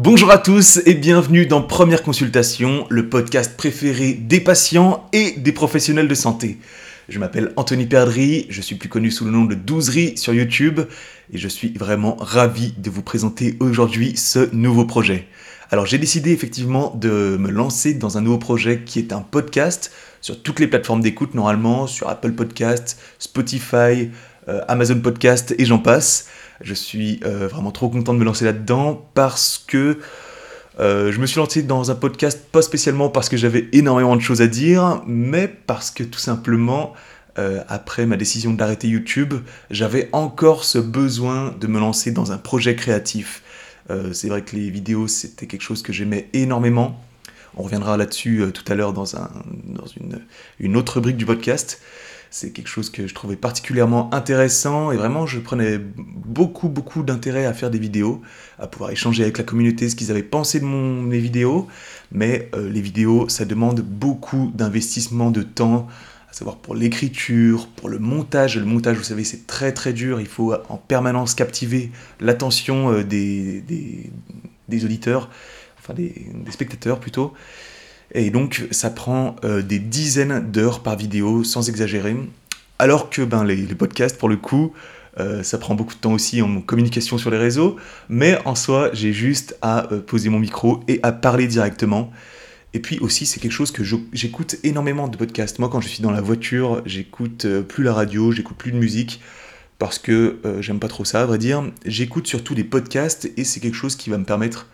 Bonjour 0.00 0.30
à 0.30 0.38
tous 0.38 0.80
et 0.86 0.94
bienvenue 0.94 1.46
dans 1.46 1.60
Première 1.60 2.04
Consultation, 2.04 2.86
le 2.88 3.08
podcast 3.08 3.56
préféré 3.56 4.12
des 4.12 4.38
patients 4.38 5.08
et 5.12 5.32
des 5.32 5.50
professionnels 5.50 6.06
de 6.06 6.14
santé. 6.14 6.58
Je 7.08 7.18
m'appelle 7.18 7.52
Anthony 7.56 7.84
Perdry, 7.84 8.46
je 8.48 8.60
suis 8.60 8.76
plus 8.76 8.88
connu 8.88 9.10
sous 9.10 9.24
le 9.24 9.32
nom 9.32 9.44
de 9.44 9.56
Douzerie 9.56 10.16
sur 10.16 10.32
YouTube 10.32 10.78
et 11.32 11.36
je 11.36 11.48
suis 11.48 11.72
vraiment 11.72 12.14
ravi 12.14 12.74
de 12.78 12.90
vous 12.90 13.02
présenter 13.02 13.56
aujourd'hui 13.58 14.16
ce 14.16 14.54
nouveau 14.54 14.84
projet. 14.84 15.26
Alors 15.72 15.84
j'ai 15.84 15.98
décidé 15.98 16.30
effectivement 16.30 16.94
de 16.94 17.36
me 17.36 17.50
lancer 17.50 17.94
dans 17.94 18.18
un 18.18 18.20
nouveau 18.20 18.38
projet 18.38 18.82
qui 18.86 19.00
est 19.00 19.12
un 19.12 19.22
podcast 19.22 19.90
sur 20.20 20.40
toutes 20.40 20.60
les 20.60 20.68
plateformes 20.68 21.00
d'écoute 21.00 21.34
normalement, 21.34 21.88
sur 21.88 22.08
Apple 22.08 22.34
Podcast, 22.34 23.00
Spotify, 23.18 24.10
euh, 24.48 24.60
Amazon 24.68 25.00
Podcast 25.00 25.56
et 25.58 25.64
j'en 25.64 25.80
passe. 25.80 26.28
Je 26.60 26.74
suis 26.74 27.20
euh, 27.24 27.46
vraiment 27.48 27.70
trop 27.70 27.88
content 27.88 28.14
de 28.14 28.18
me 28.18 28.24
lancer 28.24 28.44
là-dedans 28.44 29.08
parce 29.14 29.62
que 29.66 29.98
euh, 30.80 31.12
je 31.12 31.20
me 31.20 31.26
suis 31.26 31.38
lancé 31.38 31.62
dans 31.62 31.90
un 31.90 31.94
podcast 31.94 32.46
pas 32.50 32.62
spécialement 32.62 33.08
parce 33.08 33.28
que 33.28 33.36
j'avais 33.36 33.68
énormément 33.72 34.16
de 34.16 34.20
choses 34.20 34.42
à 34.42 34.46
dire, 34.46 35.02
mais 35.06 35.48
parce 35.48 35.90
que 35.90 36.02
tout 36.02 36.18
simplement, 36.18 36.94
euh, 37.38 37.62
après 37.68 38.06
ma 38.06 38.16
décision 38.16 38.52
d'arrêter 38.52 38.88
YouTube, 38.88 39.34
j'avais 39.70 40.08
encore 40.12 40.64
ce 40.64 40.78
besoin 40.78 41.54
de 41.60 41.66
me 41.66 41.78
lancer 41.78 42.10
dans 42.10 42.32
un 42.32 42.38
projet 42.38 42.74
créatif. 42.74 43.42
c'est 44.12 44.28
vrai 44.28 44.42
que 44.42 44.54
les 44.54 44.68
vidéos, 44.68 45.08
c'était 45.08 45.46
quelque 45.46 45.62
chose 45.62 45.82
que 45.82 45.94
j'aimais 45.94 46.28
énormément. 46.34 47.00
On 47.56 47.62
reviendra 47.62 47.96
là-dessus 47.96 48.44
tout 48.52 48.70
à 48.70 48.74
l'heure 48.74 48.92
dans, 48.92 49.16
un, 49.16 49.30
dans 49.64 49.86
une, 49.86 50.20
une 50.60 50.76
autre 50.76 50.96
rubrique 50.96 51.16
du 51.16 51.24
podcast. 51.24 51.80
C'est 52.30 52.50
quelque 52.50 52.68
chose 52.68 52.90
que 52.90 53.06
je 53.06 53.14
trouvais 53.14 53.36
particulièrement 53.36 54.12
intéressant 54.12 54.92
et 54.92 54.96
vraiment 54.96 55.26
je 55.26 55.38
prenais 55.38 55.78
beaucoup 55.78 56.68
beaucoup 56.68 57.02
d'intérêt 57.02 57.46
à 57.46 57.54
faire 57.54 57.70
des 57.70 57.78
vidéos, 57.78 58.20
à 58.58 58.66
pouvoir 58.66 58.90
échanger 58.90 59.22
avec 59.22 59.38
la 59.38 59.44
communauté 59.44 59.88
ce 59.88 59.96
qu'ils 59.96 60.10
avaient 60.10 60.22
pensé 60.22 60.60
de 60.60 60.64
mon, 60.64 61.00
mes 61.02 61.18
vidéos. 61.18 61.68
Mais 62.12 62.50
euh, 62.54 62.68
les 62.70 62.80
vidéos, 62.80 63.28
ça 63.28 63.44
demande 63.44 63.80
beaucoup 63.80 64.52
d'investissement 64.54 65.30
de 65.30 65.42
temps, 65.42 65.88
à 66.30 66.32
savoir 66.34 66.56
pour 66.56 66.74
l'écriture, 66.74 67.66
pour 67.68 67.88
le 67.88 67.98
montage. 67.98 68.58
Le 68.58 68.66
montage, 68.66 68.98
vous 68.98 69.04
savez, 69.04 69.24
c'est 69.24 69.46
très 69.46 69.72
très 69.72 69.94
dur. 69.94 70.20
Il 70.20 70.26
faut 70.26 70.54
en 70.68 70.76
permanence 70.76 71.34
captiver 71.34 71.90
l'attention 72.20 72.92
euh, 72.92 73.04
des, 73.04 73.62
des, 74.68 74.84
auditeurs, 74.84 75.30
enfin 75.78 75.94
des, 75.94 76.26
des 76.34 76.52
spectateurs 76.52 77.00
plutôt. 77.00 77.32
Et 78.12 78.30
donc 78.30 78.66
ça 78.70 78.90
prend 78.90 79.36
euh, 79.44 79.62
des 79.62 79.78
dizaines 79.78 80.50
d'heures 80.50 80.80
par 80.80 80.96
vidéo, 80.96 81.44
sans 81.44 81.68
exagérer. 81.68 82.16
Alors 82.78 83.10
que 83.10 83.22
ben, 83.22 83.44
les, 83.44 83.66
podcasts, 83.74 84.18
pour 84.18 84.28
le 84.28 84.36
coup, 84.36 84.72
euh, 85.18 85.42
ça 85.42 85.58
prend 85.58 85.74
beaucoup 85.74 85.94
de 85.94 85.98
temps 85.98 86.12
aussi 86.12 86.40
en 86.42 86.60
communication 86.60 87.18
sur 87.18 87.30
les 87.30 87.36
réseaux. 87.36 87.76
Mais 88.08 88.38
en 88.44 88.54
soi, 88.54 88.90
j'ai 88.92 89.12
juste 89.12 89.56
à 89.62 89.92
euh, 89.92 90.00
poser 90.00 90.28
mon 90.30 90.38
micro 90.38 90.80
et 90.88 91.00
à 91.02 91.12
parler 91.12 91.46
directement. 91.46 92.10
Et 92.74 92.80
puis 92.80 92.98
aussi, 93.00 93.26
c'est 93.26 93.40
quelque 93.40 93.52
chose 93.52 93.72
que 93.72 93.82
j'écoute 94.12 94.56
énormément 94.62 95.08
de 95.08 95.16
podcasts. 95.16 95.58
Moi, 95.58 95.68
quand 95.68 95.80
je 95.80 95.88
suis 95.88 96.02
dans 96.02 96.10
la 96.10 96.20
voiture, 96.20 96.82
j'écoute 96.84 97.46
plus 97.66 97.82
la 97.82 97.94
radio, 97.94 98.30
j'écoute 98.30 98.58
plus 98.58 98.72
de 98.72 98.76
musique 98.76 99.22
parce 99.78 99.98
que 99.98 100.36
j'aime 100.60 100.78
pas 100.78 100.88
trop 100.88 101.06
ça, 101.06 101.22
à 101.22 101.24
vrai 101.24 101.38
dire. 101.38 101.64
J'écoute 101.86 102.26
surtout 102.26 102.54
des 102.54 102.64
podcasts 102.64 103.32
et 103.38 103.44
c'est 103.44 103.60
quelque 103.60 103.74
chose 103.74 103.96
qui 103.96 104.10
va 104.10 104.18
me 104.18 104.24
permettre 104.24 104.66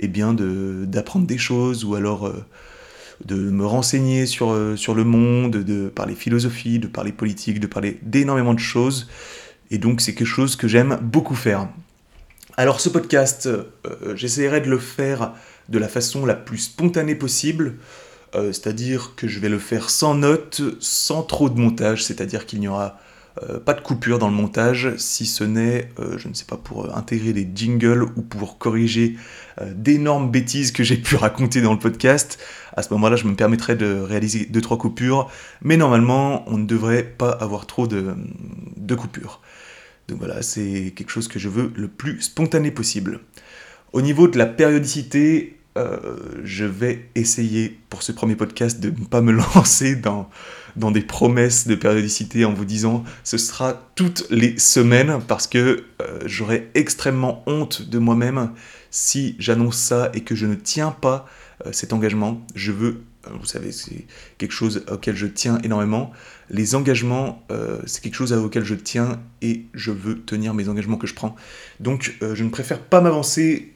eh 0.00 0.08
bien, 0.08 0.34
d'apprendre 0.34 1.24
des 1.24 1.38
choses 1.38 1.84
ou 1.84 1.94
alors 1.94 2.34
de 3.24 3.36
me 3.36 3.64
renseigner 3.64 4.26
sur, 4.26 4.50
euh, 4.50 4.76
sur 4.76 4.94
le 4.94 5.04
monde, 5.04 5.52
de 5.52 5.88
parler 5.88 6.14
philosophie, 6.14 6.78
de 6.78 6.86
parler 6.86 7.12
politique, 7.12 7.60
de 7.60 7.66
parler 7.66 7.98
d'énormément 8.02 8.54
de 8.54 8.58
choses. 8.58 9.08
Et 9.70 9.78
donc 9.78 10.00
c'est 10.00 10.14
quelque 10.14 10.26
chose 10.26 10.56
que 10.56 10.68
j'aime 10.68 10.98
beaucoup 11.02 11.34
faire. 11.34 11.68
Alors 12.56 12.80
ce 12.80 12.88
podcast, 12.88 13.46
euh, 13.46 13.64
j'essaierai 14.14 14.60
de 14.60 14.70
le 14.70 14.78
faire 14.78 15.32
de 15.68 15.78
la 15.78 15.88
façon 15.88 16.24
la 16.24 16.34
plus 16.34 16.58
spontanée 16.58 17.14
possible, 17.14 17.76
euh, 18.34 18.52
c'est-à-dire 18.52 19.14
que 19.16 19.28
je 19.28 19.40
vais 19.40 19.48
le 19.48 19.58
faire 19.58 19.90
sans 19.90 20.14
notes, 20.14 20.62
sans 20.80 21.22
trop 21.22 21.48
de 21.48 21.58
montage, 21.58 22.04
c'est-à-dire 22.04 22.46
qu'il 22.46 22.60
n'y 22.60 22.68
aura 22.68 22.98
euh, 23.42 23.60
pas 23.60 23.74
de 23.74 23.80
coupure 23.80 24.18
dans 24.18 24.28
le 24.28 24.34
montage, 24.34 24.96
si 24.96 25.26
ce 25.26 25.44
n'est, 25.44 25.90
euh, 25.98 26.16
je 26.16 26.28
ne 26.28 26.34
sais 26.34 26.46
pas, 26.46 26.56
pour 26.56 26.96
intégrer 26.96 27.32
des 27.32 27.46
jingles 27.54 28.04
ou 28.16 28.22
pour 28.22 28.58
corriger 28.58 29.16
euh, 29.60 29.72
d'énormes 29.74 30.30
bêtises 30.30 30.72
que 30.72 30.82
j'ai 30.82 30.96
pu 30.96 31.16
raconter 31.16 31.60
dans 31.60 31.72
le 31.72 31.78
podcast. 31.78 32.38
À 32.76 32.82
ce 32.82 32.92
moment-là, 32.94 33.16
je 33.16 33.26
me 33.26 33.34
permettrai 33.34 33.76
de 33.76 34.00
réaliser 34.00 34.48
2-3 34.50 34.78
coupures, 34.78 35.30
mais 35.62 35.76
normalement, 35.76 36.44
on 36.50 36.56
ne 36.56 36.66
devrait 36.66 37.02
pas 37.02 37.30
avoir 37.30 37.66
trop 37.66 37.86
de, 37.86 38.14
de 38.76 38.94
coupures. 38.94 39.40
Donc 40.08 40.18
voilà, 40.18 40.40
c'est 40.42 40.92
quelque 40.96 41.10
chose 41.10 41.28
que 41.28 41.38
je 41.38 41.48
veux 41.48 41.72
le 41.76 41.88
plus 41.88 42.22
spontané 42.22 42.70
possible. 42.70 43.20
Au 43.92 44.02
niveau 44.02 44.28
de 44.28 44.38
la 44.38 44.46
périodicité, 44.46 45.56
euh, 45.76 45.98
je 46.42 46.64
vais 46.64 47.08
essayer 47.14 47.78
pour 47.90 48.02
ce 48.02 48.12
premier 48.12 48.34
podcast 48.34 48.80
de 48.80 48.88
ne 48.88 49.04
pas 49.04 49.20
me 49.20 49.32
lancer 49.54 49.96
dans, 49.96 50.30
dans 50.76 50.90
des 50.90 51.00
promesses 51.00 51.66
de 51.66 51.74
périodicité 51.74 52.44
en 52.44 52.52
vous 52.52 52.64
disant 52.64 53.04
ce 53.24 53.38
sera 53.38 53.90
toutes 53.94 54.26
les 54.30 54.58
semaines 54.58 55.18
parce 55.26 55.46
que 55.46 55.84
euh, 56.02 56.20
j'aurais 56.26 56.68
extrêmement 56.74 57.42
honte 57.46 57.88
de 57.88 57.98
moi-même 57.98 58.52
si 58.90 59.36
j'annonce 59.38 59.78
ça 59.78 60.10
et 60.14 60.20
que 60.20 60.34
je 60.34 60.46
ne 60.46 60.54
tiens 60.54 60.90
pas 60.90 61.26
euh, 61.66 61.70
cet 61.72 61.92
engagement. 61.92 62.46
Je 62.54 62.72
veux, 62.72 63.02
vous 63.40 63.46
savez, 63.46 63.72
c'est 63.72 64.06
quelque 64.38 64.52
chose 64.52 64.84
auquel 64.90 65.16
je 65.16 65.26
tiens 65.26 65.58
énormément. 65.64 66.12
Les 66.48 66.76
engagements, 66.76 67.44
c'est 67.86 68.00
quelque 68.00 68.14
chose 68.14 68.32
auquel 68.32 68.64
je 68.64 68.76
tiens 68.76 69.20
et 69.42 69.64
je 69.74 69.90
veux 69.90 70.20
tenir 70.20 70.54
mes 70.54 70.68
engagements 70.68 70.96
que 70.96 71.08
je 71.08 71.14
prends. 71.14 71.34
Donc 71.80 72.16
je 72.20 72.44
ne 72.44 72.50
préfère 72.50 72.78
pas 72.78 73.00
m'avancer 73.00 73.72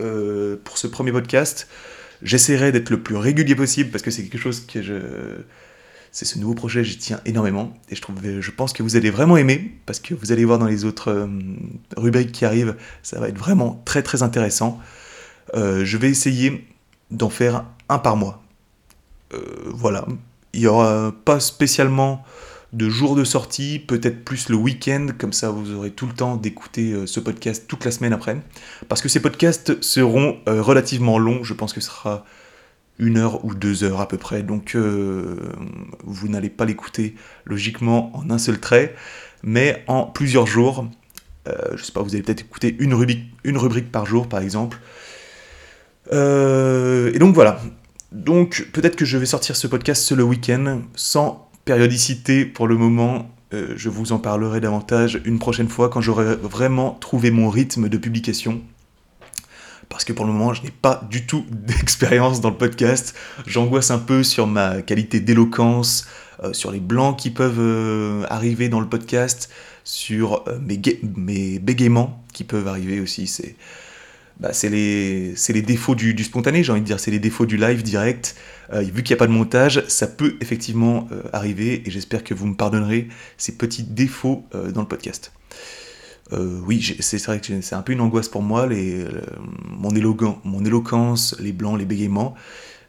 pour 0.62 0.78
ce 0.78 0.86
premier 0.86 1.10
podcast. 1.10 1.66
J'essaierai 2.22 2.70
d'être 2.70 2.90
le 2.90 3.02
plus 3.02 3.16
régulier 3.16 3.56
possible 3.56 3.90
parce 3.90 4.02
que 4.02 4.12
c'est 4.12 4.22
quelque 4.22 4.38
chose 4.40 4.64
que 4.66 4.82
je. 4.82 4.94
C'est 6.12 6.24
ce 6.24 6.38
nouveau 6.38 6.54
projet, 6.54 6.82
j'y 6.82 6.98
tiens 6.98 7.20
énormément 7.24 7.72
et 7.88 7.94
je, 7.94 8.00
trouve, 8.00 8.16
je 8.22 8.50
pense 8.50 8.72
que 8.72 8.82
vous 8.82 8.96
allez 8.96 9.10
vraiment 9.10 9.36
aimer 9.36 9.76
parce 9.86 10.00
que 10.00 10.12
vous 10.12 10.32
allez 10.32 10.44
voir 10.44 10.58
dans 10.58 10.66
les 10.66 10.84
autres 10.84 11.10
euh, 11.10 11.28
rubriques 11.96 12.32
qui 12.32 12.44
arrivent, 12.44 12.76
ça 13.02 13.20
va 13.20 13.28
être 13.28 13.38
vraiment 13.38 13.80
très 13.84 14.02
très 14.02 14.22
intéressant. 14.22 14.80
Euh, 15.54 15.84
je 15.84 15.96
vais 15.96 16.10
essayer 16.10 16.66
d'en 17.12 17.30
faire 17.30 17.64
un 17.88 17.98
par 17.98 18.16
mois. 18.16 18.42
Euh, 19.34 19.38
voilà, 19.66 20.04
il 20.52 20.60
n'y 20.60 20.66
aura 20.66 21.14
pas 21.24 21.38
spécialement 21.38 22.24
de 22.72 22.88
jours 22.88 23.14
de 23.14 23.22
sortie, 23.22 23.78
peut-être 23.78 24.24
plus 24.24 24.48
le 24.48 24.56
week-end, 24.56 25.08
comme 25.16 25.32
ça 25.32 25.50
vous 25.50 25.72
aurez 25.74 25.90
tout 25.90 26.06
le 26.06 26.12
temps 26.12 26.36
d'écouter 26.36 27.06
ce 27.06 27.18
podcast 27.18 27.66
toute 27.68 27.84
la 27.84 27.90
semaine 27.90 28.12
après. 28.12 28.40
Parce 28.88 29.00
que 29.00 29.08
ces 29.08 29.20
podcasts 29.20 29.80
seront 29.82 30.38
relativement 30.46 31.18
longs, 31.18 31.42
je 31.42 31.52
pense 31.54 31.72
que 31.72 31.80
ce 31.80 31.88
sera 31.88 32.24
une 32.98 33.16
heure 33.16 33.44
ou 33.44 33.54
deux 33.54 33.84
heures 33.84 34.00
à 34.00 34.08
peu 34.08 34.18
près, 34.18 34.42
donc 34.42 34.74
euh, 34.74 35.36
vous 36.04 36.28
n'allez 36.28 36.50
pas 36.50 36.64
l'écouter 36.64 37.14
logiquement 37.46 38.14
en 38.16 38.30
un 38.30 38.38
seul 38.38 38.60
trait, 38.60 38.94
mais 39.42 39.82
en 39.86 40.04
plusieurs 40.04 40.46
jours. 40.46 40.86
je 41.46 41.82
sais 41.82 41.92
pas, 41.92 42.02
vous 42.02 42.14
allez 42.14 42.22
peut-être 42.22 42.42
écouter 42.42 42.76
une 42.78 42.94
rubrique, 42.94 43.90
par 43.90 44.04
jour 44.06 44.28
par 44.28 44.40
exemple. 44.40 44.78
et 46.12 47.18
donc 47.18 47.34
voilà. 47.34 47.60
Donc 48.12 48.68
peut-être 48.72 48.96
que 48.96 49.04
je 49.04 49.16
vais 49.16 49.26
sortir 49.26 49.56
ce 49.56 49.66
podcast 49.66 50.10
le 50.12 50.22
week-end 50.22 50.82
sans 50.94 51.50
Périodicité, 51.64 52.44
pour 52.46 52.66
le 52.66 52.76
moment, 52.76 53.30
euh, 53.52 53.74
je 53.76 53.88
vous 53.88 54.12
en 54.12 54.18
parlerai 54.18 54.60
davantage 54.60 55.20
une 55.24 55.38
prochaine 55.38 55.68
fois 55.68 55.88
quand 55.88 56.00
j'aurai 56.00 56.34
vraiment 56.36 56.96
trouvé 57.00 57.30
mon 57.30 57.50
rythme 57.50 57.88
de 57.88 57.98
publication. 57.98 58.60
Parce 59.90 60.04
que 60.04 60.14
pour 60.14 60.24
le 60.24 60.32
moment, 60.32 60.54
je 60.54 60.62
n'ai 60.62 60.70
pas 60.70 61.06
du 61.10 61.26
tout 61.26 61.44
d'expérience 61.50 62.40
dans 62.40 62.48
le 62.48 62.56
podcast. 62.56 63.14
J'angoisse 63.46 63.90
un 63.90 63.98
peu 63.98 64.22
sur 64.22 64.46
ma 64.46 64.80
qualité 64.80 65.20
d'éloquence, 65.20 66.06
euh, 66.42 66.54
sur 66.54 66.70
les 66.70 66.80
blancs 66.80 67.18
qui 67.18 67.30
peuvent 67.30 67.60
euh, 67.60 68.24
arriver 68.30 68.70
dans 68.70 68.80
le 68.80 68.88
podcast, 68.88 69.50
sur 69.84 70.44
mes, 70.62 70.80
mes 71.16 71.58
bégaiements 71.58 72.24
qui 72.32 72.44
peuvent 72.44 72.68
arriver 72.68 73.00
aussi. 73.00 73.26
C'est 73.26 73.56
bah, 74.40 74.52
les, 74.62 75.62
défauts 75.62 75.94
du, 75.94 76.24
spontané, 76.24 76.64
j'ai 76.64 76.72
envie 76.72 76.80
de 76.80 76.86
dire, 76.86 76.98
c'est 76.98 77.10
les 77.10 77.18
défauts 77.18 77.44
du 77.44 77.58
live 77.58 77.82
direct. 77.82 78.36
Euh, 78.72 78.80
vu 78.80 79.02
qu'il 79.02 79.14
n'y 79.14 79.18
a 79.18 79.22
pas 79.22 79.26
de 79.26 79.32
montage, 79.32 79.84
ça 79.88 80.06
peut 80.06 80.36
effectivement 80.40 81.06
euh, 81.12 81.22
arriver 81.34 81.82
et 81.86 81.90
j'espère 81.90 82.24
que 82.24 82.32
vous 82.32 82.46
me 82.46 82.54
pardonnerez 82.54 83.08
ces 83.36 83.52
petits 83.52 83.82
défauts 83.82 84.46
euh, 84.54 84.70
dans 84.70 84.80
le 84.80 84.88
podcast. 84.88 85.32
Oui, 86.32 86.96
c'est 87.00 87.22
vrai 87.24 87.40
que 87.40 87.60
c'est 87.60 87.74
un 87.74 87.82
peu 87.82 87.92
une 87.92 88.00
angoisse 88.00 88.28
pour 88.28 88.42
moi, 88.42 88.68
mon, 88.68 89.90
mon 90.44 90.64
éloquence, 90.64 91.36
les 91.40 91.52
blancs, 91.52 91.78
les 91.78 91.84
bégaiements, 91.84 92.34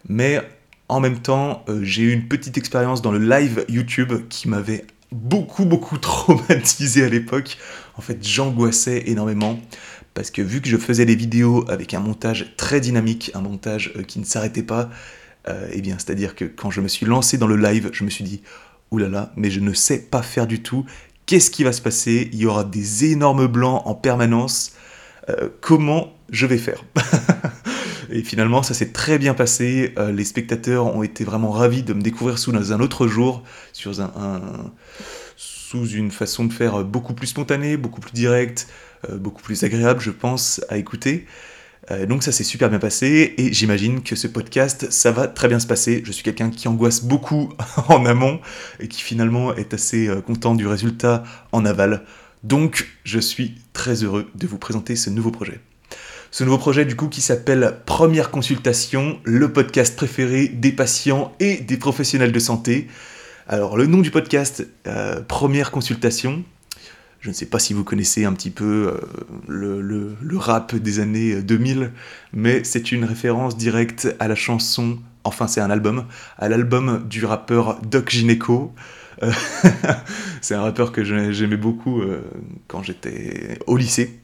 mais 0.07 0.41
en 0.89 0.99
même 0.99 1.19
temps, 1.19 1.65
j'ai 1.81 2.03
eu 2.03 2.11
une 2.11 2.27
petite 2.27 2.57
expérience 2.57 3.01
dans 3.01 3.11
le 3.11 3.19
live 3.19 3.65
YouTube 3.69 4.13
qui 4.29 4.47
m'avait 4.47 4.85
beaucoup, 5.11 5.65
beaucoup 5.65 5.97
traumatisé 5.99 7.03
à 7.03 7.09
l'époque. 7.09 7.57
En 7.95 8.01
fait, 8.01 8.25
j'angoissais 8.25 9.03
énormément 9.07 9.59
parce 10.13 10.31
que 10.31 10.41
vu 10.41 10.61
que 10.61 10.67
je 10.67 10.77
faisais 10.77 11.05
des 11.05 11.15
vidéos 11.15 11.65
avec 11.69 11.93
un 11.93 11.99
montage 11.99 12.53
très 12.57 12.81
dynamique, 12.81 13.31
un 13.33 13.41
montage 13.41 13.93
euh, 13.95 14.03
qui 14.03 14.19
ne 14.19 14.25
s'arrêtait 14.25 14.63
pas, 14.63 14.89
euh, 15.47 15.69
eh 15.71 15.81
bien, 15.81 15.97
c'est-à-dire 15.97 16.35
que 16.35 16.45
quand 16.45 16.71
je 16.71 16.81
me 16.81 16.87
suis 16.87 17.05
lancé 17.05 17.37
dans 17.37 17.47
le 17.47 17.55
live, 17.55 17.89
je 17.93 18.03
me 18.03 18.09
suis 18.09 18.23
dit, 18.23 18.41
oulala, 18.91 19.31
mais 19.37 19.49
je 19.49 19.59
ne 19.59 19.73
sais 19.73 19.99
pas 19.99 20.21
faire 20.21 20.47
du 20.47 20.61
tout. 20.61 20.85
Qu'est-ce 21.31 21.49
qui 21.49 21.63
va 21.63 21.71
se 21.71 21.81
passer? 21.81 22.27
Il 22.33 22.39
y 22.39 22.45
aura 22.45 22.65
des 22.65 23.05
énormes 23.05 23.47
blancs 23.47 23.83
en 23.85 23.95
permanence. 23.95 24.73
Euh, 25.29 25.47
comment 25.61 26.11
je 26.29 26.45
vais 26.45 26.57
faire? 26.57 26.83
Et 28.09 28.21
finalement, 28.21 28.63
ça 28.63 28.73
s'est 28.73 28.91
très 28.91 29.17
bien 29.17 29.33
passé. 29.33 29.93
Euh, 29.97 30.11
les 30.11 30.25
spectateurs 30.25 30.93
ont 30.93 31.03
été 31.03 31.23
vraiment 31.23 31.51
ravis 31.51 31.83
de 31.83 31.93
me 31.93 32.01
découvrir 32.01 32.37
sous 32.37 32.53
un 32.53 32.79
autre 32.81 33.07
jour, 33.07 33.43
sous 35.37 35.87
une 35.87 36.11
façon 36.11 36.43
de 36.43 36.51
faire 36.51 36.83
beaucoup 36.83 37.13
plus 37.13 37.27
spontanée, 37.27 37.77
beaucoup 37.77 38.01
plus 38.01 38.11
directe, 38.11 38.67
euh, 39.09 39.17
beaucoup 39.17 39.41
plus 39.41 39.63
agréable, 39.63 40.01
je 40.01 40.11
pense, 40.11 40.59
à 40.67 40.75
écouter. 40.75 41.27
Euh, 41.89 42.05
donc 42.05 42.21
ça 42.21 42.31
s'est 42.31 42.43
super 42.43 42.69
bien 42.69 42.77
passé 42.77 43.33
et 43.37 43.51
j'imagine 43.51 44.03
que 44.03 44.15
ce 44.15 44.27
podcast, 44.27 44.91
ça 44.91 45.11
va 45.11 45.27
très 45.27 45.47
bien 45.47 45.59
se 45.59 45.65
passer. 45.65 46.03
Je 46.05 46.11
suis 46.11 46.23
quelqu'un 46.23 46.51
qui 46.51 46.67
angoisse 46.67 47.03
beaucoup 47.03 47.53
en 47.87 48.05
amont 48.05 48.39
et 48.79 48.87
qui 48.87 49.01
finalement 49.01 49.55
est 49.55 49.73
assez 49.73 50.09
content 50.25 50.53
du 50.53 50.67
résultat 50.67 51.23
en 51.51 51.65
aval. 51.65 52.03
Donc 52.43 52.87
je 53.03 53.19
suis 53.19 53.55
très 53.73 54.03
heureux 54.03 54.29
de 54.35 54.47
vous 54.47 54.57
présenter 54.57 54.95
ce 54.95 55.09
nouveau 55.09 55.31
projet. 55.31 55.59
Ce 56.33 56.45
nouveau 56.45 56.57
projet 56.57 56.85
du 56.85 56.95
coup 56.95 57.09
qui 57.09 57.19
s'appelle 57.19 57.79
Première 57.85 58.31
Consultation, 58.31 59.19
le 59.25 59.51
podcast 59.51 59.97
préféré 59.97 60.47
des 60.47 60.71
patients 60.71 61.33
et 61.41 61.57
des 61.57 61.75
professionnels 61.75 62.31
de 62.31 62.39
santé. 62.39 62.87
Alors 63.47 63.75
le 63.75 63.85
nom 63.85 63.97
du 63.97 64.11
podcast, 64.11 64.65
euh, 64.87 65.19
Première 65.27 65.71
Consultation, 65.71 66.43
je 67.21 67.29
ne 67.29 67.33
sais 67.33 67.45
pas 67.45 67.59
si 67.59 67.73
vous 67.73 67.83
connaissez 67.83 68.25
un 68.25 68.33
petit 68.33 68.49
peu 68.49 68.93
euh, 69.47 70.15
le, 70.21 70.37
rap 70.37 70.75
des 70.75 70.99
années 70.99 71.41
2000, 71.41 71.91
mais 72.33 72.63
c'est 72.63 72.91
une 72.91 73.05
référence 73.05 73.57
directe 73.57 74.13
à 74.19 74.27
la 74.27 74.35
chanson, 74.35 74.99
enfin 75.23 75.47
c'est 75.47 75.61
un 75.61 75.69
album, 75.69 76.05
à 76.37 76.49
l'album 76.49 77.05
du 77.07 77.25
rappeur 77.25 77.79
Doc 77.81 78.09
Gineco. 78.09 78.73
Euh, 79.23 79.31
c'est 80.41 80.55
un 80.55 80.61
rappeur 80.61 80.91
que 80.91 81.03
j'aimais 81.03 81.57
beaucoup 81.57 82.01
quand 82.67 82.83
j'étais 82.83 83.59
au 83.67 83.77
lycée 83.77 84.21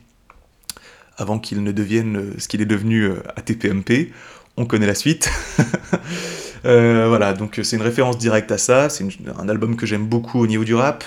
avant 1.17 1.39
qu'il 1.39 1.63
ne 1.63 1.71
devienne 1.71 2.17
euh, 2.17 2.33
ce 2.37 2.47
qu'il 2.47 2.61
est 2.61 2.65
devenu 2.65 3.03
euh, 3.03 3.15
à 3.35 3.41
TPMP. 3.41 4.11
On 4.55 4.65
connaît 4.65 4.87
la 4.87 4.95
suite. 4.95 5.29
Euh, 6.65 7.05
voilà, 7.07 7.33
donc 7.33 7.59
c'est 7.63 7.77
une 7.77 7.83
référence 7.83 8.17
directe 8.17 8.51
à 8.51 8.57
ça. 8.57 8.89
C'est 8.89 9.05
un 9.37 9.47
album 9.47 9.77
que 9.77 9.85
j'aime 9.85 10.05
beaucoup 10.05 10.39
au 10.39 10.47
niveau 10.47 10.65
du 10.65 10.73
rap. 10.73 11.03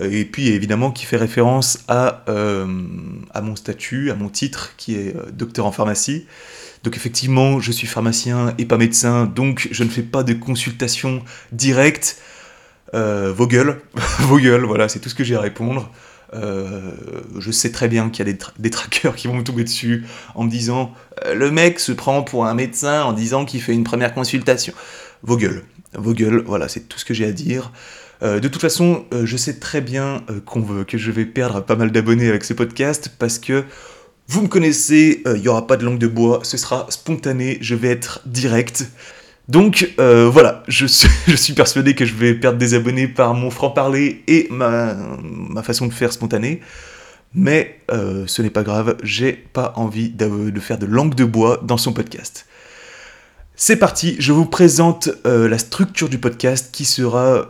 Et 0.00 0.24
puis 0.24 0.48
évidemment 0.48 0.90
qui 0.90 1.04
fait 1.04 1.16
référence 1.16 1.84
à, 1.86 2.24
à 2.26 3.40
mon 3.40 3.54
statut, 3.54 4.10
à 4.10 4.16
mon 4.16 4.28
titre 4.28 4.72
qui 4.76 4.96
est 4.96 5.14
docteur 5.32 5.66
en 5.66 5.72
pharmacie. 5.72 6.26
Donc 6.82 6.96
effectivement, 6.96 7.60
je 7.60 7.70
suis 7.70 7.86
pharmacien 7.86 8.54
et 8.58 8.64
pas 8.64 8.76
médecin, 8.76 9.26
donc 9.26 9.68
je 9.70 9.84
ne 9.84 9.88
fais 9.88 10.02
pas 10.02 10.24
de 10.24 10.32
consultation 10.32 11.22
directe. 11.52 12.18
vos 12.92 13.46
gueules, 13.46 13.80
vos 14.20 14.38
gueules, 14.38 14.64
voilà, 14.64 14.88
c'est 14.88 14.98
tout 14.98 15.08
ce 15.08 15.14
que 15.14 15.22
j'ai 15.22 15.36
à 15.36 15.40
répondre. 15.40 15.92
Euh, 16.34 16.90
je 17.38 17.50
sais 17.50 17.70
très 17.70 17.88
bien 17.88 18.10
qu'il 18.10 18.26
y 18.26 18.30
a 18.30 18.32
des, 18.32 18.38
des, 18.58 18.70
trackers 18.70 19.14
qui 19.14 19.28
vont 19.28 19.34
me 19.34 19.44
tomber 19.44 19.62
dessus 19.62 20.04
en 20.34 20.44
me 20.44 20.50
disant 20.50 20.92
euh, 21.24 21.34
le 21.34 21.50
mec 21.50 21.78
se 21.78 21.92
prend 21.92 22.22
pour 22.22 22.46
un 22.46 22.54
médecin 22.54 23.04
en 23.04 23.12
disant 23.12 23.44
qu'il 23.44 23.62
fait 23.62 23.72
une 23.72 23.84
première 23.84 24.14
consultation. 24.14 24.74
Vos 25.22 25.36
gueules, 25.36 25.62
vos 25.94 26.12
gueules, 26.12 26.42
voilà, 26.44 26.68
c'est 26.68 26.88
tout 26.88 26.98
ce 26.98 27.04
que 27.04 27.14
j'ai 27.14 27.26
à 27.26 27.32
dire. 27.32 27.70
Euh, 28.22 28.40
de 28.40 28.48
toute 28.48 28.60
façon, 28.60 29.04
je 29.12 29.36
sais 29.36 29.58
très 29.58 29.80
bien 29.80 30.24
qu'on 30.46 30.60
veut, 30.60 30.84
que 30.84 30.98
je 30.98 31.10
vais 31.10 31.24
perdre 31.24 31.60
pas 31.60 31.76
mal 31.76 31.90
d'abonnés 31.90 32.28
avec 32.28 32.44
ce 32.44 32.54
podcast 32.54 33.10
parce 33.18 33.38
que 33.38 33.64
vous 34.28 34.42
me 34.42 34.48
connaissez, 34.48 35.22
il 35.26 35.40
n'y 35.40 35.48
aura 35.48 35.66
pas 35.66 35.76
de 35.76 35.84
langue 35.84 35.98
de 35.98 36.06
bois, 36.06 36.40
ce 36.44 36.56
sera 36.56 36.86
spontané, 36.88 37.58
je 37.60 37.74
vais 37.74 37.88
être 37.88 38.20
direct. 38.26 38.86
Donc 39.48 39.92
euh, 40.00 40.28
voilà, 40.30 40.62
je 40.68 40.86
suis, 40.86 41.52
persuadé 41.56 41.94
que 41.94 42.04
je 42.04 42.14
vais 42.14 42.34
perdre 42.34 42.58
des 42.58 42.74
abonnés 42.74 43.08
par 43.08 43.34
mon 43.34 43.50
franc-parler 43.50 44.22
et 44.26 44.48
ma, 44.50 44.96
façon 45.62 45.86
de 45.86 45.92
faire 45.92 46.12
spontanée. 46.12 46.60
Mais 47.34 47.80
euh, 47.90 48.24
ce 48.26 48.42
n'est 48.42 48.50
pas 48.50 48.62
grave, 48.62 48.96
j'ai 49.02 49.32
pas 49.32 49.72
envie 49.76 50.08
de, 50.08 50.60
faire 50.60 50.78
de 50.78 50.86
langue 50.86 51.14
de 51.14 51.24
bois 51.24 51.60
dans 51.62 51.76
son 51.76 51.92
podcast. 51.92 52.46
C'est 53.56 53.76
parti, 53.76 54.16
je 54.18 54.32
vous 54.32 54.46
présente 54.46 55.10
euh, 55.26 55.48
la 55.48 55.58
structure 55.58 56.08
du 56.08 56.18
podcast 56.18 56.70
qui 56.72 56.84
sera 56.84 57.48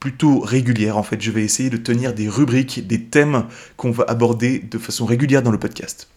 plutôt 0.00 0.40
régulière. 0.40 0.96
En 0.96 1.02
fait, 1.02 1.20
je 1.20 1.30
vais 1.30 1.42
essayer 1.42 1.70
de 1.70 1.76
tenir 1.76 2.14
des 2.14 2.28
rubriques, 2.28 2.86
des 2.86 3.02
thèmes 3.04 3.44
qu'on 3.76 3.90
va 3.90 4.04
aborder 4.08 4.58
de 4.58 4.78
façon 4.78 5.06
régulière 5.06 5.42
dans 5.42 5.50
le 5.50 5.58
podcast. 5.58 6.08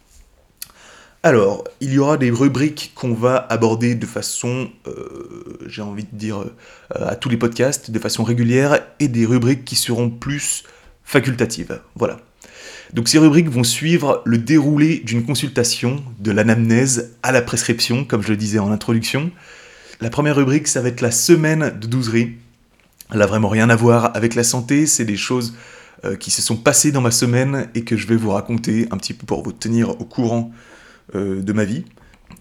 Alors, 1.23 1.63
il 1.81 1.93
y 1.93 1.99
aura 1.99 2.17
des 2.17 2.31
rubriques 2.31 2.93
qu'on 2.95 3.13
va 3.13 3.37
aborder 3.49 3.93
de 3.93 4.07
façon, 4.07 4.71
euh, 4.87 5.59
j'ai 5.67 5.83
envie 5.83 6.03
de 6.03 6.17
dire, 6.17 6.39
euh, 6.39 6.47
à 6.95 7.15
tous 7.15 7.29
les 7.29 7.37
podcasts, 7.37 7.91
de 7.91 7.99
façon 7.99 8.23
régulière, 8.23 8.79
et 8.99 9.07
des 9.07 9.27
rubriques 9.27 9.63
qui 9.63 9.75
seront 9.75 10.09
plus 10.09 10.63
facultatives. 11.03 11.79
Voilà. 11.95 12.17
Donc 12.93 13.07
ces 13.07 13.19
rubriques 13.19 13.49
vont 13.49 13.63
suivre 13.63 14.23
le 14.25 14.39
déroulé 14.39 14.99
d'une 15.05 15.23
consultation, 15.23 16.03
de 16.19 16.31
l'anamnèse 16.31 17.13
à 17.21 17.31
la 17.31 17.43
prescription, 17.43 18.03
comme 18.03 18.23
je 18.23 18.29
le 18.29 18.37
disais 18.37 18.59
en 18.59 18.71
introduction. 18.71 19.31
La 20.01 20.09
première 20.09 20.35
rubrique, 20.35 20.67
ça 20.67 20.81
va 20.81 20.89
être 20.89 21.01
la 21.01 21.11
semaine 21.11 21.77
de 21.79 21.85
douzerie. 21.85 22.33
Elle 23.11 23.19
n'a 23.19 23.25
vraiment 23.25 23.49
rien 23.49 23.69
à 23.69 23.75
voir 23.75 24.11
avec 24.15 24.35
la 24.35 24.43
santé, 24.43 24.85
c'est 24.85 25.05
des 25.05 25.17
choses 25.17 25.53
euh, 26.05 26.15
qui 26.15 26.31
se 26.31 26.41
sont 26.41 26.55
passées 26.55 26.91
dans 26.91 27.01
ma 27.01 27.11
semaine 27.11 27.67
et 27.75 27.83
que 27.83 27.97
je 27.97 28.07
vais 28.07 28.15
vous 28.15 28.31
raconter 28.31 28.87
un 28.89 28.97
petit 28.97 29.13
peu 29.13 29.25
pour 29.25 29.43
vous 29.43 29.51
tenir 29.51 29.89
au 29.89 30.05
courant 30.05 30.51
euh, 31.13 31.41
de 31.41 31.53
ma 31.53 31.65
vie. 31.65 31.85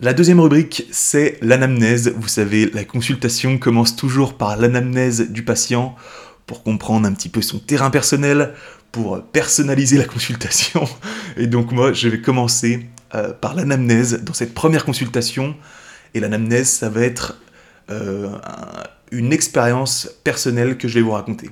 La 0.01 0.15
deuxième 0.15 0.41
rubrique, 0.41 0.87
c'est 0.93 1.37
l'anamnèse. 1.43 2.15
Vous 2.17 2.29
savez, 2.29 2.71
la 2.73 2.85
consultation 2.85 3.59
commence 3.59 3.97
toujours 3.97 4.39
par 4.39 4.57
l'anamnèse 4.57 5.29
du 5.31 5.45
patient 5.45 5.95
pour 6.47 6.63
comprendre 6.63 7.07
un 7.07 7.13
petit 7.13 7.29
peu 7.29 7.43
son 7.43 7.59
terrain 7.59 7.91
personnel, 7.91 8.55
pour 8.93 9.23
personnaliser 9.23 9.99
la 9.99 10.07
consultation. 10.07 10.89
Et 11.37 11.47
donc 11.47 11.73
moi, 11.73 11.93
je 11.93 12.09
vais 12.09 12.21
commencer 12.23 12.87
euh, 13.15 13.33
par 13.33 13.55
l'anamnèse 13.55 14.23
dans 14.23 14.35
cette 14.35 14.55
première 14.55 14.85
consultation. 14.85 15.55
Et 16.15 16.21
l'anamnèse, 16.21 16.69
ça 16.69 16.89
va 16.89 17.03
être 17.03 17.37
une 19.11 19.33
expérience 19.33 20.11
personnelle 20.25 20.79
que 20.79 20.89
je 20.89 20.95
vais 20.95 21.03
vous 21.03 21.13
raconter. 21.13 21.51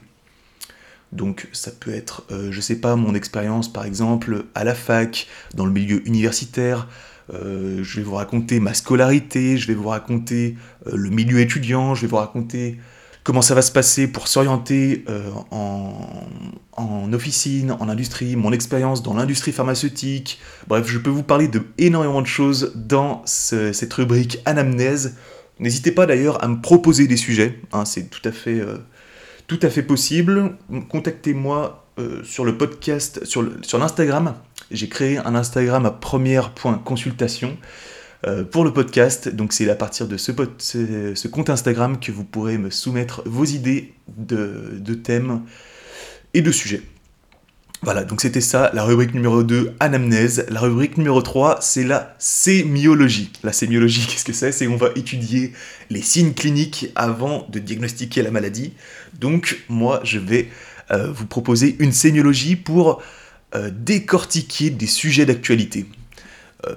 Donc 1.12 1.48
ça 1.52 1.70
peut 1.70 1.94
être, 1.94 2.26
je 2.30 2.50
je 2.50 2.60
sais 2.60 2.76
pas, 2.76 2.94
mon 2.96 3.14
expérience 3.14 3.72
par 3.72 3.84
exemple 3.84 4.44
à 4.54 4.64
la 4.64 4.74
fac, 4.74 5.26
dans 5.54 5.64
le 5.64 5.72
milieu 5.72 6.06
universitaire, 6.06 6.86
euh, 7.34 7.80
je 7.82 7.96
vais 7.96 8.02
vous 8.02 8.14
raconter 8.14 8.58
ma 8.58 8.74
scolarité, 8.74 9.56
je 9.58 9.66
vais 9.66 9.74
vous 9.74 9.88
raconter 9.88 10.56
euh, 10.86 10.92
le 10.94 11.10
milieu 11.10 11.40
étudiant, 11.40 11.94
je 11.94 12.02
vais 12.02 12.06
vous 12.06 12.16
raconter 12.16 12.78
comment 13.22 13.42
ça 13.42 13.54
va 13.54 13.60
se 13.60 13.70
passer 13.70 14.08
pour 14.08 14.28
s'orienter 14.28 15.04
euh, 15.10 15.30
en, 15.50 17.12
officine, 17.12 17.72
en 17.72 17.88
industrie, 17.88 18.36
mon 18.36 18.52
expérience 18.52 19.02
dans 19.02 19.14
l'industrie 19.14 19.52
pharmaceutique. 19.52 20.40
Bref, 20.68 20.86
je 20.86 20.98
peux 20.98 21.10
vous 21.10 21.22
parler 21.22 21.48
de 21.48 21.62
énormément 21.76 22.22
de 22.22 22.26
choses 22.26 22.72
dans 22.74 23.22
cette 23.24 23.92
rubrique 23.94 24.40
anamnèse. 24.44 25.16
N'hésitez 25.60 25.92
pas 25.92 26.06
d'ailleurs 26.06 26.42
à 26.42 26.48
me 26.48 26.60
proposer 26.60 27.06
des 27.06 27.16
sujets, 27.16 27.60
hein, 27.72 27.84
c'est 27.84 28.10
tout 28.10 28.26
à 28.26 28.32
fait, 28.32 28.62
tout 29.46 29.58
à 29.62 29.70
fait 29.70 29.82
possible. 29.82 30.56
Contactez-moi 30.88 31.84
sur 32.22 32.44
le 32.44 32.56
podcast, 32.56 33.24
sur 33.24 33.78
l'Instagram 33.78 34.34
j'ai 34.70 34.88
créé 34.88 35.18
un 35.18 35.34
Instagram 35.34 35.86
à 35.86 35.90
première.consultation 35.90 37.56
euh, 38.26 38.44
pour 38.44 38.64
le 38.64 38.72
podcast. 38.72 39.28
Donc 39.28 39.52
c'est 39.52 39.68
à 39.70 39.74
partir 39.74 40.08
de 40.08 40.16
ce, 40.16 41.28
compte 41.28 41.50
Instagram 41.50 41.98
que 41.98 42.12
vous 42.12 42.24
pourrez 42.24 42.58
me 42.58 42.70
soumettre 42.70 43.22
vos 43.26 43.44
idées 43.44 43.94
de, 44.08 44.94
thèmes 44.94 45.42
et 46.34 46.42
de 46.42 46.52
sujets. 46.52 46.82
Voilà, 47.82 48.02
donc 48.02 48.20
c'était 48.20 48.40
ça, 48.40 48.72
la 48.74 48.82
rubrique 48.82 49.14
numéro 49.14 49.44
2, 49.44 49.74
anamnèse. 49.78 50.46
La 50.48 50.60
rubrique 50.60 50.96
numéro 50.96 51.22
3, 51.22 51.58
c'est 51.60 51.84
la 51.84 52.16
sémiologie. 52.18 53.30
La 53.44 53.52
sémiologie, 53.52 54.04
qu'est-ce 54.08 54.24
que 54.24 54.32
c'est? 54.32 54.50
C'est 54.50 54.66
on 54.66 54.76
va 54.76 54.90
étudier 54.96 55.52
les 55.88 56.02
signes 56.02 56.34
cliniques 56.34 56.90
avant 56.96 57.46
de 57.50 57.60
diagnostiquer 57.60 58.22
la 58.22 58.32
maladie. 58.32 58.72
Donc 59.20 59.62
moi, 59.68 60.00
je 60.02 60.18
vais 60.18 60.48
euh, 60.90 61.12
vous 61.12 61.26
proposer 61.26 61.76
une 61.78 61.92
sémiologie 61.92 62.56
pour 62.56 63.00
euh, 63.54 63.70
décortiquer 63.72 64.70
des 64.70 64.88
sujets 64.88 65.24
d'actualité. 65.24 65.86
Euh, 66.66 66.74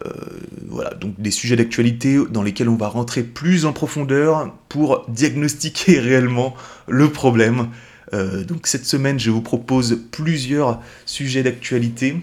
voilà, 0.68 0.92
donc 0.94 1.20
des 1.20 1.32
sujets 1.32 1.56
d'actualité 1.56 2.20
dans 2.30 2.44
lesquels 2.44 2.70
on 2.70 2.76
va 2.76 2.88
rentrer 2.88 3.24
plus 3.24 3.66
en 3.66 3.74
profondeur 3.74 4.54
pour 4.70 5.06
diagnostiquer 5.10 6.00
réellement 6.00 6.56
le 6.88 7.10
problème. 7.10 7.70
Euh, 8.14 8.44
donc 8.44 8.68
cette 8.68 8.86
semaine, 8.86 9.20
je 9.20 9.32
vous 9.32 9.42
propose 9.42 10.00
plusieurs 10.12 10.82
sujets 11.06 11.44
d'actualité, 11.44 12.18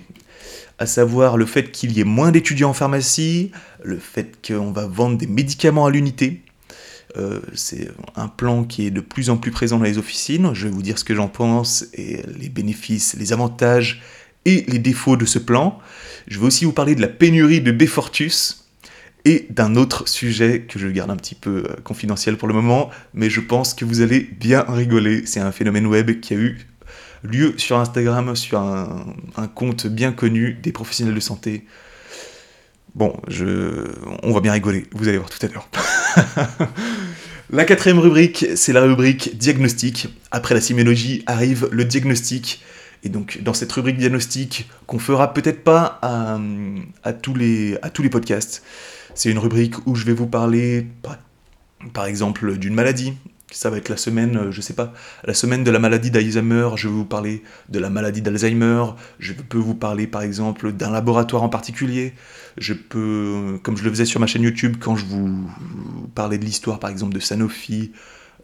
à 0.79 0.87
savoir 0.87 1.37
le 1.37 1.47
fait 1.47 1.71
qu'il 1.71 1.93
y 1.93 2.01
ait 2.01 2.05
moins 2.05 2.31
d'étudiants 2.31 2.71
en 2.71 2.75
pharmacie, 2.75 3.51
le 3.83 3.99
fait 3.99 4.37
qu'on 4.47 4.71
va 4.73 4.87
vendre 4.87 5.19
des 5.19 5.27
médicaments 5.27 5.87
à 5.87 5.91
l'unité. 5.91 6.43
c'est 7.55 7.89
un 8.15 8.29
plan 8.29 8.63
qui 8.65 8.87
est 8.87 8.93
de 8.93 9.01
plus 9.01 9.29
en 9.29 9.39
plus 9.39 9.51
présent 9.51 9.79
dans 9.79 9.85
les 9.85 9.99
officines. 9.99 10.55
Je 10.55 10.69
vais 10.69 10.73
vous 10.73 10.83
dire 10.83 10.99
ce 10.99 11.05
que 11.05 11.15
j'en 11.15 11.27
pense 11.27 11.87
et 11.95 12.23
les 12.39 12.49
bénéfices, 12.49 13.17
les 13.19 13.33
avantages 13.33 14.03
et 14.45 14.65
les 14.69 14.79
défauts 14.79 15.17
de 15.17 15.25
ce 15.25 15.41
plan. 15.41 15.81
Je 16.29 16.39
vais 16.39 16.47
aussi 16.47 16.65
vous 16.65 16.73
parler 16.73 16.95
de 16.95 17.01
la 17.01 17.09
pénurie 17.09 17.61
de 17.61 17.73
Befortus 17.73 18.68
et 19.29 19.47
d'un 19.51 19.77
autre 19.77 20.09
sujet 20.09 20.63
que 20.63 20.79
je 20.79 20.89
garde 20.89 21.11
un 21.11 21.17
petit 21.17 21.35
peu 21.35 21.65
euh, 21.69 21.77
confidentiel 21.85 22.39
pour 22.39 22.49
le 22.49 22.55
moment, 22.55 22.89
mais 23.13 23.29
je 23.29 23.41
pense 23.41 23.75
que 23.75 23.85
vous 23.85 24.01
allez 24.01 24.21
bien 24.21 24.65
rigoler. 24.67 25.27
C'est 25.27 25.41
un 25.41 25.53
phénomène 25.53 25.87
web 25.87 26.19
qui 26.21 26.33
a 26.33 26.39
eu 26.39 26.67
lieu 27.23 27.53
sur 27.59 27.79
Instagram, 27.79 28.35
sur 28.35 28.59
un, 28.59 29.15
compte 29.55 29.87
bien 29.87 30.13
connu 30.13 30.55
des 30.55 30.73
professionnels 30.73 31.15
de 31.15 31.21
santé. 31.21 31.67
Bon, 32.95 33.21
je... 33.29 33.85
on 34.23 34.33
va 34.33 34.41
bien 34.41 34.53
rigoler, 34.53 34.87
vous 34.93 35.09
allez 35.09 35.19
voir 35.19 35.29
tout 35.29 35.45
à 35.45 35.51
l'heure. 35.51 35.69
la 37.51 37.67
quatrième 37.67 37.99
rubrique, 37.99 38.47
c'est 38.55 38.73
la 38.73 38.81
rubrique 38.81 39.37
diagnostic. 39.37 40.09
Après 40.31 40.55
la 40.55 40.63
sémiologie 40.63 41.23
arrive 41.27 41.69
le 41.71 41.85
diagnostic. 41.85 42.63
Et 43.05 43.11
donc, 43.11 43.41
dans 43.43 43.53
cette 43.53 43.71
rubrique 43.73 43.99
diagnostic, 43.99 44.71
qu'on 44.87 44.99
fera 44.99 45.35
peut-être 45.35 45.63
pas 45.63 46.01
à, 47.05 47.13
tous 47.13 47.35
les, 47.35 47.77
à 47.83 47.91
tous 47.91 48.03
les 48.03 48.09
podcasts, 48.09 48.63
c'est 49.19 49.31
une 49.31 49.39
rubrique 49.39 49.75
où 49.85 49.97
je 49.97 50.05
vais 50.05 50.13
vous 50.13 50.29
parler, 50.29 50.87
par 51.93 52.07
exemple, 52.07 52.57
d'une 52.57 52.75
maladie, 52.75 53.15
ça 53.51 53.69
va 53.69 53.77
être 53.79 53.89
la 53.89 53.97
semaine, 53.97 54.37
euh, 54.37 54.53
je 54.53 54.61
sais 54.61 54.75
pas, 54.75 54.95
la 55.25 55.35
semaine 55.35 55.65
de 55.65 55.73
la 55.73 55.81
maladie 55.81 56.13
d'Alzheimer, 56.13 56.69
je 56.77 56.87
vais 56.87 56.95
vous 56.95 57.05
parler 57.05 57.43
de 57.69 57.81
la 57.81 57.91
maladie 57.91 58.23
d'Alzheimer, 58.23 58.85
je 59.19 59.33
peux 59.33 59.59
vous 59.59 59.75
parler 59.75 60.07
par 60.07 60.23
exemple 60.23 60.71
d'un 60.71 60.91
laboratoire 60.91 61.43
en 61.43 61.49
particulier, 61.49 62.13
je 62.59 62.75
peux, 62.75 63.59
comme 63.65 63.77
je 63.77 63.83
le 63.83 63.91
faisais 63.91 64.05
sur 64.05 64.21
ma 64.21 64.29
chaîne 64.29 64.43
YouTube 64.43 64.77
quand 64.79 64.95
je 64.95 65.05
vous 65.07 65.51
parlais 66.15 66.39
de 66.39 66.45
l'histoire 66.45 66.79
par 66.79 66.91
exemple 66.91 67.13
de 67.13 67.21
Sanofi, 67.21 67.91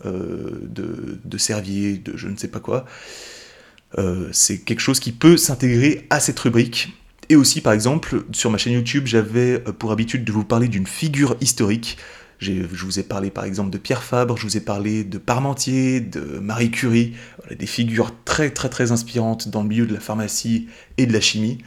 euh, 0.07 0.59
de, 0.63 1.39
Servier, 1.39 1.99
de 1.99 2.17
je 2.17 2.27
ne 2.27 2.37
sais 2.37 2.49
pas 2.49 2.61
quoi, 2.61 2.85
euh, 3.99 4.29
c'est 4.33 4.59
quelque 4.59 4.81
chose 4.81 4.99
qui 4.99 5.13
peut 5.13 5.37
s'intégrer 5.37 6.09
à 6.11 6.19
cette 6.19 6.41
rubrique. 6.41 6.93
Et 7.29 7.37
aussi 7.37 7.61
par 7.61 7.73
exemple, 7.73 8.25
sur 8.33 8.51
ma 8.51 8.59
chaîne 8.59 8.75
YouTube, 8.75 9.07
j'avais 9.07 9.59
pour 9.59 9.93
habitude 9.93 10.25
de 10.25 10.33
vous 10.33 10.45
parler 10.45 10.69
d'une 10.69 10.87
figure 10.87 11.37
historique, 11.41 11.97
je 12.39 12.85
vous 12.85 12.99
ai 12.99 13.03
parlé 13.03 13.31
par 13.31 13.45
exemple 13.45 13.71
de 13.71 13.79
Pierre 13.79 14.03
Fabre, 14.03 14.37
je 14.37 14.43
vous 14.43 14.57
ai 14.57 14.61
parlé 14.61 15.05
de 15.05 15.19
Parmentier, 15.19 16.01
de 16.01 16.39
Marie 16.39 16.71
Curie, 16.71 17.15
des 17.59 17.67
figures 17.67 18.13
très 18.25 18.51
très 18.51 18.69
très 18.69 18.93
inspirantes 18.93 19.49
dans 19.49 19.63
le 19.63 19.69
milieu 19.69 19.87
de 19.87 19.95
la 19.95 20.01
pharmacie 20.01 20.69
et 20.99 21.07
de 21.07 21.13
la 21.13 21.21
chimie. 21.21 21.59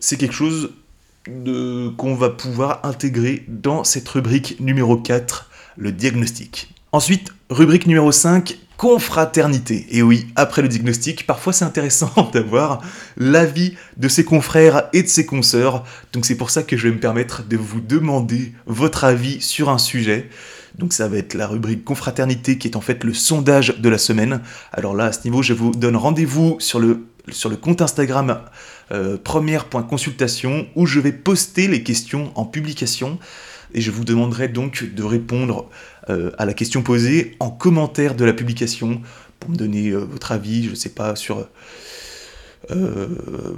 C'est 0.00 0.16
quelque 0.16 0.34
chose 0.34 0.70
qu'on 1.26 2.14
va 2.14 2.30
pouvoir 2.30 2.80
intégrer 2.84 3.44
dans 3.48 3.84
cette 3.84 4.08
rubrique 4.08 4.58
numéro 4.58 4.96
4, 4.96 5.50
le 5.76 5.92
diagnostic. 5.92 6.74
Ensuite, 6.92 7.32
rubrique 7.50 7.86
numéro 7.86 8.10
5, 8.10 8.58
confraternité. 8.82 9.86
Et 9.90 10.02
oui, 10.02 10.26
après 10.34 10.60
le 10.60 10.66
diagnostic, 10.66 11.24
parfois 11.24 11.52
c'est 11.52 11.64
intéressant 11.64 12.10
d'avoir 12.32 12.80
l'avis 13.16 13.76
de 13.96 14.08
ses 14.08 14.24
confrères 14.24 14.88
et 14.92 15.04
de 15.04 15.06
ses 15.06 15.24
consoeurs. 15.24 15.84
Donc 16.12 16.26
c'est 16.26 16.34
pour 16.34 16.50
ça 16.50 16.64
que 16.64 16.76
je 16.76 16.88
vais 16.88 16.94
me 16.94 16.98
permettre 16.98 17.44
de 17.44 17.56
vous 17.56 17.80
demander 17.80 18.52
votre 18.66 19.04
avis 19.04 19.40
sur 19.40 19.70
un 19.70 19.78
sujet. 19.78 20.28
Donc 20.76 20.94
ça 20.94 21.06
va 21.06 21.18
être 21.18 21.34
la 21.34 21.46
rubrique 21.46 21.84
confraternité 21.84 22.58
qui 22.58 22.66
est 22.66 22.74
en 22.74 22.80
fait 22.80 23.04
le 23.04 23.14
sondage 23.14 23.78
de 23.78 23.88
la 23.88 23.98
semaine. 23.98 24.40
Alors 24.72 24.96
là, 24.96 25.04
à 25.04 25.12
ce 25.12 25.22
niveau, 25.22 25.42
je 25.42 25.52
vous 25.52 25.70
donne 25.70 25.94
rendez-vous 25.94 26.56
sur 26.58 26.80
le, 26.80 27.06
sur 27.30 27.50
le 27.50 27.56
compte 27.56 27.82
Instagram 27.82 28.40
euh, 28.90 29.16
première.consultation 29.16 30.66
où 30.74 30.86
je 30.86 30.98
vais 30.98 31.12
poster 31.12 31.68
les 31.68 31.84
questions 31.84 32.32
en 32.34 32.46
publication 32.46 33.20
et 33.74 33.80
je 33.80 33.92
vous 33.92 34.04
demanderai 34.04 34.48
donc 34.48 34.92
de 34.92 35.02
répondre 35.02 35.68
à 36.08 36.44
la 36.44 36.52
question 36.52 36.82
posée 36.82 37.36
en 37.38 37.50
commentaire 37.50 38.14
de 38.14 38.24
la 38.24 38.32
publication 38.32 39.00
pour 39.42 39.50
me 39.50 39.56
donner 39.56 39.90
euh, 39.90 39.98
votre 39.98 40.32
avis, 40.32 40.64
je 40.64 40.70
ne 40.70 40.74
sais 40.74 40.90
pas, 40.90 41.16
sur, 41.16 41.46
euh, 42.70 43.08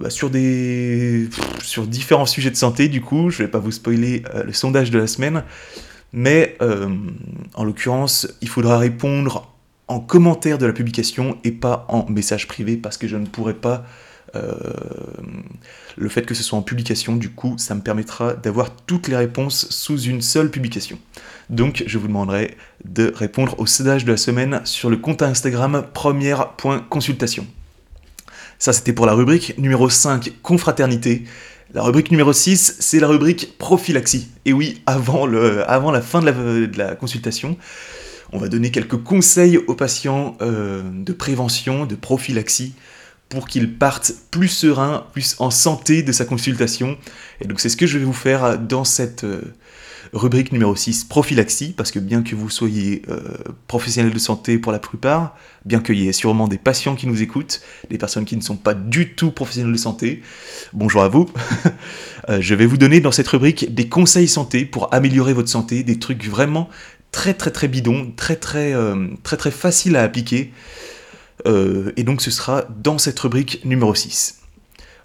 bah, 0.01 0.11
sur, 0.11 0.31
des, 0.31 1.29
sur 1.63 1.87
différents 1.87 2.27
sujets 2.27 2.51
de 2.51 2.57
santé, 2.57 2.89
du 2.89 3.01
coup, 3.01 3.31
je 3.31 3.43
ne 3.43 3.47
vais 3.47 3.51
pas 3.51 3.59
vous 3.59 3.73
spoiler 3.73 4.23
le 4.45 4.53
sondage 4.53 4.91
de 4.91 4.99
la 4.99 5.07
semaine, 5.07 5.45
mais 6.13 6.57
en 7.55 7.65
l'occurrence, 7.65 8.29
il 8.41 8.49
faudra 8.49 8.79
répondre 8.79 9.55
en 9.89 10.01
commentaire 10.01 10.59
de 10.59 10.67
la 10.67 10.73
publication 10.73 11.39
et 11.45 11.53
pas 11.53 11.87
en 11.89 12.09
message 12.09 12.49
privé 12.49 12.77
parce 12.77 12.97
que 12.97 13.07
je 13.07 13.17
ne 13.17 13.27
pourrai 13.27 13.55
pas 13.55 13.75
euh, 13.75 13.83
le 14.33 16.09
fait 16.09 16.23
que 16.23 16.35
ce 16.35 16.43
soit 16.43 16.59
en 16.59 16.63
publication, 16.63 17.17
du 17.17 17.31
coup, 17.31 17.55
ça 17.59 17.75
me 17.75 17.81
permettra 17.81 18.35
d'avoir 18.35 18.75
toutes 18.75 19.09
les 19.09 19.17
réponses 19.17 19.69
sous 19.71 19.99
une 20.01 20.23
seule 20.23 20.51
publication. 20.51 20.99
Donc, 21.51 21.85
je 21.87 21.99
vous 21.99 22.09
demanderai 22.09 22.57
de 22.85 23.13
répondre 23.15 23.55
au 23.59 23.67
sondage 23.67 24.05
de 24.05 24.13
la 24.13 24.17
semaine 24.17 24.61
sur 24.65 24.91
le 24.91 24.97
compte 24.97 25.23
Instagram 25.23 25.85
première.consultation. 25.93 27.47
Ça, 28.59 28.73
c'était 28.73 28.93
pour 28.93 29.07
la 29.07 29.13
rubrique 29.13 29.59
numéro 29.59 29.89
5, 29.91 30.41
confraternité. 30.43 31.25
La 31.75 31.83
rubrique 31.83 32.11
numéro 32.11 32.33
6, 32.33 32.77
c'est 32.79 33.01
la 33.01 33.09
rubrique 33.09 33.59
prophylaxie. 33.59 34.29
Et 34.45 34.53
oui, 34.53 34.83
avant 34.87 35.27
la 35.27 36.01
fin 36.01 36.23
de 36.23 36.71
la, 36.77 36.95
consultation, 36.95 37.59
on 38.33 38.39
va 38.39 38.49
donner 38.49 38.71
quelques 38.71 39.03
conseils 39.03 39.59
aux 39.59 39.75
patients 39.75 40.37
euh, 40.41 40.83
de 40.85 41.13
prévention, 41.13 41.85
de 41.85 41.95
prophylaxie, 41.95 42.75
pour 43.29 43.49
qu'il 43.49 43.77
parte 43.79 44.13
plus 44.31 44.49
serein, 44.49 45.07
plus 45.13 45.37
en 45.39 45.51
santé 45.51 46.03
de 46.03 46.13
sa 46.13 46.25
consultation. 46.25 46.97
Et 47.41 47.47
donc 47.47 47.61
c'est 47.61 47.69
ce 47.69 47.77
que 47.77 47.87
je 47.87 47.99
vais 47.99 48.05
vous 48.05 48.13
faire 48.13 48.59
dans 48.59 48.85
cette 48.85 49.25
euh, 49.25 49.55
rubrique 50.13 50.53
numéro 50.53 50.77
6, 50.77 51.05
prophylaxie, 51.05 51.73
parce 51.77 51.91
que 51.91 51.99
bien 51.99 52.23
que 52.23 52.35
vous 52.37 52.51
soyez 52.51 53.03
euh, 53.09 53.21
professionnel 53.67 54.13
de 54.13 54.19
santé 54.19 54.59
pour 54.59 54.73
la 54.73 54.79
plupart, 54.79 55.37
bien 55.65 55.81
qu'il 55.81 55.99
y 55.99 56.09
ait 56.09 56.13
sûrement 56.13 56.47
des 56.47 56.59
patients 56.59 56.95
qui 56.95 57.07
nous 57.07 57.23
écoutent, 57.23 57.61
des 57.91 57.99
personnes 57.99 58.25
qui 58.25 58.37
ne 58.37 58.43
sont 58.43 58.57
pas 58.57 58.75
du 58.75 59.15
tout 59.15 59.31
professionnels 59.31 59.73
de 59.73 59.79
santé, 59.79 60.23
bonjour 60.73 61.03
à 61.03 61.09
vous, 61.09 61.29
euh, 62.29 62.41
je 62.41 62.55
vais 62.55 62.67
vous 62.67 62.77
donner 62.77 63.01
dans 63.01 63.13
cette 63.13 63.29
rubrique 63.29 63.75
des 63.75 63.89
conseils 63.89 64.29
santé 64.29 64.65
pour 64.65 64.93
améliorer 64.95 65.33
votre 65.33 65.49
santé, 65.49 65.83
des 65.83 65.99
trucs 65.99 66.25
vraiment 66.25 66.69
très 67.11 67.35
très 67.35 67.51
très 67.51 67.69
bidons, 67.69 68.13
très 68.17 68.37
très 68.37 68.75
très 69.23 69.37
très 69.37 69.53
faciles 69.53 69.95
à 69.95 70.03
appliquer 70.03 70.53
euh, 71.47 71.93
et 71.97 72.05
donc 72.05 72.21
ce 72.21 72.31
sera 72.31 72.65
dans 72.83 72.99
cette 72.99 73.19
rubrique 73.21 73.65
numéro 73.65 73.95
6. 73.95 74.41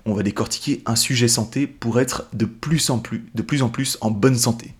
On 0.06 0.14
va 0.14 0.24
décortiquer 0.24 0.82
un 0.86 0.96
sujet 0.96 1.28
santé 1.28 1.68
pour 1.68 2.00
être 2.00 2.28
de 2.34 2.46
plus 2.46 2.90
en 2.90 3.00
plus, 3.00 3.26
de 3.36 3.42
plus 3.42 3.62
en 3.62 3.70
plus 3.70 3.98
en 4.02 4.12
bonne 4.12 4.38
santé. 4.38 4.74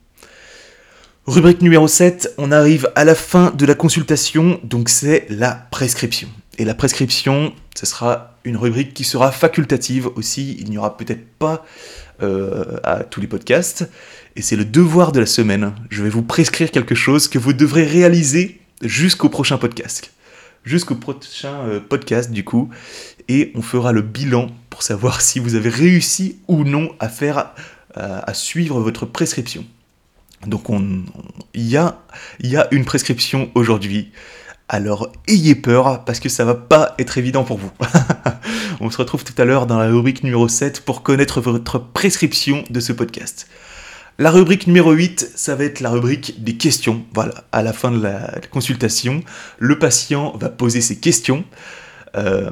Rubrique 1.28 1.62
numéro 1.62 1.88
7, 1.88 2.34
on 2.38 2.52
arrive 2.52 2.90
à 2.96 3.04
la 3.04 3.14
fin 3.14 3.52
de 3.52 3.66
la 3.66 3.76
consultation, 3.76 4.60
donc 4.64 4.90
c'est 4.90 5.28
la 5.30 5.52
prescription. 5.70 6.28
Et 6.58 6.66
la 6.66 6.74
prescription, 6.74 7.54
ce 7.76 7.86
sera 7.86 8.34
une 8.44 8.58
rubrique 8.58 8.94
qui 8.94 9.04
sera 9.04 9.32
facultative 9.32 10.08
aussi, 10.16 10.58
il 10.60 10.72
n'y 10.72 10.78
aura 10.78 10.98
peut-être 10.98 11.28
pas 11.38 11.64
euh, 12.24 12.78
à 12.84 13.04
tous 13.04 13.22
les 13.22 13.28
podcasts, 13.28 13.88
et 14.36 14.42
c'est 14.42 14.56
le 14.56 14.66
devoir 14.66 15.12
de 15.12 15.20
la 15.20 15.28
semaine. 15.28 15.74
Je 15.92 16.02
vais 16.02 16.10
vous 16.10 16.24
prescrire 16.24 16.72
quelque 16.72 16.96
chose 16.96 17.28
que 17.28 17.38
vous 17.38 17.54
devrez 17.54 17.84
réaliser 17.84 18.60
jusqu'au 18.82 19.30
prochain 19.30 19.60
podcast 19.60 20.12
jusqu'au 20.70 20.94
prochain 20.94 21.66
euh, 21.66 21.80
podcast 21.80 22.30
du 22.30 22.46
coup 22.46 22.70
et 23.28 23.52
on 23.56 23.64
fera 23.64 23.92
le 23.92 24.04
bilan 24.04 24.52
pour 24.70 24.84
savoir 24.84 25.20
si 25.28 25.40
vous 25.40 25.56
avez 25.56 25.70
réussi 25.70 26.38
ou 26.48 26.64
non 26.64 26.96
à 27.00 27.10
faire 27.10 27.54
euh, 27.98 28.22
à 28.24 28.34
suivre 28.36 28.80
votre 28.80 29.06
prescription. 29.08 29.66
Donc 30.46 30.70
on 30.70 31.04
il 31.56 31.68
y, 31.68 31.76
a, 31.76 31.98
une 32.72 32.86
prescription 32.86 33.50
aujourd'hui. 33.56 34.12
Alors 34.70 35.12
ayez 35.28 35.56
peur 35.56 36.06
parce 36.06 36.20
que 36.20 36.30
ça 36.30 36.46
va 36.46 36.54
pas 36.54 36.94
être 37.00 37.18
évident 37.18 37.44
pour 37.44 37.58
vous. 37.58 37.72
on 38.80 38.92
se 38.92 38.98
retrouve 38.98 39.24
tout 39.24 39.34
à 39.42 39.46
l'heure 39.46 39.66
dans 39.66 39.80
la 39.80 39.88
rubrique 39.88 40.24
numéro 40.24 40.48
7 40.48 40.82
pour 40.82 41.02
connaître 41.02 41.42
votre 41.42 41.80
prescription 41.80 42.64
de 42.70 42.80
ce 42.80 42.94
podcast. 42.94 43.48
La 44.20 44.32
rubrique 44.32 44.68
numéro 44.68 44.92
8, 44.92 45.32
ça 45.36 45.56
va 45.56 45.64
être 45.64 45.80
la 45.80 45.90
rubrique 45.90 46.44
des 46.44 46.58
questions. 46.58 47.06
Voilà, 47.14 47.46
à 47.54 47.64
la 47.64 47.72
fin 47.72 47.90
de 47.90 48.04
la 48.04 48.30
consultation, 48.52 49.24
le 49.60 49.80
patient 49.80 50.36
va 50.36 50.50
poser 50.50 50.82
ses 50.82 50.98
questions 50.98 51.46
euh, 52.18 52.50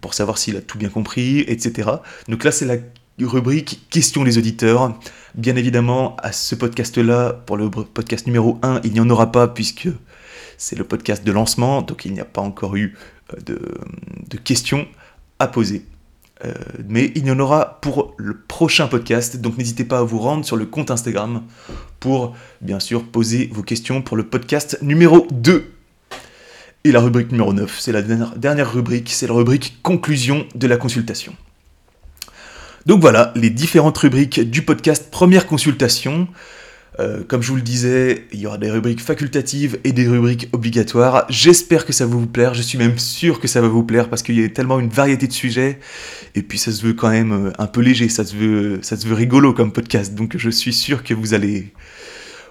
pour 0.00 0.14
savoir 0.14 0.38
s'il 0.38 0.56
a 0.56 0.62
tout 0.62 0.78
bien 0.78 0.88
compris, 0.88 1.40
etc. 1.40 1.90
Donc 2.28 2.42
là, 2.42 2.50
c'est 2.50 2.64
la 2.64 2.76
rubrique 3.20 3.86
questions 3.90 4.24
des 4.24 4.38
auditeurs. 4.38 4.98
Bien 5.34 5.56
évidemment, 5.56 6.16
à 6.22 6.32
ce 6.32 6.54
podcast-là, 6.54 7.34
pour 7.44 7.58
le 7.58 7.68
podcast 7.68 8.26
numéro 8.26 8.58
1, 8.62 8.80
il 8.84 8.94
n'y 8.94 9.00
en 9.00 9.10
aura 9.10 9.30
pas 9.30 9.46
puisque 9.46 9.90
c'est 10.56 10.74
le 10.74 10.84
podcast 10.84 11.22
de 11.22 11.32
lancement, 11.32 11.82
donc 11.82 12.06
il 12.06 12.14
n'y 12.14 12.20
a 12.20 12.24
pas 12.24 12.40
encore 12.40 12.76
eu 12.76 12.96
euh, 13.34 13.58
de 14.26 14.38
questions 14.38 14.88
à 15.38 15.48
poser. 15.48 15.84
Euh, 16.44 16.54
mais 16.88 17.12
il 17.14 17.26
y 17.26 17.30
en 17.30 17.38
aura 17.38 17.78
pour 17.82 18.14
le 18.16 18.36
prochain 18.36 18.86
podcast, 18.86 19.40
donc 19.40 19.58
n'hésitez 19.58 19.84
pas 19.84 19.98
à 19.98 20.02
vous 20.02 20.18
rendre 20.18 20.44
sur 20.44 20.56
le 20.56 20.64
compte 20.64 20.90
Instagram 20.90 21.42
pour 21.98 22.34
bien 22.62 22.80
sûr 22.80 23.04
poser 23.04 23.50
vos 23.52 23.62
questions 23.62 24.00
pour 24.00 24.16
le 24.16 24.24
podcast 24.24 24.78
numéro 24.80 25.26
2. 25.30 25.70
Et 26.84 26.92
la 26.92 27.00
rubrique 27.00 27.30
numéro 27.30 27.52
9, 27.52 27.78
c'est 27.78 27.92
la 27.92 28.00
dernière 28.00 28.72
rubrique, 28.72 29.10
c'est 29.10 29.26
la 29.26 29.34
rubrique 29.34 29.80
conclusion 29.82 30.46
de 30.54 30.66
la 30.66 30.78
consultation. 30.78 31.34
Donc 32.86 33.02
voilà, 33.02 33.32
les 33.36 33.50
différentes 33.50 33.98
rubriques 33.98 34.40
du 34.40 34.62
podcast 34.62 35.10
Première 35.10 35.46
consultation. 35.46 36.26
Euh, 36.98 37.22
comme 37.26 37.40
je 37.40 37.48
vous 37.48 37.56
le 37.56 37.62
disais, 37.62 38.26
il 38.32 38.40
y 38.40 38.46
aura 38.46 38.58
des 38.58 38.70
rubriques 38.70 39.00
facultatives 39.00 39.78
et 39.84 39.92
des 39.92 40.08
rubriques 40.08 40.48
obligatoires. 40.52 41.24
J'espère 41.28 41.86
que 41.86 41.92
ça 41.92 42.04
va 42.04 42.16
vous 42.16 42.26
plaire, 42.26 42.54
je 42.54 42.62
suis 42.62 42.78
même 42.78 42.98
sûr 42.98 43.38
que 43.38 43.46
ça 43.46 43.60
va 43.60 43.68
vous 43.68 43.84
plaire 43.84 44.10
parce 44.10 44.22
qu'il 44.22 44.40
y 44.40 44.44
a 44.44 44.48
tellement 44.48 44.80
une 44.80 44.88
variété 44.88 45.28
de 45.28 45.32
sujets. 45.32 45.78
Et 46.34 46.42
puis 46.42 46.58
ça 46.58 46.72
se 46.72 46.84
veut 46.84 46.94
quand 46.94 47.10
même 47.10 47.32
euh, 47.32 47.52
un 47.58 47.66
peu 47.66 47.80
léger, 47.80 48.08
ça 48.08 48.24
se 48.24 48.34
veut, 48.34 48.80
rigolo 49.14 49.52
comme 49.52 49.72
podcast. 49.72 50.14
Donc 50.14 50.36
je 50.36 50.50
suis 50.50 50.72
sûr 50.72 51.04
que 51.04 51.14
vous 51.14 51.32
allez, 51.32 51.72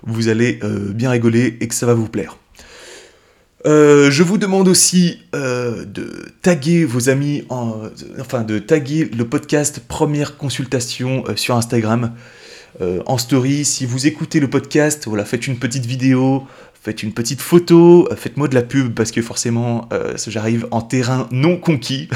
vous 0.04 0.30
allez 0.30 0.60
euh, 0.64 0.94
bien 0.94 1.10
rigoler 1.10 1.58
et 1.60 1.68
que 1.68 1.76
ça 1.76 1.86
va 1.86 1.94
vous 1.94 2.08
plaire. 2.08 2.38
je 3.66 4.24
vous 4.24 4.38
demande 4.38 4.70
aussi 4.70 5.20
de 5.34 6.32
taguer 6.42 6.86
vos 6.86 7.10
amis, 7.10 7.44
enfin 8.20 8.44
de 8.44 8.58
taguer 8.58 9.06
le 9.06 9.26
podcast 9.26 9.82
Première 9.86 10.38
Consultation 10.38 11.26
sur 11.36 11.58
Instagram. 11.58 12.14
En 13.06 13.18
story. 13.18 13.66
Si 13.66 13.86
vous 13.86 14.08
écoutez 14.08 14.40
le 14.40 14.50
podcast, 14.50 15.08
voilà, 15.08 15.26
faites 15.26 15.48
une 15.48 15.58
petite 15.58 15.86
vidéo, 15.86 16.48
faites 16.82 17.04
une 17.04 17.14
petite 17.14 17.42
photo, 17.42 18.08
faites-moi 18.16 18.48
de 18.48 18.56
la 18.56 18.62
pub 18.62 18.94
parce 18.94 19.12
que 19.12 19.22
forcément 19.22 19.90
j'arrive 20.28 20.68
en 20.72 20.82
terrain 20.82 21.28
non 21.32 21.58
conquis. 21.58 22.08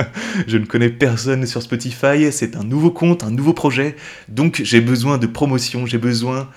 je 0.46 0.58
ne 0.58 0.66
connais 0.66 0.90
personne 0.90 1.46
sur 1.46 1.62
Spotify, 1.62 2.30
c'est 2.30 2.56
un 2.56 2.64
nouveau 2.64 2.90
compte, 2.90 3.24
un 3.24 3.30
nouveau 3.30 3.52
projet, 3.52 3.96
donc 4.28 4.60
j'ai 4.62 4.80
besoin 4.80 5.18
de 5.18 5.26
promotion, 5.26 5.86
j'ai 5.86 5.98
besoin 5.98 6.48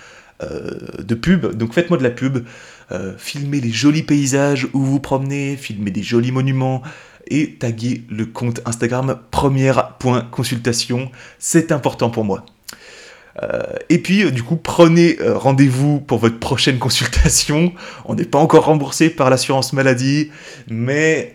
de 0.42 1.16
pub, 1.16 1.56
donc 1.56 1.74
faites-moi 1.74 1.98
de 1.98 2.04
la 2.04 2.12
pub. 2.12 2.46
Euh, 2.92 3.18
filmer 3.18 3.62
les 3.62 3.72
jolis 3.72 4.04
paysages 4.04 4.68
où 4.74 4.82
vous 4.82 5.00
promenez, 5.00 5.58
filmer 5.58 5.90
des 5.90 6.04
jolis 6.04 6.32
monuments 6.32 6.84
et 7.28 7.56
taguer 7.56 8.04
le 8.10 8.28
compte 8.28 8.62
Instagram 8.66 9.20
première.consultation. 9.32 11.10
C'est 11.40 11.72
important 11.72 12.12
pour 12.12 12.26
moi. 12.26 12.46
Euh, 13.44 13.64
et 13.90 13.98
puis, 13.98 14.24
euh, 14.24 14.32
du 14.32 14.44
coup, 14.44 14.56
prenez 14.56 15.18
rendez-vous 15.22 16.00
pour 16.00 16.20
votre 16.20 16.40
prochaine 16.40 16.78
consultation. 16.80 17.74
On 18.06 18.16
n'est 18.16 18.26
pas 18.26 18.40
encore 18.40 18.66
remboursé 18.66 19.10
par 19.10 19.30
l'assurance 19.30 19.74
maladie, 19.74 20.32
mais 20.70 21.34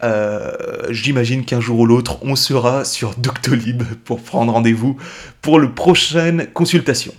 j'imagine 0.91 1.45
qu'un 1.45 1.61
jour 1.61 1.81
ou 1.81 1.87
l'autre, 1.87 2.19
on 2.23 2.37
sera 2.37 2.85
sur 2.85 3.15
Doctolib 3.17 3.83
pour 4.05 4.21
prendre 4.21 4.53
rendez-vous 4.53 4.97
pour 5.43 5.59
le 5.59 5.73
prochaine 5.73 6.47
consultation. 6.53 7.13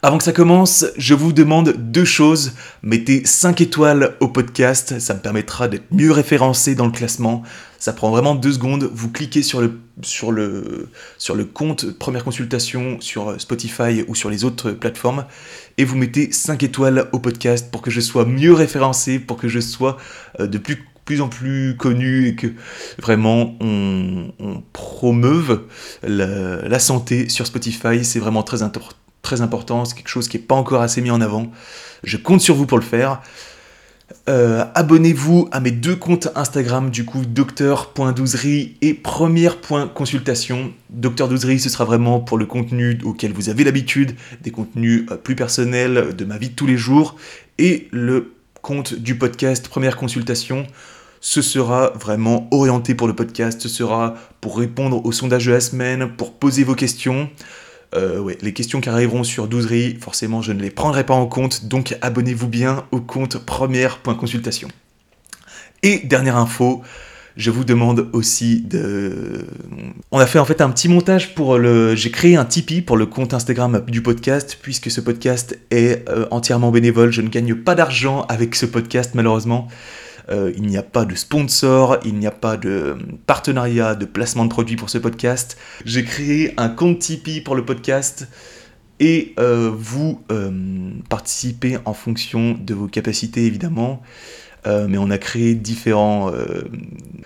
Avant 0.00 0.16
que 0.16 0.22
ça 0.22 0.32
commence, 0.32 0.86
je 0.96 1.12
vous 1.14 1.32
demande 1.32 1.74
deux 1.76 2.04
choses. 2.04 2.52
Mettez 2.84 3.22
5 3.24 3.60
étoiles 3.60 4.14
au 4.20 4.28
podcast, 4.28 5.00
ça 5.00 5.14
me 5.14 5.18
permettra 5.18 5.66
d'être 5.66 5.86
mieux 5.90 6.12
référencé 6.12 6.76
dans 6.76 6.86
le 6.86 6.92
classement. 6.92 7.42
Ça 7.80 7.92
prend 7.92 8.08
vraiment 8.12 8.36
deux 8.36 8.52
secondes. 8.52 8.88
Vous 8.92 9.10
cliquez 9.10 9.42
sur 9.42 9.60
le, 9.60 9.80
sur 10.02 10.30
le, 10.30 10.88
sur 11.18 11.34
le 11.34 11.44
compte 11.44 11.90
première 11.98 12.22
consultation 12.22 12.98
sur 13.00 13.40
Spotify 13.40 14.04
ou 14.06 14.14
sur 14.14 14.30
les 14.30 14.44
autres 14.44 14.70
plateformes 14.70 15.24
et 15.78 15.84
vous 15.84 15.96
mettez 15.96 16.30
5 16.30 16.62
étoiles 16.62 17.08
au 17.10 17.18
podcast 17.18 17.68
pour 17.72 17.82
que 17.82 17.90
je 17.90 18.00
sois 18.00 18.24
mieux 18.24 18.54
référencé, 18.54 19.18
pour 19.18 19.36
que 19.36 19.48
je 19.48 19.58
sois 19.58 19.96
euh, 20.38 20.46
de 20.46 20.58
plus 20.58 21.20
en 21.20 21.28
plus 21.28 21.74
connu 21.76 22.28
et 22.28 22.36
que 22.36 22.46
vraiment 23.00 23.56
on, 23.60 24.62
promeuve 24.72 25.62
la, 26.04 26.68
la 26.68 26.78
santé 26.78 27.28
sur 27.28 27.48
Spotify. 27.48 28.04
C'est 28.04 28.20
vraiment 28.20 28.44
très 28.44 28.62
important 28.62 28.94
très 29.28 29.42
important, 29.42 29.84
c'est 29.84 29.94
quelque 29.94 30.08
chose 30.08 30.26
qui 30.26 30.38
n'est 30.38 30.42
pas 30.42 30.54
encore 30.54 30.80
assez 30.80 31.02
mis 31.02 31.10
en 31.10 31.20
avant. 31.20 31.52
Je 32.02 32.16
compte 32.16 32.40
sur 32.40 32.54
vous 32.54 32.64
pour 32.64 32.78
le 32.78 32.84
faire. 32.84 33.20
Euh, 34.26 34.64
abonnez-vous 34.74 35.50
à 35.52 35.60
mes 35.60 35.70
deux 35.70 35.96
comptes 35.96 36.28
Instagram, 36.34 36.88
du 36.88 37.04
coup, 37.04 37.26
docteur.douzerie 37.26 38.76
et 38.80 38.94
première.consultation. 38.94 40.72
Docteur 40.88 41.28
Douzerie, 41.28 41.60
ce 41.60 41.68
sera 41.68 41.84
vraiment 41.84 42.20
pour 42.20 42.38
le 42.38 42.46
contenu 42.46 42.98
auquel 43.04 43.34
vous 43.34 43.50
avez 43.50 43.64
l'habitude, 43.64 44.16
des 44.40 44.50
contenus 44.50 45.04
euh, 45.10 45.16
plus 45.16 45.36
personnels 45.36 46.16
de 46.16 46.24
ma 46.24 46.38
vie 46.38 46.48
de 46.48 46.54
tous 46.54 46.66
les 46.66 46.78
jours. 46.78 47.16
Et 47.58 47.88
le 47.90 48.32
compte 48.62 48.94
du 48.94 49.18
podcast 49.18 49.68
Première 49.68 49.98
Consultation, 49.98 50.66
ce 51.20 51.42
sera 51.42 51.90
vraiment 51.90 52.48
orienté 52.50 52.94
pour 52.94 53.08
le 53.08 53.14
podcast, 53.14 53.60
ce 53.60 53.68
sera 53.68 54.14
pour 54.40 54.56
répondre 54.56 55.04
aux 55.04 55.12
sondages 55.12 55.44
de 55.44 55.52
la 55.52 55.60
semaine, 55.60 56.08
pour 56.16 56.32
poser 56.32 56.64
vos 56.64 56.74
questions. 56.74 57.28
Euh, 57.94 58.34
les 58.42 58.52
questions 58.52 58.80
qui 58.80 58.88
arriveront 58.88 59.24
sur 59.24 59.48
Douzerie, 59.48 59.96
forcément, 60.00 60.42
je 60.42 60.52
ne 60.52 60.60
les 60.60 60.70
prendrai 60.70 61.04
pas 61.04 61.14
en 61.14 61.26
compte, 61.26 61.66
donc 61.66 61.96
abonnez-vous 62.02 62.48
bien 62.48 62.84
au 62.90 63.00
compte 63.00 63.38
première.consultation. 63.38 64.68
Et 65.82 66.00
dernière 66.00 66.36
info, 66.36 66.82
je 67.36 67.50
vous 67.50 67.64
demande 67.64 68.08
aussi 68.12 68.60
de... 68.60 69.46
On 70.10 70.18
a 70.18 70.26
fait 70.26 70.40
en 70.40 70.44
fait 70.44 70.60
un 70.60 70.70
petit 70.70 70.88
montage 70.88 71.34
pour 71.34 71.56
le... 71.56 71.94
J'ai 71.94 72.10
créé 72.10 72.36
un 72.36 72.44
Tipeee 72.44 72.82
pour 72.82 72.96
le 72.96 73.06
compte 73.06 73.32
Instagram 73.32 73.84
du 73.86 74.02
podcast, 74.02 74.58
puisque 74.60 74.90
ce 74.90 75.00
podcast 75.00 75.56
est 75.70 76.06
euh, 76.08 76.26
entièrement 76.30 76.72
bénévole. 76.72 77.12
Je 77.12 77.22
ne 77.22 77.28
gagne 77.28 77.54
pas 77.54 77.76
d'argent 77.76 78.22
avec 78.28 78.56
ce 78.56 78.66
podcast, 78.66 79.12
malheureusement. 79.14 79.68
Euh, 80.30 80.52
il 80.56 80.64
n'y 80.64 80.76
a 80.76 80.82
pas 80.82 81.04
de 81.04 81.14
sponsor, 81.14 81.98
il 82.04 82.14
n'y 82.16 82.26
a 82.26 82.30
pas 82.30 82.56
de 82.56 82.68
euh, 82.68 82.94
partenariat, 83.26 83.94
de 83.94 84.04
placement 84.04 84.44
de 84.44 84.50
produits 84.50 84.76
pour 84.76 84.90
ce 84.90 84.98
podcast. 84.98 85.56
J'ai 85.84 86.04
créé 86.04 86.52
un 86.56 86.68
compte 86.68 86.98
Tipeee 86.98 87.40
pour 87.40 87.56
le 87.56 87.64
podcast 87.64 88.28
et 89.00 89.34
euh, 89.38 89.70
vous 89.72 90.20
participez 91.08 91.78
en 91.84 91.94
fonction 91.94 92.56
de 92.58 92.74
vos 92.74 92.88
capacités 92.88 93.46
évidemment. 93.46 94.02
mais 94.66 94.98
on 94.98 95.10
a 95.10 95.16
créé 95.16 95.54
différents. 95.54 96.30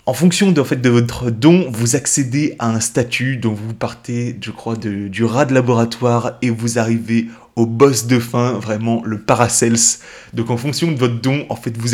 En 0.07 0.13
fonction 0.13 0.53
de, 0.53 0.61
votre 0.61 1.31
don, 1.31 1.67
vous 1.71 1.97
accédez 1.97 2.55
à 2.61 2.69
un 2.69 2.79
statut 2.79 3.37
dont 3.37 3.53
vous 3.53 3.75
partez, 3.75 4.37
je 4.41 4.53
crois, 4.53 4.77
du 4.77 5.25
rat 5.25 5.47
de 5.47 5.55
laboratoire 5.55 6.39
et 6.43 6.51
vous 6.51 6.79
arrivez 6.79 7.27
au 7.57 7.67
boss 7.67 8.07
de 8.07 8.19
fin, 8.19 8.53
vraiment 8.53 9.03
le 9.05 9.21
Paracels. 9.21 9.99
Donc 10.33 10.51
en 10.51 10.57
fonction 10.57 10.91
de 10.91 10.97
votre 10.97 11.21
don, 11.21 11.47
en 11.49 11.57
fait, 11.57 11.77
vous, 11.77 11.91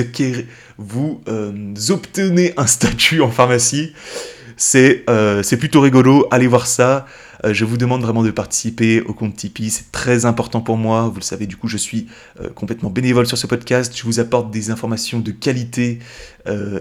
vous 0.78 1.20
euh, 1.28 1.74
obtenez 1.90 2.54
un 2.56 2.66
statut 2.66 3.20
en 3.20 3.30
pharmacie. 3.30 3.92
C'est 4.56 5.04
euh, 5.08 5.42
plutôt 5.42 5.80
rigolo, 5.80 6.26
allez 6.30 6.46
voir 6.48 6.66
ça. 6.66 7.06
Euh, 7.44 7.54
je 7.54 7.64
vous 7.64 7.76
demande 7.76 8.02
vraiment 8.02 8.24
de 8.24 8.32
participer 8.32 9.00
au 9.02 9.14
compte 9.14 9.36
Tipeee, 9.36 9.70
c'est 9.70 9.92
très 9.92 10.26
important 10.26 10.60
pour 10.60 10.76
moi. 10.76 11.08
Vous 11.08 11.20
le 11.20 11.24
savez, 11.24 11.46
du 11.46 11.56
coup, 11.56 11.68
je 11.68 11.76
suis 11.76 12.08
complètement 12.54 12.90
bénévole 12.90 13.26
sur 13.26 13.38
ce 13.38 13.46
podcast. 13.46 13.96
Je 13.96 14.02
vous 14.02 14.18
apporte 14.20 14.50
des 14.50 14.70
informations 14.70 15.20
de 15.20 15.30
qualité 15.30 16.00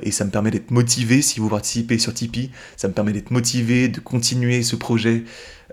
et 0.01 0.11
ça 0.11 0.25
me 0.25 0.31
permet 0.31 0.49
d'être 0.49 0.71
motivé. 0.71 1.21
Si 1.21 1.39
vous 1.39 1.49
participez 1.49 1.99
sur 1.99 2.13
Tipeee, 2.13 2.51
ça 2.75 2.87
me 2.87 2.93
permet 2.93 3.11
d'être 3.11 3.31
motivé, 3.31 3.89
de 3.89 3.99
continuer 3.99 4.63
ce 4.63 4.75
projet. 4.75 5.23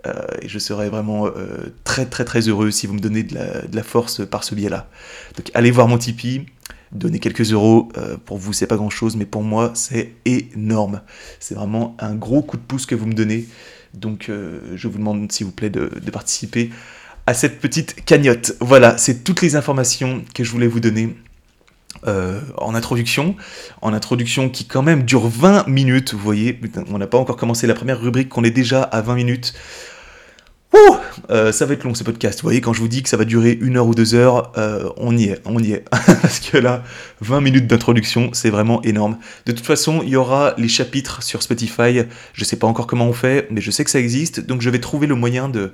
Euh, 0.07 0.13
et 0.43 0.49
je 0.49 0.59
serais 0.59 0.89
vraiment 0.89 1.27
euh, 1.27 1.73
très 1.85 2.07
très 2.07 2.25
très 2.25 2.41
heureux 2.41 2.71
si 2.71 2.87
vous 2.87 2.95
me 2.95 3.01
donnez 3.01 3.23
de 3.23 3.37
la, 3.73 3.83
force 3.83 4.27
par 4.27 4.45
ce 4.45 4.55
biais-là. 4.55 4.89
Donc 5.37 5.51
allez 5.55 5.71
voir 5.71 5.89
mon 5.89 5.99
Tipeee, 5.99 6.47
donnez 6.93 7.19
quelques 7.19 7.53
euros, 7.53 7.89
euh, 7.97 8.17
pour 8.25 8.39
vous 8.39 8.53
c'est 8.53 8.67
pas 8.67 8.77
grand-chose, 8.77 9.17
mais 9.17 9.25
pour 9.25 9.43
moi 9.43 9.73
c'est 9.75 10.13
énorme. 10.25 11.01
C'est 11.41 11.55
vraiment 11.55 11.97
un 12.01 12.15
gros 12.15 12.43
coup 12.43 12.57
de 12.57 12.63
pouce 12.63 12.87
que 12.87 12.95
vous 12.95 13.07
me 13.07 13.15
donnez. 13.15 13.47
Donc 13.95 14.29
je 14.29 14.89
vous 14.89 14.99
demande 14.99 15.31
s'il 15.31 15.47
vous 15.47 15.53
plaît 15.53 15.71
de, 15.71 15.89
participer 16.13 16.71
à 17.27 17.33
cette 17.35 17.61
petite 17.61 18.05
cagnotte. 18.05 18.57
Voilà, 18.61 18.99
c'est 18.99 19.23
toutes 19.23 19.41
les 19.41 19.55
informations 19.55 20.25
que 20.35 20.43
je 20.43 20.51
voulais 20.51 20.67
vous 20.67 20.81
donner. 20.81 21.15
en 22.05 22.75
introduction, 22.75 23.37
en 23.83 23.93
introduction 23.93 24.51
qui 24.51 24.65
quand 24.65 24.83
même 24.83 25.05
dure 25.05 25.29
20 25.29 25.69
minutes, 25.69 26.13
vous 26.13 26.19
voyez, 26.19 26.61
on 26.91 26.99
n'a 26.99 27.07
pas 27.07 27.19
encore 27.19 27.37
commencé 27.37 27.69
la 27.69 27.75
première 27.75 28.01
rubrique, 28.01 28.29
qu'on 28.29 28.43
est 28.43 28.51
déjà 28.51 28.83
à 28.83 29.01
20 29.01 29.15
minutes. 29.15 29.55
Ouh, 30.75 30.97
euh, 31.31 31.53
ça 31.53 31.67
va 31.67 31.75
être 31.75 31.85
long 31.85 31.95
ce 31.95 32.03
podcast. 32.03 32.41
Vous 32.41 32.47
voyez, 32.47 32.61
quand 32.61 32.73
je 32.73 32.81
vous 32.81 32.89
dis 32.89 33.05
que 33.05 33.09
ça 33.09 33.17
va 33.17 33.25
durer 33.25 33.57
une 33.61 33.77
heure 33.77 33.87
ou 33.87 33.95
deux 33.95 34.17
heures, 34.17 34.51
euh, 34.59 34.91
on 34.97 35.17
y 35.17 35.27
est, 35.27 35.41
on 35.45 35.63
y 35.63 35.71
est. 35.71 35.85
Parce 35.91 36.41
que 36.41 36.59
là, 36.59 36.83
20 37.21 37.41
minutes 37.43 37.69
d'introduction, 37.69 38.31
c'est 38.33 38.51
vraiment 38.51 38.83
énorme. 38.83 39.19
De 39.47 39.53
toute 39.53 39.65
façon, 39.65 40.03
il 40.03 40.09
y 40.09 40.17
aura 40.17 40.55
les 40.59 40.67
chapitres 40.67 41.23
sur 41.23 41.45
Spotify. 41.45 42.03
Je 42.33 42.45
sais 42.45 42.57
pas 42.57 42.67
encore 42.67 42.89
comment 42.89 43.07
on 43.07 43.13
fait, 43.13 43.47
mais 43.53 43.61
je 43.61 43.71
sais 43.71 43.85
que 43.85 43.91
ça 43.91 44.01
existe. 44.01 44.41
Donc 44.41 44.63
je 44.63 44.71
vais 44.71 44.81
trouver 44.81 45.07
le 45.07 45.15
moyen 45.15 45.49
de, 45.49 45.73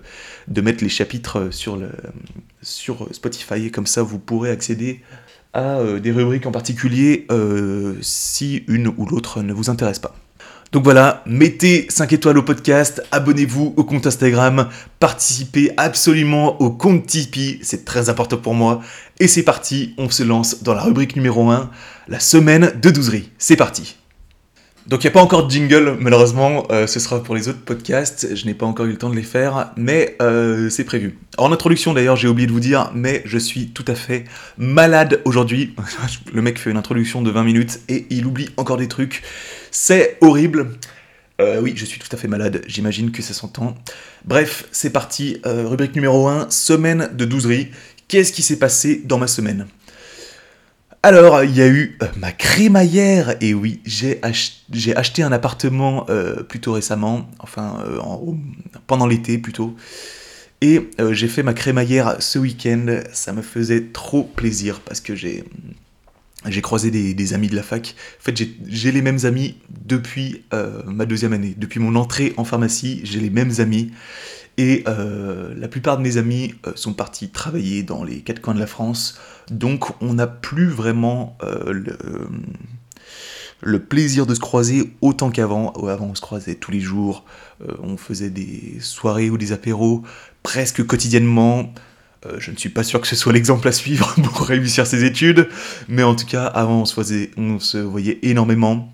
mettre 0.60 0.84
les 0.84 0.90
chapitres 0.90 1.48
sur, 1.50 1.76
le, 1.76 1.90
sur 2.60 3.08
Spotify. 3.12 3.66
Et 3.66 3.70
comme 3.70 3.86
ça, 3.86 4.02
vous 4.02 4.18
pourrez 4.18 4.50
accéder 4.50 5.00
à 5.54 5.78
euh, 5.78 5.98
des 5.98 6.12
rubriques 6.12 6.44
en 6.44 6.52
particulier 6.52 7.26
si 8.02 8.64
une 8.68 8.88
ou 8.88 9.06
l'autre 9.06 9.42
ne 9.42 9.54
vous 9.54 9.70
intéresse 9.70 9.98
pas. 9.98 10.14
Donc 10.72 10.85
voilà, 10.85 11.24
mettez 11.26 11.87
5 11.88 12.12
étoiles 12.12 12.38
au 12.38 12.44
podcast, 12.44 13.02
abonnez-vous 13.11 13.74
au 13.76 13.83
compte 13.83 14.06
Instagram, 14.06 14.68
participez 15.00 15.72
absolument 15.76 16.61
au 16.62 16.70
compte 16.70 17.06
Tipeee, 17.06 17.59
c'est 17.62 17.85
très 17.85 18.09
important 18.09 18.37
pour 18.37 18.54
moi. 18.54 18.80
Et 19.18 19.26
c'est 19.26 19.42
parti, 19.42 19.94
on 19.98 20.09
se 20.11 20.22
lance 20.22 20.62
dans 20.62 20.74
la 20.74 20.83
rubrique 20.83 21.16
numéro 21.16 21.50
1, 21.50 21.70
la 22.06 22.20
semaine 22.20 22.72
de 22.80 22.90
douzerie. 22.90 23.30
C'est 23.37 23.56
parti 23.56 23.96
donc 24.87 25.04
il 25.04 25.06
n'y 25.06 25.11
a 25.11 25.12
pas 25.12 25.22
encore 25.22 25.46
de 25.46 25.50
jingle, 25.52 25.96
malheureusement, 26.00 26.66
euh, 26.72 26.87
ce 26.87 26.98
sera 26.98 27.22
pour 27.22 27.35
les 27.35 27.48
autres 27.48 27.61
podcasts, 27.61 28.35
je 28.35 28.46
n'ai 28.46 28.54
pas 28.54 28.66
encore 28.66 28.87
eu 28.87 28.90
le 28.90 28.98
temps 28.98 29.11
de 29.11 29.14
les 29.14 29.22
faire, 29.22 29.72
mais 29.76 30.16
euh, 30.20 30.68
c'est 30.68 30.85
prévu. 30.85 31.18
En 31.38 31.52
introduction 31.52 31.92
d'ailleurs, 31.92 32.16
j'ai 32.16 32.26
oublié 32.26 32.48
de 32.48 32.52
vous 32.52 32.61
dire, 32.61 32.90
mais 32.94 33.22
je 33.24 33.38
suis 33.38 33.68
tout 33.68 33.85
à 33.87 33.94
fait 33.94 34.24
malade 34.59 35.20
aujourd'hui. 35.24 35.76
Le 36.33 36.42
mec 36.42 36.59
fait 36.59 36.70
une 36.70 36.78
introduction 36.78 37.22
de 37.22 37.30
20 37.30 37.44
minutes 37.44 37.80
et 37.88 38.06
il 38.11 38.26
oublie 38.26 38.48
encore 38.56 38.78
des 38.78 38.88
trucs. 38.88 39.22
C'est 39.70 40.18
horrible. 40.20 40.72
Euh, 41.40 41.61
oui, 41.61 41.72
je 41.74 41.85
suis 41.85 41.98
tout 41.98 42.09
à 42.12 42.16
fait 42.18 42.28
malade, 42.28 42.62
j'imagine 42.66 43.12
que 43.12 43.22
ça 43.22 43.33
s'entend. 43.33 43.74
Bref, 44.24 44.66
c'est 44.72 44.90
parti, 44.90 45.40
rubrique 45.44 45.94
numéro 45.94 46.28
1, 46.28 46.50
semaine 46.50 47.11
de 47.14 47.24
douzerie. 47.24 47.70
Qu'est-ce 48.09 48.33
qui 48.33 48.42
s'est 48.42 48.59
passé 48.59 49.00
dans 49.04 49.18
ma 49.18 49.26
semaine? 49.26 49.66
Alors, 51.02 51.42
il 51.42 51.56
y 51.56 51.62
a 51.62 51.66
eu 51.66 51.96
euh, 52.02 52.06
ma 52.18 52.30
crémaillère, 52.30 53.35
et 53.40 53.54
oui, 53.54 53.80
j'ai 53.87 54.20
acheté 54.22 55.22
un 55.22 55.33
appartement 55.33 56.04
euh, 56.11 56.42
plutôt 56.42 56.74
récemment, 56.74 57.26
enfin 57.38 57.83
euh, 57.87 57.98
pendant 58.87 59.06
l'été 59.06 59.38
plutôt, 59.38 59.74
et 60.61 60.90
j'ai 61.12 61.28
fait 61.28 61.42
ma 61.42 61.54
crémaillère 61.54 62.16
ce 62.20 62.38
week-end, 62.38 63.00
ça 63.14 63.33
me 63.33 63.40
faisait 63.40 63.87
trop 63.94 64.24
plaisir 64.24 64.80
parce 64.80 65.00
que 65.00 65.14
j'ai 65.14 65.44
j'ai 66.48 66.62
croisé 66.62 66.90
des, 66.90 67.35
amis 67.35 67.48
de 67.48 67.57
la 67.57 67.62
fac. 67.62 67.94
En 68.18 68.22
fait, 68.22 68.48
j'ai 68.66 68.92
les 68.92 69.03
mêmes 69.03 69.24
amis 69.24 69.57
depuis 69.85 70.44
euh, 70.55 70.83
ma 70.87 71.05
deuxième 71.05 71.33
année. 71.33 71.55
Depuis 71.57 71.81
mon 71.81 71.96
entrée 71.96 72.33
en 72.37 72.44
pharmacie, 72.44 73.00
j'ai 73.05 73.20
les 73.20 73.31
mêmes 73.31 73.53
amis. 73.59 73.90
Et 74.57 74.85
euh, 74.88 75.55
la 75.57 75.68
plupart 75.68 75.98
de 75.98 76.03
mes 76.03 76.16
amis 76.16 76.55
euh, 76.66 76.72
sont 76.76 76.94
partis 76.94 77.29
travailler 77.29 77.83
dans 77.83 78.05
les 78.05 78.20
quatre 78.20 78.40
coins 78.40 78.55
de 78.55 78.59
la 78.59 78.66
France. 78.66 79.18
Donc, 79.50 79.90
on 80.00 80.14
n'a 80.14 80.26
plus 80.26 80.68
vraiment 80.68 81.37
le, 81.42 81.96
le, 83.61 83.79
plaisir 83.79 84.26
de 84.26 84.35
se 84.35 84.40
croiser 84.40 84.92
autant 85.03 85.31
qu'avant. 85.31 85.72
Avant, 85.72 86.07
on 86.07 86.14
se 86.14 86.20
croisait 86.20 86.55
tous 86.55 86.70
les 86.70 86.81
jours. 86.81 87.24
on 87.83 87.96
faisait 87.96 88.31
des 88.31 88.79
soirées 88.81 89.29
ou 89.29 89.37
des 89.37 89.53
apéros 89.53 90.03
presque 90.42 90.87
quotidiennement. 90.87 91.72
Euh, 92.26 92.37
je 92.38 92.50
ne 92.50 92.56
suis 92.56 92.68
pas 92.68 92.83
sûr 92.83 93.00
que 93.00 93.06
ce 93.06 93.16
soit 93.16 93.33
l'exemple 93.33 93.66
à 93.66 93.72
suivre 93.72 94.14
pour 94.22 94.46
réussir 94.46 94.87
ses 94.87 95.04
études, 95.04 95.48
mais 95.88 96.02
en 96.02 96.14
tout 96.14 96.26
cas, 96.26 96.46
avant, 96.46 96.83
on 96.83 97.59
se, 97.59 97.78
voyait 97.78 98.18
énormément, 98.22 98.92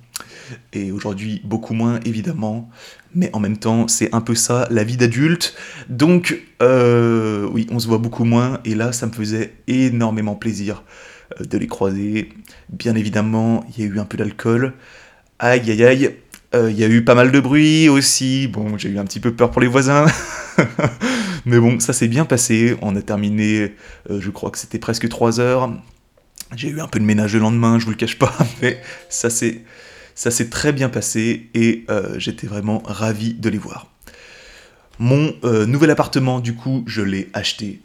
et 0.73 0.93
aujourd'hui, 0.93 1.41
beaucoup 1.45 1.75
moins, 1.75 1.99
évidemment. 2.05 2.71
Mais 3.15 3.31
en 3.33 3.41
même 3.41 3.57
temps, 3.57 3.89
c'est 3.89 4.15
un 4.15 4.21
peu 4.21 4.35
ça, 4.35 4.69
la 4.71 4.85
vie 4.85 4.97
d'adulte. 4.97 5.57
Donc, 5.89 6.41
euh, 6.62 7.49
oui, 7.51 7.67
on 7.73 7.81
se 7.81 7.89
voit 7.89 7.99
beaucoup 7.99 8.25
moins, 8.25 8.61
et 8.65 8.75
là, 8.77 8.93
ça 8.93 9.07
me 9.07 9.12
faisait 9.12 9.55
énormément 9.67 10.37
plaisir 10.37 10.85
euh, 11.41 11.45
de 11.45 11.59
les 11.59 11.67
croiser. 11.67 12.29
Bien 12.69 12.95
évidemment, 12.95 13.65
il 13.71 13.85
y 13.85 13.89
a 13.89 13.91
eu 13.91 13.99
un 13.99 14.05
peu 14.05 14.17
d'alcool. 14.17 14.75
Aïe, 15.39 15.69
aïe, 15.71 15.85
aïe. 15.85 16.17
Il 16.71 16.79
y 16.79 16.85
a 16.85 16.88
eu 16.88 17.05
pas 17.05 17.14
mal 17.14 17.33
de 17.33 17.40
bruit 17.40 17.88
aussi. 17.88 18.49
Bon, 18.49 18.79
j'ai 18.79 18.88
eu 18.88 18.99
un 18.99 19.05
petit 19.05 19.21
peu 19.21 19.33
peur 19.33 19.51
pour 19.51 19.61
les 19.61 19.69
voisins. 19.69 20.07
Mais 21.47 21.61
bon, 21.61 21.79
ça 21.79 21.92
s'est 21.92 22.09
bien 22.09 22.25
passé. 22.25 22.77
On 22.83 22.97
a 22.97 23.03
terminé, 23.03 23.73
euh, 24.11 24.21
je 24.21 24.31
crois 24.31 24.51
que 24.51 24.59
c'était 24.59 24.81
presque 24.81 25.09
3 25.09 25.38
heures. 25.38 25.73
J'ai 26.57 26.69
eu 26.69 26.81
un 26.81 26.88
peu 26.88 26.99
de 26.99 27.05
ménage 27.05 27.35
le 27.35 27.40
lendemain, 27.40 27.79
je 27.79 27.85
vous 27.85 27.92
le 27.92 27.97
cache 27.97 28.19
pas, 28.19 28.33
mais 28.62 28.81
ça 29.09 29.31
s'est, 29.31 29.64
très 30.51 30.73
bien 30.73 30.88
passé 30.88 31.49
et 31.55 31.85
euh, 31.88 32.19
j'étais 32.19 32.47
vraiment 32.47 32.83
ravi 32.85 33.35
de 33.35 33.49
les 33.49 33.59
voir. 33.59 33.88
Mon 34.99 35.35
euh, 35.45 35.66
nouvel 35.66 35.90
appartement, 35.90 36.40
du 36.40 36.55
coup, 36.55 36.85
je 36.87 37.03
l'ai 37.03 37.29
acheté. 37.33 37.81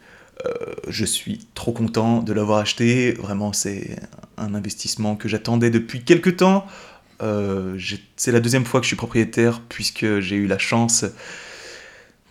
je 0.88 1.04
suis 1.04 1.46
trop 1.54 1.72
content 1.72 2.20
de 2.22 2.32
l'avoir 2.32 2.58
acheté. 2.58 3.12
Vraiment, 3.12 3.52
c'est 3.52 3.96
un 4.36 4.54
investissement 4.54 5.14
que 5.14 5.28
j'attendais 5.28 5.70
depuis 5.70 6.02
quelques 6.02 6.38
temps. 6.38 6.66
C'est 8.16 8.32
la 8.32 8.40
deuxième 8.40 8.64
fois 8.64 8.80
que 8.80 8.84
je 8.84 8.88
suis 8.88 8.96
propriétaire 8.96 9.60
puisque 9.68 10.20
j'ai 10.20 10.36
eu 10.36 10.46
la 10.46 10.58
chance 10.58 11.04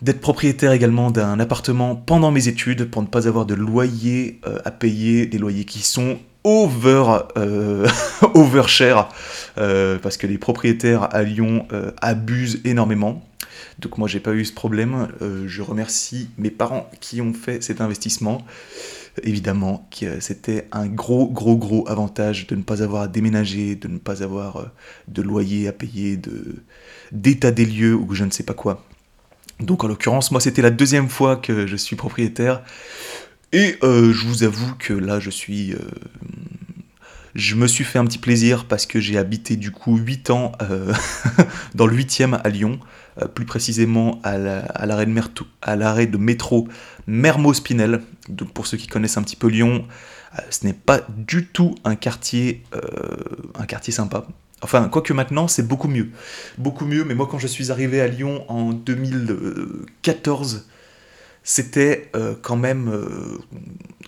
d'être 0.02 0.20
propriétaire 0.20 0.72
également 0.72 1.10
d'un 1.10 1.38
appartement 1.38 1.94
pendant 1.94 2.32
mes 2.32 2.48
études 2.48 2.90
pour 2.90 3.02
ne 3.02 3.06
pas 3.06 3.28
avoir 3.28 3.46
de 3.46 3.54
loyer 3.54 4.40
euh, 4.46 4.58
à 4.64 4.72
payer, 4.72 5.26
des 5.26 5.38
loyers 5.38 5.64
qui 5.64 5.78
sont 5.78 6.18
over, 6.44 7.04
euh, 7.36 7.88
over 8.34 8.66
cher, 8.66 9.08
euh, 9.58 9.98
parce 10.00 10.16
que 10.16 10.26
les 10.26 10.38
propriétaires 10.38 11.14
à 11.14 11.22
Lyon 11.22 11.66
abusent 12.00 12.60
énormément. 12.64 13.22
Donc 13.78 13.96
moi 13.96 14.08
j'ai 14.08 14.20
pas 14.20 14.32
eu 14.32 14.44
ce 14.44 14.52
problème. 14.52 15.08
je 15.46 15.62
remercie 15.62 16.28
mes 16.36 16.50
parents 16.50 16.90
qui 17.00 17.20
ont 17.20 17.32
fait 17.32 17.62
cet 17.62 17.80
investissement. 17.80 18.44
Évidemment, 19.22 19.88
c'était 20.20 20.68
un 20.72 20.86
gros, 20.86 21.28
gros, 21.28 21.56
gros 21.56 21.86
avantage 21.88 22.46
de 22.46 22.56
ne 22.56 22.62
pas 22.62 22.82
avoir 22.82 23.02
à 23.02 23.08
déménager, 23.08 23.76
de 23.76 23.88
ne 23.88 23.98
pas 23.98 24.22
avoir 24.22 24.70
de 25.08 25.20
loyer 25.20 25.68
à 25.68 25.72
payer, 25.72 26.18
d'état 27.12 27.50
des 27.50 27.66
lieux 27.66 27.94
ou 27.94 28.14
je 28.14 28.24
ne 28.24 28.30
sais 28.30 28.42
pas 28.42 28.54
quoi. 28.54 28.84
Donc 29.60 29.84
en 29.84 29.88
l'occurrence, 29.88 30.30
moi 30.30 30.40
c'était 30.40 30.62
la 30.62 30.70
deuxième 30.70 31.08
fois 31.08 31.36
que 31.36 31.66
je 31.66 31.76
suis 31.76 31.96
propriétaire. 31.96 32.62
Et 33.52 33.76
euh, 33.82 34.12
je 34.12 34.26
vous 34.26 34.44
avoue 34.44 34.74
que 34.78 34.94
là 34.94 35.20
je 35.20 35.30
suis... 35.30 35.74
Euh, 35.74 35.78
je 37.34 37.54
me 37.54 37.66
suis 37.66 37.84
fait 37.84 37.98
un 37.98 38.04
petit 38.04 38.18
plaisir 38.18 38.66
parce 38.66 38.86
que 38.86 39.00
j'ai 39.00 39.18
habité 39.18 39.56
du 39.56 39.70
coup 39.70 39.96
8 39.96 40.30
ans 40.30 40.52
euh, 40.62 40.92
dans 41.74 41.86
le 41.86 41.96
8e 41.96 42.40
à 42.42 42.48
Lyon, 42.48 42.78
plus 43.34 43.44
précisément 43.44 44.20
à 44.22 44.38
l'arrêt 44.38 45.06
de, 46.06 46.16
métro 46.16 46.68
Mermoz-Pinel. 47.06 48.00
Donc 48.28 48.52
pour 48.52 48.66
ceux 48.66 48.76
qui 48.76 48.86
connaissent 48.86 49.16
un 49.16 49.22
petit 49.22 49.36
peu 49.36 49.48
Lyon, 49.48 49.86
ce 50.48 50.66
n'est 50.66 50.72
pas 50.72 51.02
du 51.08 51.46
tout 51.46 51.74
un 51.84 51.94
quartier, 51.94 52.64
un 53.58 53.66
quartier 53.66 53.92
sympa. 53.92 54.26
Enfin, 54.62 54.88
quoique 54.88 55.12
maintenant, 55.12 55.48
c'est 55.48 55.66
beaucoup 55.66 55.88
mieux. 55.88 56.10
Beaucoup 56.56 56.86
mieux, 56.86 57.04
mais 57.04 57.14
moi, 57.14 57.26
quand 57.30 57.38
je 57.38 57.48
suis 57.48 57.72
arrivé 57.72 58.00
à 58.00 58.06
Lyon 58.06 58.44
en 58.48 58.72
2014, 58.72 60.68
c'était 61.42 62.10
euh, 62.14 62.34
quand, 62.40 62.56
même, 62.56 62.88
euh, 62.88 63.38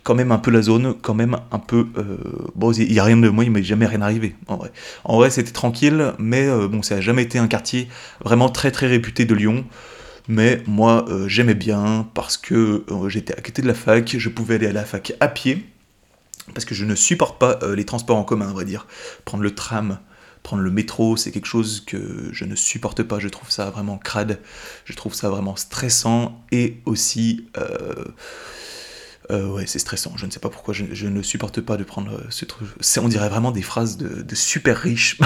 quand 0.05 0.14
même 0.14 0.31
un 0.31 0.38
peu 0.38 0.51
la 0.51 0.62
zone, 0.62 0.95
quand 1.03 1.14
même 1.14 1.37
un 1.51 1.59
peu... 1.59 1.88
Euh, 1.99 2.17
bon, 2.55 2.73
il 2.73 2.93
n'y 2.93 2.99
a 2.99 3.05
rien 3.05 3.17
de 3.17 3.29
moi, 3.29 3.45
il 3.45 3.51
m'est 3.51 3.62
jamais 3.62 3.87
rien 3.87 4.03
arrivé, 4.03 4.37
en 4.47 4.57
vrai. 4.57 4.71
En 5.03 5.17
vrai, 5.17 5.31
c'était 5.31 5.51
tranquille, 5.51 6.12
mais 6.19 6.49
bon, 6.69 6.83
ça 6.83 6.97
n'a 6.97 7.01
jamais 7.01 7.23
été 7.23 7.38
un 7.38 7.49
quartier 7.49 7.88
vraiment 8.25 8.49
très 8.49 8.71
très 8.71 8.87
réputé 8.87 9.25
de 9.25 9.35
Lyon. 9.35 9.64
Mais 10.29 10.62
moi, 10.67 11.05
j'aimais 11.27 11.55
bien 11.55 12.09
parce 12.14 12.37
que 12.37 12.85
j'étais 13.09 13.37
à 13.37 13.40
côté 13.40 13.61
de 13.61 13.67
la 13.67 13.75
fac, 13.75 14.17
je 14.17 14.29
pouvais 14.29 14.55
aller 14.55 14.69
à 14.69 14.73
la 14.73 14.85
fac 14.85 15.12
à 15.21 15.29
pied, 15.29 15.67
parce 16.55 16.64
que 16.64 16.75
je 16.75 16.85
ne 16.85 16.95
supporte 16.95 17.38
pas 17.38 17.59
les 17.75 17.85
transports 17.85 18.17
en 18.17 18.25
commun, 18.25 18.49
à 18.49 18.53
vrai 18.53 18.64
dire. 18.64 18.87
Prendre 19.25 19.43
le 19.43 19.55
tram, 19.55 19.99
Prendre 20.45 20.62
le 20.62 20.71
métro, 20.71 21.17
c'est 21.17 21.31
quelque 21.31 21.47
chose 21.47 21.83
que 21.87 22.29
je 22.31 22.45
ne 22.45 22.55
supporte 22.55 23.03
pas. 23.03 23.19
Je 23.19 23.29
trouve 23.29 23.51
ça 23.51 23.71
vraiment 23.71 23.97
crade. 23.97 24.40
Je 24.85 24.93
trouve 24.93 25.14
ça 25.14 25.31
vraiment 25.31 25.57
stressant 25.57 26.45
et 26.53 26.83
aussi. 26.85 27.47
Euh, 27.57 28.05
euh, 29.31 29.49
ouais, 29.49 29.65
c'est 29.67 29.79
stressant. 29.79 30.13
Je 30.17 30.27
ne 30.27 30.31
sais 30.31 30.41
pas 30.41 30.51
pourquoi 30.51 30.75
je, 30.75 31.07
ne 31.07 31.23
supporte 31.23 31.61
pas 31.61 31.77
de 31.77 31.85
prendre 31.85 32.23
ce 32.31 32.45
truc. 32.45 32.69
On 33.01 33.09
dirait 33.09 33.29
vraiment 33.29 33.53
des 33.53 33.63
phrases 33.63 33.97
de, 33.97 34.35
super 34.35 34.77
riches, 34.77 35.19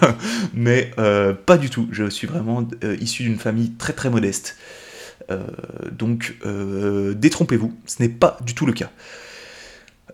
mais 0.54 0.92
euh, 0.98 1.32
pas 1.32 1.58
du 1.58 1.70
tout. 1.70 1.88
Je 1.90 2.08
suis 2.08 2.26
vraiment 2.26 2.66
issu 3.00 3.24
d'une 3.24 3.38
famille 3.38 3.72
très 3.72 3.92
très 3.92 4.10
modeste. 4.10 4.56
donc, 5.92 6.36
détrompez-vous, 7.16 7.76
ce 7.86 8.02
n'est 8.02 8.08
pas 8.08 8.38
du 8.44 8.54
tout 8.54 8.66
le 8.66 8.72
cas. 8.72 8.90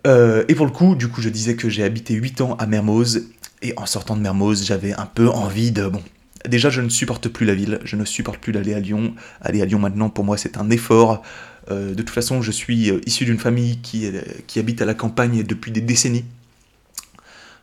et 0.05 0.55
pour 0.55 0.65
le 0.65 0.71
coup, 0.71 0.95
du 0.95 1.07
coup, 1.07 1.21
je 1.21 1.29
disais 1.29 1.55
que 1.55 1.69
j'ai 1.69 1.83
habité 1.83 2.13
8 2.13 2.41
ans 2.41 2.55
à 2.55 2.65
Mermoz 2.65 3.27
et 3.61 3.73
en 3.77 3.85
sortant 3.85 4.15
de 4.15 4.21
Mermoz, 4.21 4.63
j'avais 4.65 4.93
un 4.93 5.05
peu 5.05 5.29
envie 5.29 5.71
de... 5.71 5.87
Bon, 5.87 6.01
déjà 6.47 6.69
je 6.69 6.81
ne 6.81 6.89
supporte 6.89 7.27
plus 7.27 7.45
la 7.45 7.55
ville, 7.55 7.79
je 7.83 7.95
ne 7.95 8.05
supporte 8.05 8.39
plus 8.39 8.53
d'aller 8.53 8.73
à 8.73 8.79
Lyon. 8.79 9.15
Aller 9.41 9.61
à 9.61 9.65
Lyon 9.65 9.79
maintenant, 9.79 10.09
pour 10.09 10.23
moi, 10.23 10.37
c'est 10.37 10.57
un 10.57 10.69
effort. 10.69 11.23
Euh, 11.69 11.89
de 11.91 11.95
toute 11.95 12.09
façon, 12.09 12.41
je 12.41 12.51
suis 12.51 12.89
euh, 12.89 13.01
issu 13.05 13.25
d'une 13.25 13.37
famille 13.37 13.79
qui, 13.81 14.05
euh, 14.05 14.21
qui, 14.47 14.59
habite 14.59 14.81
à 14.81 14.85
la 14.85 14.93
campagne 14.93 15.43
depuis 15.43 15.71
des 15.71 15.81
décennies. 15.81 16.25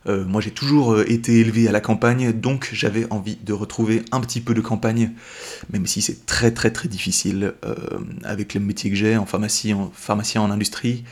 moi, 0.07 0.43
j'ai 0.43 0.51
toujours 0.51 1.01
été 1.01 1.41
élevé 1.41 1.67
à 1.67 1.73
la 1.73 1.81
campagne, 1.81 2.33
donc 2.33 2.69
j'avais 2.75 3.07
envie 3.11 3.37
de 3.37 3.55
retrouver 3.55 4.03
un 4.13 4.21
petit 4.21 4.43
peu 4.43 4.53
de 4.53 4.61
campagne, 4.61 5.13
même 5.73 5.87
si 5.87 6.03
c'est 6.03 6.27
très 6.27 6.51
très 6.51 6.71
très 6.71 6.89
difficile 6.89 7.55
avec 8.23 8.53
le 8.53 8.61
métier 8.61 8.91
que 8.91 8.97
j'ai 8.97 9.17
en 9.17 9.25
pharmacie, 9.25 9.73
en 9.73 9.91
pharmacien 9.95 10.43
en 10.43 10.51
industrie 10.51 11.05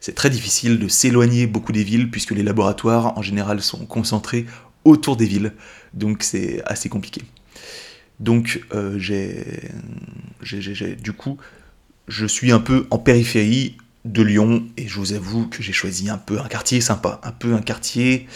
c'est 0.00 0.14
très 0.14 0.30
difficile 0.30 0.78
de 0.78 0.88
s'éloigner 0.88 1.46
beaucoup 1.46 1.72
des 1.72 1.84
villes 1.84 2.10
puisque 2.10 2.32
les 2.32 2.42
laboratoires 2.42 3.16
en 3.18 3.22
général 3.22 3.60
sont 3.60 3.84
concentrés 3.86 4.46
autour 4.84 5.16
des 5.16 5.26
villes, 5.26 5.52
donc 5.92 6.22
c'est 6.22 6.62
assez 6.64 6.88
compliqué. 6.88 7.22
Donc 8.18 8.62
euh, 8.74 8.98
j'ai, 8.98 10.96
du 10.96 11.12
coup, 11.12 11.38
je 12.10 12.26
suis 12.26 12.50
un 12.50 12.58
peu 12.58 12.86
en 12.90 12.98
périphérie 12.98 13.76
de 14.04 14.22
Lyon 14.22 14.64
et 14.76 14.88
je 14.88 14.98
vous 14.98 15.12
avoue 15.12 15.46
que 15.46 15.62
j'ai 15.62 15.72
choisi 15.72 16.10
un 16.10 16.18
peu 16.18 16.40
un 16.40 16.48
quartier 16.48 16.80
sympa, 16.80 17.20
un 17.22 17.30
peu 17.30 17.54
un 17.54 17.60
quartier, 17.60 18.26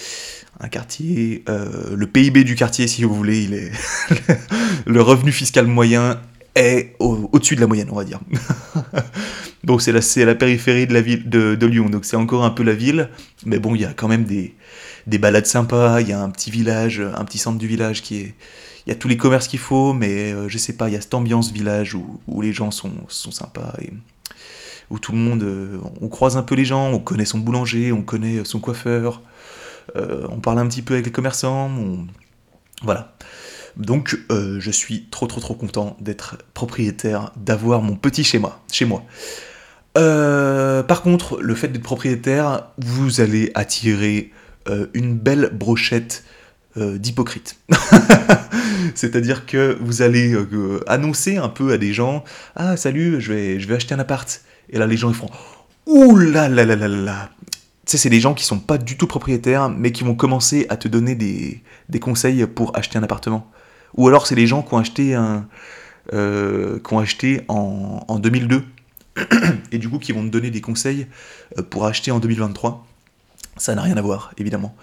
un 0.61 0.69
quartier, 0.69 1.43
euh, 1.49 1.97
le 1.97 2.07
PIB 2.07 2.45
du 2.45 2.55
quartier 2.55 2.87
si 2.87 3.03
vous 3.03 3.15
voulez, 3.15 3.43
il 3.43 3.55
est 3.55 3.73
le 4.87 5.03
revenu 5.03 5.33
fiscal 5.33 5.67
moyen 5.67 6.21
est 6.55 6.95
au-dessus 7.01 7.57
de 7.57 7.61
la 7.61 7.67
moyenne, 7.67 7.89
on 7.91 7.97
va 7.97 8.05
dire. 8.05 8.21
donc 9.65 9.83
c'est 9.83 9.91
la, 9.91 10.25
la 10.25 10.35
périphérie 10.37 10.87
de 10.87 10.95
la 10.95 11.01
ville 11.01 11.29
de, 11.29 11.67
Lyon, 11.67 11.89
donc 11.91 12.05
c'est 12.05 12.17
encore 12.17 12.45
un 12.45 12.51
peu 12.51 12.63
la 12.63 12.75
ville, 12.75 13.09
mais 13.45 13.59
bon, 13.59 13.75
il 13.75 13.81
y 13.81 13.85
a 13.85 13.93
quand 13.93 14.07
même 14.07 14.23
des, 14.23 14.55
des 15.09 15.19
balades 15.19 15.47
sympas, 15.47 16.01
il 16.01 16.09
y 16.09 16.13
a 16.13 16.21
un 16.23 16.31
petit 16.31 16.53
village, 16.53 17.01
un 17.01 17.25
petit 17.25 17.39
centre 17.39 17.59
du 17.59 17.67
village 17.67 18.03
qui 18.03 18.19
est... 18.19 18.35
Il 18.87 18.91
y 18.91 18.93
a 18.93 18.97
tous 18.97 19.09
les 19.09 19.17
commerces 19.17 19.49
qu'il 19.49 19.59
faut, 19.59 19.93
mais 19.93 20.33
euh, 20.33 20.49
je 20.49 20.59
sais 20.59 20.75
pas, 20.75 20.89
il 20.89 20.93
y 20.93 20.97
a 20.97 21.01
cette 21.01 21.15
ambiance 21.15 21.51
village 21.53 21.95
où, 21.95 22.41
les 22.43 22.53
gens 22.53 22.71
sont, 22.71 22.93
sont 23.09 23.31
sympas 23.31 23.73
et 23.81 23.93
où 24.91 24.99
tout 24.99 25.13
le 25.13 25.19
monde, 25.19 25.43
euh, 25.43 25.79
on 26.01 26.09
croise 26.09 26.37
un 26.37 26.43
peu 26.43 26.55
les 26.55 26.65
gens, 26.65 26.91
on 26.91 26.99
connaît 26.99 27.25
son 27.25 27.39
boulanger, 27.39 27.93
on 27.93 28.03
connaît 28.03 28.45
son 28.45 28.61
coiffeur, 28.61 29.23
euh, 29.97 30.27
on 30.31 30.41
parle 30.41 30.59
un 30.59 30.67
petit 30.67 30.83
peu 30.83 30.95
avec 30.95 31.07
les 31.07 31.13
commerçants, 31.13 31.71
voilà. 32.83 33.17
Donc 33.77 34.17
euh, 34.31 34.61
je 34.61 34.71
suis 34.71 35.07
trop 35.11 35.27
trop 35.27 35.41
trop 35.41 35.55
content 35.55 35.97
d'être 36.01 36.39
propriétaire, 36.55 37.33
d'avoir 37.37 37.83
mon 37.83 37.97
petit 37.97 38.23
schéma 38.23 38.61
chez 38.71 38.85
moi. 38.85 39.03
Par 39.95 41.03
contre, 41.03 41.41
le 41.41 41.55
fait 41.55 41.69
d'être 41.69 41.83
propriétaire, 41.83 42.69
vous 42.79 43.21
allez 43.21 43.51
attirer 43.55 44.33
une 44.93 45.17
belle 45.17 45.51
brochette 45.53 46.25
d'hypocrites. 46.77 47.57
C'est-à-dire 48.95 49.47
que 49.47 49.79
vous 49.81 50.03
allez 50.03 50.37
annoncer 50.87 51.37
un 51.37 51.49
peu 51.49 51.73
à 51.73 51.79
des 51.79 51.93
gens 51.93 52.25
Ah, 52.57 52.77
salut, 52.77 53.21
je 53.21 53.33
vais, 53.33 53.61
je 53.61 53.69
vais 53.69 53.77
acheter 53.77 53.95
un 53.95 53.99
appart. 53.99 54.43
Et 54.71 54.79
là, 54.79 54.87
les 54.87 54.97
gens 54.97 55.09
ils 55.09 55.15
font 55.15 55.31
Ouh 55.87 56.17
là 56.17 56.49
là 56.49 56.65
là 56.65 56.77
là 56.77 56.89
là 56.89 57.31
sais, 57.87 57.99
c'est 57.99 58.11
des 58.11 58.21
gens 58.21 58.35
qui 58.35 58.45
sont 58.45 58.59
pas 58.59 58.79
du 58.79 58.97
tout 58.97 59.07
propriétaires, 59.07 59.69
mais 59.69 59.93
qui 59.93 60.05
vont 60.05 60.15
commencer 60.15 60.67
à 60.69 60.77
te 60.77 60.89
donner 60.89 61.15
des, 61.15 61.63
des 61.89 62.01
conseils 62.01 62.47
pour 62.47 62.77
acheter 62.77 62.99
un 62.99 63.03
appartement. 63.03 63.51
Ou 63.97 64.09
alors 64.09 64.27
c'est 64.27 64.35
des 64.35 64.47
gens 64.47 64.63
qui 64.63 64.75
ont 64.75 64.79
acheté 64.79 65.15
un, 65.15 65.47
euh, 66.13 66.79
qui 66.81 66.95
ont 66.95 66.99
acheté 66.99 67.43
en, 67.49 68.05
en 68.09 68.19
2002 68.19 68.65
et 69.73 69.79
du 69.79 69.89
coup 69.89 69.99
qui 69.99 70.13
vont 70.13 70.23
te 70.23 70.29
donner 70.29 70.51
des 70.51 70.61
conseils 70.61 71.07
euh, 71.59 71.63
pour 71.63 71.87
acheter 71.87 72.11
en 72.11 72.19
2023. 72.19 72.87
Ça 73.57 73.75
n'a 73.75 73.83
rien 73.83 73.97
à 73.97 74.03
voir, 74.03 74.33
évidemment. 74.39 74.75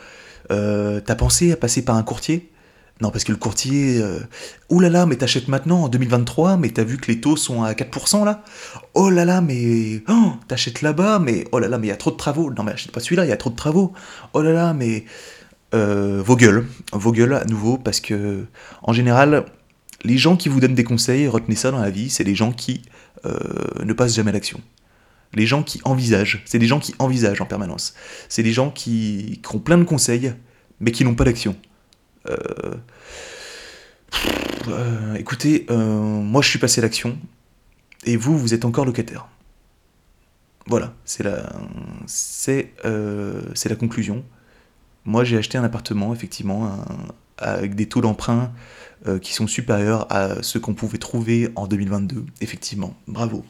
Euh, 0.52 1.00
T'as 1.00 1.16
pensé 1.16 1.52
à 1.52 1.58
passer 1.58 1.84
par 1.84 1.96
un 1.96 2.04
courtier? 2.04 2.52
Non, 3.02 3.10
parce 3.10 3.24
que 3.24 3.32
le 3.32 3.38
courtier. 3.38 4.00
Euh... 4.00 4.20
Là 4.70 4.90
là, 4.90 5.06
mais 5.06 5.16
t'achètes 5.16 5.48
maintenant 5.48 5.84
en 5.84 5.90
2023, 5.90 6.58
mais 6.58 6.70
t'as 6.70 6.84
vu 6.84 6.98
que 6.98 7.12
les 7.12 7.20
taux 7.20 7.36
sont 7.36 7.64
à 7.64 7.74
4% 7.74 8.26
là? 8.26 8.44
Oh 8.94 9.10
là 9.10 9.26
là, 9.26 9.42
mais. 9.42 10.04
Oh, 10.08 10.34
t'achètes 10.48 10.82
là-bas, 10.82 11.20
mais. 11.20 11.46
Oh 11.52 11.60
là 11.60 11.68
là, 11.68 11.78
mais 11.78 11.88
il 11.88 11.90
y 11.90 11.94
a 11.94 11.98
trop 11.98 12.12
de 12.12 12.16
travaux. 12.16 12.52
Non, 12.52 12.64
mais 12.64 12.74
achète 12.74 12.92
pas 12.92 13.00
celui-là, 13.00 13.26
il 13.26 13.30
y 13.30 13.32
a 13.32 13.38
trop 13.38 13.50
de 13.50 13.56
travaux. 13.56 13.94
Oh 14.34 14.42
là 14.42 14.54
là, 14.54 14.74
mais. 14.74 15.06
Euh, 15.74 16.22
vos 16.24 16.36
gueules. 16.36 16.68
Vos 16.94 17.12
gueules 17.12 17.34
à 17.34 17.46
nouveau, 17.46 17.78
parce 17.78 18.00
que. 18.00 18.46
En 18.84 18.94
général, 18.94 19.46
les 20.04 20.18
gens 20.18 20.36
qui 20.38 20.50
vous 20.50 20.60
donnent 20.60 20.76
des 20.76 20.84
conseils, 20.84 21.28
retenez 21.28 21.56
ça 21.56 21.72
dans 21.72 21.80
la 21.80 21.90
vie, 21.90 22.10
c'est 22.10 22.24
les 22.24 22.36
gens 22.36 22.52
qui 22.52 22.84
euh, 23.26 23.38
ne 23.84 23.94
passent 23.94 24.16
jamais 24.16 24.30
à 24.30 24.34
l'action. 24.34 24.60
Les 25.34 25.46
gens 25.46 25.64
qui 25.64 25.80
envisagent, 25.86 26.42
c'est 26.46 26.60
des 26.60 26.68
gens 26.68 26.80
qui 26.80 26.94
envisagent 27.00 27.42
en 27.42 27.46
permanence. 27.46 27.94
C'est 28.28 28.44
des 28.44 28.52
gens 28.52 28.70
qui, 28.70 29.42
ont 29.54 29.60
plein 29.60 29.78
de 29.78 29.84
conseils, 29.84 30.34
mais 30.80 30.92
qui 30.92 31.06
n'ont 31.06 31.16
pas 31.16 31.24
d'action. 31.24 31.56
Euh, 32.30 32.76
euh, 34.68 35.16
écoutez, 35.16 35.66
euh, 35.70 35.78
moi 35.78 36.42
je 36.42 36.50
suis 36.50 36.60
passé 36.60 36.82
à 36.82 36.84
l'action, 36.84 37.18
et 38.06 38.18
vous, 38.18 38.38
vous 38.38 38.54
êtes 38.54 38.66
encore 38.66 38.86
locataire. 38.86 39.28
Voilà, 40.68 40.94
c'est 41.06 41.24
la, 41.24 41.52
c'est, 42.06 42.74
c'est 43.56 43.70
la 43.70 43.76
conclusion. 43.76 44.24
Moi 45.06 45.24
j'ai 45.24 45.38
acheté 45.38 45.58
un 45.58 45.64
appartement, 45.64 46.14
effectivement, 46.14 46.86
avec 47.38 47.74
des 47.76 47.88
taux 47.88 48.02
d'emprunt 48.02 48.52
qui 49.22 49.34
sont 49.34 49.48
supérieurs 49.48 50.06
à 50.14 50.44
ceux 50.44 50.60
qu'on 50.60 50.76
pouvait 50.76 51.00
trouver 51.00 51.50
en 51.56 51.66
2022. 51.66 52.26
Effectivement, 52.42 52.96
bravo. 53.08 53.44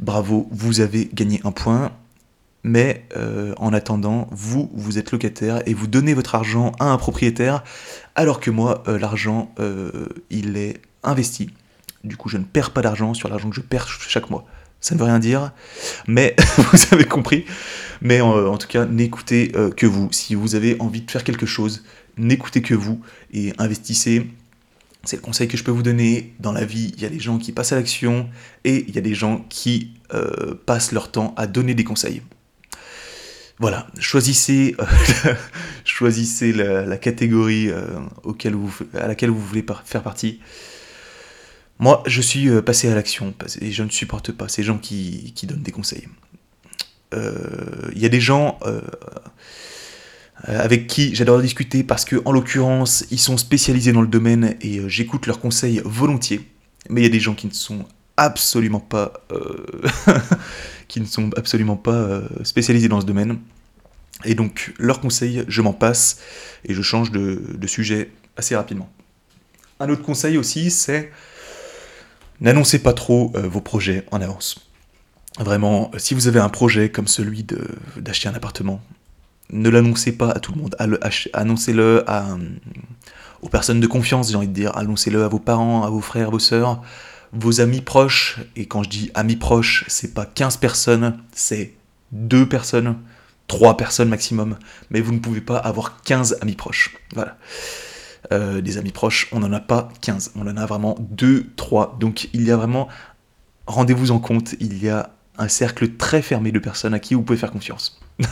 Bravo, 0.00 0.48
vous 0.50 0.80
avez 0.80 1.08
gagné 1.12 1.40
un 1.44 1.52
point 1.52 1.92
mais 2.64 3.04
euh, 3.16 3.54
en 3.56 3.72
attendant, 3.72 4.28
vous, 4.30 4.70
vous 4.72 4.98
êtes 4.98 5.12
locataire 5.12 5.62
et 5.66 5.74
vous 5.74 5.86
donnez 5.86 6.14
votre 6.14 6.34
argent 6.34 6.72
à 6.78 6.86
un 6.86 6.96
propriétaire, 6.96 7.64
alors 8.14 8.40
que 8.40 8.50
moi, 8.50 8.82
euh, 8.86 8.98
l'argent, 8.98 9.52
euh, 9.58 10.06
il 10.30 10.56
est 10.56 10.80
investi. 11.02 11.50
Du 12.04 12.16
coup, 12.16 12.28
je 12.28 12.36
ne 12.36 12.44
perds 12.44 12.70
pas 12.70 12.82
d'argent 12.82 13.14
sur 13.14 13.28
l'argent 13.28 13.50
que 13.50 13.56
je 13.56 13.60
perds 13.60 13.88
chaque 13.88 14.30
mois. 14.30 14.44
Ça 14.80 14.94
ne 14.94 15.00
veut 15.00 15.06
rien 15.06 15.20
dire, 15.20 15.52
mais 16.08 16.34
vous 16.56 16.78
avez 16.92 17.04
compris. 17.04 17.44
Mais 18.00 18.20
en, 18.20 18.58
tout 18.58 18.66
cas, 18.66 18.84
n'écoutez 18.84 19.52
que 19.76 19.86
vous. 19.86 20.08
Si 20.10 20.34
vous 20.34 20.56
avez 20.56 20.76
envie 20.80 21.02
de 21.02 21.10
faire 21.10 21.22
quelque 21.22 21.46
chose, 21.46 21.84
n'écoutez 22.16 22.62
que 22.62 22.74
vous 22.74 23.00
et 23.32 23.52
investissez. 23.58 24.26
C'est 25.04 25.16
le 25.16 25.22
conseil 25.22 25.48
que 25.48 25.56
je 25.56 25.64
peux 25.64 25.70
vous 25.70 25.82
donner. 25.82 26.32
Dans 26.38 26.52
la 26.52 26.64
vie, 26.64 26.92
il 26.96 27.02
y 27.02 27.06
a 27.06 27.08
des 27.08 27.20
gens 27.20 27.38
qui 27.38 27.52
passent 27.52 27.72
à 27.72 27.76
l'action 27.76 28.28
et 28.64 28.84
il 28.88 28.94
y 28.94 28.98
a 28.98 29.02
des 29.02 29.14
gens 29.14 29.44
qui 29.48 29.92
passent 30.66 30.92
leur 30.92 31.10
temps 31.10 31.34
à 31.36 31.46
donner 31.46 31.74
des 31.74 31.84
conseils. 31.84 32.22
Voilà, 33.62 33.86
choisissez, 34.00 34.74
euh, 34.80 35.34
choisissez 35.84 36.52
la, 36.52 36.96
catégorie 36.96 37.68
euh, 37.70 37.86
à 38.94 39.06
laquelle 39.06 39.30
vous 39.30 39.38
voulez 39.38 39.64
faire 39.84 40.02
partie. 40.02 40.40
Moi, 41.78 42.02
je 42.06 42.20
suis 42.20 42.48
euh, 42.48 42.60
passé 42.60 42.88
à 42.88 42.94
l'action 42.96 43.32
et 43.60 43.70
je 43.70 43.84
ne 43.84 43.88
supporte 43.88 44.32
pas 44.32 44.48
ces 44.48 44.64
gens 44.64 44.78
qui 44.78 45.32
donnent 45.44 45.62
des 45.62 45.70
conseils. 45.70 46.08
Il 47.12 48.00
y 48.00 48.04
a 48.04 48.08
des 48.08 48.20
gens 48.20 48.58
avec 50.44 50.86
qui 50.86 51.14
j'adore 51.14 51.40
discuter 51.40 51.84
parce 51.84 52.04
que, 52.04 52.16
en 52.24 52.32
l'occurrence, 52.32 53.04
ils 53.10 53.20
sont 53.20 53.36
spécialisés 53.36 53.92
dans 53.92 54.02
le 54.02 54.08
domaine 54.08 54.56
et 54.60 54.80
j'écoute 54.88 55.26
leurs 55.26 55.40
conseils 55.40 55.80
volontiers. 55.84 56.40
Mais 56.88 57.00
il 57.00 57.04
y 57.04 57.06
a 57.06 57.10
des 57.10 57.20
gens 57.20 57.34
qui 57.34 57.46
ne 57.46 57.52
sont 57.52 57.84
absolument 58.16 58.80
pas, 58.80 59.12
pas 61.84 62.20
spécialisés 62.44 62.88
dans 62.88 63.00
ce 63.00 63.06
domaine. 63.06 63.38
Et 64.24 64.34
donc, 64.34 64.72
leurs 64.78 65.00
conseils, 65.00 65.44
je 65.48 65.62
m'en 65.62 65.72
passe 65.72 66.20
et 66.64 66.74
je 66.74 66.82
change 66.82 67.10
de, 67.10 67.66
sujet 67.66 68.10
assez 68.36 68.54
rapidement. 68.54 68.90
Un 69.80 69.88
autre 69.88 70.02
conseil 70.02 70.38
aussi, 70.38 70.70
c'est 70.70 71.10
n'annoncez 72.40 72.78
pas 72.78 72.92
trop 72.92 73.32
euh, 73.34 73.48
vos 73.48 73.60
projets 73.60 74.04
en 74.10 74.20
avance. 74.20 74.70
Vraiment, 75.38 75.90
si 75.96 76.14
vous 76.14 76.28
avez 76.28 76.40
un 76.40 76.48
projet 76.48 76.90
comme 76.90 77.08
celui 77.08 77.44
d'acheter 77.96 78.28
un 78.28 78.34
appartement, 78.34 78.82
ne 79.52 79.68
l'annoncez 79.68 80.12
pas 80.12 80.30
à 80.30 80.40
tout 80.40 80.52
le 80.52 80.60
monde. 80.60 80.76
Annoncez-le 81.32 82.04
aux 83.42 83.48
personnes 83.48 83.80
de 83.80 83.86
confiance, 83.86 84.30
j'ai 84.30 84.36
envie 84.36 84.48
de 84.48 84.52
dire. 84.52 84.76
Annoncez-le 84.76 85.24
à 85.24 85.28
vos 85.28 85.38
parents, 85.38 85.84
à 85.84 85.90
vos 85.90 86.00
frères, 86.00 86.30
vos 86.30 86.38
sœurs, 86.38 86.82
vos 87.32 87.60
amis 87.60 87.80
proches. 87.80 88.40
Et 88.56 88.66
quand 88.66 88.82
je 88.82 88.88
dis 88.88 89.10
amis 89.14 89.36
proches, 89.36 89.84
c'est 89.88 90.14
pas 90.14 90.26
15 90.26 90.56
personnes, 90.58 91.18
c'est 91.32 91.74
deux 92.12 92.48
personnes 92.48 92.96
trois 93.52 93.76
personnes 93.76 94.08
maximum, 94.08 94.56
mais 94.90 95.00
vous 95.00 95.12
ne 95.12 95.18
pouvez 95.18 95.42
pas 95.42 95.58
avoir 95.58 96.00
15 96.02 96.38
amis 96.40 96.54
proches. 96.54 96.96
Voilà. 97.14 97.36
Euh, 98.32 98.60
des 98.62 98.78
amis 98.78 98.92
proches, 98.92 99.28
on 99.32 99.40
n'en 99.40 99.52
a 99.52 99.60
pas 99.60 99.90
15, 100.00 100.32
on 100.36 100.46
en 100.46 100.56
a 100.56 100.64
vraiment 100.64 100.96
2, 101.00 101.50
3. 101.56 101.98
Donc 102.00 102.30
il 102.32 102.44
y 102.44 102.50
a 102.50 102.56
vraiment, 102.56 102.88
rendez-vous 103.66 104.10
en 104.10 104.20
compte, 104.20 104.54
il 104.60 104.82
y 104.82 104.88
a 104.88 105.10
un 105.36 105.48
cercle 105.48 105.96
très 105.96 106.22
fermé 106.22 106.50
de 106.50 106.58
personnes 106.58 106.94
à 106.94 106.98
qui 106.98 107.14
vous 107.14 107.22
pouvez 107.22 107.38
faire 107.38 107.52
confiance. 107.52 108.00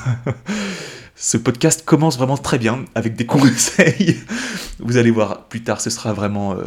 ce 1.21 1.37
podcast 1.37 1.85
commence 1.85 2.17
vraiment 2.17 2.39
très 2.39 2.59
bien 2.59 2.87
avec 2.95 3.15
des 3.15 3.27
conseils. 3.27 4.17
Vous 4.79 4.97
allez 4.97 5.11
voir, 5.11 5.45
plus 5.49 5.63
tard, 5.63 5.83
ce 5.83 5.91
sera 5.91 6.15
vraiment... 6.15 6.55
Euh, 6.55 6.63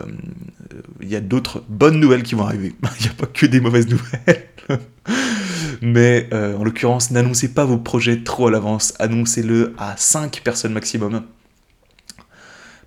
il 1.02 1.10
y 1.10 1.16
a 1.16 1.22
d'autres 1.22 1.64
bonnes 1.70 2.00
nouvelles 2.00 2.22
qui 2.22 2.36
vont 2.36 2.46
arriver. 2.46 2.76
Il 3.00 3.04
n'y 3.04 3.10
a 3.10 3.14
pas 3.18 3.26
que 3.26 3.48
des 3.48 3.60
mauvaises 3.60 3.88
nouvelles. 3.88 4.48
Mais 5.82 6.30
euh, 6.34 6.56
en 6.56 6.64
l'occurrence, 6.64 7.10
n'annoncez 7.10 7.52
pas 7.52 7.66
vos 7.66 7.80
projets 7.80 8.22
trop 8.22 8.48
à 8.48 8.52
l'avance, 8.52 8.94
annoncez-le 9.00 9.74
à 9.80 9.96
5 9.98 10.42
personnes 10.44 10.74
maximum. 10.74 11.24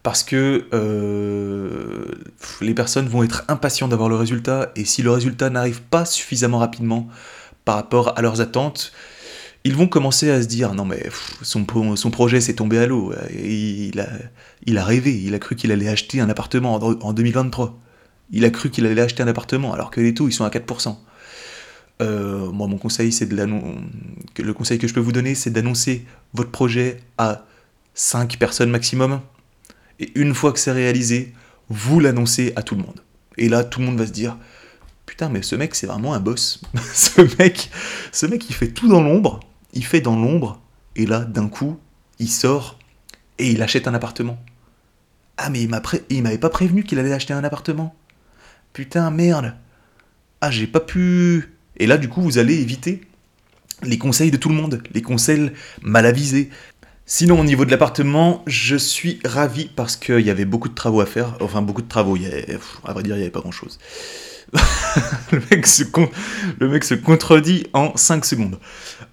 Parce 0.04 0.22
que 0.22 0.66
euh, 0.72 2.04
les 2.60 2.74
personnes 2.74 3.08
vont 3.08 3.24
être 3.24 3.44
impatientes 3.48 3.90
d'avoir 3.90 4.08
le 4.08 4.14
résultat, 4.14 4.70
et 4.76 4.84
si 4.84 5.02
le 5.02 5.10
résultat 5.10 5.50
n'arrive 5.50 5.82
pas 5.82 6.04
suffisamment 6.04 6.58
rapidement 6.58 7.08
par 7.64 7.74
rapport 7.74 8.16
à 8.16 8.22
leurs 8.22 8.40
attentes, 8.40 8.92
ils 9.66 9.74
vont 9.74 9.88
commencer 9.88 10.30
à 10.30 10.40
se 10.42 10.46
dire 10.46 10.74
non 10.74 10.84
mais 10.84 11.08
son, 11.42 11.66
son 11.96 12.10
projet 12.10 12.40
s'est 12.40 12.54
tombé 12.54 12.78
à 12.78 12.86
l'eau, 12.86 13.12
il 13.34 13.98
a, 14.00 14.08
il 14.64 14.78
a 14.78 14.84
rêvé, 14.84 15.20
il 15.20 15.34
a 15.34 15.38
cru 15.38 15.56
qu'il 15.56 15.72
allait 15.72 15.88
acheter 15.88 16.20
un 16.20 16.30
appartement 16.30 16.74
en, 16.74 16.92
en 17.00 17.12
2023. 17.12 17.78
Il 18.30 18.44
a 18.44 18.50
cru 18.50 18.70
qu'il 18.70 18.86
allait 18.86 19.00
acheter 19.00 19.22
un 19.22 19.28
appartement 19.28 19.72
alors 19.72 19.90
que 19.90 20.00
les 20.00 20.14
taux 20.14 20.28
ils 20.28 20.32
sont 20.32 20.44
à 20.44 20.50
4%. 20.50 20.96
Euh, 22.02 22.50
moi, 22.52 22.66
mon 22.66 22.78
conseil, 22.78 23.10
c'est 23.10 23.26
de 23.26 23.34
le 23.34 24.52
conseil 24.52 24.78
que 24.78 24.86
je 24.86 24.94
peux 24.94 25.00
vous 25.00 25.12
donner, 25.12 25.34
c'est 25.34 25.50
d'annoncer 25.50 26.04
votre 26.34 26.50
projet 26.50 26.98
à 27.18 27.44
5 27.94 28.38
personnes 28.38 28.70
maximum. 28.70 29.20
Et 29.98 30.12
une 30.14 30.34
fois 30.34 30.52
que 30.52 30.58
c'est 30.58 30.72
réalisé, 30.72 31.32
vous 31.68 32.00
l'annoncez 32.00 32.52
à 32.56 32.62
tout 32.62 32.74
le 32.74 32.82
monde. 32.82 33.00
Et 33.38 33.48
là, 33.48 33.64
tout 33.64 33.80
le 33.80 33.86
monde 33.86 33.98
va 33.98 34.06
se 34.06 34.12
dire 34.12 34.36
Putain, 35.06 35.28
mais 35.28 35.42
ce 35.42 35.56
mec, 35.56 35.74
c'est 35.74 35.86
vraiment 35.86 36.14
un 36.14 36.20
boss. 36.20 36.60
ce, 36.92 37.22
mec, 37.38 37.70
ce 38.12 38.26
mec, 38.26 38.48
il 38.50 38.54
fait 38.54 38.68
tout 38.68 38.88
dans 38.88 39.00
l'ombre. 39.00 39.40
Il 39.76 39.84
fait 39.84 40.00
dans 40.00 40.16
l'ombre. 40.16 40.60
Et 40.96 41.06
là, 41.06 41.20
d'un 41.20 41.48
coup, 41.48 41.78
il 42.18 42.28
sort 42.28 42.78
et 43.38 43.50
il 43.50 43.62
achète 43.62 43.86
un 43.86 43.94
appartement. 43.94 44.42
Ah, 45.36 45.50
mais 45.50 45.62
il 46.10 46.22
m'avait 46.22 46.38
pas 46.38 46.50
prévenu 46.50 46.82
qu'il 46.82 46.98
allait 46.98 47.12
acheter 47.12 47.32
un 47.32 47.44
appartement. 47.44 47.94
Putain, 48.72 49.10
merde. 49.10 49.54
Ah, 50.40 50.50
j'ai 50.50 50.66
pas 50.66 50.80
pu 50.80 51.56
et 51.78 51.86
là, 51.86 51.98
du 51.98 52.08
coup, 52.08 52.22
vous 52.22 52.38
allez 52.38 52.54
éviter 52.60 53.02
les 53.82 53.98
conseils 53.98 54.30
de 54.30 54.36
tout 54.36 54.48
le 54.48 54.54
monde, 54.54 54.82
les 54.94 55.02
conseils 55.02 55.52
mal 55.82 56.06
avisés. 56.06 56.50
Sinon, 57.04 57.40
au 57.40 57.44
niveau 57.44 57.64
de 57.64 57.70
l'appartement, 57.70 58.42
je 58.46 58.76
suis 58.76 59.20
ravi 59.24 59.70
parce 59.76 59.96
qu'il 59.96 60.20
y 60.20 60.30
avait 60.30 60.44
beaucoup 60.44 60.68
de 60.68 60.74
travaux 60.74 61.00
à 61.00 61.06
faire. 61.06 61.36
Enfin, 61.40 61.62
beaucoup 61.62 61.82
de 61.82 61.88
travaux. 61.88 62.16
Il 62.16 62.26
à 62.84 62.92
vrai 62.92 63.02
dire, 63.02 63.14
il 63.14 63.18
n'y 63.18 63.24
avait 63.24 63.30
pas 63.30 63.40
grand-chose. 63.40 63.78
le, 65.32 65.42
mec 65.50 65.66
se 65.66 65.82
le 66.58 66.68
mec 66.68 66.84
se 66.84 66.94
contredit 66.94 67.66
en 67.72 67.96
5 67.96 68.24
secondes. 68.24 68.58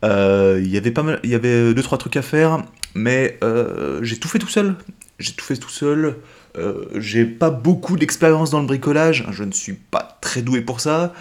Euh, 0.03 0.59
il 0.61 0.69
y 0.69 0.77
avait 0.77 0.91
pas 0.91 1.03
mal, 1.03 1.19
il 1.23 1.29
y 1.29 1.35
avait 1.35 1.73
deux 1.73 1.83
trois 1.83 1.97
trucs 1.97 2.17
à 2.17 2.21
faire, 2.21 2.63
mais 2.93 3.37
euh, 3.43 3.99
j'ai 4.03 4.17
tout 4.17 4.27
fait 4.27 4.39
tout 4.39 4.47
seul. 4.47 4.75
J'ai 5.19 5.33
tout 5.33 5.45
fait 5.45 5.57
tout 5.57 5.69
seul. 5.69 6.17
Euh, 6.57 6.85
j'ai 6.95 7.25
pas 7.25 7.49
beaucoup 7.49 7.97
d'expérience 7.97 8.51
dans 8.51 8.59
le 8.59 8.67
bricolage. 8.67 9.25
Je 9.31 9.43
ne 9.43 9.51
suis 9.51 9.73
pas 9.73 10.17
très 10.21 10.41
doué 10.41 10.61
pour 10.61 10.79
ça. 10.79 11.13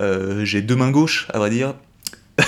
Euh, 0.00 0.44
j'ai 0.44 0.62
deux 0.62 0.76
mains 0.76 0.90
gauches, 0.90 1.28
à 1.32 1.38
vrai 1.38 1.50
dire. 1.50 1.74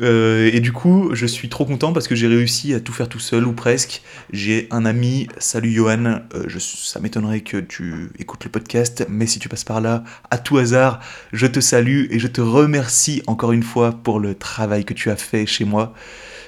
Euh, 0.00 0.50
et 0.52 0.60
du 0.60 0.72
coup, 0.72 1.10
je 1.14 1.26
suis 1.26 1.48
trop 1.48 1.64
content 1.64 1.92
parce 1.92 2.08
que 2.08 2.14
j'ai 2.14 2.26
réussi 2.26 2.72
à 2.74 2.80
tout 2.80 2.92
faire 2.92 3.08
tout 3.08 3.18
seul 3.18 3.46
ou 3.46 3.52
presque. 3.52 4.02
J'ai 4.32 4.66
un 4.70 4.84
ami, 4.84 5.28
salut 5.38 5.70
Johan, 5.70 6.20
euh, 6.34 6.48
ça 6.58 7.00
m'étonnerait 7.00 7.40
que 7.40 7.58
tu 7.58 8.10
écoutes 8.18 8.44
le 8.44 8.50
podcast, 8.50 9.06
mais 9.08 9.26
si 9.26 9.38
tu 9.38 9.48
passes 9.48 9.64
par 9.64 9.80
là, 9.80 10.04
à 10.30 10.38
tout 10.38 10.58
hasard, 10.58 11.00
je 11.32 11.46
te 11.46 11.60
salue 11.60 12.06
et 12.10 12.18
je 12.18 12.28
te 12.28 12.40
remercie 12.40 13.22
encore 13.26 13.52
une 13.52 13.62
fois 13.62 13.92
pour 13.92 14.20
le 14.20 14.34
travail 14.34 14.84
que 14.84 14.94
tu 14.94 15.10
as 15.10 15.16
fait 15.16 15.46
chez 15.46 15.64
moi. 15.64 15.92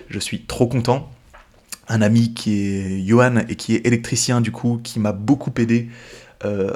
Je 0.08 0.18
suis 0.18 0.42
trop 0.42 0.66
content. 0.66 1.10
Un 1.88 2.00
ami 2.00 2.32
qui 2.32 2.62
est 2.62 3.06
Johan 3.06 3.38
et 3.48 3.56
qui 3.56 3.74
est 3.74 3.86
électricien 3.86 4.40
du 4.40 4.52
coup, 4.52 4.80
qui 4.82 4.98
m'a 5.00 5.12
beaucoup 5.12 5.52
aidé 5.58 5.90
euh, 6.44 6.70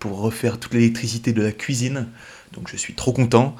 pour 0.00 0.20
refaire 0.20 0.58
toute 0.58 0.74
l'électricité 0.74 1.32
de 1.32 1.42
la 1.42 1.52
cuisine. 1.52 2.08
Donc 2.54 2.68
je 2.70 2.76
suis 2.76 2.94
trop 2.94 3.12
content. 3.12 3.56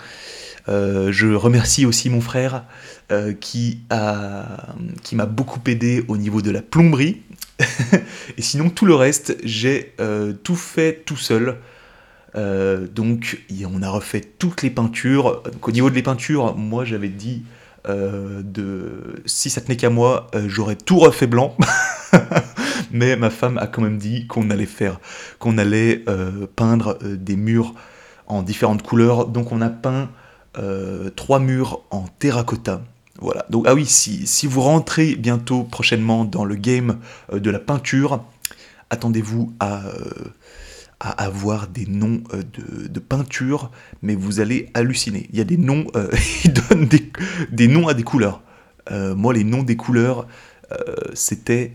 Euh, 0.69 1.13
je 1.13 1.27
remercie 1.27 1.85
aussi 1.85 2.09
mon 2.09 2.21
frère 2.21 2.65
euh, 3.13 3.33
qui 3.33 3.85
m'a 3.91 5.27
beaucoup 5.27 5.61
aidé 5.67 6.05
au 6.09 6.17
niveau 6.17 6.43
de 6.43 6.51
la 6.51 6.63
plomberie. 6.63 7.21
et 8.37 8.43
sinon 8.43 8.71
tout 8.71 8.87
le 8.87 8.95
reste, 8.95 9.37
j'ai 9.45 9.95
euh, 10.01 10.33
tout 10.33 10.57
fait 10.57 11.03
tout 11.05 11.17
seul. 11.17 11.57
donc 12.35 13.39
on 13.73 13.83
a 13.83 13.91
refait 13.91 14.23
toutes 14.23 14.63
les 14.63 14.71
peintures. 14.71 15.43
Donc, 15.43 15.69
au 15.69 15.73
niveau 15.73 15.91
de 15.91 15.95
les 15.95 16.03
peintures, 16.03 16.57
moi 16.57 16.85
j'avais 16.85 17.09
dit 17.09 17.45
de 17.87 19.23
si 19.27 19.51
ça 19.51 19.61
tenait 19.61 19.77
qu'à 19.77 19.91
moi, 19.91 20.31
j'aurais 20.47 20.77
tout 20.77 20.99
refait 20.99 21.27
blanc. 21.27 21.57
Mais 22.91 23.17
ma 23.17 23.31
femme 23.31 23.59
a 23.59 23.67
quand 23.67 23.83
même 23.83 23.99
dit 23.99 24.27
qu'on 24.27 24.51
allait 24.51 24.67
faire, 24.67 25.01
qu'on 25.39 25.59
allait 25.59 26.03
peindre 26.57 26.99
des 27.03 27.37
murs 27.37 27.75
en 28.27 28.43
différentes 28.43 28.83
couleurs. 28.83 29.27
Donc 29.27 29.53
on 29.53 29.61
a 29.61 29.71
peint 29.71 30.09
euh, 30.57 31.11
trois 31.11 31.41
murs 31.41 31.83
en 31.91 32.05
terracotta. 32.19 32.83
Voilà. 33.21 33.45
Donc, 33.51 33.65
ah 33.67 33.75
oui, 33.75 33.87
si, 33.87 34.27
si, 34.27 34.47
vous 34.47 34.61
rentrez 34.61 35.17
bientôt, 35.17 35.65
prochainement, 35.65 36.25
dans 36.25 36.45
le 36.45 36.55
game 36.55 36.99
euh, 37.33 37.41
de 37.41 37.51
la 37.51 37.59
peinture, 37.59 38.25
attendez-vous 38.91 39.53
à, 39.59 39.87
euh, 39.87 40.31
avoir 41.01 41.67
des 41.67 41.87
noms 41.87 42.23
de, 42.33 42.87
de, 42.87 43.01
peinture, 43.01 43.73
mais 44.03 44.15
vous 44.15 44.39
allez 44.41 44.71
halluciner. 44.75 45.29
Il 45.33 45.39
y 45.39 45.41
a 45.41 45.45
des 45.45 45.57
noms, 45.57 45.87
ils 46.45 46.53
donnent 46.53 46.87
des, 46.87 47.11
des, 47.51 47.69
noms 47.69 47.89
à 47.89 47.95
des 47.95 48.05
couleurs. 48.05 48.41
moi, 48.91 49.35
les 49.35 49.45
noms 49.45 49.65
des 49.65 49.77
couleurs, 49.77 50.27
c'était 51.13 51.73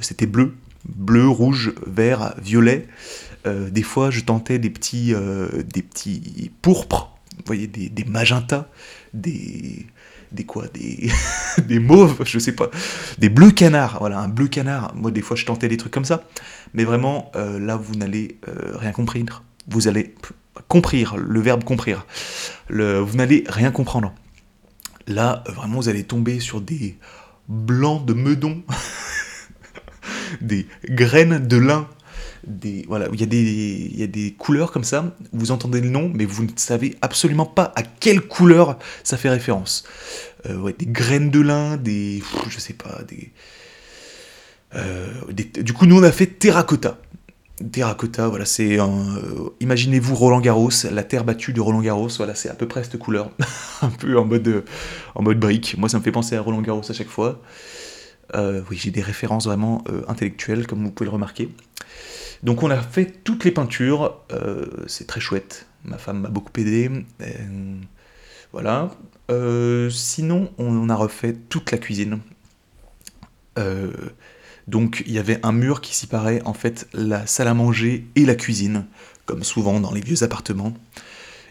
c'était 0.00 0.26
bleu, 0.26 0.54
bleu, 0.88 1.28
rouge, 1.28 1.72
vert, 1.86 2.34
violet. 2.42 2.88
Des 3.46 3.82
fois, 3.82 4.10
je 4.10 4.20
tentais 4.20 4.58
des 4.58 4.70
petits, 4.70 5.14
des 5.72 5.82
petits 5.82 6.50
pourpres 6.62 7.16
voyez, 7.44 7.66
des, 7.66 8.04
magentas, 8.04 8.66
des, 9.12 9.86
des 10.32 10.44
quoi, 10.44 10.66
des, 10.68 11.10
des 11.66 11.78
mauves, 11.78 12.22
je 12.24 12.38
sais 12.38 12.52
pas, 12.52 12.70
des 13.18 13.28
bleus 13.28 13.50
canards, 13.50 13.98
voilà, 14.00 14.20
un 14.20 14.28
bleu 14.28 14.48
canard. 14.48 14.94
Moi, 14.94 15.10
des 15.10 15.22
fois, 15.22 15.36
je 15.36 15.44
tentais 15.44 15.68
des 15.68 15.76
trucs 15.76 15.92
comme 15.92 16.04
ça, 16.04 16.24
mais 16.74 16.84
vraiment, 16.84 17.30
euh, 17.36 17.58
là, 17.58 17.76
vous 17.76 17.94
n'allez 17.94 18.38
euh, 18.48 18.76
rien 18.76 18.92
comprendre. 18.92 19.42
Vous 19.68 19.88
allez 19.88 20.14
comprendre, 20.68 21.16
le 21.16 21.40
verbe 21.40 21.64
comprendre. 21.64 22.06
Vous 22.70 23.16
n'allez 23.16 23.44
rien 23.48 23.70
comprendre. 23.70 24.14
Là, 25.06 25.44
vraiment, 25.48 25.76
vous 25.76 25.88
allez 25.88 26.04
tomber 26.04 26.40
sur 26.40 26.60
des 26.60 26.98
blancs 27.48 28.04
de 28.04 28.12
meudon, 28.12 28.62
des 30.40 30.66
graines 30.88 31.46
de 31.46 31.56
lin 31.56 31.88
des 32.46 32.84
voilà, 32.88 33.08
il 33.12 33.20
y, 33.20 33.22
a 33.22 33.26
des, 33.26 33.42
il 33.92 33.98
y 33.98 34.02
a 34.02 34.06
des 34.06 34.32
couleurs 34.32 34.72
comme 34.72 34.84
ça, 34.84 35.16
vous 35.32 35.50
entendez 35.50 35.80
le 35.80 35.88
nom, 35.88 36.10
mais 36.14 36.24
vous 36.24 36.44
ne 36.44 36.50
savez 36.56 36.96
absolument 37.00 37.46
pas 37.46 37.72
à 37.76 37.82
quelle 37.82 38.20
couleur 38.20 38.78
ça 39.04 39.16
fait 39.16 39.28
référence. 39.28 39.84
Euh, 40.48 40.56
ouais, 40.58 40.74
des 40.78 40.86
graines 40.86 41.30
de 41.30 41.40
lin, 41.40 41.76
des. 41.76 42.22
Je 42.48 42.58
sais 42.58 42.74
pas, 42.74 43.02
des, 43.08 43.32
euh, 44.74 45.08
Du 45.62 45.72
coup, 45.72 45.86
nous 45.86 45.98
on 45.98 46.02
a 46.02 46.12
fait 46.12 46.26
terracotta. 46.26 46.98
Terracotta, 47.72 48.28
voilà, 48.28 48.44
c'est 48.44 48.78
un. 48.78 49.16
Euh, 49.16 49.50
imaginez-vous 49.60 50.14
Roland 50.14 50.40
Garros, 50.40 50.70
la 50.90 51.02
terre 51.02 51.24
battue 51.24 51.52
de 51.52 51.60
Roland 51.60 51.80
Garros, 51.80 52.10
voilà, 52.18 52.34
c'est 52.34 52.50
à 52.50 52.54
peu 52.54 52.68
près 52.68 52.84
cette 52.84 52.98
couleur. 52.98 53.30
un 53.82 53.88
peu 53.88 54.18
en 54.18 54.24
mode, 54.24 54.64
en 55.14 55.22
mode 55.22 55.40
brique. 55.40 55.76
Moi, 55.78 55.88
ça 55.88 55.98
me 55.98 56.02
fait 56.02 56.12
penser 56.12 56.36
à 56.36 56.42
Roland 56.42 56.60
Garros 56.60 56.88
à 56.88 56.92
chaque 56.92 57.08
fois. 57.08 57.40
Oui, 58.34 58.76
j'ai 58.76 58.90
des 58.90 59.02
références 59.02 59.46
vraiment 59.46 59.84
intellectuelles, 60.08 60.66
comme 60.66 60.84
vous 60.84 60.90
pouvez 60.90 61.06
le 61.06 61.12
remarquer. 61.12 61.48
Donc 62.42 62.62
on 62.62 62.70
a 62.70 62.80
fait 62.80 63.24
toutes 63.24 63.44
les 63.44 63.50
peintures, 63.50 64.20
euh, 64.32 64.66
c'est 64.86 65.06
très 65.06 65.20
chouette. 65.20 65.66
Ma 65.84 65.98
femme 65.98 66.20
m'a 66.20 66.28
beaucoup 66.28 66.52
aidé. 66.58 66.90
Euh, 67.20 67.76
voilà. 68.52 68.90
Euh, 69.30 69.90
sinon, 69.90 70.52
on 70.58 70.88
a 70.88 70.94
refait 70.94 71.34
toute 71.48 71.70
la 71.72 71.78
cuisine. 71.78 72.20
donc 74.66 75.02
il 75.06 75.12
y 75.12 75.18
avait 75.18 75.38
un 75.44 75.52
mur 75.52 75.80
qui 75.80 75.94
séparait 75.94 76.42
en 76.44 76.52
fait 76.52 76.88
la 76.92 77.26
salle 77.26 77.48
à 77.48 77.54
manger 77.54 78.06
et 78.16 78.26
la 78.26 78.34
cuisine, 78.34 78.86
comme 79.24 79.42
souvent 79.42 79.80
dans 79.80 79.92
les 79.92 80.00
vieux 80.00 80.22
appartements. 80.22 80.74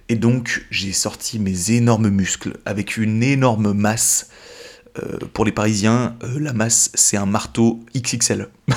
Et 0.08 0.16
donc 0.16 0.66
j'ai 0.70 0.94
sorti 0.94 1.40
mes 1.40 1.72
énormes 1.72 2.10
muscles 2.10 2.58
avec 2.66 2.98
une 2.98 3.24
énorme 3.24 3.74
masse. 3.74 4.30
Pour 5.34 5.46
les 5.46 5.52
Parisiens, 5.52 6.16
la 6.38 6.54
masse 6.54 6.90
c'est 6.94 7.18
un 7.18 7.26
marteau 7.26 7.84
XXL. 7.96 8.50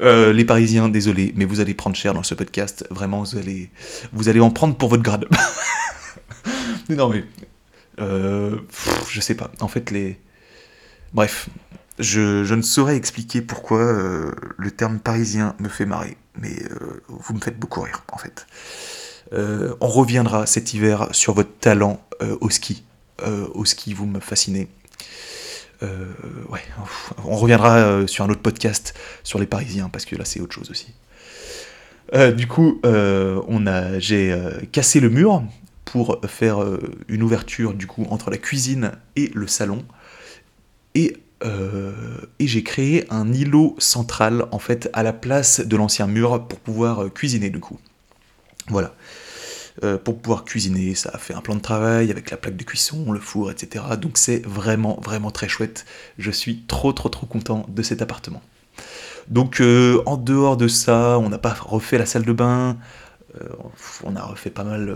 Euh, 0.00 0.32
les 0.32 0.44
Parisiens, 0.44 0.88
désolé, 0.88 1.32
mais 1.36 1.44
vous 1.44 1.60
allez 1.60 1.74
prendre 1.74 1.96
cher 1.96 2.14
dans 2.14 2.22
ce 2.22 2.34
podcast. 2.34 2.86
Vraiment, 2.90 3.22
vous 3.22 3.36
allez, 3.36 3.70
vous 4.12 4.28
allez 4.28 4.40
en 4.40 4.50
prendre 4.50 4.76
pour 4.76 4.88
votre 4.88 5.02
grade. 5.02 5.26
mais 6.88 6.94
non, 6.96 7.08
mais 7.08 7.24
euh, 8.00 8.58
je 9.08 9.20
sais 9.20 9.34
pas. 9.34 9.50
En 9.60 9.68
fait, 9.68 9.90
les, 9.90 10.20
bref, 11.12 11.48
je, 11.98 12.44
je 12.44 12.54
ne 12.54 12.62
saurais 12.62 12.96
expliquer 12.96 13.42
pourquoi 13.42 13.80
euh, 13.80 14.32
le 14.56 14.70
terme 14.70 15.00
parisien 15.00 15.56
me 15.58 15.68
fait 15.68 15.86
marrer, 15.86 16.16
mais 16.40 16.56
vous 17.08 17.34
me 17.34 17.40
faites 17.40 17.58
beaucoup 17.58 17.80
rire, 17.80 18.04
en 18.12 18.18
fait. 18.18 18.46
on 19.32 19.88
reviendra 19.88 20.46
cet 20.46 20.74
hiver 20.74 21.08
sur 21.10 21.34
votre 21.34 21.58
talent 21.58 22.00
au 22.40 22.50
ski. 22.50 22.84
Au 23.54 23.64
ski, 23.64 23.94
vous 23.94 24.06
me 24.06 24.20
fascinez. 24.20 24.68
Euh, 25.82 26.12
ouais, 26.48 26.62
on 27.24 27.36
reviendra 27.36 27.76
euh, 27.76 28.06
sur 28.06 28.24
un 28.24 28.30
autre 28.30 28.40
podcast 28.40 28.94
sur 29.22 29.38
les 29.38 29.46
Parisiens, 29.46 29.88
parce 29.88 30.04
que 30.04 30.16
là 30.16 30.24
c'est 30.24 30.40
autre 30.40 30.54
chose 30.54 30.70
aussi. 30.70 30.92
Euh, 32.14 32.32
du 32.32 32.46
coup, 32.46 32.80
on 32.84 33.66
a, 33.66 33.98
j'ai 33.98 34.34
cassé 34.72 35.00
le 35.00 35.10
mur 35.10 35.42
pour 35.84 36.20
faire 36.26 36.58
une 37.08 37.22
ouverture 37.22 37.74
du 37.74 37.86
coup 37.86 38.06
entre 38.10 38.30
la 38.30 38.38
cuisine 38.38 38.92
et 39.16 39.30
le 39.34 39.46
salon. 39.46 39.84
Et, 40.94 41.16
et 41.44 42.46
j'ai 42.46 42.62
créé 42.62 43.04
un 43.10 43.32
îlot 43.32 43.76
central 43.78 44.46
en 44.50 44.58
fait 44.58 44.90
à 44.92 45.02
la 45.02 45.12
place 45.12 45.60
de 45.60 45.76
l'ancien 45.76 46.06
mur 46.06 46.46
pour 46.48 46.58
pouvoir 46.58 47.12
cuisiner 47.12 47.50
du 47.50 47.60
coup. 47.60 47.78
Voilà. 48.68 48.94
Euh, 49.84 49.96
pour 49.96 50.18
pouvoir 50.18 50.44
cuisiner. 50.44 50.96
Ça 50.96 51.10
a 51.12 51.18
fait 51.18 51.34
un 51.34 51.40
plan 51.40 51.54
de 51.54 51.60
travail 51.60 52.10
avec 52.10 52.32
la 52.32 52.36
plaque 52.36 52.56
de 52.56 52.64
cuisson, 52.64 53.12
le 53.12 53.20
four, 53.20 53.52
etc. 53.52 53.84
Donc 54.00 54.18
c'est 54.18 54.44
vraiment, 54.44 54.98
vraiment 55.00 55.30
très 55.30 55.48
chouette. 55.48 55.84
Je 56.18 56.32
suis 56.32 56.62
trop, 56.66 56.92
trop, 56.92 57.08
trop 57.08 57.26
content 57.26 57.64
de 57.68 57.82
cet 57.82 58.02
appartement. 58.02 58.42
Donc 59.28 59.60
euh, 59.60 60.02
en 60.04 60.16
dehors 60.16 60.56
de 60.56 60.66
ça, 60.66 61.18
on 61.20 61.28
n'a 61.28 61.38
pas 61.38 61.54
refait 61.54 61.96
la 61.96 62.06
salle 62.06 62.24
de 62.24 62.32
bain. 62.32 62.76
Euh, 63.40 63.48
on 64.02 64.16
a 64.16 64.22
refait 64.22 64.50
pas 64.50 64.64
mal 64.64 64.92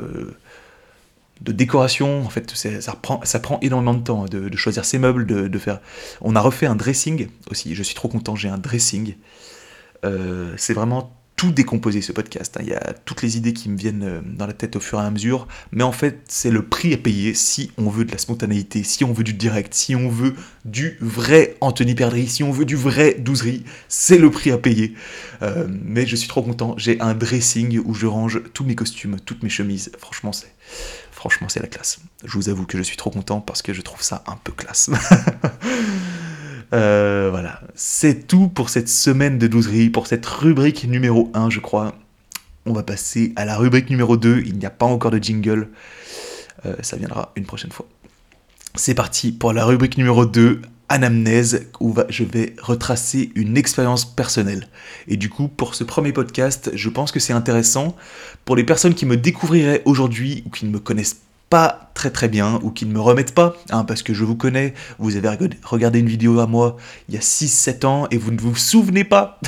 de 1.42 1.52
décoration. 1.52 2.24
En 2.24 2.30
fait, 2.30 2.50
ça 2.50 2.96
prend, 3.00 3.20
ça 3.22 3.38
prend 3.38 3.60
énormément 3.60 3.94
de 3.94 4.02
temps 4.02 4.24
de, 4.24 4.56
choisir 4.56 4.84
ses 4.84 4.98
meubles, 4.98 5.26
de, 5.26 5.58
faire. 5.60 5.78
On 6.22 6.34
a 6.34 6.40
refait 6.40 6.66
un 6.66 6.74
dressing 6.74 7.28
aussi. 7.52 7.76
Je 7.76 7.84
suis 7.84 7.94
trop 7.94 8.08
content. 8.08 8.34
J'ai 8.34 8.48
un 8.48 8.58
dressing. 8.58 9.14
c'est 10.56 10.74
vraiment 10.74 11.21
tout 11.42 11.50
décomposer 11.50 12.02
ce 12.02 12.12
podcast. 12.12 12.56
Hein. 12.56 12.60
Il 12.62 12.68
y 12.68 12.72
a 12.72 12.94
toutes 13.04 13.20
les 13.20 13.36
idées 13.36 13.52
qui 13.52 13.68
me 13.68 13.76
viennent 13.76 14.04
euh, 14.04 14.20
dans 14.24 14.46
la 14.46 14.52
tête 14.52 14.76
au 14.76 14.80
fur 14.80 15.00
et 15.00 15.04
à 15.04 15.10
mesure, 15.10 15.48
mais 15.72 15.82
en 15.82 15.90
fait, 15.90 16.20
c'est 16.28 16.52
le 16.52 16.64
prix 16.64 16.94
à 16.94 16.96
payer 16.96 17.34
si 17.34 17.72
on 17.76 17.90
veut 17.90 18.04
de 18.04 18.12
la 18.12 18.18
spontanéité, 18.18 18.84
si 18.84 19.02
on 19.02 19.12
veut 19.12 19.24
du 19.24 19.34
direct, 19.34 19.74
si 19.74 19.96
on 19.96 20.08
veut 20.08 20.34
du 20.64 20.96
vrai 21.00 21.56
Anthony 21.60 21.96
Perdry, 21.96 22.28
si 22.28 22.44
on 22.44 22.52
veut 22.52 22.64
du 22.64 22.76
vrai 22.76 23.14
douzerie, 23.18 23.64
c'est 23.88 24.18
le 24.18 24.30
prix 24.30 24.52
à 24.52 24.58
payer. 24.58 24.94
Euh, 25.42 25.66
mais 25.68 26.06
je 26.06 26.14
suis 26.14 26.28
trop 26.28 26.42
content. 26.42 26.76
J'ai 26.78 27.00
un 27.00 27.12
dressing 27.12 27.80
où 27.84 27.92
je 27.92 28.06
range 28.06 28.40
tous 28.54 28.62
mes 28.62 28.76
costumes, 28.76 29.16
toutes 29.18 29.42
mes 29.42 29.50
chemises. 29.50 29.90
Franchement, 29.98 30.32
c'est 30.32 30.54
franchement 31.10 31.48
c'est 31.48 31.60
la 31.60 31.66
classe. 31.66 31.98
Je 32.24 32.34
vous 32.34 32.50
avoue 32.50 32.66
que 32.66 32.78
je 32.78 32.84
suis 32.84 32.96
trop 32.96 33.10
content 33.10 33.40
parce 33.40 33.62
que 33.62 33.72
je 33.72 33.82
trouve 33.82 34.02
ça 34.02 34.22
un 34.28 34.36
peu 34.36 34.52
classe. 34.52 34.90
Euh, 36.72 37.28
voilà, 37.30 37.60
c'est 37.74 38.26
tout 38.26 38.48
pour 38.48 38.70
cette 38.70 38.88
semaine 38.88 39.38
de 39.38 39.46
douzerie, 39.46 39.90
pour 39.90 40.06
cette 40.06 40.24
rubrique 40.24 40.84
numéro 40.84 41.30
1, 41.34 41.50
je 41.50 41.60
crois. 41.60 41.94
On 42.64 42.72
va 42.72 42.82
passer 42.82 43.32
à 43.36 43.44
la 43.44 43.56
rubrique 43.56 43.90
numéro 43.90 44.16
2. 44.16 44.42
Il 44.46 44.56
n'y 44.56 44.66
a 44.66 44.70
pas 44.70 44.86
encore 44.86 45.10
de 45.10 45.18
jingle. 45.18 45.68
Euh, 46.64 46.74
ça 46.80 46.96
viendra 46.96 47.32
une 47.36 47.44
prochaine 47.44 47.72
fois. 47.72 47.86
C'est 48.74 48.94
parti 48.94 49.32
pour 49.32 49.52
la 49.52 49.66
rubrique 49.66 49.98
numéro 49.98 50.24
2, 50.24 50.62
anamnèse, 50.88 51.66
où 51.80 51.94
je 52.08 52.24
vais 52.24 52.54
retracer 52.62 53.32
une 53.34 53.56
expérience 53.56 54.04
personnelle. 54.06 54.68
Et 55.08 55.16
du 55.16 55.28
coup, 55.28 55.48
pour 55.48 55.74
ce 55.74 55.84
premier 55.84 56.12
podcast, 56.12 56.70
je 56.72 56.88
pense 56.88 57.12
que 57.12 57.20
c'est 57.20 57.32
intéressant 57.34 57.96
pour 58.44 58.56
les 58.56 58.64
personnes 58.64 58.94
qui 58.94 59.04
me 59.04 59.16
découvriraient 59.16 59.82
aujourd'hui 59.84 60.42
ou 60.46 60.50
qui 60.50 60.64
ne 60.64 60.70
me 60.70 60.78
connaissent 60.78 61.20
pas 61.52 61.90
très 61.92 62.08
très 62.08 62.30
bien 62.30 62.58
ou 62.62 62.70
qui 62.70 62.86
ne 62.86 62.94
me 62.94 62.98
remettent 62.98 63.34
pas, 63.34 63.54
hein, 63.68 63.84
parce 63.84 64.02
que 64.02 64.14
je 64.14 64.24
vous 64.24 64.36
connais, 64.36 64.72
vous 64.98 65.16
avez 65.16 65.28
regardé 65.62 65.98
une 65.98 66.08
vidéo 66.08 66.40
à 66.40 66.46
moi 66.46 66.78
il 67.10 67.14
y 67.14 67.18
a 67.18 67.20
6-7 67.20 67.84
ans 67.84 68.06
et 68.10 68.16
vous 68.16 68.30
ne 68.30 68.40
vous 68.40 68.56
souvenez 68.56 69.04
pas, 69.04 69.38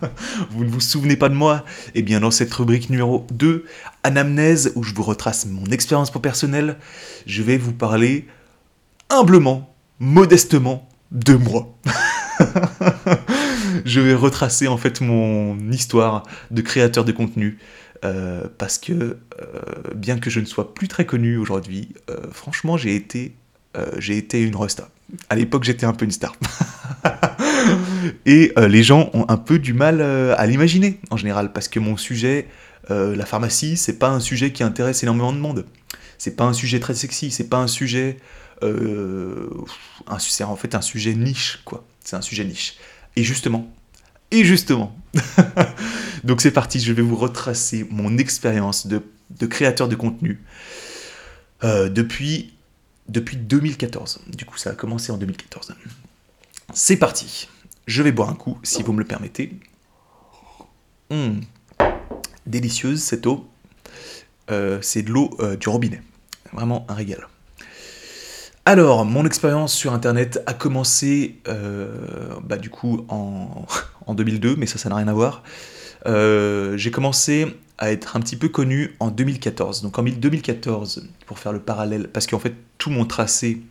vous 0.50 0.64
ne 0.64 0.68
vous 0.68 0.80
souvenez 0.80 1.14
pas 1.14 1.28
de 1.28 1.36
moi, 1.36 1.64
et 1.94 2.00
eh 2.00 2.02
bien 2.02 2.18
dans 2.18 2.32
cette 2.32 2.52
rubrique 2.52 2.90
numéro 2.90 3.28
2, 3.30 3.64
Anamnèse, 4.02 4.72
où 4.74 4.82
je 4.82 4.92
vous 4.92 5.04
retrace 5.04 5.46
mon 5.46 5.66
expérience 5.66 6.10
personnelle, 6.10 6.78
je 7.26 7.44
vais 7.44 7.58
vous 7.58 7.72
parler 7.72 8.26
humblement, 9.08 9.72
modestement 10.00 10.88
de 11.12 11.34
moi. 11.34 11.78
je 13.84 14.00
vais 14.00 14.14
retracer 14.14 14.66
en 14.66 14.78
fait 14.78 15.00
mon 15.00 15.70
histoire 15.70 16.24
de 16.50 16.60
créateur 16.60 17.04
de 17.04 17.12
contenu, 17.12 17.58
euh, 18.04 18.46
parce 18.58 18.78
que 18.78 18.92
euh, 18.92 19.16
bien 19.94 20.18
que 20.18 20.28
je 20.28 20.40
ne 20.40 20.44
sois 20.44 20.74
plus 20.74 20.88
très 20.88 21.06
connu 21.06 21.36
aujourd'hui, 21.36 21.94
euh, 22.10 22.16
franchement 22.32 22.76
j'ai 22.76 22.96
été, 22.96 23.34
j'ai 23.98 24.18
été 24.18 24.42
une 24.42 24.54
resta. 24.54 24.90
À 25.30 25.36
l'époque 25.36 25.64
j'étais 25.64 25.86
un 25.86 25.94
peu 25.94 26.04
une 26.04 26.10
star. 26.10 26.36
Et 28.26 28.52
les 28.56 28.82
gens 28.82 29.08
ont 29.14 29.24
un 29.28 29.36
peu 29.36 29.58
du 29.58 29.72
mal 29.72 30.02
à 30.02 30.46
l'imaginer 30.46 31.00
en 31.10 31.16
général, 31.16 31.52
parce 31.52 31.68
que 31.68 31.78
mon 31.80 31.96
sujet, 31.96 32.48
la 32.90 33.24
pharmacie, 33.24 33.78
c'est 33.78 33.98
pas 33.98 34.10
un 34.10 34.20
sujet 34.20 34.52
qui 34.52 34.62
intéresse 34.62 35.02
énormément 35.02 35.32
de 35.32 35.38
monde. 35.38 35.64
C'est 36.18 36.36
pas 36.36 36.44
un 36.44 36.52
sujet 36.52 36.80
très 36.80 36.94
sexy, 36.94 37.30
c'est 37.30 37.48
pas 37.48 37.58
un 37.58 37.66
sujet... 37.66 38.18
c'est 40.18 40.44
en 40.44 40.56
fait 40.56 40.74
un 40.74 40.82
sujet 40.82 41.14
niche, 41.14 41.62
quoi. 41.64 41.86
C'est 42.04 42.16
un 42.16 42.22
sujet 42.22 42.44
niche. 42.44 42.74
Et 43.16 43.22
justement, 43.22 43.72
et 44.32 44.44
justement, 44.44 44.96
donc 46.24 46.40
c'est 46.40 46.52
parti, 46.52 46.78
je 46.78 46.92
vais 46.92 47.02
vous 47.02 47.16
retracer 47.16 47.86
mon 47.90 48.16
expérience 48.16 48.86
de, 48.86 49.02
créateur 49.46 49.88
de 49.88 49.96
contenu 49.96 50.40
euh, 51.64 51.88
depuis, 51.88 52.54
depuis 53.08 53.36
2014. 53.36 54.20
Du 54.28 54.44
coup, 54.44 54.56
ça 54.56 54.70
a 54.70 54.74
commencé 54.74 55.10
en 55.10 55.16
2014. 55.16 55.74
C'est 56.72 56.96
parti. 56.96 57.48
Je 57.86 58.02
vais 58.02 58.12
boire 58.12 58.30
un 58.30 58.34
coup, 58.34 58.58
si 58.62 58.82
vous 58.82 58.92
me 58.92 59.00
le 59.00 59.04
permettez. 59.04 59.52
Hum, 61.10 61.40
délicieuse 62.46 63.02
cette 63.02 63.26
eau. 63.26 63.48
Euh, 64.50 64.78
c'est 64.80 65.02
de 65.02 65.10
l'eau 65.10 65.36
euh, 65.40 65.56
du 65.56 65.68
robinet. 65.68 66.02
Vraiment 66.52 66.86
un 66.88 66.94
régal. 66.94 67.26
Alors, 68.64 69.04
mon 69.04 69.26
expérience 69.26 69.74
sur 69.74 69.92
Internet 69.92 70.40
a 70.46 70.54
commencé, 70.54 71.40
bah, 72.44 72.58
du 72.58 72.70
coup, 72.70 73.04
en, 73.08 73.66
en 74.06 74.14
2002, 74.14 74.54
mais 74.54 74.66
ça, 74.66 74.78
ça 74.78 74.88
n'a 74.88 74.94
rien 74.94 75.08
à 75.08 75.12
voir. 75.12 75.42
Euh, 76.06 76.76
j'ai 76.76 76.90
commencé 76.90 77.46
à 77.78 77.92
être 77.92 78.16
un 78.16 78.20
petit 78.20 78.36
peu 78.36 78.48
connu 78.48 78.94
en 79.00 79.10
2014. 79.10 79.82
Donc 79.82 79.98
en 79.98 80.02
2014, 80.02 81.08
pour 81.26 81.38
faire 81.38 81.52
le 81.52 81.60
parallèle, 81.60 82.08
parce 82.08 82.26
qu'en 82.26 82.38
fait 82.38 82.54
tout 82.78 82.90
mon 82.90 83.04
tracé 83.04 83.62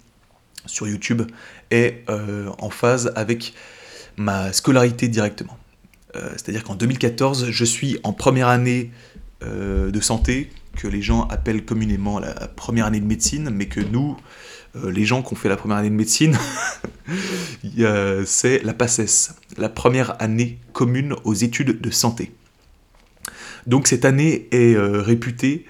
sur 0.65 0.87
YouTube 0.87 1.23
est 1.71 2.03
euh, 2.09 2.49
en 2.59 2.69
phase 2.69 3.11
avec 3.15 3.53
ma 4.17 4.53
scolarité 4.53 5.07
directement. 5.07 5.57
Euh, 6.15 6.29
c'est-à-dire 6.33 6.63
qu'en 6.63 6.75
2014, 6.75 7.49
je 7.49 7.65
suis 7.65 7.99
en 8.03 8.13
première 8.13 8.47
année 8.47 8.91
de 9.43 9.99
santé, 10.01 10.51
que 10.77 10.87
les 10.87 11.01
gens 11.01 11.23
appellent 11.29 11.65
communément 11.65 12.19
la 12.19 12.31
première 12.47 12.85
année 12.85 12.99
de 12.99 13.07
médecine, 13.07 13.49
mais 13.49 13.65
que 13.65 13.79
nous, 13.79 14.15
les 14.75 15.05
gens 15.05 15.21
qui 15.21 15.33
ont 15.33 15.35
fait 15.35 15.49
la 15.49 15.57
première 15.57 15.77
année 15.77 15.89
de 15.89 15.95
médecine, 15.95 16.37
c'est 18.25 18.63
la 18.63 18.73
PACES, 18.73 19.33
la 19.57 19.69
première 19.69 20.21
année 20.21 20.59
commune 20.73 21.15
aux 21.23 21.33
études 21.33 21.81
de 21.81 21.91
santé. 21.91 22.31
Donc 23.67 23.87
cette 23.87 24.05
année 24.05 24.47
est 24.51 24.75
euh, 24.75 25.01
réputée 25.01 25.65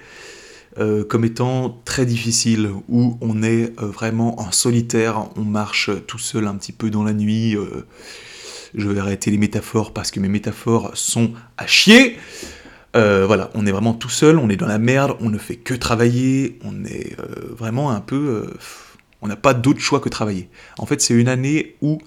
euh, 0.78 1.04
comme 1.04 1.24
étant 1.24 1.82
très 1.84 2.06
difficile, 2.06 2.70
où 2.88 3.18
on 3.20 3.42
est 3.42 3.78
vraiment 3.78 4.40
en 4.40 4.52
solitaire, 4.52 5.28
on 5.36 5.42
marche 5.42 5.90
tout 6.06 6.18
seul 6.18 6.46
un 6.46 6.54
petit 6.54 6.72
peu 6.72 6.88
dans 6.88 7.04
la 7.04 7.12
nuit. 7.12 7.56
je 8.74 8.88
vais 8.88 9.00
arrêter 9.00 9.30
les 9.30 9.36
métaphores 9.36 9.92
parce 9.92 10.10
que 10.10 10.20
mes 10.20 10.28
métaphores 10.28 10.92
sont 10.94 11.32
à 11.58 11.66
chier. 11.66 12.16
voilà, 12.94 13.50
on 13.54 13.66
est 13.66 13.72
vraiment 13.72 13.92
tout 13.92 14.08
seul, 14.08 14.38
on 14.38 14.48
est 14.48 14.56
dans 14.56 14.66
la 14.66 14.78
merde, 14.78 15.16
on 15.20 15.28
ne 15.28 15.36
fait 15.36 15.56
que 15.56 15.74
travailler, 15.74 16.58
on 16.64 16.86
est 16.86 17.16
vraiment 17.50 17.90
un 17.90 18.00
peu 18.00 18.54
on 19.22 19.28
n'a 19.28 19.36
pas 19.36 19.54
d'autre 19.54 19.80
choix 19.80 20.00
que 20.00 20.08
travailler. 20.08 20.48
En 20.78 20.86
fait, 20.86 21.00
c'est 21.00 21.14
une 21.14 21.28
année 21.28 21.76
où 21.80 21.98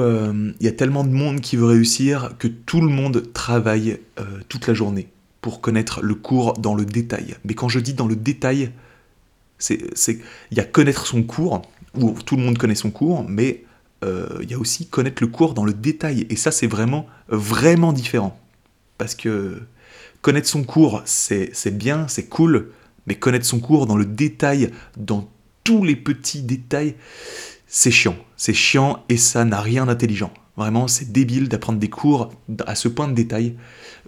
euh, 0.00 0.52
il 0.58 0.64
y 0.64 0.68
a 0.68 0.72
tellement 0.72 1.04
de 1.04 1.10
monde 1.10 1.40
qui 1.40 1.56
veut 1.56 1.66
réussir 1.66 2.34
que 2.38 2.48
tout 2.48 2.80
le 2.80 2.88
monde 2.88 3.32
travaille 3.32 3.98
euh, 4.18 4.24
toute 4.48 4.66
la 4.66 4.74
journée 4.74 5.08
pour 5.42 5.60
connaître 5.60 6.02
le 6.02 6.14
cours 6.14 6.54
dans 6.54 6.74
le 6.74 6.84
détail. 6.84 7.36
Mais 7.44 7.54
quand 7.54 7.68
je 7.68 7.80
dis 7.80 7.94
dans 7.94 8.08
le 8.08 8.16
détail, 8.16 8.72
c'est 9.58 9.78
il 10.50 10.56
y 10.56 10.60
a 10.60 10.64
connaître 10.64 11.06
son 11.06 11.22
cours 11.22 11.62
où 11.94 12.12
tout 12.24 12.36
le 12.36 12.42
monde 12.42 12.56
connaît 12.56 12.74
son 12.74 12.90
cours, 12.90 13.26
mais 13.28 13.64
euh, 14.04 14.38
il 14.42 14.50
y 14.50 14.54
a 14.54 14.58
aussi 14.58 14.86
connaître 14.86 15.22
le 15.22 15.28
cours 15.28 15.52
dans 15.52 15.64
le 15.64 15.74
détail. 15.74 16.26
Et 16.30 16.36
ça, 16.36 16.50
c'est 16.50 16.66
vraiment 16.66 17.06
vraiment 17.28 17.92
différent 17.92 18.40
parce 18.96 19.14
que 19.14 19.60
connaître 20.22 20.48
son 20.48 20.62
cours, 20.62 21.02
c'est 21.04 21.76
bien, 21.76 22.08
c'est 22.08 22.26
cool, 22.26 22.70
mais 23.10 23.16
connaître 23.16 23.44
son 23.44 23.58
cours 23.58 23.88
dans 23.88 23.96
le 23.96 24.04
détail, 24.04 24.70
dans 24.96 25.28
tous 25.64 25.82
les 25.82 25.96
petits 25.96 26.42
détails, 26.42 26.94
c'est 27.66 27.90
chiant. 27.90 28.14
C'est 28.36 28.54
chiant 28.54 29.04
et 29.08 29.16
ça 29.16 29.44
n'a 29.44 29.60
rien 29.60 29.86
d'intelligent. 29.86 30.32
Vraiment, 30.56 30.86
c'est 30.86 31.10
débile 31.10 31.48
d'apprendre 31.48 31.80
des 31.80 31.88
cours 31.90 32.32
à 32.68 32.76
ce 32.76 32.86
point 32.86 33.08
de 33.08 33.14
détail. 33.14 33.56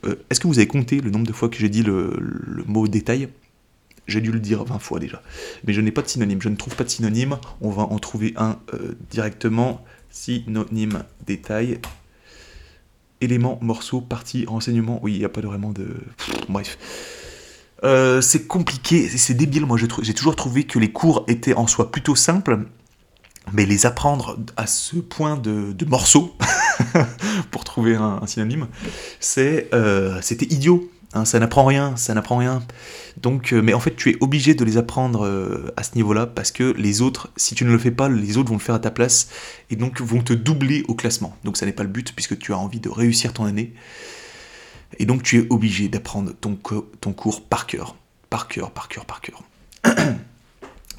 Euh, 0.04 0.14
est-ce 0.30 0.38
que 0.38 0.46
vous 0.46 0.58
avez 0.60 0.68
compté 0.68 1.00
le 1.00 1.10
nombre 1.10 1.26
de 1.26 1.32
fois 1.32 1.48
que 1.48 1.56
j'ai 1.56 1.68
dit 1.68 1.82
le, 1.82 2.62
mot 2.68 2.86
détail? 2.86 3.28
J'ai 4.06 4.20
dû 4.20 4.30
le 4.30 4.38
dire 4.38 4.62
20 4.62 4.78
fois 4.78 5.00
déjà. 5.00 5.20
Mais 5.66 5.72
je 5.72 5.80
n'ai 5.80 5.90
pas 5.90 6.02
de 6.02 6.08
synonyme. 6.08 6.40
Je 6.40 6.48
ne 6.48 6.54
trouve 6.54 6.76
pas 6.76 6.84
de 6.84 6.88
synonyme. 6.88 7.38
On 7.60 7.70
va 7.70 7.82
en 7.82 7.98
trouver 7.98 8.34
un 8.36 8.60
euh, 8.72 8.94
directement. 9.10 9.84
Synonyme 10.10 11.02
détail. 11.26 11.80
Élément, 13.20 13.58
morceau, 13.62 14.00
partie, 14.00 14.44
renseignement. 14.46 15.00
Oui, 15.02 15.14
il 15.14 15.18
n'y 15.18 15.24
a 15.24 15.28
pas 15.28 15.40
vraiment 15.40 15.72
de... 15.72 15.88
bref. 16.48 16.78
Euh, 17.84 18.20
c'est 18.20 18.46
compliqué, 18.46 19.08
c'est 19.08 19.34
débile. 19.34 19.66
Moi, 19.66 19.76
j'ai 19.76 20.14
toujours 20.14 20.36
trouvé 20.36 20.64
que 20.64 20.78
les 20.78 20.92
cours 20.92 21.24
étaient 21.28 21.54
en 21.54 21.66
soi 21.66 21.90
plutôt 21.90 22.14
simples, 22.14 22.66
mais 23.52 23.66
les 23.66 23.86
apprendre 23.86 24.38
à 24.56 24.66
ce 24.66 24.96
point 24.96 25.36
de, 25.36 25.74
morceaux, 25.86 26.36
pour 27.50 27.64
trouver 27.64 27.96
un, 27.96 28.20
synonyme, 28.26 28.68
euh, 29.38 30.18
c'était 30.22 30.46
idiot. 30.46 30.90
Hein, 31.14 31.26
ça 31.26 31.38
n'apprend 31.38 31.66
rien, 31.66 31.94
ça 31.96 32.14
n'apprend 32.14 32.38
rien. 32.38 32.62
Donc, 33.20 33.52
euh, 33.52 33.60
mais 33.60 33.74
en 33.74 33.80
fait, 33.80 33.94
tu 33.94 34.10
es 34.10 34.16
obligé 34.20 34.54
de 34.54 34.64
les 34.64 34.78
apprendre 34.78 35.28
à 35.76 35.82
ce 35.82 35.94
niveau-là 35.96 36.26
parce 36.26 36.52
que 36.52 36.72
les 36.78 37.02
autres, 37.02 37.30
si 37.36 37.54
tu 37.54 37.66
ne 37.66 37.70
le 37.70 37.78
fais 37.78 37.90
pas, 37.90 38.08
les 38.08 38.38
autres 38.38 38.48
vont 38.48 38.56
le 38.56 38.62
faire 38.62 38.76
à 38.76 38.78
ta 38.78 38.90
place 38.90 39.28
et 39.68 39.76
donc 39.76 40.00
vont 40.00 40.22
te 40.22 40.32
doubler 40.32 40.84
au 40.88 40.94
classement. 40.94 41.36
Donc, 41.44 41.58
ça 41.58 41.66
n'est 41.66 41.72
pas 41.72 41.82
le 41.82 41.90
but 41.90 42.14
puisque 42.14 42.38
tu 42.38 42.54
as 42.54 42.58
envie 42.58 42.80
de 42.80 42.88
réussir 42.88 43.34
ton 43.34 43.44
année. 43.44 43.74
Et 44.98 45.06
donc 45.06 45.22
tu 45.22 45.38
es 45.38 45.46
obligé 45.50 45.88
d'apprendre 45.88 46.32
ton, 46.40 46.56
cours 46.56 47.42
par 47.42 47.66
cœur. 47.66 47.96
Par 48.30 48.48
cœur, 48.48 48.70
par 48.70 48.88
cœur, 48.88 49.04
par 49.04 49.20
cœur. 49.20 49.42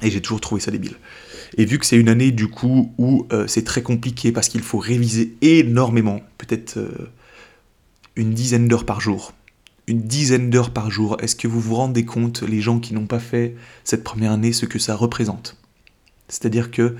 Et 0.02 0.10
j'ai 0.10 0.20
toujours 0.20 0.40
trouvé 0.40 0.60
ça 0.60 0.70
débile. 0.70 0.96
Et 1.56 1.64
vu 1.64 1.78
que 1.78 1.86
c'est 1.86 1.96
une 1.96 2.08
année 2.08 2.30
du 2.30 2.48
coup 2.48 2.92
où 2.98 3.26
euh, 3.32 3.46
c'est 3.46 3.64
très 3.64 3.82
compliqué 3.82 4.32
parce 4.32 4.48
qu'il 4.48 4.62
faut 4.62 4.78
réviser 4.78 5.36
énormément, 5.40 6.20
peut-être 6.36 6.76
euh, 6.76 7.10
une 8.16 8.34
dizaine 8.34 8.68
d'heures 8.68 8.86
par 8.86 9.00
jour. 9.00 9.32
Une 9.86 10.02
dizaine 10.02 10.50
d'heures 10.50 10.72
par 10.72 10.90
jour. 10.90 11.16
Est-ce 11.20 11.36
que 11.36 11.48
vous 11.48 11.60
vous 11.60 11.74
rendez 11.74 12.04
compte, 12.04 12.42
les 12.42 12.60
gens 12.60 12.80
qui 12.80 12.94
n'ont 12.94 13.06
pas 13.06 13.18
fait 13.18 13.54
cette 13.84 14.04
première 14.04 14.32
année, 14.32 14.52
ce 14.52 14.66
que 14.66 14.78
ça 14.78 14.94
représente? 14.96 15.56
C'est-à-dire 16.28 16.70
que 16.70 16.96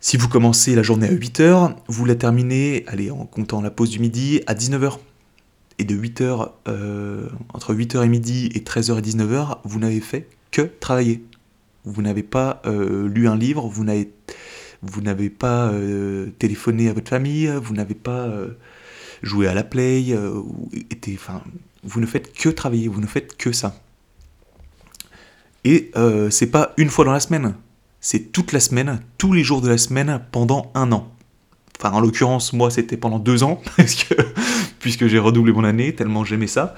si 0.00 0.16
vous 0.16 0.28
commencez 0.28 0.74
la 0.74 0.82
journée 0.82 1.08
à 1.08 1.12
8h, 1.12 1.74
vous 1.88 2.04
la 2.04 2.14
terminez, 2.14 2.84
allez, 2.86 3.10
en 3.10 3.26
comptant 3.26 3.60
la 3.60 3.70
pause 3.70 3.90
du 3.90 3.98
midi, 3.98 4.40
à 4.46 4.54
19h 4.54 4.98
et 5.80 5.84
de 5.84 5.96
8h, 5.96 6.50
euh, 6.68 7.26
entre 7.54 7.74
8h 7.74 8.04
et 8.04 8.08
midi 8.08 8.50
et 8.54 8.60
13h 8.60 8.98
et 8.98 9.00
19h, 9.00 9.60
vous 9.64 9.78
n'avez 9.78 10.00
fait 10.00 10.28
que 10.50 10.60
travailler. 10.60 11.24
Vous 11.84 12.02
n'avez 12.02 12.22
pas 12.22 12.60
euh, 12.66 13.08
lu 13.08 13.26
un 13.28 13.36
livre, 13.36 13.66
vous 13.66 13.82
n'avez, 13.82 15.30
pas 15.30 15.68
euh, 15.68 16.28
téléphoné 16.38 16.90
à 16.90 16.92
votre 16.92 17.08
famille, 17.08 17.50
vous 17.62 17.72
n'avez 17.72 17.94
pas 17.94 18.30
joué 19.22 19.48
à 19.48 19.54
la 19.54 19.64
play, 19.64 20.14
été, 20.90 21.14
enfin, 21.14 21.42
vous 21.82 22.00
ne 22.00 22.06
faites 22.06 22.34
que 22.34 22.50
travailler, 22.50 22.88
vous 22.88 23.00
ne 23.00 23.06
faites 23.06 23.38
que 23.38 23.50
ça. 23.50 23.80
Et 25.64 25.92
c'est 26.28 26.50
pas 26.50 26.74
une 26.76 26.90
fois 26.90 27.06
dans 27.06 27.12
la 27.12 27.20
semaine, 27.20 27.54
c'est 28.02 28.32
toute 28.32 28.52
la 28.52 28.60
semaine, 28.60 29.00
tous 29.16 29.32
les 29.32 29.44
jours 29.44 29.62
de 29.62 29.68
la 29.68 29.78
semaine 29.78 30.20
pendant 30.30 30.70
un 30.74 30.92
an. 30.92 31.10
Enfin, 31.82 31.96
en 31.96 32.00
l'occurrence, 32.00 32.52
moi, 32.52 32.70
c'était 32.70 32.98
pendant 32.98 33.18
deux 33.18 33.42
ans, 33.42 33.62
puisque 34.80 35.06
j'ai 35.06 35.18
redoublé 35.18 35.50
mon 35.50 35.64
année, 35.64 35.94
tellement 35.94 36.26
j'aimais 36.26 36.46
ça. 36.46 36.74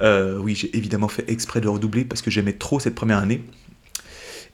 Euh, 0.00 0.38
oui, 0.38 0.54
j'ai 0.54 0.74
évidemment 0.74 1.08
fait 1.08 1.30
exprès 1.30 1.60
de 1.60 1.68
redoubler 1.68 2.06
parce 2.06 2.22
que 2.22 2.30
j'aimais 2.30 2.54
trop 2.54 2.80
cette 2.80 2.94
première 2.94 3.18
année. 3.18 3.44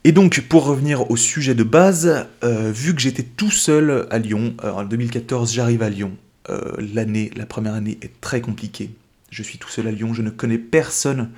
Et 0.03 0.11
donc, 0.11 0.41
pour 0.49 0.65
revenir 0.65 1.09
au 1.09 1.15
sujet 1.15 1.55
de 1.55 1.63
base, 1.63 2.27
euh, 2.43 2.69
vu 2.69 2.93
que 2.93 2.99
j'étais 2.99 3.23
tout 3.23 3.49
seul 3.49 4.07
à 4.11 4.19
Lyon, 4.19 4.55
en 4.61 4.83
2014, 4.83 5.53
j'arrive 5.53 5.83
à 5.83 5.89
Lyon. 5.89 6.17
Euh, 6.49 6.73
l'année, 6.93 7.31
la 7.37 7.45
première 7.45 7.75
année 7.75 7.97
est 8.01 8.19
très 8.19 8.41
compliquée. 8.41 8.89
Je 9.31 9.41
suis 9.41 9.57
tout 9.57 9.69
seul 9.69 9.87
à 9.87 9.91
Lyon, 9.91 10.13
je 10.13 10.21
ne 10.21 10.31
connais 10.31 10.57
personne 10.57 11.31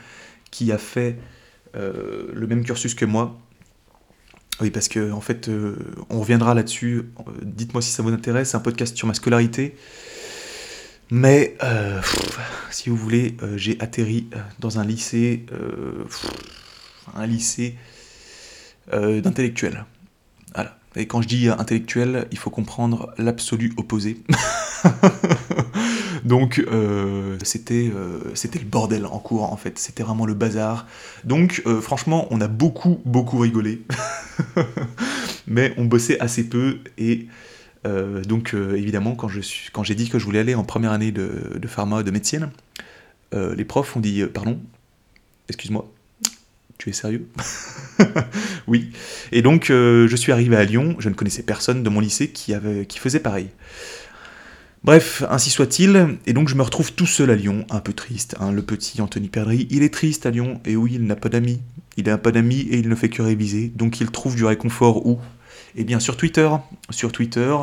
qui 0.49 0.71
a 0.71 0.79
fait 0.79 1.17
le 1.75 2.47
même 2.47 2.63
cursus 2.63 2.95
que 2.95 3.05
moi. 3.05 3.37
Oui, 4.59 4.71
parce 4.71 4.87
que 4.87 5.11
en 5.11 5.21
fait, 5.21 5.49
on 6.09 6.19
reviendra 6.19 6.53
là-dessus. 6.53 7.11
Dites-moi 7.43 7.81
si 7.81 7.91
ça 7.91 8.01
vous 8.03 8.11
intéresse. 8.11 8.55
Un 8.55 8.59
podcast 8.59 8.97
sur 8.97 9.07
ma 9.07 9.13
scolarité. 9.13 9.75
Mais 11.11 11.55
si 12.71 12.89
vous 12.89 12.97
voulez, 12.97 13.37
j'ai 13.55 13.79
atterri 13.79 14.29
dans 14.59 14.79
un 14.79 14.83
lycée, 14.83 15.45
un 17.15 17.27
lycée 17.27 17.75
d'intellectuels. 18.91 19.85
Voilà. 20.55 20.79
Et 20.95 21.05
quand 21.05 21.21
je 21.21 21.27
dis 21.27 21.49
intellectuel, 21.49 22.27
il 22.31 22.39
faut 22.39 22.49
comprendre 22.49 23.13
l'absolu 23.19 23.73
opposé. 23.77 24.17
Donc 26.27 26.59
euh, 26.59 27.37
c'était 27.41 27.89
euh, 27.95 28.19
c'était 28.33 28.59
le 28.59 28.65
bordel 28.65 29.05
en 29.05 29.19
cours 29.19 29.51
en 29.51 29.55
fait, 29.55 29.79
c'était 29.79 30.03
vraiment 30.03 30.25
le 30.25 30.33
bazar. 30.33 30.85
Donc 31.23 31.63
euh, 31.65 31.79
franchement, 31.79 32.27
on 32.31 32.41
a 32.41 32.49
beaucoup 32.49 32.99
beaucoup 33.05 33.37
rigolé, 33.37 33.81
mais 35.47 35.73
on 35.77 35.85
bossait 35.85 36.19
assez 36.19 36.43
peu 36.43 36.79
et 36.97 37.27
donc 38.27 38.53
évidemment 38.53 39.15
quand 39.15 39.29
j'ai 39.29 39.95
dit 39.95 40.09
que 40.09 40.19
je 40.19 40.25
voulais 40.25 40.39
aller 40.39 40.55
en 40.55 40.65
première 40.65 40.91
année 40.91 41.13
de, 41.13 41.53
de 41.55 41.67
pharma 41.69 42.03
de 42.03 42.11
médecine, 42.11 42.49
les 43.31 43.63
profs 43.63 43.95
ont 43.95 44.01
dit 44.01 44.25
pardon, 44.25 44.59
excuse-moi, 45.47 45.89
tu 46.77 46.89
es 46.89 46.93
sérieux? 46.93 47.27
Oui. 48.67 48.91
Et 49.31 49.41
donc, 49.41 49.67
je 49.69 50.15
suis 50.17 50.33
arrivé 50.33 50.57
à 50.57 50.65
Lyon, 50.65 50.97
je 50.99 51.07
ne 51.07 51.13
connaissais 51.13 51.43
personne 51.43 51.81
de 51.81 51.89
mon 51.89 52.01
lycée 52.01 52.27
qui, 52.27 52.53
avait, 52.53 52.85
qui 52.85 52.99
faisait 52.99 53.21
pareil. 53.21 53.47
Bref, 54.87 55.21
ainsi 55.29 55.49
soit-il, 55.49 56.17
et 56.27 56.31
donc 56.31 56.47
je 56.47 56.55
me 56.55 56.61
retrouve 56.61 56.93
tout 56.93 57.05
seul 57.05 57.29
à 57.29 57.35
Lyon, 57.35 57.65
un 57.69 57.81
peu 57.81 57.91
triste. 57.91 58.37
Hein, 58.39 58.53
le 58.53 58.61
petit 58.61 59.01
Anthony 59.01 59.27
Perdry, 59.27 59.67
il 59.69 59.83
est 59.83 59.93
triste 59.93 60.25
à 60.25 60.31
Lyon, 60.31 60.61
et 60.63 60.77
oui, 60.77 60.93
il 60.93 61.03
n'a 61.03 61.17
pas 61.17 61.27
d'amis. 61.27 61.59
Il 61.97 62.05
n'a 62.05 62.17
pas 62.17 62.31
d'amis 62.31 62.61
et 62.61 62.77
il 62.77 62.87
ne 62.87 62.95
fait 62.95 63.09
que 63.09 63.21
réviser, 63.21 63.67
donc 63.75 63.99
il 63.99 64.09
trouve 64.11 64.37
du 64.37 64.45
réconfort 64.45 65.05
où? 65.05 65.19
Eh 65.75 65.83
bien 65.83 65.99
sur 65.99 66.15
Twitter, 66.15 66.49
sur 66.89 67.11
Twitter, 67.11 67.53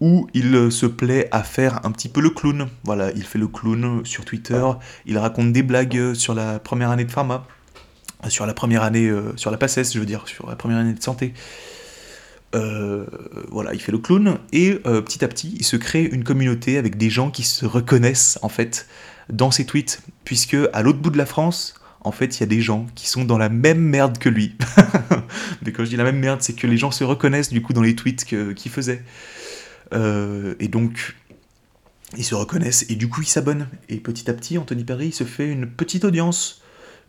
où 0.00 0.26
il 0.32 0.72
se 0.72 0.86
plaît 0.86 1.28
à 1.32 1.42
faire 1.42 1.84
un 1.84 1.90
petit 1.90 2.08
peu 2.08 2.22
le 2.22 2.30
clown. 2.30 2.66
Voilà, 2.84 3.10
il 3.10 3.24
fait 3.24 3.38
le 3.38 3.48
clown 3.48 4.00
sur 4.06 4.24
Twitter, 4.24 4.64
il 5.04 5.18
raconte 5.18 5.52
des 5.52 5.62
blagues 5.62 6.14
sur 6.14 6.34
la 6.34 6.60
première 6.60 6.88
année 6.88 7.04
de 7.04 7.12
pharma, 7.12 7.46
sur 8.28 8.46
la 8.46 8.54
première 8.54 8.84
année, 8.84 9.08
euh, 9.08 9.36
sur 9.36 9.50
la 9.50 9.58
PACES, 9.58 9.92
je 9.92 9.98
veux 9.98 10.06
dire, 10.06 10.26
sur 10.26 10.48
la 10.48 10.56
première 10.56 10.78
année 10.78 10.94
de 10.94 11.02
santé. 11.02 11.34
Euh, 12.54 13.04
voilà, 13.50 13.74
il 13.74 13.80
fait 13.80 13.92
le 13.92 13.98
clown, 13.98 14.38
et 14.52 14.78
euh, 14.86 15.00
petit 15.00 15.24
à 15.24 15.28
petit, 15.28 15.56
il 15.58 15.64
se 15.64 15.76
crée 15.76 16.04
une 16.04 16.24
communauté 16.24 16.78
avec 16.78 16.96
des 16.96 17.10
gens 17.10 17.30
qui 17.30 17.42
se 17.42 17.66
reconnaissent, 17.66 18.38
en 18.42 18.48
fait, 18.48 18.86
dans 19.28 19.50
ses 19.50 19.66
tweets, 19.66 20.00
puisque 20.24 20.56
à 20.72 20.82
l'autre 20.82 20.98
bout 20.98 21.10
de 21.10 21.18
la 21.18 21.26
France, 21.26 21.74
en 22.00 22.12
fait, 22.12 22.36
il 22.36 22.40
y 22.40 22.42
a 22.44 22.46
des 22.46 22.60
gens 22.60 22.86
qui 22.94 23.08
sont 23.08 23.24
dans 23.24 23.38
la 23.38 23.48
même 23.48 23.80
merde 23.80 24.18
que 24.18 24.28
lui. 24.28 24.56
Mais 25.62 25.72
quand 25.72 25.84
je 25.84 25.90
dis 25.90 25.96
la 25.96 26.04
même 26.04 26.18
merde, 26.18 26.42
c'est 26.42 26.52
que 26.52 26.66
les 26.66 26.76
gens 26.76 26.90
se 26.90 27.02
reconnaissent, 27.02 27.50
du 27.50 27.62
coup, 27.62 27.72
dans 27.72 27.82
les 27.82 27.96
tweets 27.96 28.24
qu'il 28.24 28.70
faisait. 28.70 29.02
Euh, 29.92 30.54
et 30.60 30.68
donc, 30.68 31.16
ils 32.16 32.24
se 32.24 32.34
reconnaissent, 32.34 32.84
et 32.88 32.94
du 32.94 33.08
coup, 33.08 33.22
ils 33.22 33.28
s'abonnent. 33.28 33.68
Et 33.88 33.96
petit 33.96 34.30
à 34.30 34.34
petit, 34.34 34.58
Anthony 34.58 34.84
Perry 34.84 35.12
se 35.12 35.24
fait 35.24 35.50
une 35.50 35.66
petite 35.66 36.04
audience 36.04 36.60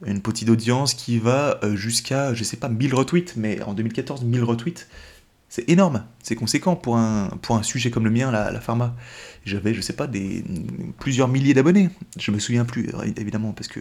une 0.06 0.22
petite 0.22 0.50
audience 0.50 0.94
qui 0.94 1.20
va 1.20 1.58
jusqu'à, 1.74 2.34
je 2.34 2.44
sais 2.44 2.58
pas, 2.58 2.68
1000 2.68 2.94
retweets, 2.94 3.38
mais 3.38 3.62
en 3.62 3.74
2014, 3.74 4.26
1000 4.26 4.44
retweets, 4.44 4.88
c'est 5.56 5.70
énorme, 5.70 6.04
c'est 6.22 6.36
conséquent 6.36 6.76
pour 6.76 6.98
un, 6.98 7.30
pour 7.42 7.56
un 7.56 7.64
sujet 7.64 7.90
comme 7.90 8.04
le 8.04 8.12
mien, 8.12 8.30
la, 8.30 8.52
la 8.52 8.60
pharma. 8.60 8.94
J'avais, 9.46 9.74
je 9.74 9.80
sais 9.80 9.94
pas, 9.94 10.06
des, 10.06 10.44
plusieurs 11.00 11.30
milliers 11.30 11.54
d'abonnés. 11.54 11.90
Je 12.20 12.32
me 12.32 12.40
souviens 12.40 12.66
plus, 12.66 12.90
évidemment, 13.16 13.54
parce 13.54 13.70
que. 13.70 13.80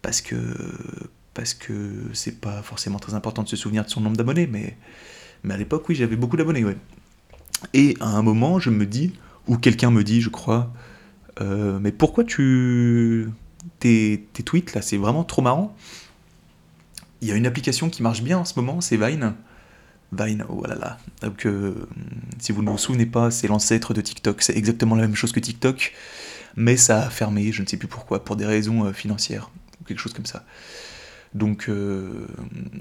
Parce 0.00 0.20
que. 0.20 0.36
Parce 1.32 1.54
que 1.54 2.08
c'est 2.12 2.40
pas 2.40 2.60
forcément 2.62 2.98
très 2.98 3.14
important 3.14 3.44
de 3.44 3.48
se 3.48 3.54
souvenir 3.54 3.84
de 3.84 3.88
son 3.88 4.00
nombre 4.00 4.16
d'abonnés, 4.16 4.48
mais, 4.48 4.76
mais 5.44 5.54
à 5.54 5.56
l'époque, 5.56 5.88
oui, 5.88 5.94
j'avais 5.94 6.16
beaucoup 6.16 6.36
d'abonnés. 6.36 6.64
Et 7.72 7.96
à 8.00 8.08
un 8.08 8.22
moment, 8.22 8.58
je 8.58 8.70
me 8.70 8.84
dis, 8.84 9.12
ou 9.46 9.58
quelqu'un 9.58 9.92
me 9.92 10.02
dit, 10.02 10.20
je 10.20 10.28
crois, 10.28 10.72
euh, 11.40 11.78
mais 11.78 11.92
pourquoi 11.92 12.24
tu. 12.24 13.28
Tes, 13.78 14.26
tes 14.32 14.42
tweets, 14.42 14.74
là, 14.74 14.82
c'est 14.82 14.96
vraiment 14.96 15.22
trop 15.22 15.40
marrant. 15.40 15.76
Il 17.20 17.28
y 17.28 17.30
a 17.30 17.36
une 17.36 17.46
application 17.46 17.90
qui 17.90 18.02
marche 18.02 18.24
bien 18.24 18.38
en 18.38 18.44
ce 18.44 18.58
moment, 18.58 18.80
c'est 18.80 18.96
Vine. 18.96 19.34
Vine, 20.12 20.44
oh 20.48 20.64
là 20.66 20.74
là. 20.74 20.98
Donc, 21.22 21.46
euh, 21.46 21.74
si 22.38 22.52
vous 22.52 22.62
ne 22.62 22.70
vous 22.70 22.78
souvenez 22.78 23.06
pas, 23.06 23.30
c'est 23.30 23.48
l'ancêtre 23.48 23.94
de 23.94 24.00
TikTok. 24.00 24.42
C'est 24.42 24.56
exactement 24.56 24.94
la 24.94 25.02
même 25.02 25.14
chose 25.14 25.32
que 25.32 25.40
TikTok, 25.40 25.94
mais 26.54 26.76
ça 26.76 27.06
a 27.06 27.10
fermé, 27.10 27.50
je 27.50 27.62
ne 27.62 27.66
sais 27.66 27.78
plus 27.78 27.88
pourquoi, 27.88 28.22
pour 28.24 28.36
des 28.36 28.44
raisons 28.44 28.84
euh, 28.84 28.92
financières, 28.92 29.50
ou 29.80 29.84
quelque 29.84 29.98
chose 29.98 30.12
comme 30.12 30.26
ça. 30.26 30.44
Donc, 31.34 31.70
euh, 31.70 32.26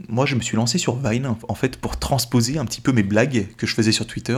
moi, 0.09 0.25
je 0.25 0.35
me 0.35 0.41
suis 0.41 0.57
lancé 0.57 0.77
sur 0.77 0.97
Vine, 0.97 1.35
en 1.47 1.55
fait, 1.55 1.77
pour 1.77 1.97
transposer 1.97 2.57
un 2.57 2.65
petit 2.65 2.81
peu 2.81 2.91
mes 2.91 3.03
blagues 3.03 3.47
que 3.55 3.65
je 3.65 3.73
faisais 3.73 3.93
sur 3.93 4.05
Twitter 4.05 4.37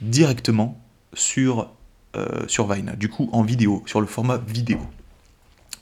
directement 0.00 0.80
sur, 1.12 1.72
sur 2.48 2.72
Vine, 2.72 2.94
du 2.98 3.08
coup, 3.08 3.28
en 3.30 3.42
vidéo, 3.44 3.84
sur 3.86 4.00
le 4.00 4.08
format 4.08 4.38
vidéo. 4.38 4.80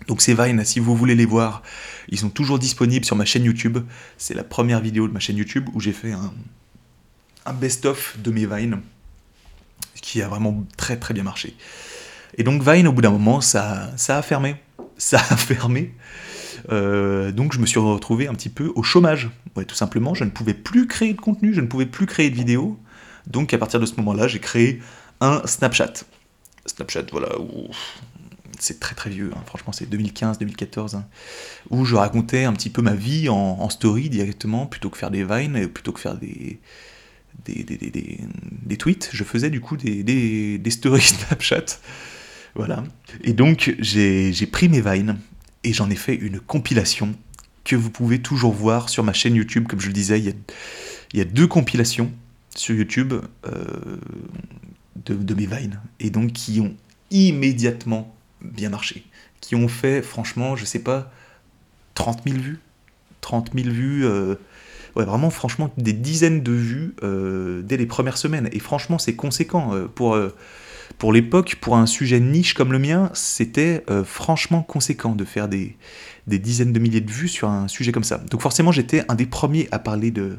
Donc 0.09 0.21
ces 0.21 0.35
Vines, 0.35 0.65
si 0.65 0.81
vous 0.81 0.97
voulez 0.97 1.15
les 1.15 1.27
voir, 1.27 1.63
ils 2.09 2.19
sont 2.19 2.31
toujours 2.31 2.59
disponibles 2.59 3.05
sur 3.05 3.17
ma 3.17 3.25
chaîne 3.25 3.45
YouTube. 3.45 3.79
C'est 4.19 4.35
la 4.35 4.45
première 4.45 4.81
vidéo 4.81 5.09
de 5.09 5.13
ma 5.13 5.21
chaîne 5.21 5.37
YouTube 5.37 5.69
où 5.75 5.81
j'ai 5.81 5.93
fait 5.93 6.13
un, 6.13 7.53
best-of 7.55 8.17
de 8.23 8.31
mes 8.31 8.47
Vines, 8.47 8.81
qui 10.01 10.23
a 10.23 10.29
vraiment 10.29 10.65
très 10.77 10.99
très 10.99 11.15
bien 11.15 11.23
marché. 11.23 11.57
Et 12.37 12.45
donc 12.45 12.63
Vine, 12.63 12.89
au 12.89 12.93
bout 12.93 13.03
d'un 13.03 13.11
moment, 13.11 13.41
ça, 13.41 13.91
a 14.09 14.23
fermé. 14.23 14.57
Ça 14.99 15.19
a 15.19 15.37
fermé. 15.37 15.95
Euh, 16.71 17.33
donc 17.33 17.53
je 17.53 17.59
me 17.59 17.67
suis 17.67 17.81
retrouvé 17.81 18.29
un 18.29 18.35
petit 18.35 18.51
peu 18.51 18.71
au 18.77 18.85
chômage. 18.85 19.31
Ouais, 19.57 19.65
tout 19.65 19.75
simplement, 19.75 20.15
je 20.15 20.23
ne 20.23 20.31
pouvais 20.31 20.55
plus 20.55 20.87
créer 20.87 21.13
de 21.13 21.21
contenu, 21.21 21.53
je 21.53 21.61
ne 21.61 21.67
pouvais 21.67 21.87
plus 21.87 22.07
créer 22.07 22.31
de 22.31 22.37
vidéos. 22.37 22.79
Donc 23.27 23.53
à 23.53 23.59
partir 23.59 23.81
de 23.81 23.87
ce 23.87 23.97
moment-là, 23.97 24.29
j'ai 24.29 24.39
créé 24.39 24.81
un 25.21 25.45
Snapchat. 25.45 25.93
Snapchat, 26.67 27.07
voilà, 27.11 27.31
c'est 28.63 28.79
très 28.81 28.95
très 28.95 29.11
vieux, 29.11 29.31
hein. 29.35 29.43
franchement 29.47 29.73
c'est 29.73 29.91
2015-2014, 29.91 30.97
hein. 30.97 31.05
où 31.71 31.85
je 31.85 31.97
racontais 31.97 32.45
un 32.45 32.53
petit 32.53 32.71
peu 32.71 32.81
ma 32.81 32.95
vie 32.95 33.29
en, 33.29 33.69
story 33.69 34.09
directement, 34.09 34.67
plutôt 34.67 34.91
que 34.91 34.99
faire 34.99 35.11
des 35.11 35.25
vines, 35.25 35.69
plutôt 35.69 35.93
que 35.93 36.01
faire 36.01 36.17
des, 36.17 36.61
des, 37.45 37.65
des, 37.65 38.77
tweets, 38.77 39.11
je 39.13 39.25
faisais 39.25 39.51
du 39.51 39.61
coup 39.61 39.77
des, 39.77 40.61
stories 40.71 41.01
Snapchat. 41.03 41.81
Voilà. 42.55 42.85
Et 43.25 43.33
donc 43.33 43.75
j'ai 43.81 44.47
pris 44.47 44.69
mes 44.69 44.81
vines 44.81 45.19
et 45.65 45.73
j'en 45.73 45.91
ai 45.91 45.97
fait 45.97 46.15
une 46.15 46.39
compilation 46.39 47.15
que 47.65 47.77
vous 47.77 47.91
pouvez 47.91 48.21
toujours 48.21 48.53
voir 48.53 48.89
sur 48.89 49.05
ma 49.05 49.13
chaîne 49.13 49.35
YouTube. 49.35 49.67
Comme 49.69 49.81
je 49.81 49.87
le 49.87 49.93
disais, 49.93 50.19
il 50.19 50.25
y 50.27 50.31
a, 50.31 50.35
il 51.13 51.19
y 51.19 51.23
a 51.23 51.25
deux 51.25 51.47
compilations 51.47 52.13
sur 52.55 52.75
YouTube 52.75 53.15
euh, 53.47 53.97
de, 55.05 55.15
de, 55.15 55.35
mes 55.35 55.47
vines 55.47 55.81
et 56.01 56.11
donc 56.11 56.33
qui 56.33 56.61
ont 56.61 56.75
immédiatement 57.11 58.15
bien 58.43 58.68
marché, 58.68 59.05
qui 59.40 59.55
ont 59.55 59.68
fait, 59.68 60.03
franchement, 60.03 60.57
je 60.57 60.64
sais 60.64 60.80
pas, 60.80 61.11
30 61.95 62.22
000 62.26 62.38
vues. 62.38 62.61
30 63.20 63.53
000 63.55 63.68
vues, 63.70 64.05
euh, 64.05 64.34
ouais, 64.97 65.05
vraiment, 65.05 65.30
franchement, 65.30 65.72
des 65.78 65.93
dizaines 65.93 66.43
de 66.43 66.53
vues 66.53 66.95
euh, 67.03 67.62
dès 67.62 67.76
les 67.76 67.86
premières 67.86 68.18
semaines. 68.18 68.49
Et 68.53 68.59
franchement, 68.59 68.99
c'est 68.99 69.14
conséquent. 69.14 69.74
Euh, 69.74 69.86
pour, 69.86 70.18
pour 70.99 71.12
l'époque, 71.12 71.57
pour 71.61 71.76
un 71.76 71.86
sujet 71.86 72.20
niche 72.20 72.55
comme 72.55 72.72
le 72.72 72.78
mien, 72.78 73.11
c'était 73.14 73.84
franchement 74.05 74.62
conséquent 74.62 75.14
de 75.14 75.24
faire 75.24 75.49
des, 75.49 75.76
des 76.26 76.38
dizaines 76.38 76.72
de 76.72 76.78
milliers 76.78 77.01
de 77.01 77.11
vues 77.11 77.28
sur 77.28 77.49
un 77.49 77.66
sujet 77.66 77.93
comme 77.93 78.05
ça. 78.05 78.18
Donc 78.18 78.43
forcément, 78.43 78.72
j'étais 78.72 79.05
un 79.09 79.14
des 79.14 79.26
premiers 79.26 79.68
à 79.72 79.78
parler 79.78 80.11
de, 80.11 80.38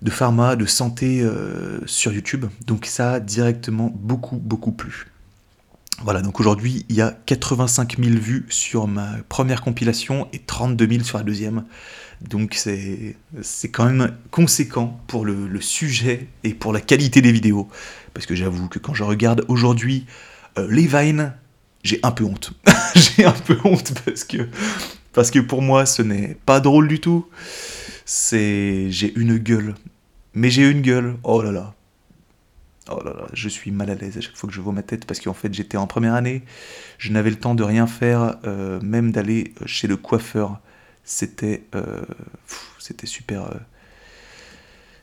de 0.00 0.10
pharma, 0.10 0.56
de 0.56 0.64
santé 0.64 1.28
sur 1.84 2.12
YouTube. 2.12 2.46
Donc 2.66 2.86
ça 2.86 3.14
a 3.14 3.20
directement 3.20 3.92
beaucoup, 3.94 4.36
beaucoup 4.36 4.72
plu. 4.72 5.06
Voilà, 6.04 6.22
donc 6.22 6.38
aujourd'hui, 6.38 6.86
il 6.88 6.94
y 6.94 7.00
a 7.00 7.16
85 7.26 7.96
000 7.98 8.16
vues 8.18 8.46
sur 8.50 8.86
ma 8.86 9.16
première 9.28 9.62
compilation 9.62 10.28
et 10.32 10.38
32 10.38 10.88
000 10.88 11.02
sur 11.02 11.18
la 11.18 11.24
deuxième. 11.24 11.64
Donc 12.20 12.54
c'est 12.54 13.16
quand 13.72 13.84
même 13.84 14.16
conséquent 14.30 15.00
pour 15.08 15.24
le, 15.24 15.60
sujet 15.60 16.28
et 16.44 16.54
pour 16.54 16.72
la 16.72 16.80
qualité 16.80 17.20
des 17.20 17.32
vidéos. 17.32 17.68
Parce 18.14 18.26
que 18.26 18.36
j'avoue 18.36 18.68
que 18.68 18.78
quand 18.78 18.94
je 18.94 19.02
regarde 19.02 19.44
aujourd'hui 19.48 20.06
euh, 20.56 20.68
les 20.70 20.86
Vines, 20.86 21.34
j'ai 21.82 21.98
un 22.04 22.12
peu 22.12 22.24
honte. 22.24 22.52
j'ai 22.94 23.24
un 23.24 23.32
peu 23.32 23.58
honte 23.64 23.92
parce 24.04 24.24
que, 24.24 24.48
parce 25.12 25.30
que 25.32 25.40
pour 25.40 25.62
moi, 25.62 25.84
ce 25.84 26.02
n'est 26.02 26.36
pas 26.46 26.60
drôle 26.60 26.86
du 26.86 27.00
tout. 27.00 27.26
C'est 28.04 28.86
J'ai 28.90 29.12
une 29.18 29.36
gueule. 29.38 29.74
Mais 30.32 30.50
j'ai 30.50 30.68
une 30.68 30.82
gueule. 30.82 31.16
Oh 31.24 31.42
là 31.42 31.50
là. 31.50 31.74
Oh 32.90 33.02
là 33.04 33.12
là, 33.12 33.26
je 33.32 33.48
suis 33.48 33.70
mal 33.70 33.90
à 33.90 33.94
l'aise 33.94 34.16
à 34.16 34.20
chaque 34.20 34.36
fois 34.36 34.48
que 34.48 34.54
je 34.54 34.60
vois 34.60 34.72
ma 34.72 34.82
tête 34.82 35.04
parce 35.04 35.20
qu'en 35.20 35.34
fait 35.34 35.52
j'étais 35.52 35.76
en 35.76 35.86
première 35.86 36.14
année, 36.14 36.42
je 36.98 37.12
n'avais 37.12 37.30
le 37.30 37.36
temps 37.36 37.54
de 37.54 37.62
rien 37.62 37.86
faire, 37.86 38.36
euh, 38.44 38.80
même 38.82 39.12
d'aller 39.12 39.52
chez 39.66 39.86
le 39.86 39.96
coiffeur. 39.96 40.60
C'était 41.04 41.64
euh, 41.74 42.02
super. 43.04 43.44
Euh, 43.44 43.54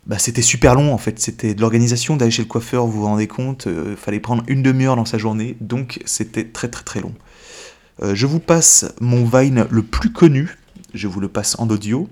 bah, 0.05 0.19
c'était 0.19 0.43
super 0.43 0.75
long 0.75 0.93
en 0.93 0.99
fait, 0.99 1.19
c'était 1.19 1.55
de 1.55 1.61
l'organisation 1.61 2.15
d'aller 2.15 2.31
chez 2.31 2.43
le 2.43 2.47
coiffeur, 2.47 2.85
vous 2.85 2.99
vous 3.01 3.05
rendez 3.05 3.27
compte, 3.27 3.67
fallait 3.95 4.19
prendre 4.19 4.43
une 4.47 4.61
demi-heure 4.61 4.95
dans 4.95 5.05
sa 5.05 5.17
journée, 5.17 5.57
donc 5.61 5.99
c'était 6.05 6.45
très 6.45 6.67
très 6.67 6.83
très 6.83 7.01
long. 7.01 7.15
Euh, 8.01 8.13
je 8.13 8.25
vous 8.25 8.39
passe 8.39 8.85
mon 8.99 9.23
Vine 9.25 9.67
le 9.69 9.83
plus 9.83 10.11
connu. 10.11 10.57
Je 10.93 11.07
vous 11.07 11.19
le 11.19 11.29
passe 11.29 11.57
en 11.59 11.69
audio. 11.69 12.09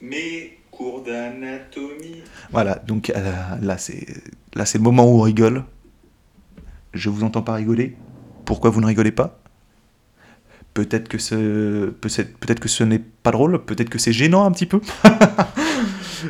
Mes 0.00 0.57
cours 0.78 1.02
d'anatomie. 1.02 2.22
Voilà, 2.52 2.76
donc 2.76 3.10
euh, 3.10 3.32
là 3.60 3.78
c'est 3.78 4.06
là 4.54 4.64
c'est 4.64 4.78
le 4.78 4.84
moment 4.84 5.04
où 5.10 5.18
on 5.18 5.22
rigole. 5.22 5.64
Je 6.94 7.10
vous 7.10 7.24
entends 7.24 7.42
pas 7.42 7.54
rigoler. 7.54 7.96
Pourquoi 8.44 8.70
vous 8.70 8.80
ne 8.80 8.86
rigolez 8.86 9.10
pas? 9.10 9.40
Peut-être 10.74 11.08
que 11.08 11.18
ce 11.18 11.90
peut-être 11.90 12.60
que 12.60 12.68
ce 12.68 12.84
n'est 12.84 13.00
pas 13.00 13.32
drôle. 13.32 13.64
Peut-être 13.64 13.90
que 13.90 13.98
c'est 13.98 14.12
gênant 14.12 14.44
un 14.44 14.52
petit 14.52 14.66
peu. 14.66 14.80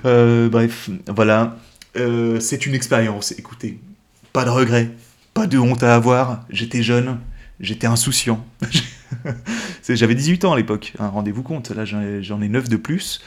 Euh, 0.05 0.51
bref, 0.51 0.90
voilà. 1.07 1.57
Euh, 1.96 2.40
c'est 2.40 2.66
une 2.66 2.74
expérience. 2.74 3.32
Écoutez, 3.32 3.80
pas 4.34 4.44
de 4.44 4.51
regrets, 4.51 4.90
pas 5.32 5.46
de 5.46 5.57
honte 5.57 5.82
à 5.82 5.94
avoir. 5.94 6.44
J'étais 6.51 6.82
jeune, 6.82 7.18
j'étais 7.59 7.86
insouciant. 7.86 8.44
J'avais 9.88 10.14
18 10.14 10.44
ans 10.44 10.53
à 10.53 10.59
l'époque, 10.59 10.92
hein, 10.99 11.09
rendez-vous 11.09 11.42
compte, 11.42 11.70
là 11.70 11.86
j'en 11.86 12.42
ai 12.42 12.49
9 12.51 12.68
de 12.68 12.76
plus. 12.76 13.22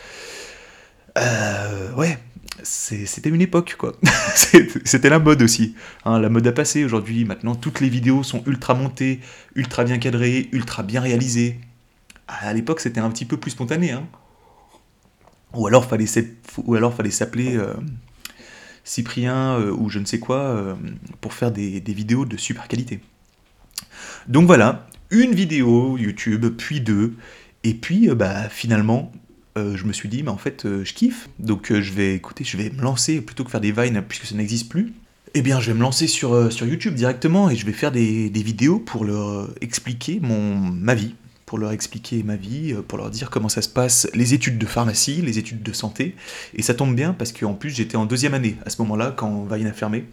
Euh, 1.18 1.94
ouais, 1.96 2.18
c'était 2.64 3.30
une 3.30 3.42
époque 3.42 3.76
quoi. 3.78 3.94
C'était 4.86 5.10
la 5.10 5.20
mode 5.20 5.42
aussi. 5.42 5.76
hein, 6.06 6.20
la 6.20 6.30
mode 6.30 6.48
a 6.48 6.52
passé 6.52 6.84
aujourd'hui, 6.84 7.26
maintenant 7.26 7.56
toutes 7.56 7.80
les 7.80 7.90
vidéos 7.90 8.24
sont 8.24 8.44
ultra 8.46 8.74
montées, 8.74 9.20
ultra 9.56 9.84
bien 9.84 9.98
cadrées, 9.98 10.50
ultra 10.52 10.84
bien 10.84 11.02
réalisées. 11.02 11.60
À 12.28 12.54
l'époque 12.54 12.80
c'était 12.80 13.02
un 13.02 13.10
petit 13.10 13.26
peu 13.26 13.38
plus 13.38 13.52
spontané. 13.52 13.92
Hein. 13.92 14.08
Ou 15.54 15.68
alors 15.68 15.86
fallait 15.86 16.06
fallait 16.06 17.12
s'appeler 17.12 17.58
euh, 17.58 17.74
Cyprien 18.84 19.60
euh, 19.60 19.72
ou 19.72 19.90
je 19.90 20.00
ne 20.00 20.06
sais 20.06 20.20
quoi 20.20 20.40
euh, 20.40 20.76
pour 21.20 21.34
faire 21.34 21.52
des, 21.52 21.82
vidéos 21.88 22.26
de 22.26 22.38
super 22.38 22.68
qualité. 22.68 23.00
Donc 24.28 24.48
voilà, 24.48 24.88
une 25.10 25.34
vidéo 25.34 25.98
YouTube, 25.98 26.46
puis 26.58 26.80
deux, 26.80 27.16
et 27.64 27.74
puis 27.74 28.08
bah 28.10 28.50
finalement 28.50 29.12
euh, 29.58 29.76
je 29.76 29.86
me 29.86 29.92
suis 29.92 30.08
dit 30.08 30.24
mais 30.24 30.30
en 30.30 30.38
fait 30.38 30.66
euh, 30.66 30.86
je 30.86 30.94
kiffe, 30.94 31.28
donc 31.40 31.72
euh, 31.72 31.82
je 31.82 31.92
vais 31.92 32.16
écouter, 32.16 32.44
je 32.46 32.56
vais 32.56 32.70
me 32.70 32.82
lancer 32.82 33.20
plutôt 33.20 33.44
que 33.44 33.52
faire 33.52 33.62
des 33.62 33.74
vines 33.74 34.02
puisque 34.08 34.26
ça 34.26 34.36
n'existe 34.36 34.70
plus. 34.70 34.94
Eh 35.34 35.42
bien, 35.42 35.62
je 35.62 35.72
vais 35.72 35.78
me 35.78 35.82
lancer 35.82 36.08
sur, 36.08 36.52
sur 36.52 36.66
YouTube 36.66 36.94
directement 36.94 37.50
et 37.50 37.56
je 37.56 37.66
vais 37.66 37.72
faire 37.72 37.94
des, 37.94 38.30
des 38.30 38.44
vidéos 38.44 38.80
pour 38.80 39.06
leur 39.06 39.50
expliquer 39.62 40.20
mon, 40.22 40.58
ma 40.58 40.94
vie, 40.94 41.16
pour 41.46 41.58
leur 41.58 41.72
expliquer 41.72 42.22
ma 42.22 42.36
vie, 42.36 42.76
pour 42.86 42.98
leur 42.98 43.10
dire 43.10 43.30
comment 43.30 43.48
ça 43.48 43.62
se 43.62 43.70
passe, 43.70 44.10
les 44.14 44.34
études 44.34 44.58
de 44.58 44.66
pharmacie, 44.66 45.22
les 45.22 45.40
études 45.40 45.64
de 45.64 45.72
santé. 45.72 46.16
Et 46.54 46.62
ça 46.62 46.74
tombe 46.74 46.94
bien 46.96 47.14
parce 47.14 47.32
qu'en 47.32 47.54
plus 47.54 47.70
j'étais 47.70 47.96
en 47.96 48.06
deuxième 48.06 48.34
année 48.34 48.58
à 48.66 48.70
ce 48.70 48.82
moment-là 48.82 49.14
quand 49.16 49.46
Vine 49.50 49.68
a 49.68 49.74
fermé. 49.74 50.04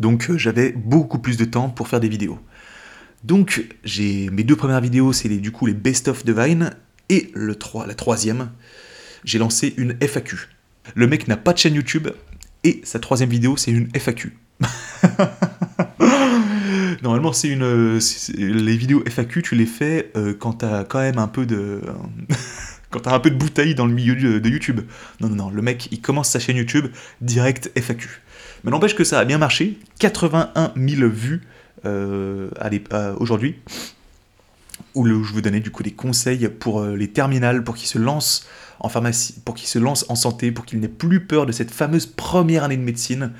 Donc 0.00 0.36
j'avais 0.36 0.72
beaucoup 0.72 1.18
plus 1.18 1.38
de 1.38 1.46
temps 1.46 1.70
pour 1.70 1.88
faire 1.88 2.00
des 2.00 2.10
vidéos. 2.10 2.38
Donc 3.22 3.64
j'ai 3.84 4.28
mes 4.28 4.44
deux 4.44 4.56
premières 4.56 4.82
vidéos, 4.82 5.14
c'est 5.14 5.30
du 5.30 5.50
coup 5.50 5.64
les 5.64 5.72
best-of 5.72 6.26
de 6.26 6.32
Vine 6.34 6.72
et 7.08 7.30
le 7.34 7.54
3, 7.54 7.86
la 7.86 7.94
troisième, 7.94 8.50
j'ai 9.24 9.38
lancé 9.38 9.74
une 9.76 9.96
FAQ. 10.00 10.48
Le 10.94 11.06
mec 11.06 11.28
n'a 11.28 11.36
pas 11.36 11.52
de 11.52 11.58
chaîne 11.58 11.74
YouTube 11.74 12.08
et 12.62 12.80
sa 12.84 12.98
troisième 12.98 13.30
vidéo 13.30 13.56
c'est 13.56 13.70
une 13.70 13.88
FAQ. 13.94 14.32
Normalement, 17.02 17.32
c'est 17.32 17.48
une. 17.48 17.98
les 18.36 18.76
vidéos 18.76 19.02
FAQ, 19.06 19.42
tu 19.42 19.54
les 19.54 19.66
fais 19.66 20.10
euh, 20.16 20.34
quand 20.38 20.54
t'as 20.54 20.84
quand 20.84 21.00
même 21.00 21.18
un 21.18 21.28
peu 21.28 21.44
de. 21.46 21.82
quand 22.90 23.00
t'as 23.00 23.14
un 23.14 23.20
peu 23.20 23.30
de 23.30 23.36
bouteille 23.36 23.74
dans 23.74 23.86
le 23.86 23.92
milieu 23.92 24.40
de, 24.40 24.48
YouTube. 24.48 24.80
Non, 25.20 25.28
non, 25.28 25.36
non, 25.36 25.50
le 25.50 25.62
mec, 25.62 25.88
il 25.90 26.00
commence 26.00 26.30
sa 26.30 26.38
chaîne 26.38 26.56
YouTube 26.56 26.86
direct 27.20 27.70
FAQ. 27.78 28.08
Mais 28.62 28.70
n'empêche 28.70 28.94
que 28.94 29.04
ça 29.04 29.18
a 29.18 29.24
bien 29.24 29.38
marché. 29.38 29.78
81 29.98 30.72
000 30.76 31.08
vues 31.10 31.42
euh, 31.84 32.48
aujourd'hui. 33.18 33.56
Où 34.94 35.06
je 35.06 35.12
vous 35.12 35.40
donnais 35.40 35.60
du 35.60 35.70
coup 35.70 35.82
des 35.82 35.92
conseils 35.92 36.48
pour 36.48 36.80
euh, 36.80 36.96
les 36.96 37.08
terminales, 37.08 37.64
pour 37.64 37.74
qu'ils 37.74 37.88
se 37.88 37.98
lancent 37.98 38.46
en 38.80 38.88
pharmacie, 38.88 39.34
pour 39.44 39.54
qu'ils 39.54 39.68
se 39.68 39.78
lancent 39.78 40.06
en 40.08 40.14
santé, 40.14 40.52
pour 40.52 40.64
qu'ils 40.64 40.80
n'aient 40.80 40.88
plus 40.88 41.26
peur 41.26 41.46
de 41.46 41.52
cette 41.52 41.70
fameuse 41.70 42.06
première 42.06 42.64
année 42.64 42.76
de 42.76 42.82
médecine. 42.82 43.32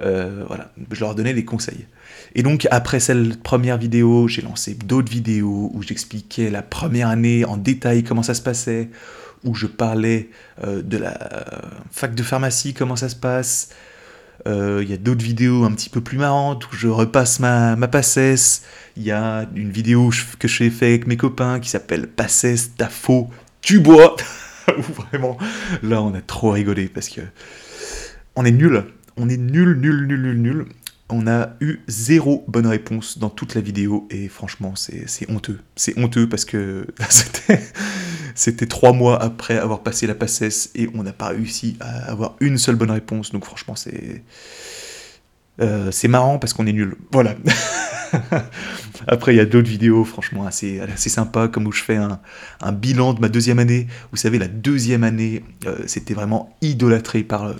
Euh, 0.00 0.44
voilà, 0.46 0.72
je 0.92 1.00
leur 1.00 1.14
donnais 1.14 1.34
des 1.34 1.44
conseils. 1.44 1.86
Et 2.34 2.42
donc 2.42 2.68
après 2.70 3.00
cette 3.00 3.42
première 3.42 3.78
vidéo, 3.78 4.28
j'ai 4.28 4.42
lancé 4.42 4.74
d'autres 4.74 5.10
vidéos 5.10 5.70
où 5.74 5.82
j'expliquais 5.82 6.50
la 6.50 6.62
première 6.62 7.08
année 7.08 7.44
en 7.44 7.56
détail 7.56 8.04
comment 8.04 8.22
ça 8.22 8.34
se 8.34 8.42
passait, 8.42 8.90
où 9.44 9.54
je 9.54 9.66
parlais 9.66 10.30
euh, 10.64 10.82
de 10.82 10.96
la 10.96 11.18
fac 11.90 12.14
de 12.14 12.22
pharmacie, 12.22 12.74
comment 12.74 12.96
ça 12.96 13.08
se 13.08 13.16
passe. 13.16 13.70
Euh, 14.46 14.80
Il 14.82 14.90
y 14.90 14.94
a 14.94 14.96
d'autres 14.96 15.24
vidéos 15.24 15.64
un 15.64 15.72
petit 15.72 15.90
peu 15.90 16.00
plus 16.00 16.18
marrantes 16.18 16.70
où 16.70 16.76
je 16.76 16.88
repasse 16.88 17.40
ma, 17.40 17.76
ma 17.76 17.88
passesse. 17.88 18.62
Il 18.96 19.02
y 19.02 19.10
a 19.10 19.48
une 19.54 19.70
vidéo 19.70 20.10
que 20.38 20.48
j'ai 20.48 20.70
fait 20.70 20.86
avec 20.86 21.06
mes 21.06 21.16
copains 21.16 21.60
qui 21.60 21.70
s'appelle 21.70 22.06
Passesse, 22.06 22.72
t'as 22.76 22.88
faux, 22.88 23.28
tu 23.60 23.80
bois. 23.80 24.16
Vraiment, 24.78 25.38
là 25.82 26.02
on 26.02 26.14
a 26.14 26.20
trop 26.20 26.50
rigolé 26.50 26.88
parce 26.88 27.08
que 27.08 27.22
on 28.36 28.44
est 28.44 28.52
nul. 28.52 28.84
On 29.16 29.28
est 29.28 29.36
nul, 29.36 29.76
nul, 29.78 30.06
nul, 30.06 30.22
nul, 30.22 30.40
nul. 30.40 30.66
On 31.10 31.26
a 31.26 31.56
eu 31.60 31.80
zéro 31.88 32.44
bonne 32.48 32.66
réponse 32.66 33.18
dans 33.18 33.30
toute 33.30 33.54
la 33.54 33.62
vidéo 33.62 34.06
et 34.10 34.28
franchement 34.28 34.74
c'est 34.76 35.30
honteux. 35.30 35.58
C'est 35.74 35.98
honteux 35.98 36.28
parce 36.28 36.44
que 36.44 36.86
c'était 37.08 37.60
c'était 38.38 38.66
trois 38.66 38.92
mois 38.92 39.20
après 39.20 39.58
avoir 39.58 39.80
passé 39.80 40.06
la 40.06 40.14
passesse 40.14 40.70
et 40.76 40.88
on 40.94 41.02
n'a 41.02 41.12
pas 41.12 41.28
réussi 41.28 41.76
à 41.80 42.08
avoir 42.08 42.36
une 42.38 42.56
seule 42.56 42.76
bonne 42.76 42.92
réponse. 42.92 43.32
Donc 43.32 43.44
franchement 43.44 43.74
c'est 43.74 44.22
euh, 45.60 45.90
marrant 46.08 46.38
parce 46.38 46.52
qu'on 46.52 46.66
est 46.68 46.72
nul. 46.72 46.94
Voilà. 47.10 47.34
Après, 49.08 49.34
il 49.34 49.38
y 49.38 49.40
a 49.40 49.44
d'autres 49.44 49.68
vidéos, 49.68 50.04
franchement, 50.04 50.46
assez, 50.46 50.78
assez 50.80 51.10
sympas, 51.10 51.48
comme 51.48 51.66
où 51.66 51.72
je 51.72 51.82
fais 51.82 51.96
un, 51.96 52.72
bilan 52.72 53.12
de 53.12 53.20
ma 53.20 53.28
deuxième 53.28 53.58
année. 53.58 53.88
Vous 54.12 54.16
savez, 54.16 54.38
la 54.38 54.48
deuxième 54.48 55.02
année, 55.02 55.42
euh, 55.66 55.76
c'était 55.86 56.14
vraiment 56.14 56.56
idolâtré 56.62 57.24
par. 57.24 57.44
euh, 57.44 57.54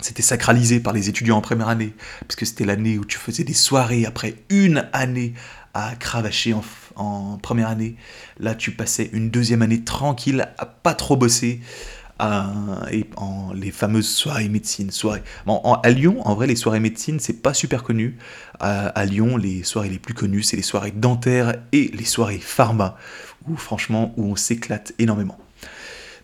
c'était 0.00 0.22
sacralisé 0.22 0.80
par 0.80 0.92
les 0.92 1.08
étudiants 1.08 1.36
en 1.36 1.42
première 1.42 1.68
année, 1.68 1.92
parce 2.22 2.34
que 2.34 2.44
c'était 2.44 2.64
l'année 2.64 2.98
où 2.98 3.04
tu 3.04 3.18
faisais 3.18 3.44
des 3.44 3.54
soirées 3.54 4.04
après 4.04 4.34
une 4.48 4.88
année 4.92 5.34
à 5.74 5.94
cravacher 5.94 6.54
en, 6.54 6.62
en 6.96 7.38
première 7.38 7.68
année. 7.68 7.96
Là, 8.38 8.54
tu 8.54 8.70
passais 8.70 9.10
une 9.12 9.30
deuxième 9.30 9.62
année 9.62 9.82
tranquille, 9.82 10.48
à 10.58 10.66
pas 10.66 10.94
trop 10.94 11.16
bosser, 11.16 11.60
et 12.90 13.06
en 13.16 13.52
les 13.52 13.72
fameuses 13.72 14.08
soirées 14.08 14.48
médecine. 14.48 14.92
Soirées. 14.92 15.22
À 15.46 15.90
Lyon, 15.90 16.20
en 16.24 16.34
vrai, 16.34 16.46
les 16.46 16.56
soirées 16.56 16.78
médecine, 16.78 17.18
c'est 17.18 17.42
pas 17.42 17.52
super 17.52 17.82
connu. 17.82 18.16
À, 18.60 18.86
à 18.86 19.04
Lyon, 19.04 19.36
les 19.36 19.64
soirées 19.64 19.88
les 19.88 19.98
plus 19.98 20.14
connues, 20.14 20.44
c'est 20.44 20.56
les 20.56 20.62
soirées 20.62 20.92
dentaires 20.92 21.54
et 21.72 21.90
les 21.92 22.04
soirées 22.04 22.38
pharma, 22.38 22.96
où 23.48 23.56
franchement, 23.56 24.14
où 24.16 24.24
on 24.24 24.36
s'éclate 24.36 24.92
énormément. 25.00 25.41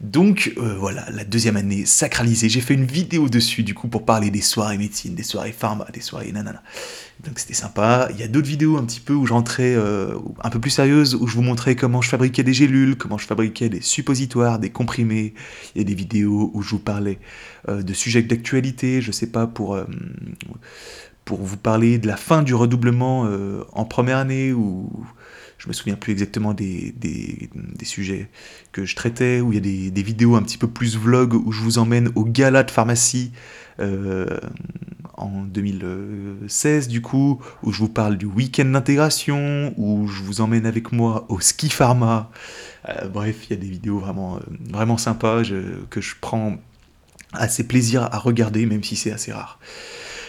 Donc 0.00 0.52
euh, 0.58 0.76
voilà, 0.78 1.10
la 1.10 1.24
deuxième 1.24 1.56
année 1.56 1.84
sacralisée. 1.84 2.48
J'ai 2.48 2.60
fait 2.60 2.74
une 2.74 2.84
vidéo 2.84 3.28
dessus 3.28 3.64
du 3.64 3.74
coup 3.74 3.88
pour 3.88 4.04
parler 4.04 4.30
des 4.30 4.40
soirées 4.40 4.78
médecine, 4.78 5.14
des 5.14 5.24
soirées 5.24 5.52
pharma, 5.52 5.86
des 5.92 6.00
soirées 6.00 6.30
nanana. 6.30 6.62
Donc 7.24 7.40
c'était 7.40 7.54
sympa. 7.54 8.08
Il 8.12 8.20
y 8.20 8.22
a 8.22 8.28
d'autres 8.28 8.46
vidéos 8.46 8.76
un 8.76 8.84
petit 8.84 9.00
peu 9.00 9.12
où 9.12 9.26
je 9.26 9.32
rentrais 9.32 9.74
euh, 9.74 10.14
un 10.42 10.50
peu 10.50 10.60
plus 10.60 10.70
sérieuses, 10.70 11.16
où 11.16 11.26
je 11.26 11.34
vous 11.34 11.42
montrais 11.42 11.74
comment 11.74 12.00
je 12.00 12.08
fabriquais 12.08 12.44
des 12.44 12.52
gélules, 12.54 12.96
comment 12.96 13.18
je 13.18 13.26
fabriquais 13.26 13.68
des 13.68 13.80
suppositoires, 13.80 14.60
des 14.60 14.70
comprimés. 14.70 15.34
Il 15.74 15.78
y 15.78 15.80
a 15.80 15.84
des 15.84 15.96
vidéos 15.96 16.52
où 16.54 16.62
je 16.62 16.70
vous 16.70 16.78
parlais 16.78 17.18
euh, 17.68 17.82
de 17.82 17.92
sujets 17.92 18.22
d'actualité, 18.22 19.02
je 19.02 19.10
sais 19.10 19.26
pas, 19.26 19.48
pour, 19.48 19.74
euh, 19.74 19.84
pour 21.24 21.38
vous 21.38 21.56
parler 21.56 21.98
de 21.98 22.06
la 22.06 22.16
fin 22.16 22.42
du 22.42 22.54
redoublement 22.54 23.28
en 23.72 23.84
première 23.84 24.18
année, 24.18 24.52
ou 24.52 24.90
je 25.58 25.68
me 25.68 25.72
souviens 25.72 25.96
plus 25.96 26.12
exactement 26.12 26.54
des, 26.54 26.94
des, 26.96 27.50
sujets 27.84 28.28
que 28.72 28.84
je 28.84 28.94
traitais, 28.94 29.40
où 29.40 29.52
il 29.52 29.56
y 29.56 29.58
a 29.58 29.60
des, 29.60 29.90
des 29.90 30.02
vidéos 30.02 30.36
un 30.36 30.42
petit 30.42 30.58
peu 30.58 30.68
plus 30.68 30.96
vlog, 30.96 31.34
où 31.34 31.52
je 31.52 31.60
vous 31.60 31.78
emmène 31.78 32.10
au 32.14 32.24
gala 32.24 32.62
de 32.62 32.70
pharmacie 32.70 33.32
euh, 33.80 34.38
en 35.16 35.42
2016 35.42 36.86
du 36.86 37.00
coup, 37.00 37.40
où 37.64 37.72
je 37.72 37.78
vous 37.78 37.88
parle 37.88 38.16
du 38.16 38.26
week-end 38.26 38.66
d'intégration, 38.66 39.74
où 39.76 40.06
je 40.06 40.22
vous 40.22 40.40
emmène 40.40 40.64
avec 40.64 40.92
moi 40.92 41.26
au 41.28 41.40
ski 41.40 41.68
pharma. 41.70 42.30
Euh, 42.88 43.08
bref, 43.08 43.46
il 43.46 43.50
y 43.50 43.52
a 43.54 43.60
des 43.60 43.68
vidéos 43.68 43.98
vraiment, 43.98 44.36
euh, 44.36 44.40
vraiment 44.70 44.96
sympas 44.96 45.42
que 45.90 46.00
je 46.00 46.14
prends 46.20 46.56
assez 47.32 47.66
plaisir 47.66 48.04
à 48.12 48.18
regarder, 48.18 48.64
même 48.66 48.84
si 48.84 48.94
c'est 48.94 49.10
assez 49.10 49.32
rare. 49.32 49.58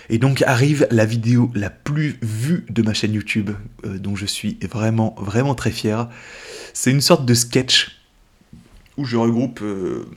Et 0.10 0.18
donc 0.18 0.42
arrive 0.42 0.88
la 0.90 1.06
vidéo 1.06 1.52
la 1.54 1.70
plus 1.70 2.18
vue 2.22 2.66
de 2.70 2.82
ma 2.82 2.94
chaîne 2.94 3.14
YouTube, 3.14 3.52
euh, 3.86 4.00
dont 4.00 4.16
je 4.16 4.26
suis 4.26 4.58
vraiment, 4.70 5.16
vraiment 5.20 5.54
très 5.54 5.72
fier. 5.72 6.10
C'est 6.74 6.92
une 6.92 7.02
sorte 7.02 7.26
de 7.26 7.34
sketch 7.34 8.00
où 8.98 9.06
je 9.06 9.18
regroupe, 9.18 9.62
euh, 9.62 10.10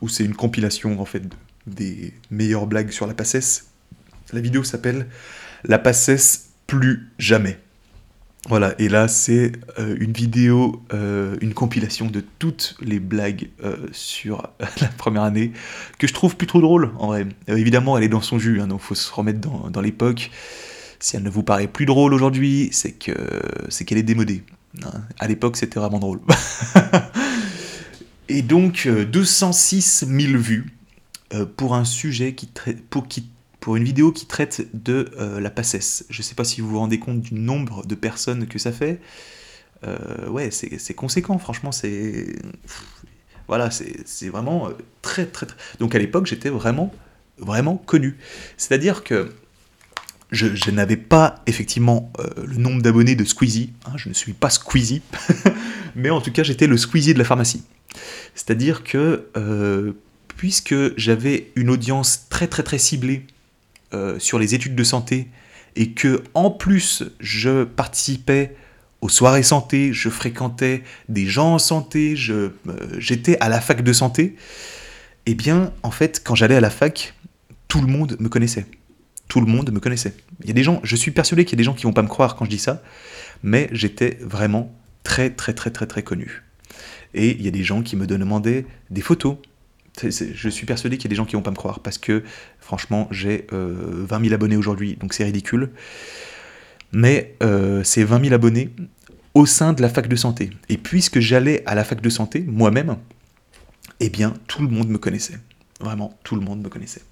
où 0.00 0.08
c'est 0.08 0.24
une 0.24 0.34
compilation 0.34 1.00
en 1.00 1.04
fait 1.04 1.22
des 1.66 2.12
meilleures 2.30 2.66
blagues 2.66 2.90
sur 2.90 3.06
la 3.06 3.14
passesse. 3.14 3.68
La 4.32 4.40
vidéo 4.40 4.64
s'appelle 4.64 5.06
La 5.64 5.78
passesse 5.78 6.50
plus 6.66 7.08
jamais. 7.18 7.58
Voilà, 8.48 8.76
et 8.78 8.88
là 8.88 9.08
c'est 9.08 9.52
euh, 9.80 9.96
une 9.98 10.12
vidéo, 10.12 10.80
euh, 10.94 11.36
une 11.40 11.52
compilation 11.52 12.06
de 12.06 12.22
toutes 12.38 12.76
les 12.80 13.00
blagues 13.00 13.48
euh, 13.64 13.88
sur 13.90 14.50
la 14.80 14.86
première 14.86 15.24
année 15.24 15.52
que 15.98 16.06
je 16.06 16.14
trouve 16.14 16.36
plus 16.36 16.46
trop 16.46 16.60
drôle 16.60 16.92
en 16.98 17.08
vrai. 17.08 17.26
Évidemment, 17.48 17.98
elle 17.98 18.04
est 18.04 18.08
dans 18.08 18.20
son 18.20 18.38
jus, 18.38 18.60
hein, 18.60 18.68
donc 18.68 18.80
faut 18.80 18.94
se 18.94 19.12
remettre 19.12 19.40
dans, 19.40 19.80
l'époque. 19.80 20.30
Si 21.00 21.16
elle 21.16 21.24
ne 21.24 21.30
vous 21.30 21.42
paraît 21.42 21.66
plus 21.66 21.86
drôle 21.86 22.14
aujourd'hui, 22.14 22.68
c'est 22.70 22.92
que 22.92 23.12
qu'elle 23.84 23.98
est 23.98 24.04
démodée. 24.04 24.44
Hein. 24.84 25.02
À 25.18 25.26
l'époque, 25.26 25.56
c'était 25.56 25.80
vraiment 25.80 25.98
drôle. 25.98 26.20
Et 28.28 28.42
donc, 28.42 28.88
206 28.88 30.04
euh, 30.04 30.20
000 30.20 30.38
vues 30.38 30.72
pour 31.56 31.74
un 31.74 31.84
sujet 31.84 32.34
qui 32.34 32.48
pour, 32.90 33.08
qui, 33.08 33.28
pour 33.66 33.74
une 33.74 33.82
vidéo 33.82 34.12
qui 34.12 34.26
traite 34.26 34.68
de 34.74 35.10
euh, 35.18 35.40
la 35.40 35.50
passesse. 35.50 36.06
Je 36.08 36.20
ne 36.20 36.22
sais 36.22 36.36
pas 36.36 36.44
si 36.44 36.60
vous 36.60 36.68
vous 36.68 36.78
rendez 36.78 37.00
compte 37.00 37.20
du 37.20 37.34
nombre 37.34 37.84
de 37.84 37.96
personnes 37.96 38.46
que 38.46 38.60
ça 38.60 38.70
fait. 38.70 39.00
ouais, 40.28 40.52
c'est 40.52 40.94
conséquent, 40.94 41.36
franchement, 41.38 41.72
c'est. 41.72 42.36
Voilà, 43.48 43.70
c'est 43.72 44.28
vraiment 44.28 44.68
très, 45.02 45.26
très, 45.26 45.46
très. 45.46 45.56
Donc 45.80 45.96
à 45.96 45.98
l'époque, 45.98 46.26
j'étais 46.26 46.48
vraiment, 46.48 46.94
vraiment 47.38 47.76
connu. 47.76 48.18
C'est-à-dire 48.56 49.02
que 49.02 49.34
je, 50.30 50.70
n'avais 50.70 50.96
pas 50.96 51.42
effectivement 51.48 52.12
le 52.36 52.58
nombre 52.58 52.82
d'abonnés 52.82 53.16
de 53.16 53.24
Squeezie. 53.24 53.72
Hein, 53.86 53.94
je 53.96 54.08
ne 54.08 54.14
suis 54.14 54.32
pas 54.32 54.48
Squeezie. 54.50 55.02
mais 55.96 56.10
en 56.10 56.20
tout 56.20 56.30
cas, 56.30 56.44
j'étais 56.44 56.68
le 56.68 56.76
Squeezie 56.76 57.14
de 57.14 57.18
la 57.18 57.24
pharmacie. 57.24 57.64
C'est-à-dire 58.36 58.84
que 58.84 59.26
euh, 59.36 59.92
puisque 60.36 60.96
j'avais 60.96 61.50
une 61.56 61.68
audience 61.68 62.28
très 62.28 62.46
très 62.46 62.62
très 62.62 62.78
ciblée 62.78 63.26
euh, 63.96 64.18
sur 64.18 64.38
les 64.38 64.54
études 64.54 64.74
de 64.74 64.84
santé 64.84 65.28
et 65.74 65.92
que 65.92 66.22
en 66.34 66.50
plus 66.50 67.04
je 67.18 67.64
participais 67.64 68.54
aux 69.00 69.08
soirées 69.08 69.42
santé, 69.42 69.92
je 69.92 70.08
fréquentais 70.08 70.82
des 71.08 71.26
gens 71.26 71.54
en 71.54 71.58
santé, 71.58 72.14
euh, 72.28 72.50
j'étais 72.98 73.38
à 73.40 73.48
la 73.48 73.60
fac 73.60 73.82
de 73.82 73.92
santé, 73.92 74.36
eh 75.26 75.34
bien 75.34 75.72
en 75.82 75.90
fait 75.90 76.22
quand 76.22 76.34
j'allais 76.34 76.56
à 76.56 76.60
la 76.60 76.70
fac, 76.70 77.14
tout 77.68 77.80
le 77.80 77.86
monde 77.86 78.16
me 78.20 78.28
connaissait. 78.28 78.66
Tout 79.28 79.40
le 79.40 79.46
monde 79.46 79.70
me 79.72 79.80
connaissait. 79.80 80.14
Il 80.42 80.48
y 80.48 80.50
a 80.50 80.54
des 80.54 80.62
gens, 80.62 80.80
je 80.84 80.94
suis 80.94 81.10
persuadé 81.10 81.44
qu'il 81.44 81.54
y 81.54 81.56
a 81.56 81.62
des 81.62 81.64
gens 81.64 81.74
qui 81.74 81.84
vont 81.84 81.92
pas 81.92 82.02
me 82.02 82.08
croire 82.08 82.36
quand 82.36 82.44
je 82.44 82.50
dis 82.50 82.58
ça, 82.58 82.82
mais 83.42 83.68
j'étais 83.72 84.18
vraiment 84.20 84.72
très 85.02 85.30
très 85.30 85.52
très 85.52 85.70
très 85.70 85.86
très 85.86 86.02
connu. 86.02 86.42
Et 87.14 87.30
il 87.30 87.42
y 87.42 87.48
a 87.48 87.50
des 87.50 87.64
gens 87.64 87.82
qui 87.82 87.96
me 87.96 88.06
demandaient 88.06 88.66
des 88.90 89.00
photos. 89.00 89.36
Je 90.02 90.48
suis 90.48 90.66
persuadé 90.66 90.96
qu'il 90.96 91.06
y 91.06 91.08
a 91.08 91.10
des 91.10 91.16
gens 91.16 91.24
qui 91.24 91.36
vont 91.36 91.42
pas 91.42 91.50
me 91.50 91.56
croire 91.56 91.80
parce 91.80 91.98
que 91.98 92.22
franchement 92.60 93.08
j'ai 93.10 93.46
20 93.50 93.56
euh, 93.56 94.06
000 94.08 94.34
abonnés 94.34 94.56
aujourd'hui, 94.56 94.96
donc 94.96 95.14
c'est 95.14 95.24
ridicule. 95.24 95.70
Mais 96.92 97.34
c'est 97.82 98.04
20 98.04 98.22
000 98.22 98.34
abonnés 98.34 98.70
au 99.34 99.44
sein 99.44 99.72
de 99.72 99.82
la 99.82 99.88
fac 99.88 100.08
de 100.08 100.16
santé. 100.16 100.50
Et 100.68 100.78
puisque 100.78 101.20
j'allais 101.20 101.62
à 101.66 101.74
la 101.74 101.84
fac 101.84 102.00
de 102.00 102.08
santé 102.08 102.44
moi-même, 102.46 102.96
eh 104.00 104.08
bien 104.08 104.34
tout 104.46 104.62
le 104.62 104.68
monde 104.68 104.88
me 104.88 104.98
connaissait. 104.98 105.38
Vraiment, 105.80 106.18
tout 106.24 106.36
le 106.36 106.40
monde 106.40 106.62
me 106.62 106.68
connaissait. 106.68 107.02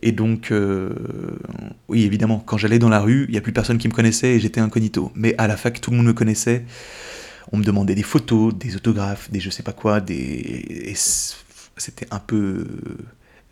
Et 0.00 0.10
donc, 0.10 0.50
euh, 0.50 0.90
oui, 1.88 2.02
évidemment, 2.02 2.40
quand 2.40 2.56
j'allais 2.56 2.78
dans 2.78 2.88
la 2.88 3.00
rue, 3.00 3.26
il 3.28 3.32
n'y 3.32 3.38
a 3.38 3.40
plus 3.40 3.52
personne 3.52 3.78
qui 3.78 3.86
me 3.86 3.92
connaissait 3.92 4.30
et 4.30 4.40
j'étais 4.40 4.60
incognito. 4.60 5.12
Mais 5.14 5.34
à 5.38 5.46
la 5.46 5.56
fac, 5.56 5.80
tout 5.80 5.90
le 5.90 5.98
monde 5.98 6.06
me 6.06 6.12
connaissait. 6.12 6.64
On 7.52 7.58
me 7.58 7.64
demandait 7.64 7.94
des 7.94 8.02
photos, 8.02 8.54
des 8.54 8.74
autographes, 8.74 9.30
des 9.30 9.38
je 9.38 9.50
sais 9.50 9.62
pas 9.62 9.72
quoi, 9.72 10.00
des. 10.00 10.94
C'était 11.76 12.06
un 12.10 12.18
peu. 12.18 12.66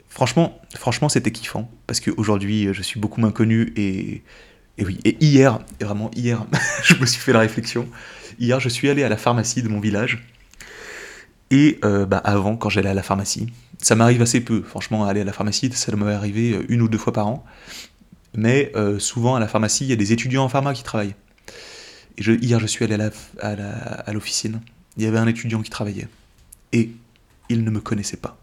Franchement, 0.09 0.61
franchement 0.77 1.09
c'était 1.09 1.31
kiffant. 1.31 1.71
Parce 1.87 2.01
qu'aujourd'hui, 2.01 2.69
je 2.73 2.83
suis 2.83 3.01
beaucoup 3.01 3.21
moins 3.21 3.33
connu 3.33 3.73
et. 3.77 4.23
Et 4.79 4.85
oui, 4.85 4.99
et 5.05 5.19
hier, 5.21 5.59
vraiment 5.79 6.11
hier, 6.15 6.47
je 6.85 6.95
me 6.95 7.05
suis 7.05 7.21
fait 7.21 7.35
la 7.35 7.41
réflexion. 7.41 7.87
Hier, 8.39 8.61
je 8.61 8.71
suis 8.71 8.89
allé 8.89 9.03
à 9.03 9.11
la 9.11 9.19
pharmacie 9.19 9.63
de 9.63 9.69
mon 9.69 9.79
village. 9.79 10.25
Et 11.51 11.79
euh, 11.85 12.07
bah, 12.07 12.17
avant, 12.19 12.57
quand 12.57 12.71
j'allais 12.71 12.89
à 12.89 12.95
la 12.95 13.03
pharmacie, 13.03 13.49
ça 13.83 13.95
m'arrive 13.95 14.23
assez 14.23 14.41
peu, 14.41 14.63
franchement, 14.63 15.05
aller 15.05 15.21
à 15.21 15.25
la 15.25 15.35
pharmacie, 15.35 15.71
ça 15.75 15.95
m'est 15.95 16.13
arrivé 16.13 16.53
euh, 16.53 16.65
une 16.71 16.81
ou 16.81 16.89
deux 16.89 16.97
fois 16.97 17.13
par 17.13 17.27
an. 17.27 17.45
Mais 18.35 18.73
euh, 18.75 18.99
souvent, 18.99 19.35
à 19.35 19.41
la 19.41 19.49
pharmacie, 19.49 19.85
il 19.85 19.91
y 19.91 19.93
a 19.93 19.97
des 19.97 20.13
étudiants 20.15 20.45
en 20.45 20.49
pharma 20.49 20.73
qui 20.73 20.85
travaillent 20.85 21.15
hier, 22.21 22.61
je 22.61 22.67
suis 22.67 22.85
allé 22.85 22.97
à 23.41 24.13
l'officine. 24.13 24.61
Il 24.97 25.05
y 25.05 25.07
avait 25.07 25.19
un 25.19 25.27
étudiant 25.27 25.63
qui 25.63 25.71
travaillait. 25.71 26.09
Et 26.73 26.91
il 27.51 27.65
ne 27.65 27.71
me 27.71 27.81
connaissait 27.81 28.17
pas. 28.17 28.39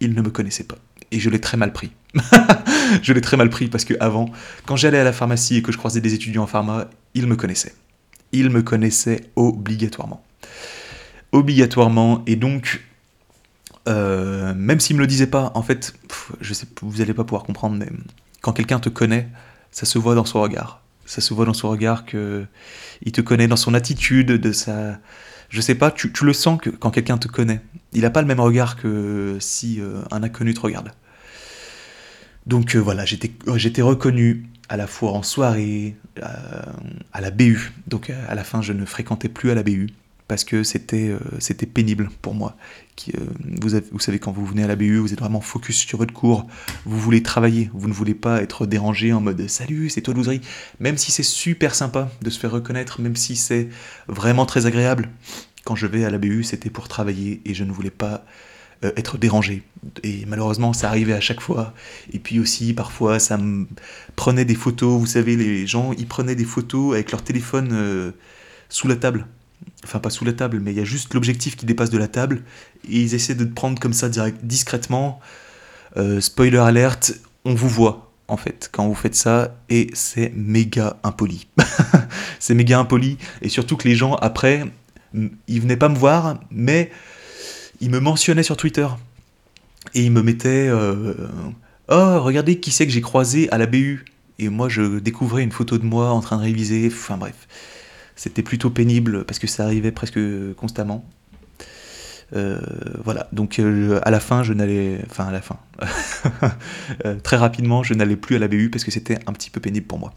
Il 0.00 0.14
ne 0.14 0.22
me 0.22 0.30
connaissait 0.30 0.64
pas. 0.64 0.78
Et 1.12 1.20
je 1.20 1.30
l'ai 1.30 1.40
très 1.40 1.56
mal 1.56 1.72
pris. 1.72 1.92
je 3.02 3.12
l'ai 3.12 3.20
très 3.20 3.36
mal 3.36 3.48
pris 3.48 3.68
parce 3.68 3.84
que 3.84 3.94
avant, 4.00 4.30
quand 4.64 4.74
j'allais 4.74 4.98
à 4.98 5.04
la 5.04 5.12
pharmacie 5.12 5.58
et 5.58 5.62
que 5.62 5.70
je 5.70 5.78
croisais 5.78 6.00
des 6.00 6.14
étudiants 6.14 6.42
en 6.42 6.46
pharma, 6.48 6.90
il 7.14 7.26
me 7.28 7.36
connaissait. 7.36 7.74
Il 8.32 8.50
me 8.50 8.62
connaissait 8.62 9.30
obligatoirement. 9.36 10.24
Obligatoirement. 11.30 12.24
Et 12.26 12.34
donc, 12.34 12.82
euh, 13.88 14.52
même 14.54 14.80
s'il 14.80 14.96
me 14.96 15.00
le 15.00 15.06
disait 15.06 15.28
pas, 15.28 15.52
en 15.54 15.62
fait, 15.62 15.94
je 16.40 16.52
sais, 16.52 16.66
vous 16.82 16.98
n'allez 16.98 17.14
pas 17.14 17.24
pouvoir 17.24 17.44
comprendre, 17.44 17.76
mais 17.78 17.88
quand 18.40 18.52
quelqu'un 18.52 18.80
te 18.80 18.88
connaît, 18.88 19.28
ça 19.70 19.86
se 19.86 19.98
voit 19.98 20.16
dans 20.16 20.24
son 20.24 20.40
regard 20.40 20.82
ça 21.06 21.20
se 21.20 21.32
voit 21.32 21.46
dans 21.46 21.54
son 21.54 21.70
regard 21.70 22.04
que 22.04 22.44
il 23.02 23.12
te 23.12 23.20
connaît, 23.20 23.48
dans 23.48 23.56
son 23.56 23.74
attitude, 23.74 24.32
de 24.32 24.52
sa, 24.52 24.98
je 25.48 25.60
sais 25.60 25.74
pas, 25.74 25.90
tu, 25.90 26.10
le 26.22 26.32
sens 26.32 26.60
que 26.60 26.70
quand 26.70 26.90
quelqu'un 26.90 27.18
te 27.18 27.28
connaît, 27.28 27.60
il 27.92 28.02
n'a 28.02 28.10
pas 28.10 28.20
le 28.20 28.26
même 28.26 28.40
regard 28.40 28.76
que 28.76 29.36
si 29.40 29.80
euh, 29.80 30.02
un 30.10 30.22
inconnu 30.22 30.54
te 30.54 30.60
regarde. 30.60 30.90
Donc 32.46 32.74
euh, 32.74 32.78
voilà, 32.78 33.04
j'étais, 33.04 33.32
j'étais 33.56 33.82
reconnu 33.82 34.46
à 34.68 34.76
la 34.76 34.86
fois 34.86 35.12
en 35.12 35.22
soirée, 35.22 35.96
euh, 36.22 36.62
à 37.12 37.20
la 37.20 37.30
BU. 37.30 37.72
Donc 37.86 38.10
à 38.10 38.34
la 38.34 38.44
fin, 38.44 38.62
je 38.62 38.72
ne 38.72 38.84
fréquentais 38.84 39.28
plus 39.28 39.50
à 39.50 39.54
la 39.54 39.62
BU 39.62 39.88
parce 40.28 40.44
que 40.44 40.62
c'était 40.62 41.08
euh, 41.08 41.18
c'était 41.38 41.66
pénible 41.66 42.10
pour 42.22 42.34
moi. 42.34 42.56
Euh, 43.14 43.20
vous, 43.60 43.70
vous, 43.92 44.00
savez, 44.00 44.18
quand 44.18 44.32
vous 44.32 44.44
venez 44.44 44.64
à 44.64 44.66
la 44.66 44.76
BU, 44.76 44.98
vous 44.98 45.12
êtes 45.12 45.20
vraiment 45.20 45.40
focus 45.40 45.76
sur 45.76 45.98
votre 45.98 46.14
cours, 46.14 46.46
vous 46.84 46.98
voulez 46.98 47.22
travailler, 47.22 47.70
vous 47.74 47.88
ne 47.88 47.92
voulez 47.92 48.14
pas 48.14 48.42
être 48.42 48.66
dérangé 48.66 49.12
en 49.12 49.20
mode 49.20 49.46
salut, 49.48 49.90
c'est 49.90 50.00
toi 50.00 50.14
Louzerie. 50.14 50.40
Même 50.80 50.96
si 50.96 51.12
c'est 51.12 51.22
super 51.22 51.74
sympa 51.74 52.10
de 52.22 52.30
se 52.30 52.38
faire 52.38 52.50
reconnaître, 52.50 53.00
même 53.00 53.16
si 53.16 53.36
c'est 53.36 53.68
vraiment 54.08 54.46
très 54.46 54.66
agréable, 54.66 55.10
quand 55.64 55.76
je 55.76 55.86
vais 55.86 56.04
à 56.04 56.10
la 56.10 56.18
BU, 56.18 56.42
c'était 56.42 56.70
pour 56.70 56.88
travailler 56.88 57.42
et 57.44 57.54
je 57.54 57.64
ne 57.64 57.72
voulais 57.72 57.90
pas 57.90 58.24
euh, 58.84 58.92
être 58.96 59.18
dérangé. 59.18 59.62
Et 60.02 60.24
malheureusement, 60.26 60.72
ça 60.72 60.88
arrivait 60.88 61.12
à 61.12 61.20
chaque 61.20 61.40
fois. 61.40 61.74
Et 62.12 62.18
puis 62.18 62.40
aussi, 62.40 62.72
parfois, 62.72 63.18
ça 63.18 63.36
me 63.36 63.66
prenait 64.16 64.44
des 64.44 64.54
photos. 64.54 64.98
Vous 64.98 65.06
savez, 65.06 65.36
les 65.36 65.66
gens, 65.66 65.92
ils 65.92 66.06
prenaient 66.06 66.34
des 66.34 66.44
photos 66.44 66.94
avec 66.94 67.10
leur 67.10 67.22
téléphone 67.22 68.12
sous 68.68 68.88
la 68.88 68.96
table 68.96 69.26
enfin 69.84 69.98
pas 69.98 70.10
sous 70.10 70.24
la 70.24 70.32
table, 70.32 70.60
mais 70.60 70.72
il 70.72 70.76
y 70.76 70.80
a 70.80 70.84
juste 70.84 71.14
l'objectif 71.14 71.56
qui 71.56 71.66
dépasse 71.66 71.90
de 71.90 71.98
la 71.98 72.08
table, 72.08 72.42
et 72.88 73.00
ils 73.00 73.14
essaient 73.14 73.34
de 73.34 73.44
te 73.44 73.52
prendre 73.52 73.78
comme 73.78 73.92
ça 73.92 74.08
direct, 74.08 74.38
discrètement. 74.44 75.20
Euh, 75.96 76.20
spoiler 76.20 76.58
alerte, 76.58 77.14
on 77.44 77.54
vous 77.54 77.68
voit 77.68 78.12
en 78.28 78.36
fait 78.36 78.68
quand 78.72 78.86
vous 78.86 78.94
faites 78.94 79.14
ça, 79.14 79.56
et 79.68 79.90
c'est 79.94 80.32
méga 80.34 80.96
impoli. 81.02 81.46
c'est 82.38 82.54
méga 82.54 82.78
impoli, 82.78 83.18
et 83.42 83.48
surtout 83.48 83.76
que 83.76 83.88
les 83.88 83.94
gens 83.94 84.14
après, 84.14 84.64
ils 85.46 85.60
venaient 85.60 85.76
pas 85.76 85.88
me 85.88 85.96
voir, 85.96 86.40
mais 86.50 86.90
ils 87.80 87.90
me 87.90 88.00
mentionnaient 88.00 88.42
sur 88.42 88.56
Twitter, 88.56 88.88
et 89.94 90.02
ils 90.04 90.12
me 90.12 90.22
mettaient 90.22 90.68
euh, 90.68 91.14
Oh, 91.88 92.20
regardez 92.20 92.58
qui 92.58 92.72
c'est 92.72 92.86
que 92.86 92.92
j'ai 92.92 93.00
croisé 93.00 93.50
à 93.50 93.58
la 93.58 93.66
BU. 93.66 94.04
Et 94.38 94.48
moi, 94.48 94.68
je 94.68 94.98
découvrais 94.98 95.42
une 95.42 95.52
photo 95.52 95.78
de 95.78 95.84
moi 95.84 96.10
en 96.10 96.20
train 96.20 96.36
de 96.36 96.42
réviser. 96.42 96.90
Enfin 96.92 97.16
bref. 97.16 97.46
C'était 98.16 98.42
plutôt 98.42 98.70
pénible 98.70 99.24
parce 99.24 99.38
que 99.38 99.46
ça 99.46 99.64
arrivait 99.64 99.92
presque 99.92 100.18
constamment. 100.56 101.04
Euh, 102.34 102.58
voilà, 103.04 103.28
donc 103.32 103.58
euh, 103.58 104.00
à 104.02 104.10
la 104.10 104.20
fin, 104.20 104.42
je 104.42 104.52
n'allais. 104.52 105.00
Enfin, 105.08 105.26
à 105.26 105.32
la 105.32 105.42
fin. 105.42 105.58
Euh, 107.04 107.16
très 107.22 107.36
rapidement, 107.36 107.82
je 107.82 107.94
n'allais 107.94 108.16
plus 108.16 108.36
à 108.36 108.38
la 108.38 108.48
BU 108.48 108.70
parce 108.70 108.84
que 108.84 108.90
c'était 108.90 109.18
un 109.26 109.32
petit 109.32 109.50
peu 109.50 109.60
pénible 109.60 109.86
pour 109.86 109.98
moi. 109.98 110.14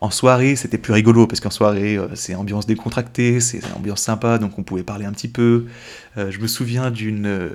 En 0.00 0.10
soirée, 0.10 0.54
c'était 0.54 0.78
plus 0.78 0.92
rigolo 0.92 1.26
parce 1.26 1.40
qu'en 1.40 1.50
soirée, 1.50 1.98
c'est 2.14 2.34
ambiance 2.34 2.66
décontractée, 2.66 3.40
c'est 3.40 3.60
ambiance 3.74 4.02
sympa, 4.02 4.38
donc 4.38 4.58
on 4.58 4.62
pouvait 4.62 4.82
parler 4.82 5.06
un 5.06 5.12
petit 5.12 5.28
peu. 5.28 5.66
je 6.16 6.38
me 6.38 6.46
souviens 6.46 6.90
d'une 6.90 7.50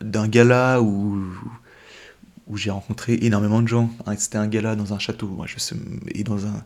d'un 0.00 0.28
gala 0.28 0.80
où 0.82 1.24
où 2.46 2.56
j'ai 2.56 2.70
rencontré 2.70 3.18
énormément 3.22 3.62
de 3.62 3.68
gens. 3.68 3.90
Hein, 4.06 4.14
c'était 4.16 4.38
un 4.38 4.46
gala 4.46 4.76
dans 4.76 4.92
un 4.92 4.98
château, 4.98 5.38
et 6.14 6.24
dans 6.24 6.46
un 6.46 6.64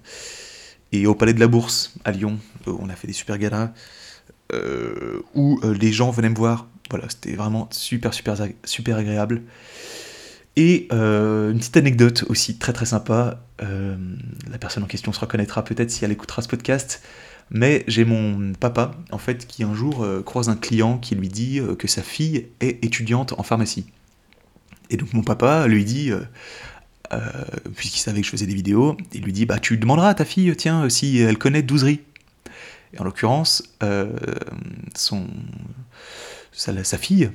et 0.92 1.06
au 1.06 1.14
Palais 1.14 1.34
de 1.34 1.40
la 1.40 1.48
Bourse 1.48 1.94
à 2.04 2.12
Lyon, 2.12 2.38
euh, 2.68 2.76
on 2.78 2.88
a 2.88 2.94
fait 2.94 3.06
des 3.06 3.12
super 3.12 3.38
galas 3.38 3.72
euh, 4.52 5.22
où 5.34 5.58
euh, 5.64 5.74
les 5.74 5.92
gens 5.92 6.10
venaient 6.10 6.28
me 6.28 6.36
voir. 6.36 6.68
Voilà, 6.90 7.06
c'était 7.08 7.34
vraiment 7.34 7.68
super, 7.72 8.12
super, 8.12 8.36
super 8.64 8.98
agréable. 8.98 9.42
Et 10.56 10.88
une 10.92 11.56
petite 11.56 11.78
anecdote 11.78 12.26
aussi 12.28 12.58
très 12.58 12.74
très 12.74 12.84
sympa. 12.84 13.40
la 13.58 14.58
personne 14.60 14.82
en 14.82 14.86
question 14.86 15.10
se 15.10 15.20
reconnaîtra 15.20 15.64
peut-être 15.64 15.90
si 15.90 16.04
elle 16.04 16.12
écoutera 16.12 16.42
ce 16.42 16.48
podcast. 16.48 17.02
Mais 17.50 17.84
j'ai 17.86 18.04
mon 18.04 18.52
papa, 18.52 18.90
en 19.10 19.16
fait, 19.16 19.46
qui 19.46 19.64
un 19.64 19.74
jour 19.74 20.06
croise 20.26 20.50
un 20.50 20.56
client 20.56 20.98
qui 20.98 21.14
lui 21.14 21.28
dit 21.28 21.62
que 21.78 21.88
sa 21.88 22.02
fille 22.02 22.48
est 22.60 22.84
étudiante 22.84 23.32
en 23.38 23.42
pharmacie. 23.42 23.86
Et 24.90 24.98
donc 24.98 25.14
mon 25.14 25.22
papa 25.22 25.66
lui 25.66 25.86
dit 25.86 26.10
euh, 27.12 27.18
puisqu'il 27.76 28.00
savait 28.00 28.20
que 28.20 28.26
je 28.26 28.30
faisais 28.30 28.46
des 28.46 28.54
vidéos, 28.54 28.96
il 29.12 29.22
lui 29.22 29.32
dit 29.32 29.46
bah 29.46 29.58
tu 29.58 29.76
demanderas 29.76 30.10
à 30.10 30.14
ta 30.14 30.24
fille 30.24 30.54
tiens 30.56 30.88
si 30.88 31.18
elle 31.18 31.38
connaît 31.38 31.62
Douzerie. 31.62 32.00
Et 32.94 33.00
en 33.00 33.04
l'occurrence, 33.04 33.62
euh, 33.82 34.10
son 34.94 35.26
sa, 36.52 36.98
fille 36.98 37.30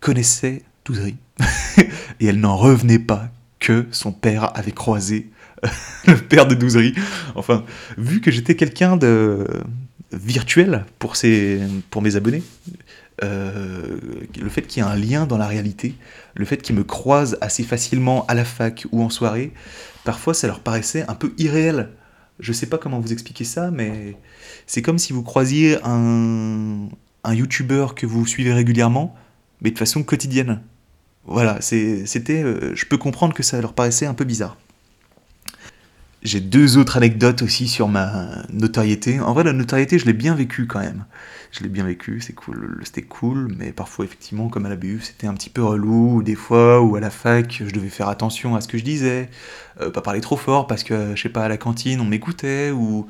connaissait 0.00 0.62
Douzerie 0.84 1.16
et 2.20 2.26
elle 2.26 2.40
n'en 2.40 2.56
revenait 2.56 2.98
pas 2.98 3.30
que 3.58 3.86
son 3.90 4.12
père 4.12 4.56
avait 4.56 4.72
croisé 4.72 5.30
le 6.06 6.16
père 6.16 6.46
de 6.46 6.54
douzerie. 6.54 6.94
Enfin, 7.34 7.64
vu 7.96 8.20
que 8.20 8.30
j'étais 8.30 8.54
quelqu'un 8.54 8.96
de 8.96 9.44
virtuel 10.12 10.84
pour, 10.98 11.16
ces, 11.16 11.60
pour 11.90 12.02
mes 12.02 12.16
abonnés, 12.16 12.42
euh, 13.22 13.98
le 14.40 14.48
fait 14.48 14.62
qu'il 14.62 14.82
y 14.82 14.86
ait 14.86 14.88
un 14.88 14.96
lien 14.96 15.26
dans 15.26 15.38
la 15.38 15.46
réalité, 15.46 15.94
le 16.34 16.44
fait 16.44 16.58
qu'ils 16.58 16.76
me 16.76 16.84
croisent 16.84 17.36
assez 17.40 17.62
facilement 17.62 18.24
à 18.26 18.34
la 18.34 18.44
fac 18.44 18.86
ou 18.92 19.02
en 19.02 19.10
soirée, 19.10 19.52
parfois 20.04 20.34
ça 20.34 20.46
leur 20.46 20.60
paraissait 20.60 21.04
un 21.08 21.14
peu 21.14 21.32
irréel. 21.38 21.90
Je 22.40 22.52
sais 22.52 22.66
pas 22.66 22.78
comment 22.78 23.00
vous 23.00 23.12
expliquer 23.12 23.44
ça, 23.44 23.70
mais 23.70 24.16
c'est 24.66 24.82
comme 24.82 24.98
si 24.98 25.12
vous 25.12 25.22
croisiez 25.22 25.78
un, 25.84 26.88
un 27.24 27.34
youtubeur 27.34 27.94
que 27.94 28.06
vous 28.06 28.26
suivez 28.26 28.52
régulièrement, 28.52 29.14
mais 29.60 29.70
de 29.70 29.78
façon 29.78 30.02
quotidienne. 30.02 30.60
Voilà, 31.24 31.60
c'était, 31.60 32.42
euh, 32.42 32.74
je 32.74 32.86
peux 32.86 32.96
comprendre 32.96 33.34
que 33.34 33.42
ça 33.42 33.60
leur 33.60 33.74
paraissait 33.74 34.06
un 34.06 34.14
peu 34.14 34.24
bizarre. 34.24 34.56
J'ai 36.22 36.40
deux 36.40 36.78
autres 36.78 36.96
anecdotes 36.96 37.42
aussi 37.42 37.68
sur 37.68 37.86
ma 37.88 38.42
notoriété. 38.52 39.20
En 39.20 39.34
vrai, 39.34 39.44
la 39.44 39.52
notoriété, 39.52 39.98
je 39.98 40.06
l'ai 40.06 40.12
bien 40.12 40.34
vécue 40.34 40.66
quand 40.66 40.80
même. 40.80 41.04
Je 41.52 41.62
l'ai 41.62 41.68
bien 41.68 41.84
vécu, 41.84 42.20
c'est 42.20 42.34
cool, 42.34 42.82
c'était 42.84 43.02
cool, 43.02 43.54
mais 43.56 43.72
parfois, 43.72 44.04
effectivement, 44.04 44.48
comme 44.48 44.66
à 44.66 44.68
la 44.68 44.76
BU, 44.76 45.00
c'était 45.02 45.26
un 45.26 45.34
petit 45.34 45.48
peu 45.48 45.62
relou, 45.62 46.22
des 46.22 46.34
fois, 46.34 46.82
ou 46.82 46.96
à 46.96 47.00
la 47.00 47.08
fac, 47.08 47.62
je 47.64 47.72
devais 47.72 47.88
faire 47.88 48.08
attention 48.08 48.54
à 48.54 48.60
ce 48.60 48.68
que 48.68 48.76
je 48.76 48.84
disais, 48.84 49.30
euh, 49.80 49.90
pas 49.90 50.02
parler 50.02 50.20
trop 50.20 50.36
fort 50.36 50.66
parce 50.66 50.82
que, 50.82 51.16
je 51.16 51.22
sais 51.22 51.30
pas, 51.30 51.44
à 51.44 51.48
la 51.48 51.56
cantine, 51.56 52.00
on 52.00 52.04
m'écoutait, 52.04 52.70
ou 52.70 53.06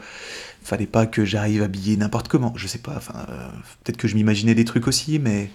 fallait 0.62 0.86
pas 0.86 1.06
que 1.06 1.24
j'arrive 1.24 1.62
habillé 1.62 1.96
n'importe 1.96 2.28
comment, 2.28 2.52
je 2.56 2.68
sais 2.68 2.78
pas, 2.78 3.00
euh, 3.14 3.48
peut-être 3.82 3.96
que 3.96 4.06
je 4.06 4.14
m'imaginais 4.14 4.54
des 4.54 4.64
trucs 4.64 4.86
aussi, 4.86 5.18
mais 5.18 5.50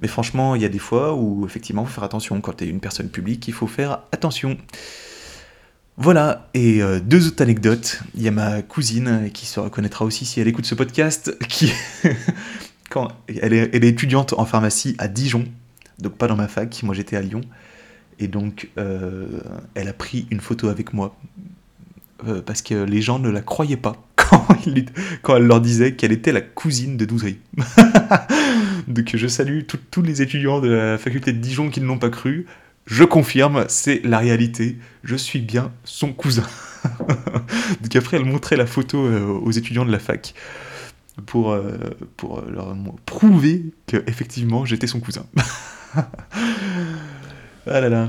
mais 0.00 0.08
franchement, 0.08 0.54
il 0.54 0.62
y 0.62 0.64
a 0.64 0.68
des 0.68 0.78
fois 0.78 1.14
où 1.14 1.44
effectivement, 1.46 1.82
il 1.82 1.88
faut 1.88 1.94
faire 1.94 2.04
attention. 2.04 2.40
Quand 2.40 2.52
tu 2.58 2.64
es 2.64 2.68
une 2.68 2.80
personne 2.80 3.08
publique, 3.08 3.48
il 3.48 3.54
faut 3.54 3.66
faire 3.66 4.00
attention. 4.12 4.56
Voilà, 6.00 6.48
et 6.54 6.80
euh, 6.80 7.00
deux 7.00 7.26
autres 7.26 7.42
anecdotes. 7.42 8.00
Il 8.14 8.22
y 8.22 8.28
a 8.28 8.30
ma 8.30 8.62
cousine, 8.62 9.30
qui 9.34 9.46
se 9.46 9.58
reconnaîtra 9.58 10.04
aussi 10.04 10.24
si 10.24 10.40
elle 10.40 10.46
écoute 10.46 10.64
ce 10.64 10.76
podcast, 10.76 11.36
qui, 11.48 11.72
elle 13.42 13.52
est, 13.52 13.84
étudiante 13.84 14.32
en 14.34 14.44
pharmacie 14.44 14.94
à 14.98 15.08
Dijon, 15.08 15.44
donc 15.98 16.16
pas 16.16 16.28
dans 16.28 16.36
ma 16.36 16.46
fac, 16.46 16.84
moi 16.84 16.94
j'étais 16.94 17.16
à 17.16 17.20
Lyon, 17.20 17.40
et 18.20 18.28
donc 18.28 18.68
euh, 18.78 19.26
elle 19.74 19.88
a 19.88 19.92
pris 19.92 20.28
une 20.30 20.40
photo 20.40 20.68
avec 20.68 20.92
moi, 20.92 21.16
euh, 22.28 22.42
parce 22.42 22.62
que 22.62 22.74
les 22.74 23.02
gens 23.02 23.18
ne 23.18 23.28
la 23.28 23.40
croyaient 23.40 23.76
pas 23.76 23.96
quand, 25.22 25.36
elle 25.36 25.46
leur 25.46 25.60
disait 25.60 25.96
qu'elle 25.96 26.12
était 26.12 26.32
la 26.32 26.42
cousine 26.42 26.96
de 26.96 27.04
Douzerie. 27.06 27.38
Donc 28.86 29.14
je 29.14 29.26
salue 29.26 29.62
tous 29.90 30.02
les 30.02 30.22
étudiants 30.22 30.60
de 30.60 30.68
la 30.68 30.98
faculté 30.98 31.32
de 31.32 31.38
Dijon 31.38 31.68
qui 31.68 31.80
ne 31.80 31.86
l'ont 31.86 31.98
pas 31.98 32.08
cru. 32.08 32.46
Je 32.88 33.04
confirme, 33.04 33.66
c'est 33.68 34.00
la 34.02 34.18
réalité. 34.18 34.78
Je 35.04 35.14
suis 35.14 35.40
bien 35.40 35.72
son 35.84 36.14
cousin. 36.14 36.46
Donc 37.82 37.94
après, 37.94 38.16
elle 38.16 38.24
montrait 38.24 38.56
la 38.56 38.66
photo 38.66 39.04
euh, 39.04 39.26
aux 39.26 39.50
étudiants 39.50 39.84
de 39.84 39.92
la 39.92 39.98
fac 39.98 40.32
pour, 41.26 41.52
euh, 41.52 41.76
pour 42.16 42.40
leur 42.40 42.74
prouver 43.04 43.66
que 43.86 43.98
effectivement 44.06 44.64
j'étais 44.64 44.86
son 44.86 45.00
cousin. 45.00 45.26
ah 45.96 46.06
là 47.66 47.90
là. 47.90 48.08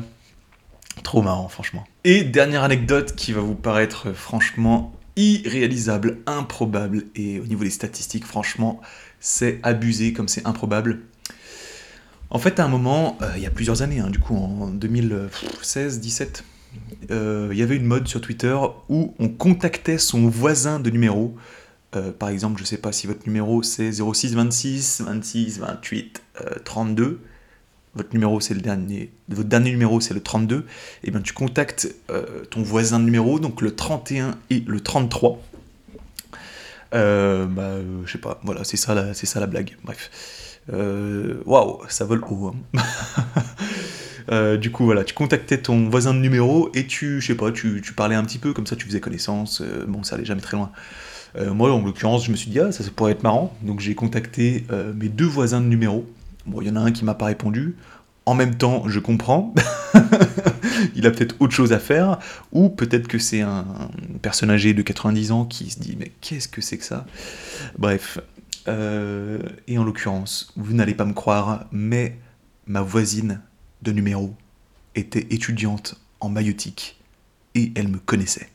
Trop 1.03 1.21
marrant, 1.21 1.49
franchement. 1.49 1.85
Et 2.05 2.23
dernière 2.23 2.63
anecdote 2.63 3.15
qui 3.15 3.33
va 3.33 3.41
vous 3.41 3.55
paraître 3.55 4.13
franchement 4.13 4.93
irréalisable, 5.17 6.19
improbable, 6.25 7.03
et 7.15 7.41
au 7.41 7.45
niveau 7.45 7.65
des 7.65 7.69
statistiques, 7.69 8.25
franchement, 8.25 8.79
c'est 9.19 9.59
abusé 9.63 10.13
comme 10.13 10.29
c'est 10.29 10.47
improbable. 10.47 11.01
En 12.31 12.39
fait, 12.39 12.59
à 12.59 12.65
un 12.65 12.67
moment, 12.67 13.17
euh, 13.21 13.31
il 13.35 13.41
y 13.41 13.47
a 13.47 13.51
plusieurs 13.51 13.81
années, 13.81 13.99
hein, 13.99 14.09
du 14.09 14.19
coup 14.19 14.35
en 14.35 14.69
2016-17, 14.71 16.43
euh, 17.11 17.49
il 17.51 17.57
y 17.57 17.63
avait 17.63 17.75
une 17.75 17.85
mode 17.85 18.07
sur 18.07 18.21
Twitter 18.21 18.55
où 18.87 19.15
on 19.17 19.29
contactait 19.29 19.97
son 19.97 20.29
voisin 20.29 20.79
de 20.79 20.89
numéro. 20.89 21.35
Euh, 21.95 22.11
par 22.11 22.29
exemple, 22.29 22.57
je 22.57 22.63
ne 22.63 22.67
sais 22.67 22.77
pas 22.77 22.91
si 22.91 23.07
votre 23.07 23.25
numéro 23.25 23.63
c'est 23.63 23.91
06 23.91 24.35
26 24.35 25.01
26 25.01 25.59
28 25.59 26.21
32 26.63 27.19
votre 27.95 28.13
numéro 28.13 28.39
c'est 28.39 28.53
le 28.53 28.61
dernier, 28.61 29.11
votre 29.29 29.49
dernier 29.49 29.71
numéro 29.71 29.99
c'est 29.99 30.13
le 30.13 30.21
32, 30.21 30.59
et 30.59 30.63
eh 31.05 31.11
bien 31.11 31.21
tu 31.21 31.33
contactes 31.33 31.93
ton 32.51 32.61
voisin 32.61 32.99
de 32.99 33.05
numéro, 33.05 33.39
donc 33.39 33.61
le 33.61 33.75
31 33.75 34.37
et 34.51 34.63
le 34.65 34.79
33. 34.79 35.41
Euh, 36.93 37.45
bah, 37.45 37.77
je 38.05 38.11
sais 38.11 38.17
pas, 38.17 38.39
voilà, 38.43 38.63
c'est 38.63 38.77
ça, 38.77 39.13
c'est 39.13 39.25
ça 39.25 39.39
la 39.39 39.47
blague. 39.47 39.75
Bref. 39.83 40.09
Waouh, 40.71 41.79
ça 41.89 42.05
vole 42.05 42.21
haut. 42.29 42.53
Hein. 42.77 44.57
du 44.57 44.71
coup, 44.71 44.85
voilà, 44.85 45.03
tu 45.03 45.13
contactais 45.13 45.57
ton 45.57 45.89
voisin 45.89 46.13
de 46.13 46.19
numéro 46.19 46.69
et 46.73 46.85
tu, 46.85 47.21
je 47.21 47.27
sais 47.27 47.35
pas, 47.35 47.51
tu, 47.51 47.81
parlais 47.95 48.15
un 48.15 48.23
petit 48.23 48.37
peu, 48.37 48.53
comme 48.53 48.67
ça 48.67 48.75
tu 48.75 48.85
faisais 48.85 48.99
connaissance. 48.99 49.63
bon, 49.87 50.03
ça 50.03 50.15
allait 50.15 50.25
jamais 50.25 50.41
très 50.41 50.57
loin. 50.57 50.71
moi, 51.37 51.71
en 51.73 51.83
l'occurrence, 51.83 52.25
je 52.25 52.31
me 52.31 52.35
suis 52.35 52.51
dit, 52.51 52.59
ah, 52.59 52.71
ça, 52.71 52.83
ça 52.83 52.91
pourrait 52.95 53.13
être 53.13 53.23
marrant. 53.23 53.55
Donc 53.61 53.79
j'ai 53.79 53.95
contacté 53.95 54.65
mes 54.95 55.09
deux 55.09 55.25
voisins 55.25 55.61
de 55.61 55.67
numéro. 55.67 56.05
Bon, 56.45 56.61
il 56.61 56.67
y 56.67 56.71
en 56.71 56.75
a 56.75 56.79
un 56.79 56.91
qui 56.91 57.05
m'a 57.05 57.13
pas 57.15 57.25
répondu. 57.25 57.75
En 58.25 58.35
même 58.35 58.55
temps, 58.55 58.83
je 58.87 58.99
comprends. 58.99 59.55
il 60.95 61.07
a 61.07 61.11
peut-être 61.11 61.35
autre 61.39 61.53
chose 61.53 61.73
à 61.73 61.79
faire. 61.79 62.19
Ou 62.51 62.69
peut-être 62.69 63.07
que 63.07 63.17
c'est 63.17 63.41
un, 63.41 63.65
personne 64.21 64.49
âgé 64.51 64.73
de 64.73 64.81
90 64.81 65.31
ans 65.31 65.45
qui 65.45 65.69
se 65.69 65.79
dit 65.79 65.95
Mais 65.99 66.11
qu'est-ce 66.21 66.47
que 66.47 66.61
c'est 66.61 66.77
que 66.77 66.83
ça? 66.83 67.05
Bref. 67.77 68.19
Euh, 68.69 69.39
et 69.67 69.77
en 69.77 69.83
l'occurrence, 69.83 70.53
vous 70.55 70.73
n'allez 70.73 70.93
pas 70.93 71.05
me 71.05 71.13
croire, 71.13 71.65
mais 71.71 72.17
ma 72.67 72.81
voisine 72.81 73.41
de 73.81 73.91
numéro 73.91 74.35
était 74.95 75.25
étudiante 75.31 75.99
en 76.19 76.29
maïotique 76.29 76.99
et 77.55 77.71
elle 77.75 77.87
me 77.87 77.97
connaissait. 77.97 78.49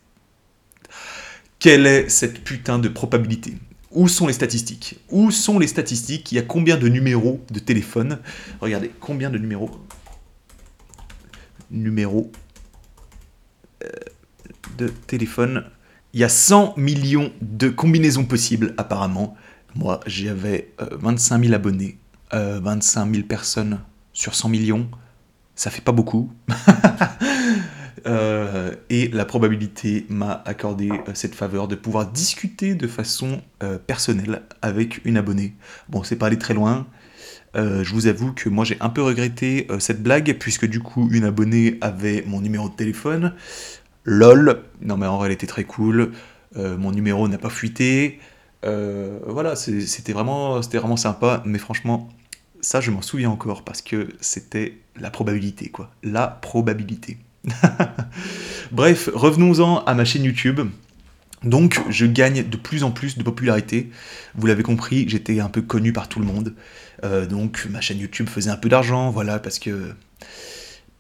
Quelle 1.58 1.86
est 1.86 2.08
cette 2.08 2.44
putain 2.44 2.78
de 2.78 2.88
probabilité? 2.88 3.54
Où 3.90 4.06
sont 4.06 4.26
les 4.26 4.32
statistiques? 4.32 5.00
Où 5.10 5.30
sont 5.30 5.58
les 5.58 5.66
statistiques? 5.66 6.30
Il 6.30 6.36
y 6.36 6.38
a 6.38 6.42
combien 6.42 6.76
de 6.76 6.88
numéros 6.88 7.44
de 7.50 7.58
téléphone? 7.58 8.20
Regardez, 8.60 8.92
combien 9.00 9.30
de 9.30 9.38
numéros? 9.38 9.70
Numéros 11.70 12.30
euh, 13.82 13.88
de 14.78 14.88
téléphone. 14.88 15.64
Il 16.12 16.20
y 16.20 16.24
a 16.24 16.28
100 16.28 16.74
millions 16.76 17.32
de 17.40 17.68
combinaisons 17.68 18.24
possibles, 18.24 18.74
apparemment. 18.76 19.36
Moi, 19.76 19.98
j'avais 20.06 20.70
25 20.78 21.36
euh, 21.36 21.42
000 21.42 21.54
abonnés, 21.54 21.98
25 22.32 23.06
euh, 23.06 23.12
000 23.12 23.26
personnes 23.26 23.80
sur 24.12 24.34
100 24.34 24.48
millions. 24.48 24.88
Ça 25.56 25.70
fait 25.70 25.82
pas 25.82 25.92
beaucoup. 25.92 26.32
Euh, 28.06 28.74
et 28.90 29.08
la 29.08 29.24
probabilité 29.24 30.04
m'a 30.10 30.42
accordé 30.44 30.90
cette 31.14 31.34
faveur 31.34 31.68
de 31.68 31.74
pouvoir 31.74 32.12
discuter 32.12 32.74
de 32.74 32.86
façon 32.86 33.40
personnelle 33.86 34.42
avec 34.60 35.02
une 35.06 35.16
abonnée. 35.16 35.54
Bon, 35.88 36.02
c'est 36.02 36.16
pas 36.16 36.26
aller 36.26 36.38
très 36.38 36.52
loin. 36.52 36.86
je 37.54 37.90
vous 37.94 38.06
avoue 38.06 38.34
que 38.34 38.50
moi 38.50 38.66
j'ai 38.66 38.76
un 38.80 38.90
peu 38.90 39.02
regretté 39.02 39.68
cette 39.78 40.02
blague 40.02 40.36
puisque 40.38 40.66
du 40.66 40.80
coup 40.80 41.08
une 41.12 41.24
abonnée 41.24 41.78
avait 41.80 42.22
mon 42.26 42.42
numéro 42.42 42.68
de 42.68 42.74
téléphone. 42.74 43.32
LOL, 44.04 44.64
non 44.82 44.98
mais 44.98 45.06
en 45.06 45.16
vrai 45.16 45.28
elle 45.28 45.32
était 45.32 45.46
très 45.46 45.64
cool. 45.64 46.12
mon 46.56 46.92
numéro 46.92 47.26
n'a 47.26 47.38
pas 47.38 47.48
fuité. 47.48 48.20
Voilà, 48.64 49.56
c'était 49.56 50.12
vraiment, 50.12 50.60
vraiment 50.60 50.96
sympa, 50.96 51.42
mais 51.44 51.58
franchement, 51.58 52.08
ça 52.60 52.80
je 52.80 52.90
m'en 52.90 53.02
souviens 53.02 53.30
encore 53.30 53.62
parce 53.62 53.82
que 53.82 54.08
c'était 54.20 54.78
la 54.96 55.10
probabilité 55.10 55.68
quoi. 55.68 55.90
La 56.02 56.26
probabilité. 56.28 57.18
Bref, 58.72 59.10
revenons-en 59.12 59.84
à 59.84 59.94
ma 59.94 60.04
chaîne 60.04 60.24
YouTube. 60.24 60.60
Donc, 61.44 61.78
je 61.90 62.06
gagne 62.06 62.48
de 62.48 62.56
plus 62.56 62.84
en 62.84 62.90
plus 62.90 63.18
de 63.18 63.22
popularité. 63.22 63.90
Vous 64.34 64.46
l'avez 64.46 64.62
compris, 64.62 65.06
j'étais 65.08 65.40
un 65.40 65.50
peu 65.50 65.60
connu 65.60 65.92
par 65.92 66.08
tout 66.08 66.18
le 66.18 66.24
monde. 66.24 66.54
Euh, 67.04 67.26
donc, 67.26 67.68
ma 67.70 67.82
chaîne 67.82 67.98
YouTube 67.98 68.28
faisait 68.28 68.50
un 68.50 68.56
peu 68.56 68.70
d'argent, 68.70 69.10
voilà, 69.10 69.38
parce 69.38 69.58
que 69.58 69.92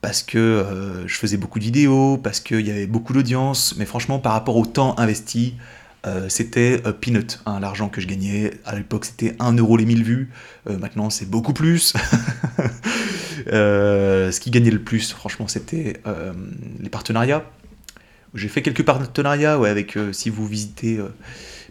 parce 0.02 0.22
que 0.22 0.36
euh, 0.36 1.08
je 1.08 1.14
faisais 1.14 1.38
beaucoup 1.38 1.58
de 1.58 1.64
vidéos, 1.64 2.18
parce 2.18 2.40
qu'il 2.40 2.60
y 2.60 2.70
avait 2.70 2.86
beaucoup 2.86 3.14
d'audience. 3.14 3.74
Mais 3.78 3.86
franchement, 3.86 4.18
par 4.18 4.32
rapport 4.32 4.56
au 4.58 4.66
temps 4.66 4.98
investi, 4.98 5.54
euh, 6.06 6.28
c'était 6.28 6.82
peanut, 7.00 7.40
hein, 7.46 7.60
l'argent 7.60 7.88
que 7.88 8.00
je 8.00 8.06
gagnais. 8.06 8.52
À 8.64 8.76
l'époque, 8.76 9.04
c'était 9.04 9.34
1 9.38 9.54
euro 9.54 9.76
les 9.76 9.86
1000 9.86 10.04
vues. 10.04 10.30
maintenant, 10.66 11.10
c'est 11.10 11.28
beaucoup 11.28 11.52
plus. 11.52 11.94
Euh, 13.48 14.30
ce 14.32 14.40
qui 14.40 14.50
gagnait 14.50 14.70
le 14.70 14.80
plus, 14.80 15.12
franchement, 15.12 15.48
c'était 15.48 16.00
euh, 16.06 16.32
les 16.80 16.88
partenariats. 16.88 17.44
J'ai 18.34 18.48
fait 18.48 18.62
quelques 18.62 18.84
partenariats, 18.84 19.54
avec, 19.54 19.96
euh, 19.96 20.12
si 20.12 20.30
vous 20.30 20.46
visitez 20.46 20.98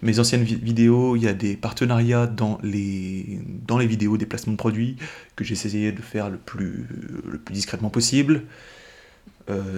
mes 0.01 0.19
anciennes 0.19 0.43
vidéos, 0.43 1.15
il 1.15 1.23
y 1.23 1.27
a 1.27 1.33
des 1.33 1.55
partenariats 1.55 2.27
dans 2.27 2.59
les, 2.63 3.39
dans 3.67 3.77
les 3.77 3.87
vidéos 3.87 4.17
des 4.17 4.25
placements 4.25 4.53
de 4.53 4.57
produits 4.57 4.97
que 5.35 5.43
j'ai 5.43 5.53
essayé 5.53 5.91
de 5.91 6.01
faire 6.01 6.29
le 6.29 6.37
plus, 6.37 6.87
le 7.29 7.37
plus 7.37 7.53
discrètement 7.53 7.89
possible. 7.89 8.43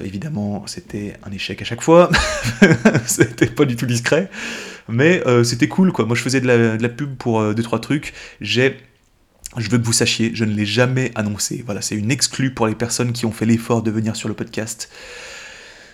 Évidemment, 0.04 0.66
c'était 0.68 1.16
un 1.24 1.32
échec 1.32 1.62
à 1.62 1.66
chaque 1.66 1.82
fois. 1.82 2.10
c'était 3.06 3.48
pas 3.48 3.66
du 3.66 3.76
tout 3.76 3.86
discret. 3.86 4.30
Mais 4.88 5.24
c'était 5.44 5.68
cool, 5.68 5.92
quoi. 5.92 6.06
Moi, 6.06 6.16
je 6.16 6.22
faisais 6.22 6.42
de 6.42 6.48
la, 6.48 6.90
pub 6.90 7.16
pour 7.16 7.42
2-3 7.42 7.80
trucs. 7.80 8.14
J'ai 8.42 8.78
je 9.58 9.70
veux 9.70 9.78
que 9.78 9.86
vous 9.86 9.94
sachiez, 9.94 10.32
je 10.34 10.44
ne 10.44 10.54
l'ai 10.54 10.66
jamais 10.66 11.12
annoncé. 11.16 11.64
Voilà, 11.66 11.82
c'est 11.82 11.96
une 11.96 12.12
exclue 12.12 12.54
pour 12.54 12.68
les 12.68 12.76
personnes 12.76 13.14
qui 13.14 13.26
ont 13.26 13.32
fait 13.32 13.46
l'effort 13.46 13.84
de 13.84 13.92
venir 13.92 14.16
sur 14.16 14.28
le 14.28 14.36
podcast. 14.36 14.90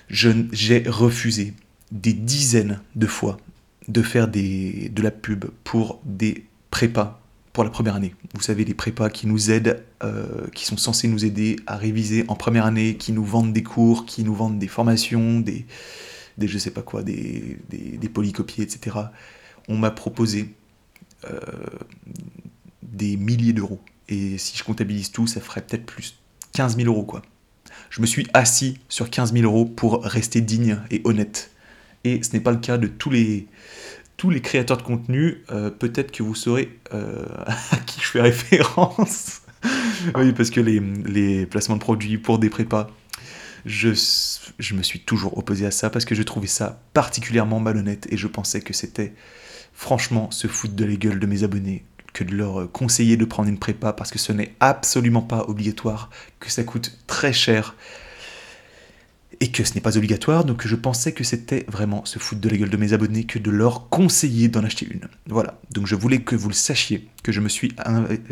J'ai 0.09 0.83
refusé 0.87 1.53
des 1.91 2.13
dizaines 2.13 2.81
de 2.95 3.07
fois 3.07 3.37
de 3.87 4.01
faire 4.01 4.27
de 4.27 5.01
la 5.01 5.11
pub 5.11 5.45
pour 5.63 6.01
des 6.05 6.45
prépas 6.69 7.20
pour 7.53 7.63
la 7.63 7.69
première 7.69 7.95
année. 7.95 8.15
Vous 8.33 8.41
savez, 8.41 8.63
les 8.63 8.73
prépas 8.73 9.09
qui 9.09 9.27
nous 9.27 9.51
aident, 9.51 9.83
euh, 10.03 10.47
qui 10.55 10.65
sont 10.65 10.77
censés 10.77 11.07
nous 11.07 11.25
aider 11.25 11.57
à 11.67 11.75
réviser 11.75 12.23
en 12.27 12.35
première 12.35 12.65
année, 12.65 12.95
qui 12.95 13.11
nous 13.11 13.25
vendent 13.25 13.53
des 13.53 13.63
cours, 13.63 14.05
qui 14.05 14.23
nous 14.23 14.33
vendent 14.33 14.59
des 14.59 14.67
formations, 14.67 15.39
des, 15.39 15.65
des 16.37 16.47
je 16.47 16.57
sais 16.57 16.71
pas 16.71 16.81
quoi, 16.81 17.03
des, 17.03 17.57
des, 17.69 18.09
polycopiés, 18.09 18.63
etc. 18.63 18.97
On 19.67 19.77
m'a 19.77 19.91
proposé 19.91 20.53
euh, 21.29 21.39
des 22.83 23.17
milliers 23.17 23.53
d'euros. 23.53 23.81
Et 24.07 24.37
si 24.37 24.57
je 24.57 24.63
comptabilise 24.63 25.11
tout, 25.11 25.27
ça 25.27 25.41
ferait 25.41 25.61
peut-être 25.61 25.85
plus 25.85 26.17
15 26.53 26.77
000 26.77 26.87
euros, 26.87 27.03
quoi. 27.03 27.21
Je 27.89 28.01
me 28.01 28.05
suis 28.05 28.27
assis 28.33 28.79
sur 28.87 29.09
15 29.09 29.33
000 29.33 29.43
euros 29.45 29.65
pour 29.65 30.03
rester 30.03 30.39
digne 30.41 30.79
et 30.89 31.01
honnête. 31.03 31.51
Et 32.03 32.23
ce 32.23 32.33
n'est 32.33 32.39
pas 32.39 32.51
le 32.51 32.57
cas 32.57 32.77
de 32.77 32.87
tous 32.87 33.09
les, 33.09 33.47
tous 34.21 34.29
les 34.29 34.39
créateurs 34.41 34.77
de 34.77 34.83
contenu. 34.83 35.41
Euh, 35.49 35.71
Peut-être 35.71 36.11
que 36.11 36.21
vous 36.21 36.35
saurez 36.35 36.77
euh, 36.93 37.25
à 37.71 37.77
qui 37.87 37.99
je 37.99 38.05
fais 38.05 38.21
référence. 38.21 39.41
oui, 40.15 40.31
parce 40.31 40.51
que 40.51 40.61
les, 40.61 40.79
les 40.79 41.47
placements 41.47 41.75
de 41.75 41.81
produits 41.81 42.19
pour 42.19 42.37
des 42.37 42.51
prépas, 42.51 42.91
je, 43.65 43.89
je 44.59 44.75
me 44.75 44.83
suis 44.83 44.99
toujours 44.99 45.39
opposé 45.39 45.65
à 45.65 45.71
ça 45.71 45.89
parce 45.89 46.05
que 46.05 46.13
je 46.13 46.21
trouvais 46.21 46.45
ça 46.45 46.83
particulièrement 46.93 47.59
malhonnête 47.59 48.05
et 48.11 48.17
je 48.17 48.27
pensais 48.27 48.61
que 48.61 48.73
c'était 48.73 49.13
franchement 49.73 50.29
se 50.29 50.45
foutre 50.45 50.75
de 50.75 50.85
la 50.85 50.93
gueule 50.93 51.19
de 51.19 51.25
mes 51.25 51.43
abonnés 51.43 51.83
que 52.13 52.23
de 52.23 52.35
leur 52.35 52.71
conseiller 52.71 53.17
de 53.17 53.25
prendre 53.25 53.49
une 53.49 53.57
prépa 53.57 53.91
parce 53.91 54.11
que 54.11 54.19
ce 54.19 54.31
n'est 54.33 54.53
absolument 54.59 55.23
pas 55.23 55.45
obligatoire, 55.47 56.11
que 56.39 56.51
ça 56.51 56.63
coûte 56.63 56.95
très 57.07 57.33
cher 57.33 57.75
et 59.41 59.47
que 59.47 59.63
ce 59.63 59.73
n'est 59.73 59.81
pas 59.81 59.97
obligatoire, 59.97 60.45
donc 60.45 60.67
je 60.67 60.75
pensais 60.75 61.13
que 61.13 61.23
c'était 61.23 61.65
vraiment 61.67 62.05
se 62.05 62.19
foutre 62.19 62.41
de 62.41 62.47
la 62.47 62.57
gueule 62.57 62.69
de 62.69 62.77
mes 62.77 62.93
abonnés 62.93 63.23
que 63.23 63.39
de 63.39 63.49
leur 63.49 63.89
conseiller 63.89 64.49
d'en 64.49 64.63
acheter 64.63 64.87
une. 64.89 65.07
Voilà, 65.27 65.59
donc 65.71 65.87
je 65.87 65.95
voulais 65.95 66.21
que 66.21 66.35
vous 66.35 66.47
le 66.47 66.53
sachiez, 66.53 67.09
que 67.23 67.31
je 67.31 67.41
me 67.41 67.49
suis, 67.49 67.73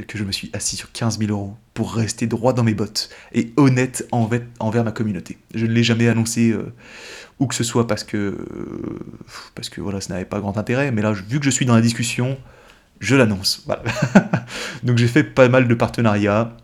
que 0.08 0.20
je 0.20 0.24
me 0.24 0.32
suis 0.32 0.52
assis 0.54 0.76
sur 0.76 0.92
15 0.92 1.18
000 1.18 1.32
euros 1.32 1.58
pour 1.74 1.96
rester 1.96 2.28
droit 2.28 2.54
dans 2.54 2.64
mes 2.64 2.76
bottes 2.76 3.10
et 3.34 3.52
honnête 3.58 4.08
envers, 4.12 4.44
envers 4.60 4.84
ma 4.84 4.92
communauté. 4.92 5.40
Je 5.56 5.66
ne 5.66 5.72
l'ai 5.72 5.82
jamais 5.82 6.08
annoncé 6.08 6.52
euh, 6.52 6.72
où 7.40 7.48
que 7.48 7.56
ce 7.56 7.64
soit 7.64 7.88
parce 7.88 8.04
que, 8.04 8.18
euh, 8.18 9.00
parce 9.56 9.70
que 9.70 9.82
voilà, 9.82 10.02
ça 10.02 10.14
n'avait 10.14 10.26
pas 10.26 10.40
grand 10.40 10.60
intérêt, 10.60 10.92
mais 10.92 11.02
là, 11.02 11.12
vu 11.12 11.40
que 11.40 11.46
je 11.46 11.50
suis 11.50 11.66
dans 11.66 11.76
la 11.76 11.82
discussion, 11.82 12.38
je 13.00 13.16
l'annonce. 13.16 13.64
Voilà. 13.66 13.82
donc 14.84 15.00
j'ai 15.00 15.08
fait 15.08 15.24
pas 15.24 15.50
mal 15.50 15.68
de 15.68 15.74
partenariats. 15.74 16.56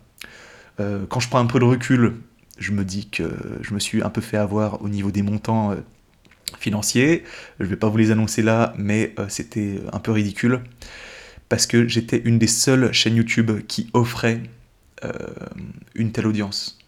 Euh, 0.80 1.06
quand 1.10 1.20
je 1.20 1.30
prends 1.30 1.40
un 1.40 1.48
peu 1.48 1.58
de 1.58 1.66
recul, 1.66 2.14
je 2.58 2.72
me 2.72 2.86
dis 2.86 3.10
que 3.10 3.30
je 3.62 3.74
me 3.74 3.80
suis 3.80 4.02
un 4.02 4.10
peu 4.10 4.22
fait 4.22 4.38
avoir 4.38 4.82
au 4.82 4.90
niveau 4.90 5.12
des 5.12 5.22
montants 5.22 5.72
euh, 5.72 5.76
financiers. 6.60 7.24
Je 7.60 7.66
ne 7.66 7.70
vais 7.70 7.76
pas 7.76 7.90
vous 7.90 7.98
les 7.98 8.12
annoncer 8.12 8.42
là, 8.42 8.74
mais 8.78 9.14
euh, 9.20 9.26
c'était 9.30 9.80
un 9.92 10.00
peu 10.00 10.12
ridicule. 10.12 10.62
Parce 11.50 11.68
que 11.68 11.88
j'étais 11.88 12.22
une 12.26 12.40
des 12.40 12.48
seules 12.48 12.92
chaînes 12.92 13.16
YouTube 13.16 13.52
qui 13.68 13.90
offrait 13.94 14.42
euh, 15.04 15.12
une 15.94 16.12
telle 16.12 16.28
audience. 16.28 16.80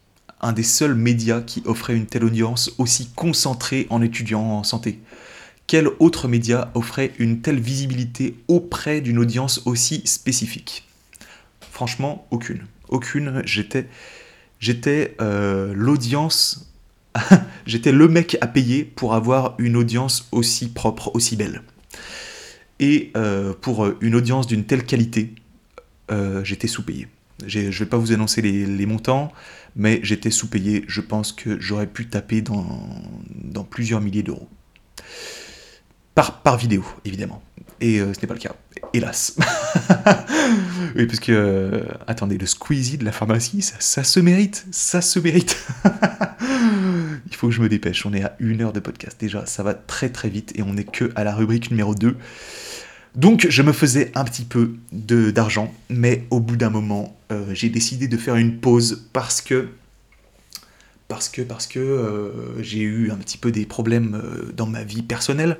Un 0.42 0.54
des 0.54 0.64
seuls 0.64 0.96
médias 0.96 1.42
qui 1.42 1.62
offrait 1.66 1.96
une 1.96 2.06
telle 2.06 2.24
audience 2.24 2.72
aussi 2.78 3.10
concentrée 3.16 3.88
en 3.90 4.02
étudiants 4.02 4.42
en 4.42 4.64
santé. 4.64 5.00
Quel 5.68 5.90
autre 6.00 6.28
média 6.28 6.72
offrait 6.76 7.12
une 7.20 7.42
telle 7.42 7.60
visibilité 7.60 8.36
auprès 8.48 9.02
d'une 9.02 9.20
audience 9.20 9.62
aussi 9.66 10.02
spécifique? 10.06 10.88
Franchement, 11.72 12.26
aucune. 12.32 12.66
Aucune. 12.88 13.42
J'étais 13.46 13.88
j'étais 14.60 15.16
euh, 15.22 15.74
l'audience, 15.74 16.74
j'étais 17.66 17.92
le 17.92 18.08
mec 18.08 18.38
à 18.42 18.48
payer 18.48 18.84
pour 18.84 19.14
avoir 19.14 19.56
une 19.58 19.76
audience 19.76 20.28
aussi 20.32 20.70
propre, 20.70 21.12
aussi 21.14 21.36
belle. 21.36 21.64
Et 22.80 23.12
euh, 23.18 23.54
pour 23.60 23.88
une 24.02 24.16
audience 24.16 24.48
d'une 24.48 24.66
telle 24.66 24.86
qualité, 24.86 25.34
euh, 26.12 26.44
j'étais 26.44 26.68
sous-payé. 26.68 27.08
Je 27.46 27.60
ne 27.60 27.72
vais 27.72 27.86
pas 27.86 27.98
vous 27.98 28.12
annoncer 28.12 28.42
les, 28.42 28.66
les 28.66 28.86
montants, 28.86 29.32
mais 29.76 30.00
j'étais 30.04 30.32
sous-payé. 30.32 30.86
Je 30.88 31.02
pense 31.02 31.32
que 31.32 31.60
j'aurais 31.60 31.88
pu 31.88 32.08
taper 32.08 32.42
dans, 32.42 32.88
dans 33.36 33.64
plusieurs 33.64 34.02
milliers 34.02 34.24
d'euros. 34.24 34.50
Par, 36.16 36.42
par 36.42 36.58
vidéo, 36.58 36.84
évidemment. 37.06 37.44
Et 37.80 38.00
euh, 38.00 38.14
ce 38.14 38.22
n'est 38.22 38.28
pas 38.28 38.34
le 38.34 38.40
cas, 38.40 38.56
hélas. 38.94 39.36
oui, 40.96 41.06
parce 41.06 41.20
que, 41.20 41.32
euh, 41.32 41.84
attendez, 42.08 42.38
le 42.38 42.46
squeezie 42.48 42.98
de 42.98 43.06
la 43.06 43.12
pharmacie, 43.12 43.62
ça, 43.62 44.04
se 44.04 44.20
mérite, 44.20 44.66
ça 44.72 45.02
se 45.02 45.20
mérite. 45.20 45.64
Il 47.30 47.36
faut 47.36 47.48
que 47.48 47.54
je 47.54 47.62
me 47.62 47.70
dépêche, 47.70 48.06
on 48.06 48.14
est 48.14 48.24
à 48.24 48.36
une 48.40 48.62
heure 48.62 48.74
de 48.74 48.80
podcast 48.80 49.18
déjà, 49.20 49.46
ça 49.46 49.62
va 49.62 49.76
très 49.76 50.10
très 50.10 50.30
vite 50.30 50.54
et 50.56 50.64
on 50.64 50.74
n'est 50.74 50.86
que 50.86 51.12
à 51.16 51.24
la 51.24 51.36
rubrique 51.36 51.70
numéro 51.70 51.94
2. 51.94 52.16
Donc 53.16 53.46
je 53.48 53.62
me 53.62 53.74
faisais 53.74 54.12
un 54.16 54.24
petit 54.24 54.46
peu 54.46 54.74
d'argent, 54.92 55.72
mais 55.90 56.26
au 56.32 56.40
bout 56.40 56.56
d'un 56.56 56.70
moment, 56.70 57.16
euh, 57.32 57.46
j'ai 57.54 57.70
décidé 57.70 58.08
de 58.08 58.18
faire 58.18 58.38
une 58.38 58.60
pause 58.60 59.08
parce 59.14 59.42
que 59.42 59.70
parce 61.08 61.30
que 61.30 61.42
parce 61.42 61.68
que 61.68 62.34
j'ai 62.60 62.82
eu 62.82 63.12
un 63.12 63.16
petit 63.16 63.38
peu 63.38 63.52
des 63.52 63.66
problèmes 63.66 64.22
dans 64.56 64.66
ma 64.66 64.84
vie 64.84 65.04
personnelle. 65.04 65.58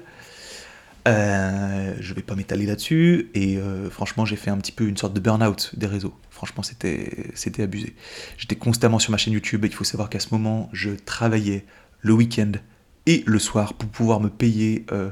Euh, 1.08 1.96
je 2.02 2.14
vais 2.14 2.22
pas 2.22 2.36
m'étaler 2.36 2.66
là-dessus 2.66 3.30
et 3.34 3.58
euh, 3.58 3.90
franchement 3.90 4.26
j'ai 4.26 4.36
fait 4.36 4.50
un 4.50 4.58
petit 4.58 4.74
peu 4.74 4.86
une 4.86 4.98
sorte 4.98 5.14
de 5.14 5.20
burn-out 5.20 5.72
des 5.78 5.88
réseaux. 5.88 6.14
Franchement 6.30 6.64
c'était 6.64 7.64
abusé. 7.64 7.96
J'étais 8.38 8.56
constamment 8.56 9.00
sur 9.00 9.12
ma 9.12 9.18
chaîne 9.18 9.34
YouTube 9.34 9.64
et 9.64 9.68
il 9.68 9.74
faut 9.74 9.86
savoir 9.86 10.10
qu'à 10.10 10.20
ce 10.20 10.28
moment 10.32 10.70
je 10.74 10.92
travaillais 10.92 11.66
le 12.02 12.14
week-end 12.14 12.52
et 13.06 13.24
le 13.26 13.40
soir 13.40 13.74
pour 13.74 13.90
pouvoir 13.90 14.20
me 14.20 14.30
payer 14.30 14.86
euh, 14.92 15.10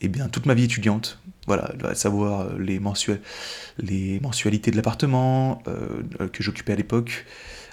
eh 0.00 0.08
bien 0.08 0.28
toute 0.28 0.46
ma 0.46 0.54
vie 0.54 0.64
étudiante. 0.64 1.20
Voilà, 1.46 1.72
à 1.84 1.94
savoir 1.94 2.40
euh, 2.40 2.58
les, 2.58 2.80
les 3.78 4.20
mensualités 4.20 4.70
de 4.70 4.76
l'appartement 4.76 5.62
que 6.32 6.42
j'occupais 6.42 6.72
à 6.72 6.76
l'époque, 6.76 7.24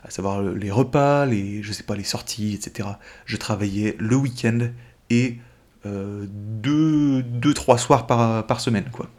à 0.03 0.11
savoir 0.11 0.41
les 0.43 0.71
repas, 0.71 1.25
les 1.25 1.63
je 1.63 1.73
sais 1.73 1.83
pas 1.83 1.95
les 1.95 2.03
sorties, 2.03 2.53
etc. 2.53 2.89
Je 3.25 3.37
travaillais 3.37 3.95
le 3.99 4.15
week-end 4.15 4.69
et 5.09 5.39
deux, 5.85 7.21
deux, 7.23 7.53
trois 7.53 7.77
soirs 7.77 8.07
par, 8.07 8.59
semaine, 8.59 8.89
quoi. 8.91 9.09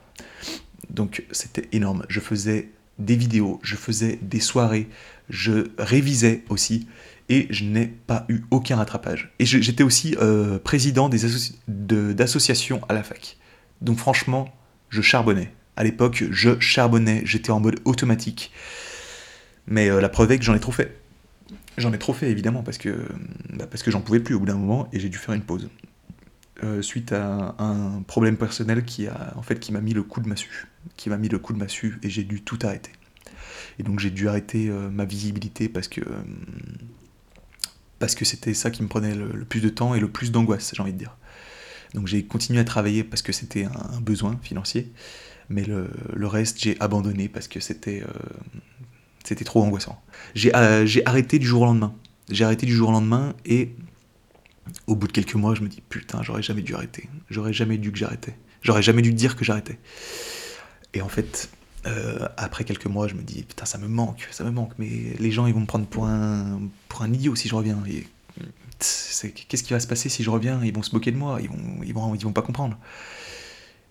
Donc 0.90 1.24
c'était 1.30 1.68
énorme. 1.72 2.04
Je 2.08 2.20
faisais 2.20 2.70
des 2.98 3.16
vidéos, 3.16 3.60
je 3.62 3.76
faisais 3.76 4.18
des 4.22 4.40
soirées, 4.40 4.88
je 5.28 5.68
révisais 5.78 6.44
aussi, 6.48 6.86
et 7.28 7.46
je 7.50 7.64
n'ai 7.64 7.86
pas 7.86 8.24
eu 8.28 8.42
aucun 8.50 8.76
rattrapage. 8.76 9.32
Et 9.38 9.46
j'étais 9.46 9.82
aussi 9.82 10.16
euh, 10.20 10.58
président 10.58 11.10
d'associations 11.68 12.80
à 12.88 12.94
la 12.94 13.02
fac. 13.02 13.36
Donc 13.82 13.98
franchement, 13.98 14.48
je 14.88 15.02
charbonnais. 15.02 15.52
À 15.76 15.84
l'époque, 15.84 16.24
je 16.30 16.58
charbonnais, 16.60 17.22
j'étais 17.24 17.50
en 17.50 17.60
mode 17.60 17.80
automatique. 17.84 18.52
Mais 19.66 19.90
euh, 19.90 20.00
la 20.00 20.08
preuve 20.08 20.32
est 20.32 20.38
que 20.38 20.44
j'en 20.44 20.54
ai 20.54 20.60
trop 20.60 20.72
fait. 20.72 20.96
J'en 21.76 21.92
ai 21.92 21.98
trop 21.98 22.14
fait 22.14 22.30
évidemment 22.30 22.62
parce 22.62 22.78
que, 22.78 23.06
bah, 23.52 23.66
parce 23.66 23.82
que 23.82 23.90
j'en 23.90 24.00
pouvais 24.00 24.20
plus 24.20 24.34
au 24.34 24.40
bout 24.40 24.46
d'un 24.46 24.54
moment 24.54 24.88
et 24.92 25.00
j'ai 25.00 25.08
dû 25.08 25.18
faire 25.18 25.34
une 25.34 25.42
pause. 25.42 25.68
Euh, 26.64 26.80
suite 26.80 27.12
à 27.12 27.54
un 27.58 28.00
problème 28.00 28.38
personnel 28.38 28.86
qui 28.86 29.08
a 29.08 29.34
en 29.36 29.42
fait 29.42 29.60
qui 29.60 29.72
m'a 29.72 29.82
mis 29.82 29.92
le 29.92 30.02
coup 30.02 30.22
de 30.22 30.28
massue, 30.28 30.68
qui 30.96 31.10
m'a 31.10 31.18
mis 31.18 31.28
le 31.28 31.38
coup 31.38 31.52
de 31.52 31.58
massue 31.58 31.98
et 32.02 32.08
j'ai 32.08 32.24
dû 32.24 32.40
tout 32.40 32.58
arrêter. 32.62 32.92
Et 33.78 33.82
donc 33.82 34.00
j'ai 34.00 34.10
dû 34.10 34.26
arrêter 34.26 34.70
euh, 34.70 34.88
ma 34.88 35.04
visibilité 35.04 35.68
parce 35.68 35.86
que 35.86 36.00
euh, 36.00 36.22
parce 37.98 38.14
que 38.14 38.24
c'était 38.24 38.54
ça 38.54 38.70
qui 38.70 38.82
me 38.82 38.88
prenait 38.88 39.14
le, 39.14 39.44
plus 39.44 39.60
de 39.60 39.68
temps 39.68 39.94
et 39.94 40.00
le 40.00 40.08
plus 40.08 40.32
d'angoisse, 40.32 40.72
j'ai 40.74 40.80
envie 40.80 40.94
de 40.94 40.98
dire. 40.98 41.14
Donc 41.92 42.06
j'ai 42.06 42.24
continué 42.24 42.58
à 42.60 42.64
travailler 42.64 43.04
parce 43.04 43.20
que 43.20 43.32
c'était 43.32 43.64
un, 43.64 44.00
besoin 44.00 44.38
financier, 44.42 44.90
mais 45.50 45.64
le, 45.64 45.90
le 46.14 46.26
reste 46.26 46.58
j'ai 46.58 46.80
abandonné 46.80 47.28
parce 47.28 47.48
que 47.48 47.60
c'était 47.60 48.02
c'était 49.24 49.44
trop 49.44 49.62
angoissant. 49.62 50.02
J'ai 50.34 50.52
j'ai 50.86 51.06
arrêté 51.06 51.38
du 51.38 51.46
jour 51.46 51.62
au 51.62 51.66
lendemain. 51.66 51.94
J'ai 52.30 52.44
arrêté 52.44 52.64
du 52.64 52.72
jour 52.72 52.88
au 52.88 52.92
lendemain 52.92 53.34
et 53.44 53.74
au 54.86 54.96
bout 54.96 55.06
de 55.06 55.12
quelques 55.12 55.34
mois, 55.34 55.54
je 55.54 55.62
me 55.62 55.68
dis 55.68 55.82
putain, 55.88 56.22
j'aurais 56.22 56.42
jamais 56.42 56.62
dû 56.62 56.74
arrêter. 56.74 57.08
J'aurais 57.30 57.52
jamais 57.52 57.78
dû 57.78 57.92
que 57.92 57.98
j'arrêtais. 57.98 58.36
J'aurais 58.62 58.82
jamais 58.82 59.02
dû 59.02 59.12
dire 59.12 59.36
que 59.36 59.44
j'arrêtais. 59.44 59.78
Et 60.94 61.02
en 61.02 61.08
fait, 61.08 61.50
euh, 61.86 62.28
après 62.36 62.64
quelques 62.64 62.86
mois, 62.86 63.06
je 63.06 63.14
me 63.14 63.22
dis 63.22 63.42
putain, 63.42 63.64
ça 63.64 63.78
me 63.78 63.88
manque, 63.88 64.28
ça 64.30 64.44
me 64.44 64.50
manque. 64.50 64.72
Mais 64.78 65.14
les 65.18 65.30
gens, 65.30 65.46
ils 65.46 65.54
vont 65.54 65.60
me 65.60 65.66
prendre 65.66 65.86
pour 65.86 66.06
un, 66.06 66.60
pour 66.88 67.02
un 67.02 67.12
idiot 67.12 67.34
si 67.34 67.48
je 67.48 67.54
reviens. 67.54 67.78
Qu'est-ce 68.78 69.62
qui 69.62 69.72
va 69.72 69.80
se 69.80 69.86
passer 69.86 70.08
si 70.08 70.22
je 70.22 70.30
reviens? 70.30 70.62
Ils 70.64 70.74
vont 70.74 70.82
se 70.82 70.94
moquer 70.94 71.12
de 71.12 71.16
moi, 71.16 71.38
ils 71.40 71.48
vont, 71.48 71.82
ils 71.84 71.94
vont, 71.94 72.14
ils 72.14 72.22
vont 72.22 72.32
pas 72.32 72.42
comprendre. 72.42 72.78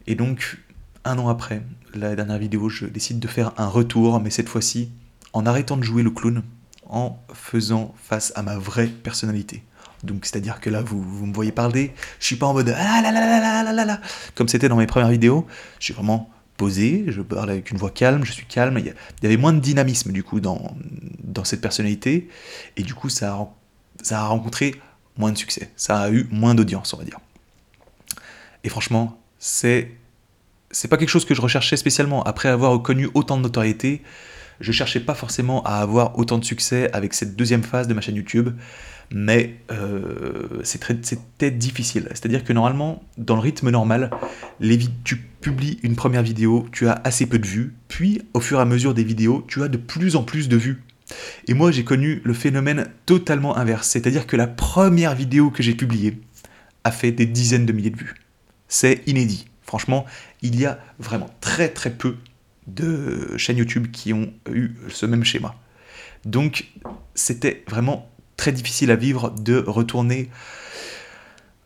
Et 0.08 0.16
donc, 0.16 0.60
un 1.04 1.18
an 1.18 1.30
après, 1.30 1.64
la 1.94 2.16
dernière 2.16 2.38
vidéo, 2.38 2.70
je 2.70 2.86
décide 2.86 3.20
de 3.20 3.28
faire 3.28 3.54
un 3.58 3.68
retour, 3.68 4.20
mais 4.20 4.30
cette 4.30 4.50
fois-ci, 4.50 4.90
en 5.34 5.46
arrêtant 5.46 5.78
de 5.78 5.84
jouer 5.84 6.04
le 6.04 6.12
clown, 6.12 6.44
en 6.88 7.20
faisant 7.34 7.96
face 8.02 8.32
à 8.36 8.44
ma 8.44 8.58
vraie 8.58 8.88
personnalité. 8.88 9.64
Donc, 10.06 10.26
c'est-à-dire 10.26 10.60
que 10.60 10.70
là, 10.70 10.82
vous, 10.82 11.02
vous 11.02 11.26
me 11.26 11.34
voyez 11.34 11.52
parler, 11.52 11.94
je 12.20 12.26
suis 12.26 12.36
pas 12.36 12.46
en 12.46 12.54
mode 12.54 12.70
ah 12.76 13.02
là 13.02 13.12
là 13.12 13.22
là 13.22 13.64
là 13.64 13.74
là 13.74 13.86
là 13.86 14.02
comme 14.36 14.48
c'était 14.48 14.70
dans 14.70 14.78
mes 14.78 14.88
premières 14.88 15.10
vidéos. 15.10 15.46
Je 15.80 15.86
suis 15.86 15.94
vraiment 15.94 16.30
posé, 16.58 17.06
je 17.10 17.22
parle 17.22 17.50
avec 17.50 17.72
une 17.72 17.78
voix 17.78 17.90
calme, 17.92 18.24
je 18.24 18.32
suis 18.32 18.46
calme. 18.46 18.78
Il 18.80 18.86
y, 18.86 18.90
a- 18.90 18.94
il 19.22 19.24
y 19.24 19.26
avait 19.28 19.38
moins 19.38 19.52
de 19.54 19.60
dynamisme 19.60 20.12
du 20.12 20.24
coup 20.24 20.40
dans, 20.40 20.76
dans 21.24 21.44
cette 21.44 21.60
personnalité, 21.62 22.30
et 22.78 22.84
du 22.84 22.94
coup, 22.94 23.10
ça 23.10 23.34
a, 23.34 23.48
ça 24.02 24.22
a 24.22 24.28
rencontré 24.28 24.76
moins 25.18 25.32
de 25.32 25.38
succès, 25.38 25.70
ça 25.76 26.00
a 26.00 26.10
eu 26.12 26.28
moins 26.32 26.56
d'audience, 26.56 26.94
on 26.94 26.98
va 26.98 27.04
dire. 27.04 27.20
Et 28.64 28.70
franchement, 28.70 29.20
c'est 29.40 29.92
c'est 30.72 30.88
pas 30.88 30.98
quelque 30.98 31.10
chose 31.10 31.26
que 31.26 31.34
je 31.36 31.42
recherchais 31.42 31.78
spécialement. 31.78 32.24
Après 32.24 32.50
avoir 32.50 32.82
connu 32.82 33.10
autant 33.14 33.38
de 33.38 33.44
notoriété, 33.44 34.02
je 34.60 34.72
cherchais 34.72 35.00
pas 35.00 35.14
forcément 35.14 35.64
à 35.64 35.76
avoir 35.76 36.18
autant 36.18 36.38
de 36.38 36.44
succès 36.46 36.90
avec 36.92 37.14
cette 37.14 37.36
deuxième 37.36 37.64
phase 37.64 37.88
de 37.88 37.94
ma 37.94 38.02
chaîne 38.02 38.16
YouTube, 38.16 38.50
mais 39.12 39.56
euh, 39.72 40.62
c'était 40.64 41.52
difficile. 41.52 42.08
C'est-à-dire 42.12 42.44
que 42.44 42.54
normalement, 42.54 43.04
dans 43.18 43.36
le 43.36 43.42
rythme 43.42 43.70
normal, 43.70 44.10
tu 45.04 45.18
publies 45.18 45.80
une 45.84 45.96
première 45.96 46.24
vidéo, 46.24 46.68
tu 46.72 46.88
as 46.88 47.02
assez 47.04 47.26
peu 47.26 47.40
de 47.40 47.46
vues, 47.46 47.74
puis 47.88 48.22
au 48.34 48.40
fur 48.40 48.60
et 48.60 48.62
à 48.62 48.66
mesure 48.66 48.94
des 48.94 49.04
vidéos, 49.04 49.44
tu 49.48 49.64
as 49.64 49.68
de 49.68 49.78
plus 49.78 50.16
en 50.16 50.24
plus 50.24 50.50
de 50.50 50.58
vues. 50.58 50.82
Et 51.48 51.54
moi, 51.54 51.72
j'ai 51.72 51.84
connu 51.84 52.22
le 52.24 52.34
phénomène 52.34 52.88
totalement 53.06 53.56
inverse, 53.58 53.88
c'est-à-dire 53.88 54.26
que 54.26 54.36
la 54.36 54.48
première 54.48 55.14
vidéo 55.16 55.52
que 55.52 55.62
j'ai 55.62 55.76
publiée 55.76 56.20
a 56.84 56.92
fait 56.92 57.12
des 57.12 57.26
dizaines 57.26 57.66
de 57.66 57.74
milliers 57.74 57.92
de 57.92 57.98
vues. 57.98 58.16
C'est 58.68 59.02
inédit. 59.06 59.46
Franchement, 59.64 60.06
il 60.42 60.60
y 60.60 60.66
a 60.66 60.80
vraiment 61.00 61.30
très 61.42 61.70
très 61.70 61.92
peu 61.92 62.18
de 62.68 63.38
chaînes 63.38 63.58
YouTube 63.58 63.88
qui 63.92 64.14
ont 64.14 64.32
eu 64.52 64.72
ce 64.90 65.06
même 65.06 65.24
schéma. 65.24 65.56
Donc, 66.26 66.66
c'était 67.14 67.64
vraiment 67.68 68.10
très 68.38 68.52
difficile 68.52 68.92
à 68.92 68.96
vivre 68.96 69.32
de 69.32 69.64
retourner 69.66 70.30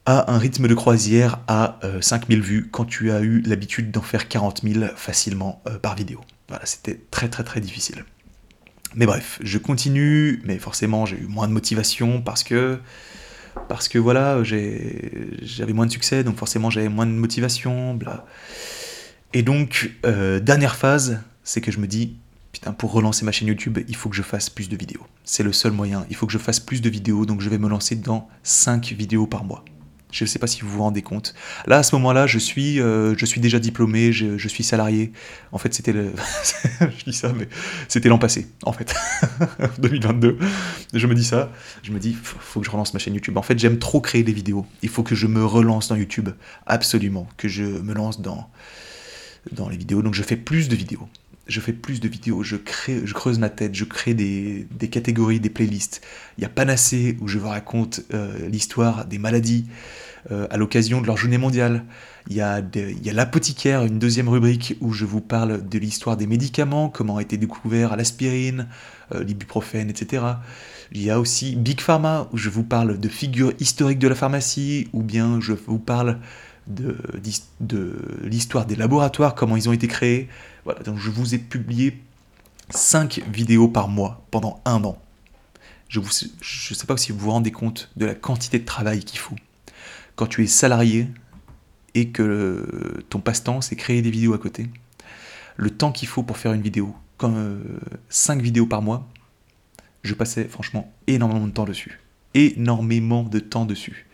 à 0.05 0.31
un 0.31 0.37
rythme 0.37 0.67
de 0.67 0.73
croisière 0.73 1.39
à 1.47 1.79
5000 2.01 2.39
euh, 2.39 2.41
vues 2.41 2.69
quand 2.71 2.85
tu 2.85 3.11
as 3.11 3.21
eu 3.21 3.41
l'habitude 3.41 3.91
d'en 3.91 4.01
faire 4.01 4.27
40 4.27 4.61
000 4.63 4.85
facilement 4.95 5.61
euh, 5.67 5.77
par 5.77 5.95
vidéo. 5.95 6.21
Voilà, 6.47 6.65
c'était 6.65 6.99
très 7.11 7.29
très 7.29 7.43
très 7.43 7.61
difficile. 7.61 8.05
Mais 8.95 9.05
bref, 9.05 9.39
je 9.43 9.57
continue, 9.59 10.41
mais 10.45 10.57
forcément 10.57 11.05
j'ai 11.05 11.17
eu 11.17 11.27
moins 11.27 11.47
de 11.47 11.53
motivation 11.53 12.21
parce 12.21 12.43
que 12.43 12.79
parce 13.67 13.87
que 13.87 13.99
voilà, 13.99 14.43
j'avais 14.43 15.73
moins 15.73 15.85
de 15.85 15.91
succès, 15.91 16.23
donc 16.23 16.37
forcément 16.37 16.69
j'avais 16.69 16.89
moins 16.89 17.05
de 17.05 17.11
motivation, 17.11 17.93
bla. 17.93 18.25
Et 19.33 19.43
donc, 19.43 19.91
euh, 20.05 20.39
dernière 20.39 20.75
phase, 20.75 21.21
c'est 21.43 21.61
que 21.61 21.71
je 21.71 21.79
me 21.79 21.87
dis, 21.87 22.17
putain, 22.51 22.73
pour 22.73 22.91
relancer 22.91 23.25
ma 23.25 23.31
chaîne 23.31 23.47
YouTube, 23.47 23.79
il 23.87 23.95
faut 23.95 24.09
que 24.09 24.15
je 24.15 24.21
fasse 24.21 24.49
plus 24.49 24.69
de 24.69 24.77
vidéos. 24.77 25.05
C'est 25.23 25.43
le 25.43 25.53
seul 25.53 25.71
moyen, 25.71 26.05
il 26.09 26.15
faut 26.15 26.25
que 26.25 26.33
je 26.33 26.37
fasse 26.37 26.59
plus 26.59 26.81
de 26.81 26.89
vidéos, 26.89 27.25
donc 27.25 27.41
je 27.41 27.49
vais 27.49 27.57
me 27.57 27.69
lancer 27.69 27.95
dans 27.95 28.27
5 28.43 28.87
vidéos 28.93 29.27
par 29.27 29.43
mois. 29.43 29.63
Je 30.11 30.23
ne 30.23 30.27
sais 30.27 30.39
pas 30.39 30.47
si 30.47 30.61
vous 30.61 30.69
vous 30.69 30.81
rendez 30.81 31.03
compte. 31.03 31.35
Là, 31.67 31.77
à 31.77 31.83
ce 31.83 31.93
moment-là, 31.95 32.25
je 32.25 32.39
suis, 32.39 32.81
euh, 32.81 33.15
je 33.15 33.25
suis 33.27 33.39
déjà 33.39 33.59
diplômé, 33.59 34.11
je, 34.11 34.47
suis 34.47 34.63
salarié. 34.63 35.11
En 35.51 35.59
fait, 35.59 35.71
c'était 35.71 35.93
je 36.79 37.05
dis 37.05 37.13
ça, 37.13 37.31
mais 37.31 37.47
c'était 37.87 38.09
l'an 38.09 38.17
passé, 38.17 38.47
en 38.63 38.73
fait. 38.73 38.95
2022. 39.77 40.39
Je 40.95 41.05
me 41.05 41.13
dis 41.13 41.23
ça. 41.23 41.51
Je 41.83 41.91
me 41.91 41.99
dis, 41.99 42.13
faut, 42.13 42.39
faut 42.39 42.59
que 42.59 42.65
je 42.65 42.71
relance 42.71 42.91
ma 42.95 42.99
chaîne 42.99 43.13
YouTube. 43.13 43.37
En 43.37 43.43
fait, 43.43 43.59
j'aime 43.59 43.77
trop 43.77 44.01
créer 44.01 44.23
des 44.23 44.33
vidéos. 44.33 44.65
Il 44.81 44.89
faut 44.89 45.03
que 45.03 45.13
je 45.13 45.27
me 45.27 45.45
relance 45.45 45.89
dans 45.89 45.95
YouTube. 45.95 46.29
Absolument. 46.65 47.27
Que 47.37 47.47
je 47.47 47.63
me 47.63 47.93
lance 47.93 48.19
dans, 48.19 48.49
dans 49.51 49.69
les 49.69 49.77
vidéos. 49.77 50.01
Donc, 50.01 50.15
je 50.15 50.23
fais 50.23 50.37
plus 50.37 50.69
de 50.69 50.75
vidéos 50.75 51.07
je 51.49 51.59
fais 51.59 51.73
plus 51.73 51.99
de 51.99 52.07
vidéos, 52.07 52.43
je, 52.43 52.55
crée, 52.55 53.01
je 53.03 53.13
creuse 53.13 53.39
ma 53.39 53.49
tête, 53.49 53.75
je 53.75 53.83
crée 53.83 54.13
des, 54.13 54.67
catégories, 54.89 55.39
des 55.39 55.49
playlists. 55.49 56.01
Il 56.37 56.43
y 56.43 56.45
a 56.45 56.49
Panacée 56.49 57.17
où 57.19 57.27
je 57.27 57.39
vous 57.39 57.49
raconte 57.49 58.01
euh, 58.13 58.47
l'histoire 58.47 59.05
des 59.05 59.17
maladies 59.17 59.65
euh, 60.31 60.47
à 60.51 60.57
l'occasion 60.57 61.01
de 61.01 61.07
leur 61.07 61.17
journée 61.17 61.37
mondiale. 61.37 61.83
Il 62.29 62.35
y 62.35 62.41
a, 62.41 62.61
l'apothicaire, 63.11 63.83
une 63.83 63.97
deuxième 63.97 64.29
rubrique 64.29 64.77
où 64.79 64.93
je 64.93 65.05
vous 65.05 65.21
parle 65.21 65.67
de 65.67 65.79
l'histoire 65.79 66.17
des 66.17 66.27
médicaments, 66.27 66.87
comment 66.87 67.17
a 67.17 67.21
été 67.23 67.37
découvert 67.37 67.97
l'aspirine, 67.97 68.67
euh, 69.15 69.23
l'ibuprofène, 69.23 69.89
etc. 69.89 70.23
Il 70.91 71.01
y 71.01 71.09
a 71.09 71.19
aussi 71.19 71.55
Big 71.55 71.81
Pharma 71.81 72.29
où 72.31 72.37
je 72.37 72.49
vous 72.49 72.63
parle 72.63 72.99
de 72.99 73.09
figures 73.09 73.53
historiques 73.59 73.99
de 73.99 74.07
la 74.07 74.15
pharmacie, 74.15 74.87
ou 74.93 75.01
bien 75.01 75.39
je 75.41 75.53
vous 75.53 75.79
parle 75.79 76.19
de, 76.67 76.95
de 77.59 77.95
l'histoire 78.23 78.67
des 78.67 78.75
laboratoires, 78.75 79.33
comment 79.33 79.55
ils 79.55 79.67
ont 79.67 79.73
été 79.73 79.87
créés. 79.87 80.29
Voilà, 80.65 80.81
donc 80.81 80.97
je 80.97 81.09
vous 81.09 81.33
ai 81.33 81.37
publié 81.37 82.01
5 82.69 83.23
vidéos 83.31 83.67
par 83.67 83.87
mois 83.87 84.25
pendant 84.31 84.61
un 84.65 84.83
an. 84.83 85.01
Je 85.87 85.99
ne 85.99 86.05
sais 86.05 86.85
pas 86.85 86.97
si 86.97 87.11
vous 87.11 87.19
vous 87.19 87.31
rendez 87.31 87.51
compte 87.51 87.89
de 87.95 88.05
la 88.05 88.13
quantité 88.13 88.59
de 88.59 88.65
travail 88.65 89.03
qu'il 89.03 89.19
faut. 89.19 89.35
Quand 90.15 90.27
tu 90.27 90.43
es 90.43 90.47
salarié 90.47 91.07
et 91.95 92.09
que 92.09 93.03
ton 93.09 93.19
passe-temps, 93.19 93.61
c'est 93.61 93.75
créer 93.75 94.01
des 94.01 94.11
vidéos 94.11 94.33
à 94.33 94.37
côté, 94.37 94.69
le 95.57 95.71
temps 95.71 95.91
qu'il 95.91 96.07
faut 96.07 96.23
pour 96.23 96.37
faire 96.37 96.53
une 96.53 96.61
vidéo, 96.61 96.95
comme 97.17 97.79
5 98.09 98.41
vidéos 98.41 98.67
par 98.67 98.81
mois, 98.81 99.07
je 100.03 100.13
passais 100.13 100.45
franchement 100.45 100.93
énormément 101.07 101.47
de 101.47 101.51
temps 101.51 101.65
dessus. 101.65 101.99
Énormément 102.35 103.23
de 103.23 103.39
temps 103.39 103.65
dessus. 103.65 104.05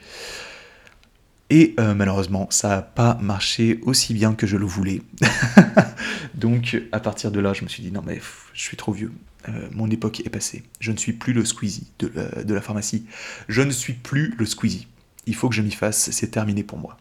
Et 1.49 1.75
euh, 1.79 1.93
malheureusement, 1.93 2.47
ça 2.49 2.69
n'a 2.69 2.81
pas 2.81 3.15
marché 3.21 3.79
aussi 3.83 4.13
bien 4.13 4.33
que 4.33 4.47
je 4.47 4.57
le 4.57 4.65
voulais. 4.65 5.01
Donc 6.33 6.81
à 6.91 6.99
partir 6.99 7.31
de 7.31 7.39
là, 7.39 7.53
je 7.53 7.63
me 7.63 7.69
suis 7.69 7.83
dit 7.83 7.91
non 7.91 8.01
mais 8.05 8.19
je 8.53 8.61
suis 8.61 8.77
trop 8.77 8.91
vieux. 8.91 9.11
Euh, 9.47 9.67
mon 9.71 9.89
époque 9.89 10.21
est 10.21 10.29
passée. 10.29 10.63
Je 10.79 10.91
ne 10.91 10.97
suis 10.97 11.13
plus 11.13 11.33
le 11.33 11.45
Squeezie 11.45 11.87
de, 11.99 12.11
de 12.43 12.53
la 12.53 12.61
pharmacie. 12.61 13.05
Je 13.47 13.61
ne 13.61 13.71
suis 13.71 13.93
plus 13.93 14.33
le 14.39 14.45
Squeezie. 14.45 14.87
Il 15.27 15.35
faut 15.35 15.49
que 15.49 15.55
je 15.55 15.61
m'y 15.61 15.71
fasse. 15.71 16.09
C'est 16.09 16.31
terminé 16.31 16.63
pour 16.63 16.79
moi. 16.79 16.97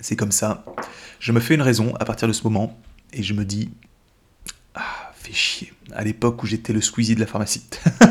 C'est 0.00 0.16
comme 0.16 0.32
ça. 0.32 0.64
Je 1.20 1.32
me 1.32 1.40
fais 1.40 1.54
une 1.54 1.62
raison 1.62 1.94
à 1.96 2.04
partir 2.06 2.26
de 2.26 2.32
ce 2.32 2.42
moment 2.42 2.78
et 3.12 3.22
je 3.22 3.34
me 3.34 3.44
dis 3.44 3.70
ah 4.74 5.12
fais 5.14 5.32
chier. 5.32 5.72
À 5.92 6.04
l'époque 6.04 6.42
où 6.42 6.46
j'étais 6.46 6.72
le 6.72 6.80
Squeezie 6.80 7.16
de 7.16 7.20
la 7.20 7.26
pharmacie. 7.26 7.64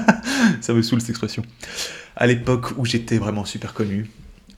ça 0.62 0.74
me 0.74 0.84
saoule 0.84 1.02
cette 1.02 1.10
expression. 1.10 1.43
À 2.16 2.28
l'époque 2.28 2.78
où 2.78 2.86
j'étais 2.86 3.18
vraiment 3.18 3.43
super 3.43 3.74
connu, 3.74 4.08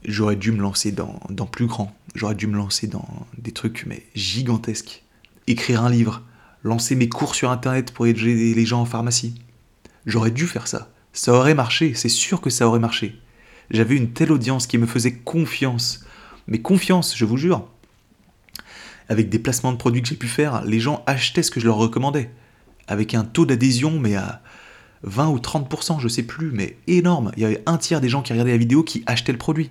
j'aurais 0.08 0.36
dû 0.36 0.52
me 0.52 0.60
lancer 0.60 0.90
dans, 0.90 1.46
plus 1.46 1.66
grand. 1.66 1.94
J'aurais 2.14 2.34
dû 2.34 2.46
me 2.46 2.56
lancer 2.56 2.86
dans 2.86 3.06
des 3.36 3.52
trucs 3.52 3.84
mais 3.86 4.02
gigantesques. 4.14 5.04
Écrire 5.46 5.84
un 5.84 5.90
livre, 5.90 6.22
lancer 6.64 6.96
mes 6.96 7.08
cours 7.08 7.34
sur 7.34 7.50
internet 7.50 7.92
pour 7.92 8.06
aider 8.06 8.54
les 8.54 8.66
gens 8.66 8.80
en 8.80 8.84
pharmacie. 8.86 9.34
J'aurais 10.06 10.30
dû 10.30 10.46
faire 10.46 10.66
ça. 10.66 10.90
Ça 11.12 11.32
aurait 11.32 11.54
marché, 11.54 11.94
c'est 11.94 12.08
sûr 12.08 12.40
que 12.40 12.50
ça 12.50 12.66
aurait 12.66 12.78
marché. 12.78 13.20
J'avais 13.70 13.96
une 13.96 14.12
telle 14.12 14.32
audience 14.32 14.66
qui 14.66 14.78
me 14.78 14.86
faisait 14.86 15.12
confiance. 15.12 16.04
Mais 16.46 16.60
confiance, 16.60 17.16
je 17.16 17.24
vous 17.24 17.36
jure. 17.36 17.68
Avec 19.10 19.28
des 19.28 19.38
placements 19.38 19.72
de 19.72 19.78
produits 19.78 20.02
que 20.02 20.08
j'ai 20.08 20.16
pu 20.16 20.28
faire, 20.28 20.64
les 20.64 20.80
gens 20.80 21.02
achetaient 21.06 21.42
ce 21.42 21.50
que 21.50 21.60
je 21.60 21.66
leur 21.66 21.76
recommandais. 21.76 22.30
Avec 22.86 23.14
un 23.14 23.24
taux 23.24 23.44
d'adhésion, 23.44 23.98
mais 23.98 24.16
à 24.16 24.42
20 25.02 25.28
ou 25.28 25.38
30%, 25.38 26.00
je 26.00 26.08
sais 26.08 26.22
plus, 26.22 26.50
mais 26.50 26.78
énorme. 26.86 27.32
Il 27.36 27.42
y 27.42 27.46
avait 27.46 27.62
un 27.66 27.76
tiers 27.76 28.00
des 28.00 28.08
gens 28.08 28.22
qui 28.22 28.32
regardaient 28.32 28.52
la 28.52 28.58
vidéo 28.58 28.82
qui 28.82 29.02
achetaient 29.06 29.32
le 29.32 29.38
produit. 29.38 29.70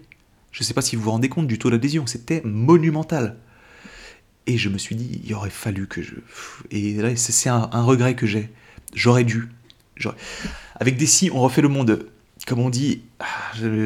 Je 0.58 0.64
ne 0.64 0.66
sais 0.66 0.74
pas 0.74 0.82
si 0.82 0.95
vous 0.95 1.03
vous 1.03 1.12
rendez 1.12 1.30
compte 1.30 1.45
du 1.45 1.60
taux 1.60 1.70
d'adhésion, 1.70 2.08
c'était 2.08 2.41
monumental. 2.43 3.38
Et 4.47 4.58
je 4.58 4.70
me 4.70 4.80
suis 4.80 4.95
dit, 4.95 5.22
il 5.24 5.32
aurait 5.36 5.51
fallu 5.51 5.86
que 5.86 6.01
je... 6.01 6.16
Et 6.72 6.95
là, 6.95 7.16
c'est 7.16 7.47
un, 7.47 7.68
regret 7.84 8.16
que 8.16 8.26
j'ai. 8.26 8.49
J'aurais 8.95 9.24
dû. 9.24 9.49
Avec 10.74 10.97
des 10.97 11.05
si, 11.05 11.30
on 11.32 11.41
refait 11.41 11.62
le 11.62 11.68
monde. 11.68 12.08
Comme 12.47 12.58
on 12.58 12.72
dit, 12.72 13.03
ah, 13.20 13.26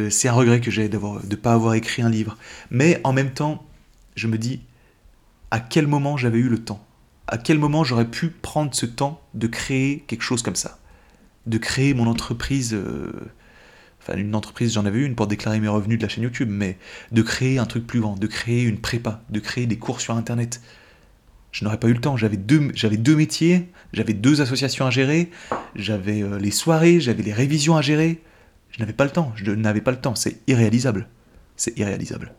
c'est 0.09 0.29
un 0.29 0.31
regret 0.31 0.61
que 0.61 0.71
j'ai 0.71 0.87
de 0.87 0.97
ne 0.97 1.35
pas 1.35 1.51
avoir 1.51 1.73
écrit 1.73 2.03
un 2.03 2.09
livre. 2.09 2.37
Mais 2.69 3.01
en 3.03 3.11
même 3.11 3.33
temps, 3.33 3.67
je 4.15 4.27
me 4.27 4.37
dis, 4.37 4.61
à 5.51 5.59
quel 5.59 5.87
moment 5.87 6.15
j'avais 6.15 6.39
eu 6.39 6.47
le 6.47 6.63
temps? 6.63 6.87
À 7.27 7.37
quel 7.37 7.59
moment 7.59 7.83
j'aurais 7.83 8.09
pu 8.09 8.29
prendre 8.29 8.73
ce 8.73 8.85
temps 8.85 9.21
de 9.33 9.47
créer 9.47 10.05
quelque 10.07 10.23
chose 10.23 10.41
comme 10.41 10.55
ça? 10.55 10.79
De 11.47 11.57
créer 11.57 11.93
mon 11.93 12.07
entreprise... 12.07 12.73
Euh, 12.73 13.11
enfin 14.01 14.17
une 14.17 14.35
entreprise, 14.35 14.73
j'en 14.73 14.85
avais 14.85 14.99
une 14.99 15.15
pour 15.15 15.27
déclarer 15.27 15.59
mes 15.59 15.67
revenus 15.67 15.97
de 15.97 16.03
la 16.03 16.09
chaîne 16.09 16.23
YouTube, 16.23 16.49
mais 16.51 16.77
de 17.11 17.21
créer 17.21 17.59
un 17.59 17.65
truc 17.65 17.85
plus 17.85 17.99
grand, 17.99 18.17
de 18.17 18.27
créer 18.27 18.63
une 18.63 18.79
prépa, 18.79 19.23
de 19.29 19.39
créer 19.39 19.67
des 19.67 19.77
cours 19.77 20.01
sur 20.01 20.15
Internet. 20.15 20.61
Je 21.51 21.65
n'aurais 21.65 21.79
pas 21.79 21.87
eu 21.87 21.93
le 21.93 21.99
temps, 21.99 22.15
j'avais 22.15 22.37
deux, 22.37 23.15
métiers, 23.15 23.69
j'avais 23.93 24.13
deux 24.13 24.41
associations 24.41 24.85
à 24.85 24.89
gérer, 24.89 25.29
j'avais 25.75 26.23
euh, 26.23 26.39
les 26.39 26.51
soirées, 26.51 26.99
j'avais 26.99 27.23
les 27.23 27.33
révisions 27.33 27.75
à 27.75 27.81
gérer. 27.81 28.21
Je 28.71 28.79
n'avais 28.79 28.93
pas 28.93 29.03
le 29.03 29.11
temps, 29.11 29.33
je 29.35 29.51
n'avais 29.51 29.81
pas 29.81 29.91
le 29.91 29.99
temps, 29.99 30.15
c'est 30.15 30.37
irréalisable. 30.47 31.07
C'est 31.57 31.77
irréalisable. 31.77 32.33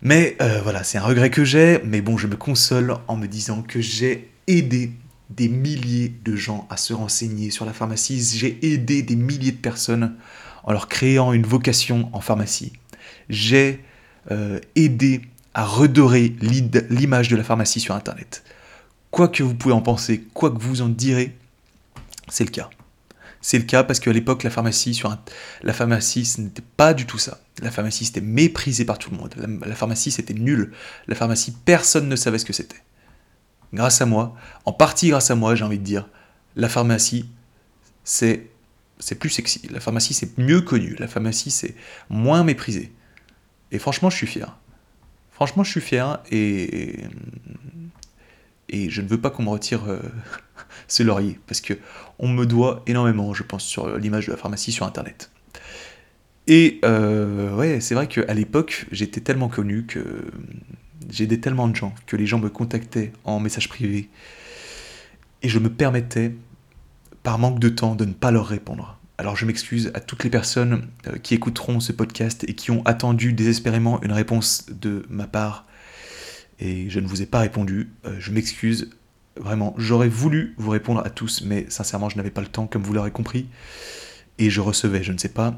Mais 0.00 0.36
euh, 0.40 0.60
voilà, 0.62 0.84
c'est 0.84 0.98
un 0.98 1.02
regret 1.02 1.30
que 1.30 1.44
j'ai, 1.44 1.80
mais 1.84 2.00
bon, 2.00 2.16
je 2.16 2.28
me 2.28 2.36
console 2.36 2.94
en 3.08 3.16
me 3.16 3.26
disant 3.26 3.62
que 3.62 3.80
j'ai 3.80 4.30
aidé 4.46 4.92
des 5.30 5.48
milliers 5.48 6.14
de 6.24 6.36
gens 6.36 6.66
à 6.70 6.76
se 6.76 6.92
renseigner 6.92 7.50
sur 7.50 7.64
la 7.64 7.72
pharmacie. 7.72 8.22
J'ai 8.22 8.58
aidé 8.72 9.02
des 9.02 9.16
milliers 9.16 9.52
de 9.52 9.58
personnes 9.58 10.14
en 10.64 10.72
leur 10.72 10.88
créant 10.88 11.32
une 11.32 11.46
vocation 11.46 12.08
en 12.12 12.20
pharmacie. 12.20 12.72
J'ai 13.28 13.84
euh, 14.30 14.58
aidé 14.74 15.22
à 15.54 15.64
redorer 15.64 16.34
l'image 16.90 17.28
de 17.28 17.36
la 17.36 17.44
pharmacie 17.44 17.80
sur 17.80 17.94
Internet. 17.94 18.42
Quoi 19.10 19.28
que 19.28 19.42
vous 19.42 19.54
pouvez 19.54 19.74
en 19.74 19.80
penser, 19.80 20.24
quoi 20.34 20.50
que 20.50 20.58
vous 20.58 20.82
en 20.82 20.88
direz, 20.88 21.36
c'est 22.28 22.44
le 22.44 22.50
cas. 22.50 22.70
C'est 23.40 23.58
le 23.58 23.64
cas 23.64 23.84
parce 23.84 24.00
qu'à 24.00 24.12
l'époque, 24.12 24.42
la 24.42 24.50
pharmacie, 24.50 24.94
sur 24.94 25.16
la 25.62 25.72
pharmacie, 25.72 26.24
ce 26.24 26.40
n'était 26.40 26.62
pas 26.76 26.92
du 26.92 27.06
tout 27.06 27.18
ça. 27.18 27.40
La 27.62 27.70
pharmacie, 27.70 28.04
c'était 28.04 28.20
méprisé 28.20 28.84
par 28.84 28.98
tout 28.98 29.10
le 29.10 29.16
monde. 29.16 29.34
la 29.64 29.74
pharmacie, 29.74 30.10
c'était 30.10 30.34
nul. 30.34 30.72
La 31.06 31.14
pharmacie, 31.14 31.54
personne 31.64 32.08
ne 32.08 32.16
savait 32.16 32.38
ce 32.38 32.44
que 32.44 32.52
c'était 32.52 32.82
grâce 33.72 34.00
à 34.00 34.06
moi, 34.06 34.34
en 34.64 34.72
partie 34.72 35.08
grâce 35.08 35.30
à 35.30 35.34
moi, 35.34 35.54
j'ai 35.54 35.64
envie 35.64 35.78
de 35.78 35.84
dire, 35.84 36.08
la 36.56 36.68
pharmacie, 36.68 37.28
c'est 38.04 38.50
c'est 39.00 39.14
plus 39.14 39.30
sexy. 39.30 39.62
La 39.70 39.78
pharmacie, 39.78 40.12
c'est 40.12 40.38
mieux 40.38 40.60
connu. 40.60 40.96
La 40.98 41.06
pharmacie, 41.06 41.52
c'est 41.52 41.76
moins 42.10 42.42
méprisé. 42.42 42.92
Et 43.70 43.78
franchement, 43.78 44.10
je 44.10 44.16
suis 44.16 44.26
fier. 44.26 44.58
Franchement, 45.30 45.62
je 45.62 45.70
suis 45.70 45.80
fier 45.80 46.20
et, 46.32 47.04
et 48.68 48.90
je 48.90 49.00
ne 49.00 49.06
veux 49.06 49.20
pas 49.20 49.30
qu'on 49.30 49.44
me 49.44 49.50
retire 49.50 49.88
euh, 49.88 50.00
ce 50.88 51.02
laurier 51.04 51.38
parce 51.46 51.60
que 51.60 51.74
on 52.18 52.28
me 52.28 52.44
doit 52.44 52.82
énormément, 52.86 53.34
je 53.34 53.44
pense, 53.44 53.64
sur 53.64 53.96
l'image 53.98 54.26
de 54.26 54.32
la 54.32 54.36
pharmacie 54.36 54.72
sur 54.72 54.84
Internet. 54.84 55.30
Et 56.48 56.80
euh, 56.84 57.54
ouais, 57.54 57.80
c'est 57.80 57.94
vrai 57.94 58.08
qu'à 58.08 58.32
l'époque, 58.34 58.86
j'étais 58.90 59.20
tellement 59.20 59.48
connu 59.48 59.84
que 59.84 60.24
j'aidais 61.10 61.38
tellement 61.38 61.68
de 61.68 61.76
gens 61.76 61.94
que 62.06 62.16
les 62.16 62.26
gens 62.26 62.38
me 62.38 62.48
contactaient 62.48 63.12
en 63.24 63.40
message 63.40 63.68
privé 63.68 64.08
et 65.42 65.48
je 65.48 65.58
me 65.58 65.70
permettais, 65.70 66.34
par 67.22 67.38
manque 67.38 67.60
de 67.60 67.68
temps, 67.68 67.94
de 67.94 68.04
ne 68.04 68.12
pas 68.12 68.30
leur 68.30 68.46
répondre. 68.46 68.98
Alors 69.18 69.36
je 69.36 69.46
m'excuse 69.46 69.90
à 69.94 70.00
toutes 70.00 70.24
les 70.24 70.30
personnes 70.30 70.88
euh, 71.06 71.18
qui 71.18 71.34
écouteront 71.34 71.80
ce 71.80 71.92
podcast 71.92 72.44
et 72.48 72.54
qui 72.54 72.70
ont 72.70 72.82
attendu 72.84 73.32
désespérément 73.32 74.00
une 74.02 74.12
réponse 74.12 74.66
de 74.70 75.04
ma 75.08 75.26
part 75.26 75.66
et 76.60 76.90
je 76.90 77.00
ne 77.00 77.06
vous 77.06 77.22
ai 77.22 77.26
pas 77.26 77.40
répondu. 77.40 77.90
Euh, 78.04 78.16
je 78.18 78.32
m'excuse. 78.32 78.90
Vraiment, 79.36 79.74
j'aurais 79.78 80.08
voulu 80.08 80.54
vous 80.58 80.70
répondre 80.70 81.00
à 81.04 81.10
tous, 81.10 81.42
mais 81.42 81.66
sincèrement, 81.68 82.08
je 82.08 82.16
n'avais 82.16 82.30
pas 82.30 82.40
le 82.40 82.48
temps, 82.48 82.66
comme 82.66 82.82
vous 82.82 82.92
l'aurez 82.92 83.12
compris. 83.12 83.48
Et 84.38 84.50
je 84.50 84.60
recevais, 84.60 85.02
je 85.02 85.12
ne 85.12 85.18
sais 85.18 85.28
pas, 85.28 85.54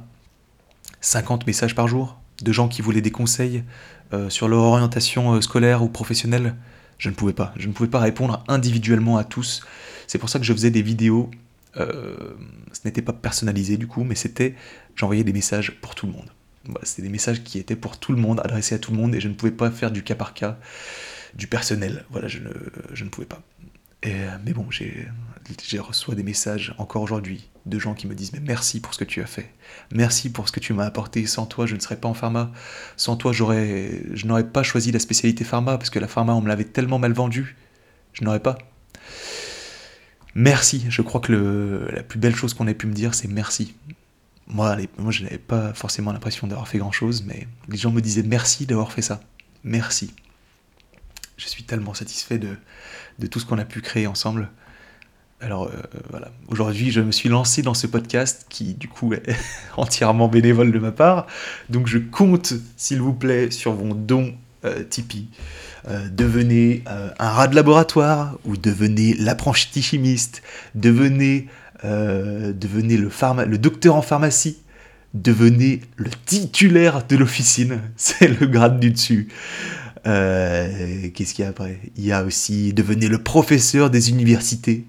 50 1.01 1.47
messages 1.47 1.75
par 1.75 1.89
jour 1.89 2.21
de 2.43 2.53
gens 2.53 2.69
qui 2.69 2.83
voulaient 2.83 3.01
des 3.01 3.11
conseils 3.11 3.63
sur 4.29 4.49
leur 4.49 4.61
orientation 4.61 5.41
scolaire 5.41 5.83
ou 5.83 5.89
professionnelle. 5.89 6.57
Je 6.99 7.11
ne 7.11 7.15
pouvais 7.15 7.33
pas. 7.33 7.53
Je 7.57 7.69
ne 7.69 7.73
pouvais 7.73 7.89
pas 7.89 8.01
répondre 8.01 8.45
individuellement 8.49 9.17
à 9.17 9.25
tous. 9.25 9.63
C'est 10.07 10.19
pour 10.19 10.29
ça 10.29 10.39
que 10.39 10.45
je 10.45 10.53
faisais 10.53 10.71
des 10.71 10.83
vidéos 10.83 11.31
euh, 11.77 12.35
ce 12.73 12.81
n'était 12.85 13.03
pas 13.03 13.13
personnalisé 13.13 13.77
du 13.77 13.87
coup, 13.87 14.05
mais 14.05 14.15
c'était, 14.15 14.55
j'envoyais 14.97 15.25
des 15.25 15.33
messages 15.33 15.73
pour 15.81 15.95
tout 15.95 16.07
le 16.07 16.13
monde. 16.13 16.31
c'était 16.83 17.03
des 17.03 17.09
messages 17.09 17.43
qui 17.43 17.59
étaient 17.59 17.77
pour 17.77 17.99
tout 17.99 18.13
le 18.13 18.19
monde, 18.21 18.41
adressés 18.41 18.75
à 18.75 18.79
tout 18.79 18.91
le 18.93 18.99
monde, 18.99 19.15
et 19.15 19.21
je 19.21 19.29
ne 19.29 19.35
pouvais 19.35 19.53
pas 19.53 19.71
faire 19.71 19.91
du 19.91 20.03
cas 20.03 20.15
par 20.15 20.35
cas, 20.35 20.59
du 21.35 21.47
personnel. 21.47 22.05
Voilà, 22.11 22.29
je 22.29 22.39
ne, 22.41 22.51
je 22.93 23.05
ne 23.05 23.09
pouvais 23.09 23.27
pas. 23.27 23.43
Euh, 24.07 24.37
mais 24.45 24.53
bon, 24.53 24.67
j'ai, 24.71 25.09
reçu 25.79 26.15
des 26.15 26.23
messages 26.23 26.75
encore 26.79 27.03
aujourd'hui 27.03 27.51
de 27.67 27.79
gens 27.79 27.93
qui 27.95 28.07
me 28.07 28.15
disent 28.15 28.33
mais 28.33 28.41
merci 28.41 28.81
pour 28.81 28.95
ce 28.95 28.99
que 28.99 29.05
tu 29.05 29.21
as 29.21 29.27
fait, 29.27 29.53
merci 29.93 30.33
pour 30.33 30.49
ce 30.49 30.53
que 30.53 30.61
tu 30.61 30.73
m'as 30.73 30.87
apporté. 30.87 31.27
Sans 31.27 31.47
toi, 31.47 31.67
je 31.67 31.75
ne 31.75 31.81
serais 31.81 31.97
pas 31.97 32.09
en 32.09 32.15
pharma. 32.15 32.51
Sans 32.97 33.17
toi, 33.17 33.33
j'aurais, 33.33 34.03
je 34.13 34.27
n'aurais 34.27 34.49
pas 34.49 34.63
choisi 34.63 34.93
la 34.93 34.99
spécialité 34.99 35.45
pharma 35.45 35.77
parce 35.77 35.91
que 35.91 35.99
la 35.99 36.09
pharma, 36.09 36.35
on 36.35 36.41
me 36.41 36.49
l'avait 36.49 36.65
tellement 36.65 36.99
mal 36.99 37.13
vendue. 37.13 37.57
Je 38.15 38.25
n'aurais 38.25 38.41
pas. 38.41 38.59
Merci, 40.35 40.87
je 40.89 41.03
crois 41.03 41.21
que 41.21 41.89
la 41.93 42.03
plus 42.03 42.19
belle 42.19 42.37
chose 42.37 42.55
qu'on 42.55 42.69
ait 42.69 42.75
pu 42.75 42.87
me 42.87 42.95
dire, 42.95 43.15
c'est 43.15 43.29
merci. 43.29 43.75
Moi, 44.47 44.77
moi 44.99 45.13
je 45.13 45.25
n'avais 45.25 45.39
pas 45.39 45.75
forcément 45.75 46.13
l'impression 46.13 46.47
d'avoir 46.47 46.69
fait 46.69 46.79
grand-chose, 46.79 47.25
mais 47.27 47.47
les 47.69 47.77
gens 47.77 47.91
me 47.91 48.01
disaient 48.01 48.23
merci 48.23 48.67
d'avoir 48.67 48.93
fait 48.93 49.03
ça. 49.03 49.21
Merci. 49.65 50.15
Je 51.41 51.49
suis 51.49 51.65
tellement 51.65 51.95
satisfait 51.95 52.39
de, 52.39 53.27
tout 53.27 53.41
ce 53.41 53.47
qu'on 53.47 53.59
a 53.59 53.65
pu 53.65 53.81
créer 53.81 54.07
ensemble. 54.07 54.51
Alors 55.41 55.69
euh, 55.69 55.71
voilà, 56.11 56.31
aujourd'hui 56.49 56.91
je 56.91 57.01
me 57.01 57.13
suis 57.13 57.31
lancé 57.31 57.63
dans 57.63 57.73
ce 57.73 57.87
podcast 57.87 58.45
qui 58.51 58.75
du 58.75 58.89
coup 58.89 59.15
est 59.15 59.35
entièrement 59.79 60.29
bénévole 60.29 60.71
de 60.71 60.79
ma 60.79 60.93
part. 60.93 61.27
Donc 61.71 61.87
je 61.87 61.97
compte, 61.97 62.53
s'il 62.77 63.01
vous 63.01 63.15
plaît, 63.15 63.51
sur 63.51 63.73
vos 63.73 63.95
dons 63.95 64.35
euh, 64.67 64.85
Tipeee. 64.85 65.29
Euh, 65.89 66.11
devenez 66.11 66.85
un 66.87 67.31
rat 67.31 67.49
de 67.49 67.57
laboratoire 67.57 68.39
ou 68.45 68.59
devenez 68.59 69.15
l'apprenti 69.15 69.81
chimiste, 69.81 70.43
devenez, 70.75 71.49
devenez 71.83 72.99
le, 72.99 73.11
le 73.47 73.57
docteur 73.57 73.97
en 73.97 74.03
pharmacie, 74.03 74.59
devenez 75.15 75.81
le 75.97 76.11
titulaire 76.27 77.07
de 77.07 77.17
l'officine, 77.17 77.81
c'est 77.97 78.29
le 78.29 78.47
grade 78.47 78.79
du 78.79 78.91
dessus. 78.91 79.29
Qu'est-ce 80.05 81.35
qu'il 81.35 81.45
y 81.45 81.47
a 81.47 81.51
après? 81.51 81.81
Il 81.97 82.05
y 82.05 82.13
a 82.13 82.25
aussi 82.25 82.73
devenez 82.73 83.09
le 83.09 83.23
professeur 83.23 83.91
des 83.91 84.11
universités. 84.11 84.85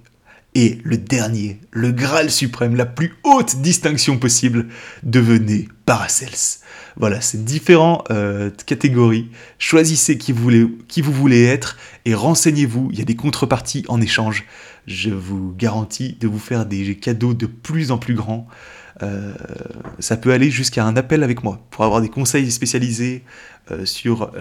Et 0.53 0.79
le 0.83 0.97
dernier, 0.97 1.61
le 1.71 1.91
Graal 1.91 2.29
suprême, 2.29 2.75
la 2.75 2.85
plus 2.85 3.13
haute 3.23 3.61
distinction 3.61 4.17
possible, 4.17 4.67
devenez 5.03 5.69
Paracels. 5.85 6.59
Voilà, 6.97 7.21
c'est 7.21 7.45
différentes 7.45 8.05
euh, 8.11 8.49
catégories. 8.65 9.29
Choisissez 9.59 10.17
qui 10.17 10.33
vous, 10.33 10.43
voulez, 10.43 10.67
qui 10.89 11.01
vous 11.01 11.13
voulez 11.13 11.45
être 11.45 11.77
et 12.03 12.13
renseignez-vous. 12.13 12.89
Il 12.91 12.99
y 12.99 13.01
a 13.01 13.05
des 13.05 13.15
contreparties 13.15 13.85
en 13.87 14.01
échange. 14.01 14.45
Je 14.87 15.09
vous 15.09 15.53
garantis 15.57 16.17
de 16.19 16.27
vous 16.27 16.39
faire 16.39 16.65
des 16.65 16.95
cadeaux 16.95 17.33
de 17.33 17.45
plus 17.45 17.91
en 17.91 17.97
plus 17.97 18.13
grands. 18.13 18.45
Euh, 19.03 19.33
ça 19.99 20.17
peut 20.17 20.31
aller 20.31 20.51
jusqu'à 20.51 20.85
un 20.85 20.95
appel 20.95 21.23
avec 21.23 21.43
moi 21.43 21.59
pour 21.71 21.85
avoir 21.85 22.01
des 22.01 22.09
conseils 22.09 22.51
spécialisés 22.51 23.23
euh, 23.71 23.85
sur, 23.85 24.31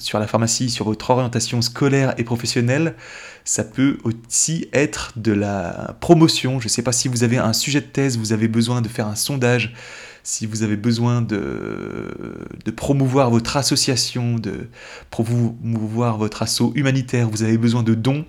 sur 0.00 0.18
la 0.18 0.26
pharmacie, 0.26 0.70
sur 0.70 0.84
votre 0.84 1.10
orientation 1.10 1.62
scolaire 1.62 2.14
et 2.18 2.24
professionnelle. 2.24 2.94
Ça 3.44 3.64
peut 3.64 3.98
aussi 4.04 4.68
être 4.72 5.12
de 5.16 5.32
la 5.32 5.96
promotion. 6.00 6.60
Je 6.60 6.66
ne 6.66 6.70
sais 6.70 6.82
pas 6.82 6.92
si 6.92 7.08
vous 7.08 7.24
avez 7.24 7.38
un 7.38 7.52
sujet 7.52 7.80
de 7.80 7.86
thèse, 7.86 8.18
vous 8.18 8.32
avez 8.32 8.48
besoin 8.48 8.80
de 8.82 8.88
faire 8.88 9.06
un 9.06 9.16
sondage 9.16 9.74
si 10.28 10.44
vous 10.44 10.62
avez 10.62 10.76
besoin 10.76 11.22
de, 11.22 12.14
de 12.62 12.70
promouvoir 12.70 13.30
votre 13.30 13.56
association, 13.56 14.34
de 14.34 14.68
promouvoir 15.10 16.18
votre 16.18 16.42
assaut 16.42 16.70
humanitaire, 16.74 17.30
vous 17.30 17.42
avez 17.42 17.56
besoin 17.56 17.82
de 17.82 17.94
dons, 17.94 18.26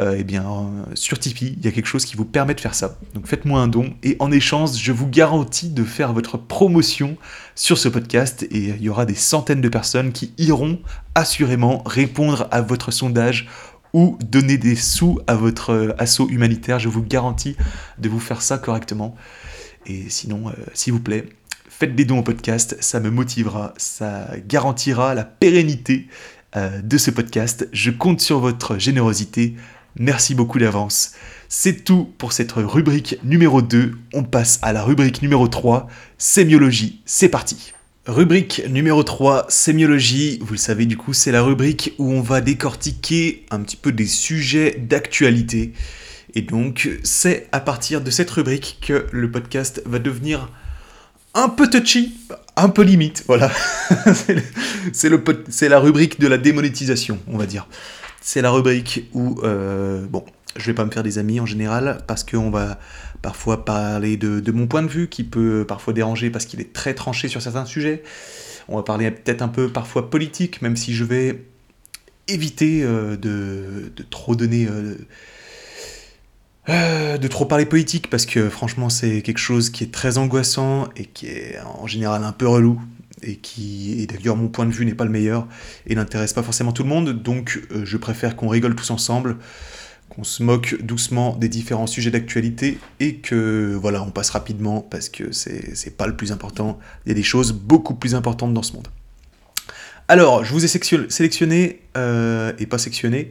euh, 0.00 0.16
eh 0.18 0.24
bien, 0.24 0.70
sur 0.94 1.18
Tipeee, 1.18 1.54
il 1.56 1.64
y 1.64 1.68
a 1.68 1.72
quelque 1.72 1.86
chose 1.86 2.04
qui 2.04 2.16
vous 2.16 2.24
permet 2.24 2.54
de 2.54 2.60
faire 2.60 2.74
ça. 2.74 2.98
Donc 3.14 3.26
faites-moi 3.26 3.60
un 3.60 3.68
don 3.68 3.94
et 4.02 4.16
en 4.18 4.32
échange, 4.32 4.76
je 4.76 4.92
vous 4.92 5.06
garantis 5.06 5.70
de 5.70 5.84
faire 5.84 6.12
votre 6.12 6.36
promotion 6.36 7.16
sur 7.54 7.78
ce 7.78 7.88
podcast 7.88 8.42
et 8.44 8.70
il 8.70 8.82
y 8.82 8.88
aura 8.88 9.06
des 9.06 9.14
centaines 9.14 9.60
de 9.60 9.68
personnes 9.68 10.12
qui 10.12 10.32
iront 10.38 10.80
assurément 11.14 11.82
répondre 11.86 12.48
à 12.50 12.60
votre 12.60 12.90
sondage 12.90 13.48
ou 13.92 14.18
donner 14.28 14.58
des 14.58 14.74
sous 14.74 15.20
à 15.28 15.36
votre 15.36 15.94
assaut 15.98 16.28
humanitaire. 16.28 16.80
Je 16.80 16.88
vous 16.88 17.02
garantis 17.02 17.56
de 17.98 18.08
vous 18.08 18.20
faire 18.20 18.42
ça 18.42 18.58
correctement. 18.58 19.14
Et 19.86 20.08
sinon, 20.08 20.48
euh, 20.48 20.52
s'il 20.72 20.92
vous 20.92 21.00
plaît, 21.00 21.28
faites 21.68 21.94
des 21.94 22.04
dons 22.04 22.18
au 22.18 22.22
podcast, 22.22 22.76
ça 22.80 23.00
me 23.00 23.10
motivera, 23.10 23.74
ça 23.76 24.28
garantira 24.46 25.14
la 25.14 25.24
pérennité 25.24 26.08
euh, 26.56 26.80
de 26.82 26.98
ce 26.98 27.10
podcast. 27.10 27.68
Je 27.72 27.90
compte 27.90 28.20
sur 28.20 28.40
votre 28.40 28.78
générosité. 28.78 29.54
Merci 29.96 30.34
beaucoup 30.34 30.58
d'avance. 30.58 31.12
C'est 31.48 31.84
tout 31.84 32.12
pour 32.18 32.32
cette 32.32 32.52
rubrique 32.52 33.18
numéro 33.22 33.62
2. 33.62 33.92
On 34.12 34.24
passe 34.24 34.58
à 34.62 34.72
la 34.72 34.82
rubrique 34.82 35.22
numéro 35.22 35.46
3, 35.46 35.88
sémiologie. 36.18 37.00
C'est 37.06 37.28
parti. 37.28 37.72
Rubrique 38.06 38.62
numéro 38.68 39.04
3, 39.04 39.46
sémiologie. 39.48 40.38
Vous 40.42 40.54
le 40.54 40.58
savez 40.58 40.86
du 40.86 40.96
coup, 40.96 41.12
c'est 41.12 41.30
la 41.30 41.42
rubrique 41.42 41.94
où 41.98 42.10
on 42.10 42.22
va 42.22 42.40
décortiquer 42.40 43.46
un 43.50 43.60
petit 43.60 43.76
peu 43.76 43.92
des 43.92 44.06
sujets 44.06 44.76
d'actualité. 44.78 45.72
Et 46.34 46.42
donc, 46.42 46.90
c'est 47.04 47.46
à 47.52 47.60
partir 47.60 48.00
de 48.00 48.10
cette 48.10 48.30
rubrique 48.30 48.78
que 48.82 49.06
le 49.12 49.30
podcast 49.30 49.80
va 49.86 50.00
devenir 50.00 50.50
un 51.34 51.48
peu 51.48 51.70
touchy, 51.70 52.16
un 52.56 52.68
peu 52.68 52.82
limite, 52.82 53.24
voilà. 53.26 53.50
c'est 54.92 55.68
la 55.68 55.78
rubrique 55.78 56.18
de 56.18 56.26
la 56.26 56.38
démonétisation, 56.38 57.18
on 57.28 57.38
va 57.38 57.46
dire. 57.46 57.68
C'est 58.26 58.40
la 58.40 58.50
rubrique 58.50 59.06
où, 59.12 59.38
euh, 59.42 60.06
bon, 60.06 60.24
je 60.56 60.64
vais 60.64 60.72
pas 60.72 60.86
me 60.86 60.90
faire 60.90 61.02
des 61.02 61.18
amis 61.18 61.40
en 61.40 61.46
général, 61.46 61.98
parce 62.06 62.24
qu'on 62.24 62.48
va 62.48 62.78
parfois 63.20 63.66
parler 63.66 64.16
de, 64.16 64.50
mon 64.50 64.66
point 64.66 64.82
de 64.82 64.88
vue, 64.88 65.08
qui 65.08 65.24
peut 65.24 65.66
parfois 65.68 65.92
déranger 65.92 66.30
parce 66.30 66.46
qu'il 66.46 66.58
est 66.62 66.72
très 66.72 66.94
tranché 66.94 67.28
sur 67.28 67.42
certains 67.42 67.66
sujets. 67.66 68.02
On 68.66 68.76
va 68.76 68.82
parler 68.82 69.10
peut-être 69.10 69.42
un 69.42 69.48
peu 69.48 69.68
parfois 69.68 70.08
politique, 70.08 70.62
même 70.62 70.74
si 70.74 70.94
je 70.94 71.04
vais 71.04 71.44
éviter 72.26 72.82
euh, 72.82 73.18
de, 73.18 73.92
trop 74.08 74.34
donner... 74.34 74.68
Euh, 76.70 77.18
de 77.18 77.28
trop 77.28 77.44
parler 77.44 77.66
politique 77.66 78.08
parce 78.08 78.24
que 78.24 78.48
franchement 78.48 78.88
c'est 78.88 79.20
quelque 79.20 79.36
chose 79.36 79.68
qui 79.68 79.84
est 79.84 79.92
très 79.92 80.16
angoissant 80.16 80.88
et 80.96 81.04
qui 81.04 81.26
est 81.26 81.58
en 81.78 81.86
général 81.86 82.24
un 82.24 82.32
peu 82.32 82.48
relou 82.48 82.80
et 83.24 83.36
qui 83.36 84.00
et 84.00 84.06
d'ailleurs 84.06 84.36
mon 84.36 84.48
point 84.48 84.66
de 84.66 84.72
vue 84.72 84.84
n'est 84.84 84.94
pas 84.94 85.04
le 85.04 85.10
meilleur 85.10 85.46
et 85.86 85.94
n'intéresse 85.94 86.32
pas 86.32 86.42
forcément 86.42 86.72
tout 86.72 86.82
le 86.82 86.88
monde 86.88 87.10
donc 87.10 87.62
euh, 87.72 87.84
je 87.84 87.96
préfère 87.96 88.36
qu'on 88.36 88.48
rigole 88.48 88.74
tous 88.74 88.90
ensemble 88.90 89.36
qu'on 90.08 90.24
se 90.24 90.42
moque 90.42 90.76
doucement 90.82 91.34
des 91.36 91.48
différents 91.48 91.86
sujets 91.86 92.10
d'actualité 92.10 92.78
et 93.00 93.16
que 93.16 93.76
voilà 93.80 94.02
on 94.02 94.10
passe 94.10 94.30
rapidement 94.30 94.80
parce 94.80 95.08
que 95.08 95.32
c'est 95.32 95.96
pas 95.96 96.06
le 96.06 96.16
plus 96.16 96.30
important 96.30 96.78
il 97.06 97.08
y 97.08 97.12
a 97.12 97.14
des 97.14 97.22
choses 97.22 97.52
beaucoup 97.52 97.94
plus 97.94 98.14
importantes 98.14 98.54
dans 98.54 98.62
ce 98.62 98.74
monde 98.74 98.88
alors 100.08 100.44
je 100.44 100.52
vous 100.52 100.64
ai 100.64 100.68
sélectionné 100.68 101.80
euh, 101.96 102.52
et 102.58 102.66
pas 102.66 102.78
sectionné 102.78 103.30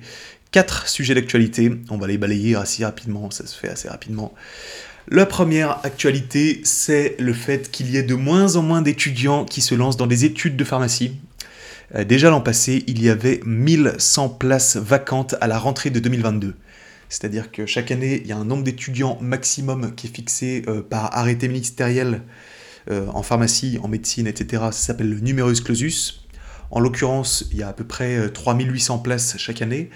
quatre 0.54 0.88
sujets 0.88 1.16
d'actualité. 1.16 1.72
On 1.90 1.98
va 1.98 2.08
les 2.08 2.18
balayer 2.18 2.56
assez 2.56 2.86
rapidement, 2.86 3.30
ça 3.32 3.46
se 3.46 3.58
fait 3.58 3.70
assez 3.70 3.90
rapidement. 3.90 4.34
La 5.10 5.26
première 5.26 5.86
actualité, 5.86 6.62
c'est 6.64 7.18
le 7.20 7.34
fait 7.34 7.70
qu'il 7.70 7.92
y 7.92 7.98
ait 7.98 8.04
de 8.04 8.16
moins 8.16 8.56
en 8.56 8.62
moins 8.62 8.82
d'étudiants 8.82 9.44
qui 9.44 9.62
se 9.62 9.76
lancent 9.76 9.98
dans 9.98 10.08
des 10.08 10.24
études 10.24 10.56
de 10.56 10.64
pharmacie. 10.64 11.20
Euh, 11.94 12.06
déjà 12.06 12.30
l'an 12.30 12.40
passé, 12.40 12.86
il 12.88 13.04
y 13.04 13.10
avait 13.10 13.42
1100 13.46 14.30
places 14.30 14.78
vacantes 14.78 15.36
à 15.42 15.48
la 15.48 15.60
rentrée 15.60 15.90
de 15.90 16.00
2022. 16.00 16.56
C'est-à-dire 17.10 17.52
que 17.52 17.66
chaque 17.66 17.92
année, 17.92 18.22
il 18.24 18.28
y 18.28 18.32
a 18.32 18.38
un 18.38 18.46
nombre 18.46 18.64
d'étudiants 18.64 19.18
maximum 19.20 19.94
qui 19.94 20.08
est 20.08 20.16
fixé 20.16 20.64
euh, 20.70 20.82
par 20.82 21.16
arrêté 21.18 21.50
ministériel 21.50 22.22
euh, 22.90 23.06
en 23.08 23.24
pharmacie, 23.24 23.80
en 23.84 23.90
médecine, 23.90 24.26
etc. 24.26 24.64
Ça 24.68 24.72
s'appelle 24.72 25.10
le 25.10 25.20
numerus 25.20 25.60
clausus. 25.60 26.26
En 26.72 26.80
l'occurrence, 26.80 27.46
il 27.52 27.58
y 27.58 27.64
a 27.64 27.68
à 27.68 27.74
peu 27.74 27.84
près 27.84 28.30
3800 28.32 29.00
places 29.00 29.36
chaque 29.38 29.62
année. 29.62 29.90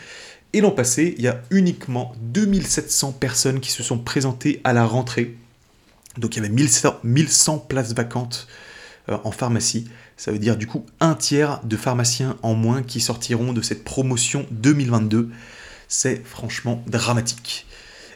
Et 0.53 0.61
l'an 0.61 0.71
passé, 0.71 1.15
il 1.17 1.23
y 1.23 1.27
a 1.27 1.41
uniquement 1.51 2.13
2700 2.21 3.13
personnes 3.13 3.59
qui 3.59 3.71
se 3.71 3.83
sont 3.83 3.99
présentées 3.99 4.61
à 4.63 4.73
la 4.73 4.85
rentrée. 4.85 5.35
Donc 6.17 6.35
il 6.35 6.43
y 6.43 6.45
avait 6.45 6.53
1100 7.03 7.57
places 7.59 7.93
vacantes 7.93 8.47
en 9.07 9.31
pharmacie. 9.31 9.87
Ça 10.17 10.31
veut 10.31 10.39
dire 10.39 10.57
du 10.57 10.67
coup 10.67 10.85
un 10.99 11.13
tiers 11.13 11.61
de 11.63 11.77
pharmaciens 11.77 12.37
en 12.41 12.55
moins 12.55 12.81
qui 12.81 12.99
sortiront 12.99 13.53
de 13.53 13.61
cette 13.61 13.83
promotion 13.83 14.45
2022. 14.51 15.29
C'est 15.87 16.25
franchement 16.25 16.83
dramatique. 16.87 17.67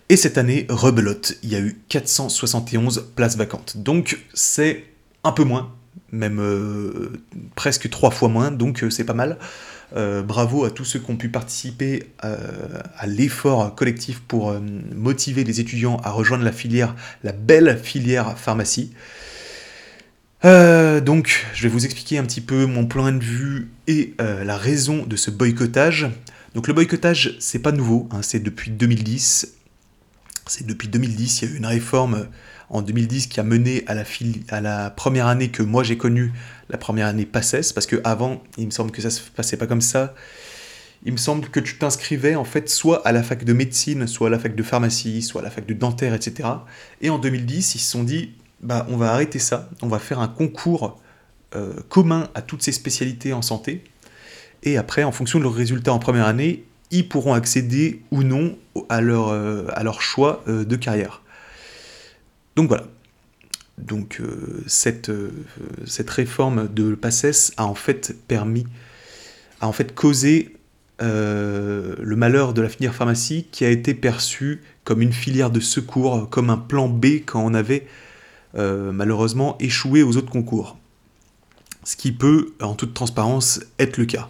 Et 0.10 0.18
cette 0.18 0.38
année, 0.38 0.66
rebelote, 0.68 1.38
il 1.42 1.52
y 1.52 1.56
a 1.56 1.60
eu 1.60 1.80
471 1.88 3.12
places 3.16 3.38
vacantes. 3.38 3.78
Donc 3.78 4.26
c'est 4.34 4.84
un 5.24 5.32
peu 5.32 5.46
moins, 5.46 5.74
même 6.12 6.42
euh, 6.42 7.14
presque 7.56 7.90
trois 7.90 8.12
fois 8.12 8.28
moins, 8.28 8.52
donc 8.52 8.84
euh, 8.84 8.90
c'est 8.90 9.06
pas 9.06 9.14
mal. 9.14 9.38
Euh, 9.96 10.22
bravo 10.22 10.64
à 10.64 10.72
tous 10.72 10.86
ceux 10.86 11.00
qui 11.00 11.12
ont 11.12 11.18
pu 11.18 11.30
participer 11.30 12.12
à 12.20 13.08
l'effort 13.08 13.76
collectif 13.76 14.22
pour 14.22 14.54
motiver 14.96 15.44
les 15.44 15.60
étudiants 15.60 15.98
à 16.04 16.12
rejoindre 16.12 16.44
la 16.44 16.52
filière, 16.52 16.96
la 17.24 17.32
belle 17.32 17.80
filière 17.82 18.38
pharmacie. 18.38 18.92
Euh, 20.44 21.02
donc, 21.02 21.46
je 21.54 21.64
vais 21.64 21.70
vous 21.70 21.86
expliquer 21.86 22.18
un 22.18 22.24
petit 22.24 22.42
peu 22.42 22.66
mon 22.66 22.86
point 22.88 23.12
de 23.12 23.24
vue 23.24 23.70
et 23.88 24.16
euh, 24.20 24.44
la 24.44 24.58
raison 24.58 25.06
de 25.06 25.16
ce 25.16 25.30
boycottage. 25.30 26.10
Donc, 26.56 26.68
le 26.68 26.74
boycottage, 26.74 27.36
c'est 27.40 27.60
pas 27.60 27.72
nouveau, 27.72 28.10
hein, 28.12 28.22
c'est 28.22 28.40
depuis 28.40 28.72
2010. 28.72 29.56
C'est 30.48 30.66
depuis 30.66 30.88
2010, 30.88 31.42
il 31.42 31.46
y 31.48 31.52
a 31.52 31.54
eu 31.54 31.58
une 31.58 31.66
réforme 31.66 32.28
en 32.72 32.82
2010 32.82 33.28
qui 33.28 33.40
a 33.40 33.44
mené 33.44 33.84
à 33.88 34.62
la, 34.62 34.90
première 34.90 35.28
année 35.28 35.50
que 35.50 35.62
moi 35.62 35.84
j'ai 35.84 35.98
connue, 35.98 36.34
la 36.70 36.78
première 36.78 37.08
année 37.08 37.26
PACES, 37.26 37.74
parce 37.74 37.86
que 37.86 38.02
avant, 38.04 38.42
il 38.58 38.66
me 38.66 38.72
semble 38.72 38.92
que 38.92 39.02
ça 39.02 39.10
se 39.10 39.22
passait 39.22 39.58
pas 39.58 39.68
comme 39.68 39.82
ça. 39.82 40.16
Il 41.04 41.12
me 41.12 41.18
semble 41.18 41.50
que 41.50 41.60
tu 41.60 41.78
t'inscrivais 41.78 42.36
en 42.36 42.46
fait 42.46 42.70
soit 42.70 43.06
à 43.06 43.12
la 43.12 43.24
fac 43.24 43.44
de 43.44 43.54
médecine, 43.54 44.08
soit 44.08 44.28
à 44.28 44.32
la 44.32 44.40
fac 44.40 44.56
de 44.56 44.64
pharmacie, 44.64 45.22
soit 45.22 45.42
à 45.42 45.44
la 45.44 45.52
fac 45.52 45.66
de 45.66 45.74
dentaire, 45.74 46.14
etc. 46.14 46.48
Et 47.02 47.10
en 47.10 47.20
2010, 47.20 47.76
ils 47.76 47.80
se 47.80 47.92
sont 47.92 48.04
dit, 48.04 48.32
bah, 48.62 48.86
on 48.90 48.98
va 48.98 49.12
arrêter 49.12 49.40
ça, 49.40 49.70
on 49.82 49.88
va 49.88 50.00
faire 50.00 50.20
un 50.20 50.28
concours 50.28 51.02
euh, 51.56 51.74
commun 51.90 52.30
à 52.36 52.42
toutes 52.42 52.62
ces 52.62 52.72
spécialités 52.72 53.34
en 53.34 53.42
santé, 53.42 53.84
et 54.64 54.78
après, 54.78 55.04
en 55.04 55.12
fonction 55.12 55.40
de 55.40 55.44
leurs 55.44 55.56
résultats 55.56 55.94
en 55.94 56.00
première 56.00 56.28
année, 56.28 56.64
ils 56.92 57.08
pourront 57.08 57.34
accéder 57.34 58.02
ou 58.12 58.24
non 58.24 58.58
à 58.90 59.02
leur, 59.02 59.30
euh, 59.30 59.66
à 59.74 59.84
leur 59.84 60.02
choix 60.02 60.44
euh, 60.48 60.66
de 60.66 60.76
carrière. 60.76 61.22
Donc 62.62 62.70
voilà. 62.70 62.86
Donc 63.80 64.22
cette, 64.68 65.12
cette 65.88 66.10
réforme 66.12 66.68
de 66.72 66.94
PACES 66.94 67.54
a 67.58 67.66
en 67.66 67.74
fait 67.74 68.16
permis, 68.28 68.68
a 69.62 69.68
en 69.68 69.72
fait 69.72 69.96
causé 69.96 70.56
le 71.00 72.16
malheur 72.16 72.54
de 72.54 72.62
la 72.62 72.70
filière 72.70 72.94
pharmacie 72.94 73.48
qui 73.52 73.66
a 73.66 73.70
été 73.70 73.96
perçue 73.96 74.62
comme 74.84 75.02
une 75.02 75.12
filière 75.14 75.50
de 75.50 75.60
secours, 75.60 76.30
comme 76.30 76.52
un 76.52 76.58
plan 76.58 76.88
B 76.88 77.24
quand 77.26 77.44
on 77.44 77.56
avait 77.56 77.88
euh, 78.56 78.92
malheureusement 78.92 79.58
échoué 79.60 80.04
aux 80.04 80.16
autres 80.16 80.30
concours. 80.30 80.78
Ce 81.84 81.96
qui 81.96 82.12
peut, 82.12 82.54
en 82.62 82.76
toute 82.76 82.94
transparence, 82.94 83.62
être 83.80 83.98
le 83.98 84.06
cas. 84.06 84.30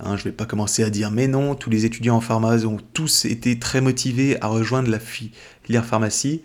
Hein, 0.00 0.16
je 0.16 0.22
ne 0.22 0.24
vais 0.24 0.32
pas 0.32 0.46
commencer 0.46 0.82
à 0.82 0.90
dire 0.90 1.12
mais 1.12 1.28
non, 1.28 1.54
tous 1.54 1.70
les 1.70 1.84
étudiants 1.84 2.16
en 2.16 2.20
pharmacie 2.20 2.66
ont 2.66 2.80
tous 2.92 3.26
été 3.26 3.60
très 3.60 3.80
motivés 3.80 4.36
à 4.40 4.48
rejoindre 4.48 4.90
la 4.90 4.98
filière 4.98 5.84
pharmacie. 5.84 6.42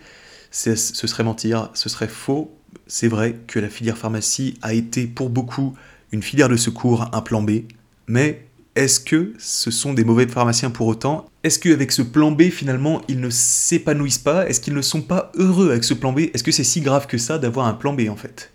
Ce 0.58 0.76
serait 0.76 1.24
mentir, 1.24 1.70
ce 1.76 1.88
serait 1.88 2.08
faux. 2.08 2.52
C'est 2.88 3.08
vrai 3.08 3.36
que 3.46 3.60
la 3.60 3.70
filière 3.70 3.96
pharmacie 3.96 4.58
a 4.64 4.74
été 4.74 5.06
pour 5.06 5.30
beaucoup 5.30 5.76
une 6.12 6.24
filière 6.24 6.50
de 6.50 6.56
secours, 6.56 7.12
un 7.14 7.22
plan 7.22 7.44
B, 7.44 7.62
mais 8.08 8.48
est-ce 8.76 9.00
que 9.00 9.34
ce 9.38 9.70
sont 9.70 9.94
des 9.94 10.04
mauvais 10.04 10.26
pharmaciens 10.26 10.72
pour 10.72 10.88
autant? 10.88 11.30
Est-ce 11.44 11.60
qu'avec 11.60 11.92
ce 11.92 12.02
plan 12.02 12.32
B, 12.32 12.50
finalement, 12.50 13.04
ils 13.08 13.20
ne 13.20 13.30
s'épanouissent 13.30 14.18
pas? 14.18 14.48
Est-ce 14.50 14.60
qu'ils 14.60 14.74
ne 14.74 14.82
sont 14.82 15.04
pas 15.04 15.32
heureux 15.36 15.70
avec 15.70 15.84
ce 15.84 15.94
plan 15.94 16.12
B? 16.12 16.22
Est-ce 16.34 16.44
que 16.44 16.52
c'est 16.52 16.64
si 16.64 16.82
grave 16.82 17.06
que 17.06 17.20
ça 17.20 17.38
d'avoir 17.38 17.68
un 17.68 17.74
plan 17.74 17.94
B, 17.94 18.10
en 18.10 18.16
fait? 18.16 18.52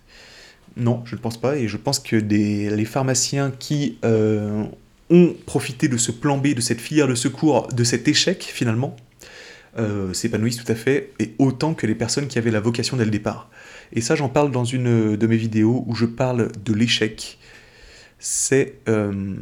Non, 0.75 1.03
je 1.05 1.15
ne 1.15 1.21
pense 1.21 1.39
pas, 1.39 1.55
et 1.55 1.69
je 1.69 1.77
pense 1.77 1.99
que 1.99 2.17
les 2.17 2.85
pharmaciens 2.85 3.49
qui 3.57 3.97
euh, 4.03 4.65
ont 5.09 5.35
profité 5.45 5.87
de 5.87 5.97
ce 5.97 6.11
plan 6.11 6.37
B, 6.37 6.47
de 6.47 6.61
cette 6.61 6.81
filière 6.81 7.07
de 7.07 7.15
secours, 7.15 7.69
de 7.69 7.83
cet 7.85 8.09
échec, 8.09 8.43
finalement, 8.43 8.97
euh, 9.77 10.13
s'épanouissent 10.13 10.63
tout 10.63 10.71
à 10.71 10.75
fait, 10.75 11.13
et 11.19 11.33
autant 11.39 11.73
que 11.73 11.87
les 11.87 11.95
personnes 11.95 12.27
qui 12.27 12.37
avaient 12.37 12.51
la 12.51 12.59
vocation 12.59 12.97
dès 12.97 13.05
le 13.05 13.11
départ. 13.11 13.49
Et 13.91 14.01
ça, 14.01 14.15
j'en 14.15 14.29
parle 14.29 14.51
dans 14.51 14.65
une 14.65 15.15
de 15.15 15.27
mes 15.27 15.37
vidéos 15.37 15.83
où 15.87 15.95
je 15.95 16.05
parle 16.05 16.51
de 16.63 16.73
l'échec, 16.73 17.39
euh, 18.87 19.35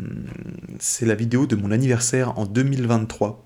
c'est 0.80 1.06
la 1.06 1.16
vidéo 1.16 1.46
de 1.46 1.56
mon 1.56 1.72
anniversaire 1.72 2.38
en 2.38 2.46
2023. 2.46 3.46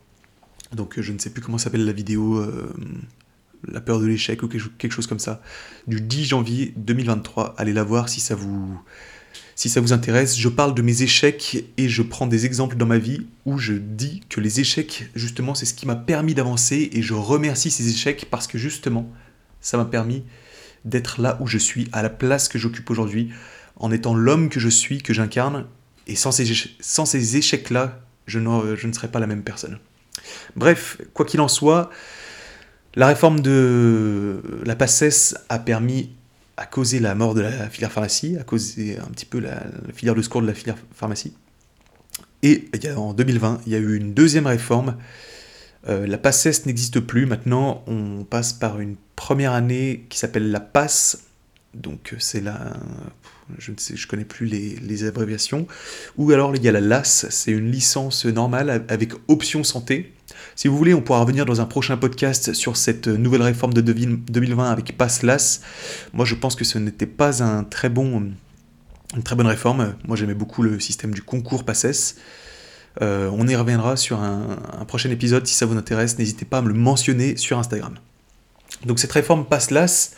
Donc 0.73 0.99
je 0.99 1.11
ne 1.11 1.19
sais 1.19 1.29
plus 1.29 1.41
comment 1.41 1.57
s'appelle 1.57 1.85
la 1.85 1.91
vidéo, 1.91 2.37
euh, 2.37 2.73
La 3.67 3.81
peur 3.81 3.99
de 3.99 4.05
l'échec 4.05 4.43
ou 4.43 4.47
quelque 4.47 4.91
chose 4.91 5.07
comme 5.07 5.19
ça, 5.19 5.41
du 5.87 6.01
10 6.01 6.25
janvier 6.25 6.73
2023. 6.77 7.55
Allez 7.57 7.73
la 7.73 7.83
voir 7.83 8.09
si 8.09 8.19
ça 8.19 8.35
vous, 8.35 8.79
si 9.55 9.69
ça 9.69 9.81
vous 9.81 9.93
intéresse. 9.93 10.37
Je 10.37 10.49
parle 10.49 10.75
de 10.75 10.81
mes 10.81 11.01
échecs 11.01 11.65
et 11.77 11.89
je 11.89 12.01
prends 12.01 12.27
des 12.27 12.45
exemples 12.45 12.75
dans 12.75 12.85
ma 12.85 12.97
vie 12.97 13.25
où 13.45 13.57
je 13.57 13.73
dis 13.73 14.21
que 14.29 14.41
les 14.41 14.59
échecs, 14.59 15.09
justement, 15.15 15.55
c'est 15.55 15.65
ce 15.65 15.73
qui 15.73 15.87
m'a 15.87 15.95
permis 15.95 16.35
d'avancer 16.35 16.89
et 16.91 17.01
je 17.01 17.13
remercie 17.13 17.71
ces 17.71 17.89
échecs 17.89 18.27
parce 18.29 18.47
que 18.47 18.57
justement, 18.57 19.09
ça 19.61 19.77
m'a 19.77 19.85
permis 19.85 20.23
d'être 20.83 21.19
là 21.19 21.37
où 21.41 21.47
je 21.47 21.57
suis, 21.57 21.87
à 21.93 22.03
la 22.03 22.09
place 22.09 22.47
que 22.47 22.59
j'occupe 22.59 22.89
aujourd'hui, 22.89 23.31
en 23.77 23.91
étant 23.91 24.13
l'homme 24.13 24.49
que 24.49 24.59
je 24.59 24.69
suis, 24.69 25.01
que 25.01 25.13
j'incarne, 25.13 25.65
et 26.07 26.15
sans 26.15 26.31
ces, 26.31 27.37
échecs-là, 27.37 27.99
je, 28.27 28.39
je 28.39 28.87
ne 28.87 28.93
serais 28.93 29.07
pas 29.07 29.19
la 29.19 29.25
même 29.25 29.41
personne. 29.41 29.79
Bref, 30.55 31.01
quoi 31.13 31.25
qu'il 31.25 31.41
en 31.41 31.47
soit, 31.47 31.89
la 32.95 33.07
réforme 33.07 33.39
de 33.39 34.41
la 34.63 34.75
PACES 34.75 35.35
a 35.49 35.59
permis, 35.59 36.14
à 36.57 36.65
causer 36.65 36.99
la 36.99 37.15
mort 37.15 37.33
de 37.33 37.41
la 37.41 37.69
filière 37.69 37.91
pharmacie, 37.91 38.37
à 38.39 38.43
causer 38.43 38.97
un 38.97 39.09
petit 39.11 39.25
peu 39.25 39.39
la, 39.39 39.63
filière 39.93 40.15
de 40.15 40.21
secours 40.21 40.41
de 40.41 40.47
la 40.47 40.53
filière 40.53 40.77
pharmacie. 40.93 41.33
Et 42.43 42.69
en 42.95 43.13
2020, 43.13 43.61
il 43.65 43.73
y 43.73 43.75
a 43.75 43.79
eu 43.79 43.95
une 43.95 44.13
deuxième 44.13 44.45
réforme. 44.45 44.97
Euh, 45.87 46.05
la 46.05 46.17
PACES 46.17 46.65
n'existe 46.65 46.99
plus. 46.99 47.25
Maintenant, 47.25 47.83
on 47.87 48.23
passe 48.23 48.53
par 48.53 48.79
une 48.79 48.95
première 49.15 49.53
année 49.53 50.05
qui 50.09 50.19
s'appelle 50.19 50.51
la 50.51 50.59
PASS. 50.59 51.23
Donc, 51.73 52.15
c'est 52.19 52.41
la 52.41 52.73
je 53.57 53.71
ne 53.71 53.77
sais, 53.77 53.95
je 53.95 54.07
connais 54.07 54.25
plus 54.25 54.45
les, 54.45 55.03
abréviations. 55.03 55.67
Ou 56.17 56.31
alors 56.31 56.55
il 56.55 56.63
y 56.63 56.67
a 56.67 56.71
la 56.71 56.81
LAS, 56.81 57.27
c'est 57.29 57.51
une 57.51 57.71
licence 57.71 58.25
normale 58.25 58.85
avec 58.87 59.13
option 59.27 59.63
santé. 59.63 60.13
Si 60.55 60.67
vous 60.67 60.77
voulez, 60.77 60.93
on 60.93 61.01
pourra 61.01 61.19
revenir 61.19 61.45
dans 61.45 61.61
un 61.61 61.65
prochain 61.65 61.97
podcast 61.97 62.53
sur 62.53 62.77
cette 62.77 63.07
nouvelle 63.07 63.41
réforme 63.41 63.73
de 63.73 63.81
2020 63.81 64.71
avec 64.71 64.97
Pass 64.97 65.21
LAS. 65.21 65.61
Moi, 66.13 66.25
je 66.25 66.35
pense 66.35 66.55
que 66.55 66.63
ce 66.63 66.77
n'était 66.77 67.05
pas 67.05 67.43
un 67.43 67.63
très 67.63 67.89
bon, 67.89 68.31
une 69.15 69.23
très 69.23 69.35
bonne 69.35 69.47
réforme. 69.47 69.95
Moi, 70.07 70.15
j'aimais 70.15 70.33
beaucoup 70.33 70.63
le 70.63 70.79
système 70.79 71.13
du 71.13 71.21
concours 71.21 71.65
PASSES. 71.65 72.15
Euh, 73.01 73.29
on 73.33 73.47
y 73.47 73.55
reviendra 73.55 73.97
sur 73.97 74.21
un, 74.21 74.57
prochain 74.87 75.09
épisode 75.09 75.45
si 75.45 75.53
ça 75.53 75.65
vous 75.65 75.77
intéresse. 75.77 76.17
N'hésitez 76.17 76.45
pas 76.45 76.59
à 76.59 76.61
me 76.61 76.69
le 76.69 76.73
mentionner 76.73 77.35
sur 77.37 77.59
Instagram. 77.59 77.95
Donc 78.85 78.99
cette 78.99 79.11
réforme 79.11 79.45
Pass 79.45 79.71
LAS, 79.71 80.11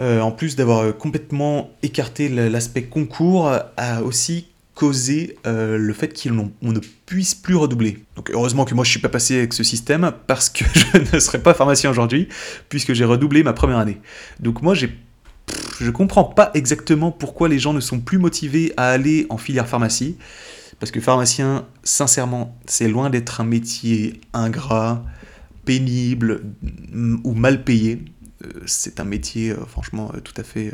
euh, 0.00 0.20
en 0.20 0.30
plus 0.30 0.56
d'avoir 0.56 0.80
euh, 0.80 0.92
complètement 0.92 1.70
écarté 1.82 2.28
l'aspect 2.28 2.84
concours, 2.84 3.50
a 3.76 4.02
aussi 4.02 4.46
causé 4.76 5.38
euh, 5.46 5.78
le 5.78 5.92
fait 5.94 6.08
qu'on 6.08 6.52
ne 6.62 6.80
puisse 7.06 7.34
plus 7.34 7.56
redoubler. 7.56 8.04
Donc 8.14 8.30
heureusement 8.30 8.66
que 8.66 8.74
moi 8.74 8.84
je 8.84 8.90
suis 8.90 9.00
pas 9.00 9.08
passé 9.08 9.38
avec 9.38 9.54
ce 9.54 9.64
système 9.64 10.12
parce 10.26 10.50
que 10.50 10.64
je 10.94 11.16
ne 11.16 11.18
serais 11.18 11.42
pas 11.42 11.54
pharmacien 11.54 11.90
aujourd'hui 11.90 12.28
puisque 12.68 12.92
j'ai 12.92 13.06
redoublé 13.06 13.42
ma 13.42 13.54
première 13.54 13.78
année. 13.78 13.98
Donc 14.38 14.62
moi 14.62 14.74
j'ai 14.74 14.90
je 15.80 15.90
comprends 15.90 16.24
pas 16.24 16.50
exactement 16.54 17.10
pourquoi 17.10 17.48
les 17.48 17.58
gens 17.58 17.72
ne 17.72 17.80
sont 17.80 18.00
plus 18.00 18.18
motivés 18.18 18.72
à 18.76 18.88
aller 18.88 19.26
en 19.30 19.38
filière 19.38 19.68
pharmacie 19.68 20.16
parce 20.78 20.92
que 20.92 21.00
pharmacien 21.00 21.66
sincèrement, 21.82 22.58
c'est 22.66 22.88
loin 22.88 23.08
d'être 23.08 23.40
un 23.40 23.44
métier 23.44 24.20
ingrat, 24.34 25.04
pénible 25.64 26.42
ou 27.24 27.32
mal 27.32 27.64
payé. 27.64 28.04
Euh, 28.46 28.62
c'est 28.66 29.00
un 29.00 29.04
métier 29.04 29.50
euh, 29.50 29.64
franchement 29.66 30.10
euh, 30.14 30.20
tout 30.20 30.34
à 30.36 30.42
fait 30.42 30.72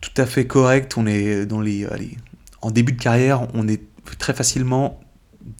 tout 0.00 0.10
à 0.16 0.26
fait 0.26 0.46
correct. 0.46 0.94
On 0.98 1.06
est 1.06 1.46
dans 1.46 1.60
les, 1.60 1.86
en 2.60 2.70
début 2.70 2.92
de 2.92 3.00
carrière, 3.00 3.48
on 3.54 3.66
est 3.68 3.82
très 4.18 4.34
facilement 4.34 5.00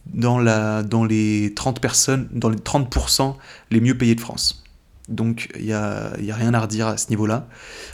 dans, 0.05 0.37
la, 0.37 0.83
dans 0.83 1.03
les 1.03 1.53
30 1.55 1.81
personnes, 1.81 2.29
dans 2.31 2.49
les 2.49 2.57
30% 2.57 3.35
les 3.71 3.81
mieux 3.81 3.97
payés 3.97 4.13
de 4.13 4.21
France. 4.21 4.63
Donc 5.09 5.49
il 5.55 5.65
n'y 5.65 5.73
a, 5.73 6.13
y 6.19 6.31
a, 6.31 6.35
rien 6.35 6.53
à 6.53 6.59
redire 6.59 6.87
à 6.87 6.97
ce 6.97 7.09
niveau-là. 7.09 7.47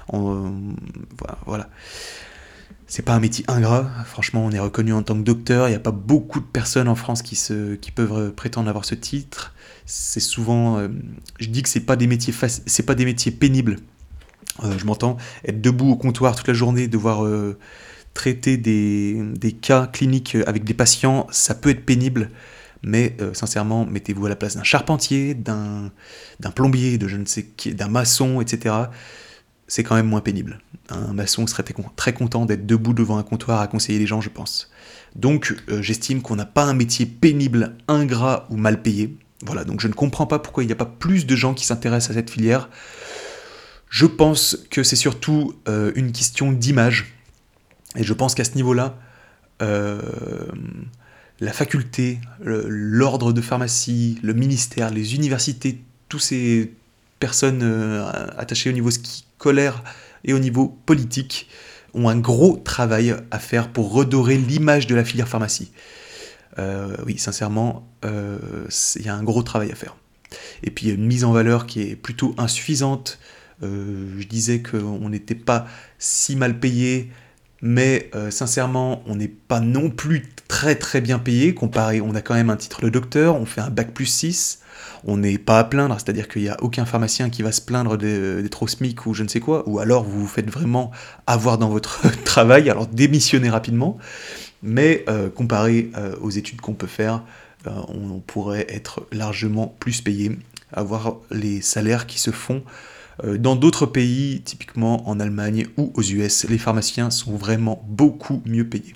Voilà. 0.09 1.69
c'est 2.87 3.03
pas 3.03 3.13
un 3.13 3.21
métier 3.21 3.45
ingrat. 3.47 3.89
Franchement, 4.05 4.45
on 4.45 4.51
est 4.51 4.59
reconnu 4.59 4.91
en 4.91 5.03
tant 5.03 5.15
que 5.15 5.23
docteur. 5.23 5.69
Il 5.69 5.71
n'y 5.71 5.77
a 5.77 5.79
pas 5.79 5.91
beaucoup 5.91 6.41
de 6.41 6.45
personnes 6.45 6.89
en 6.89 6.95
France 6.95 7.21
qui, 7.21 7.37
se, 7.37 7.75
qui 7.75 7.91
peuvent 7.91 8.33
prétendre 8.33 8.67
avoir 8.67 8.83
ce 8.83 8.95
titre. 8.95 9.53
C'est 9.93 10.21
souvent, 10.21 10.77
euh, 10.77 10.87
je 11.39 11.47
dis 11.47 11.63
que 11.63 11.69
c'est 11.69 11.81
pas 11.81 11.95
des 11.95 12.07
métiers 12.07 12.33
c'est 12.65 12.85
pas 12.85 12.95
des 12.95 13.05
métiers 13.05 13.31
pénibles. 13.31 13.77
Euh, 14.63 14.77
je 14.77 14.85
m'entends 14.85 15.17
être 15.45 15.61
debout 15.61 15.91
au 15.91 15.95
comptoir 15.95 16.35
toute 16.35 16.47
la 16.47 16.53
journée, 16.53 16.87
devoir 16.87 17.27
traiter 18.13 18.57
des, 18.57 19.21
des, 19.35 19.51
cas 19.51 19.87
cliniques 19.87 20.35
avec 20.47 20.63
des 20.63 20.73
patients, 20.73 21.27
ça 21.31 21.55
peut 21.55 21.69
être 21.69 21.85
pénible. 21.85 22.29
Mais 22.83 23.15
sincèrement, 23.33 23.85
mettez-vous 23.85 24.25
à 24.25 24.29
la 24.29 24.35
place 24.35 24.55
d'un 24.55 24.63
charpentier, 24.63 25.33
d'un 25.35 25.91
plombier, 26.55 26.97
de 26.97 27.07
je 27.07 27.17
ne 27.17 27.25
sais 27.25 27.43
qui, 27.43 27.73
d'un 27.75 27.89
maçon, 27.89 28.41
etc 28.41 28.85
c'est 29.71 29.83
quand 29.83 29.95
même 29.95 30.07
moins 30.07 30.19
pénible. 30.19 30.59
Un 30.89 31.13
maçon 31.13 31.47
serait 31.47 31.63
très 31.95 32.11
content 32.11 32.45
d'être 32.45 32.65
debout 32.65 32.91
devant 32.91 33.17
un 33.17 33.23
comptoir 33.23 33.61
à 33.61 33.67
conseiller 33.67 33.99
les 33.99 34.05
gens, 34.05 34.19
je 34.19 34.27
pense. 34.27 34.69
Donc 35.15 35.55
euh, 35.69 35.81
j'estime 35.81 36.21
qu'on 36.21 36.35
n'a 36.35 36.45
pas 36.45 36.65
un 36.65 36.73
métier 36.73 37.05
pénible, 37.05 37.77
ingrat 37.87 38.47
ou 38.49 38.57
mal 38.57 38.81
payé. 38.81 39.15
Voilà, 39.43 39.63
donc 39.63 39.81
je 39.81 39.87
ne 39.87 39.93
comprends 39.93 40.27
pas 40.27 40.39
pourquoi 40.39 40.63
il 40.63 40.67
n'y 40.67 40.73
a 40.73 40.77
pas 40.77 40.85
plus 40.85 41.25
de 41.25 41.35
gens 41.35 41.53
qui 41.53 41.65
s'intéressent 41.65 42.11
à 42.11 42.13
cette 42.13 42.29
filière. 42.29 42.69
Je 43.89 44.05
pense 44.05 44.57
que 44.69 44.83
c'est 44.83 44.95
surtout 44.95 45.55
euh, 45.67 45.91
une 45.95 46.11
question 46.11 46.51
d'image. 46.51 47.15
Et 47.95 48.03
je 48.03 48.13
pense 48.13 48.35
qu'à 48.35 48.43
ce 48.43 48.55
niveau-là, 48.55 48.97
euh, 49.61 50.01
la 51.39 51.51
faculté, 51.51 52.19
l'ordre 52.39 53.33
de 53.33 53.41
pharmacie, 53.41 54.19
le 54.23 54.33
ministère, 54.33 54.91
les 54.91 55.15
universités, 55.15 55.81
tous 56.07 56.19
ces 56.19 56.73
personnes 57.19 57.63
attachées 58.37 58.69
au 58.69 58.73
niveau 58.73 58.91
ski 58.91 59.25
colère 59.37 59.83
et 60.23 60.33
au 60.33 60.39
niveau 60.39 60.67
politique 60.85 61.49
ont 61.93 62.07
un 62.07 62.17
gros 62.17 62.57
travail 62.57 63.15
à 63.31 63.39
faire 63.39 63.69
pour 63.69 63.91
redorer 63.91 64.37
l'image 64.37 64.87
de 64.87 64.95
la 64.95 65.03
filière 65.03 65.27
pharmacie. 65.27 65.71
Euh, 66.59 66.95
oui, 67.05 67.17
sincèrement, 67.17 67.87
euh, 68.05 68.37
il 68.95 69.05
y 69.05 69.09
a 69.09 69.15
un 69.15 69.23
gros 69.23 69.43
travail 69.43 69.71
à 69.71 69.75
faire. 69.75 69.95
Et 70.63 70.71
puis 70.71 70.85
il 70.85 70.89
y 70.89 70.91
a 70.91 70.95
une 70.95 71.05
mise 71.05 71.23
en 71.23 71.31
valeur 71.31 71.65
qui 71.65 71.81
est 71.81 71.95
plutôt 71.95 72.33
insuffisante. 72.37 73.19
Euh, 73.63 74.09
je 74.17 74.27
disais 74.27 74.61
qu'on 74.61 75.09
n'était 75.09 75.35
pas 75.35 75.65
si 75.99 76.35
mal 76.35 76.59
payé, 76.59 77.11
mais 77.61 78.09
sincèrement, 78.31 79.03
on 79.05 79.15
n'est 79.15 79.27
pas 79.27 79.59
non 79.59 79.89
plus 79.89 80.29
très 80.47 80.75
très 80.75 80.99
bien 80.99 81.19
payé. 81.19 81.53
Comparé, 81.53 82.01
on 82.01 82.15
a 82.15 82.21
quand 82.21 82.33
même 82.33 82.49
un 82.49 82.57
titre 82.57 82.81
de 82.81 82.89
docteur, 82.89 83.35
on 83.35 83.45
fait 83.45 83.61
un 83.61 83.69
bac 83.69 83.93
plus 83.93 84.07
6 84.07 84.61
on 85.03 85.17
n'est 85.17 85.37
pas 85.37 85.59
à 85.59 85.63
plaindre, 85.63 85.95
c'est-à-dire 85.95 86.27
qu'il 86.27 86.43
n'y 86.43 86.49
a 86.49 86.57
aucun 86.61 86.85
pharmacien 86.85 87.29
qui 87.29 87.41
va 87.41 87.51
se 87.51 87.61
plaindre 87.61 87.97
d'être 87.97 88.63
au 88.63 88.67
SMIC 88.67 89.05
ou 89.05 89.13
je 89.13 89.23
ne 89.23 89.27
sais 89.27 89.39
quoi, 89.39 89.67
ou 89.67 89.79
alors 89.79 90.03
vous 90.03 90.21
vous 90.21 90.27
faites 90.27 90.49
vraiment 90.49 90.91
avoir 91.27 91.57
dans 91.57 91.69
votre 91.69 92.01
travail, 92.23 92.69
alors 92.69 92.87
démissionnez 92.87 93.49
rapidement, 93.49 93.97
mais 94.63 95.03
euh, 95.09 95.29
comparé 95.29 95.91
euh, 95.97 96.15
aux 96.21 96.29
études 96.29 96.61
qu'on 96.61 96.73
peut 96.73 96.87
faire, 96.87 97.23
euh, 97.67 97.71
on, 97.87 98.19
pourrait 98.19 98.67
être 98.69 99.05
largement 99.11 99.75
plus 99.79 100.01
payé, 100.01 100.37
avoir 100.71 101.17
les 101.31 101.61
salaires 101.61 102.07
qui 102.07 102.19
se 102.19 102.31
font 102.31 102.63
dans 103.37 103.55
d'autres 103.55 103.85
pays, 103.85 104.41
typiquement 104.41 105.07
en 105.07 105.19
Allemagne 105.19 105.67
ou 105.77 105.91
aux 105.93 106.01
US, 106.01 106.45
les 106.49 106.57
pharmaciens 106.57 107.11
sont 107.11 107.35
vraiment 107.35 107.85
beaucoup 107.87 108.41
mieux 108.47 108.67
payés. 108.67 108.95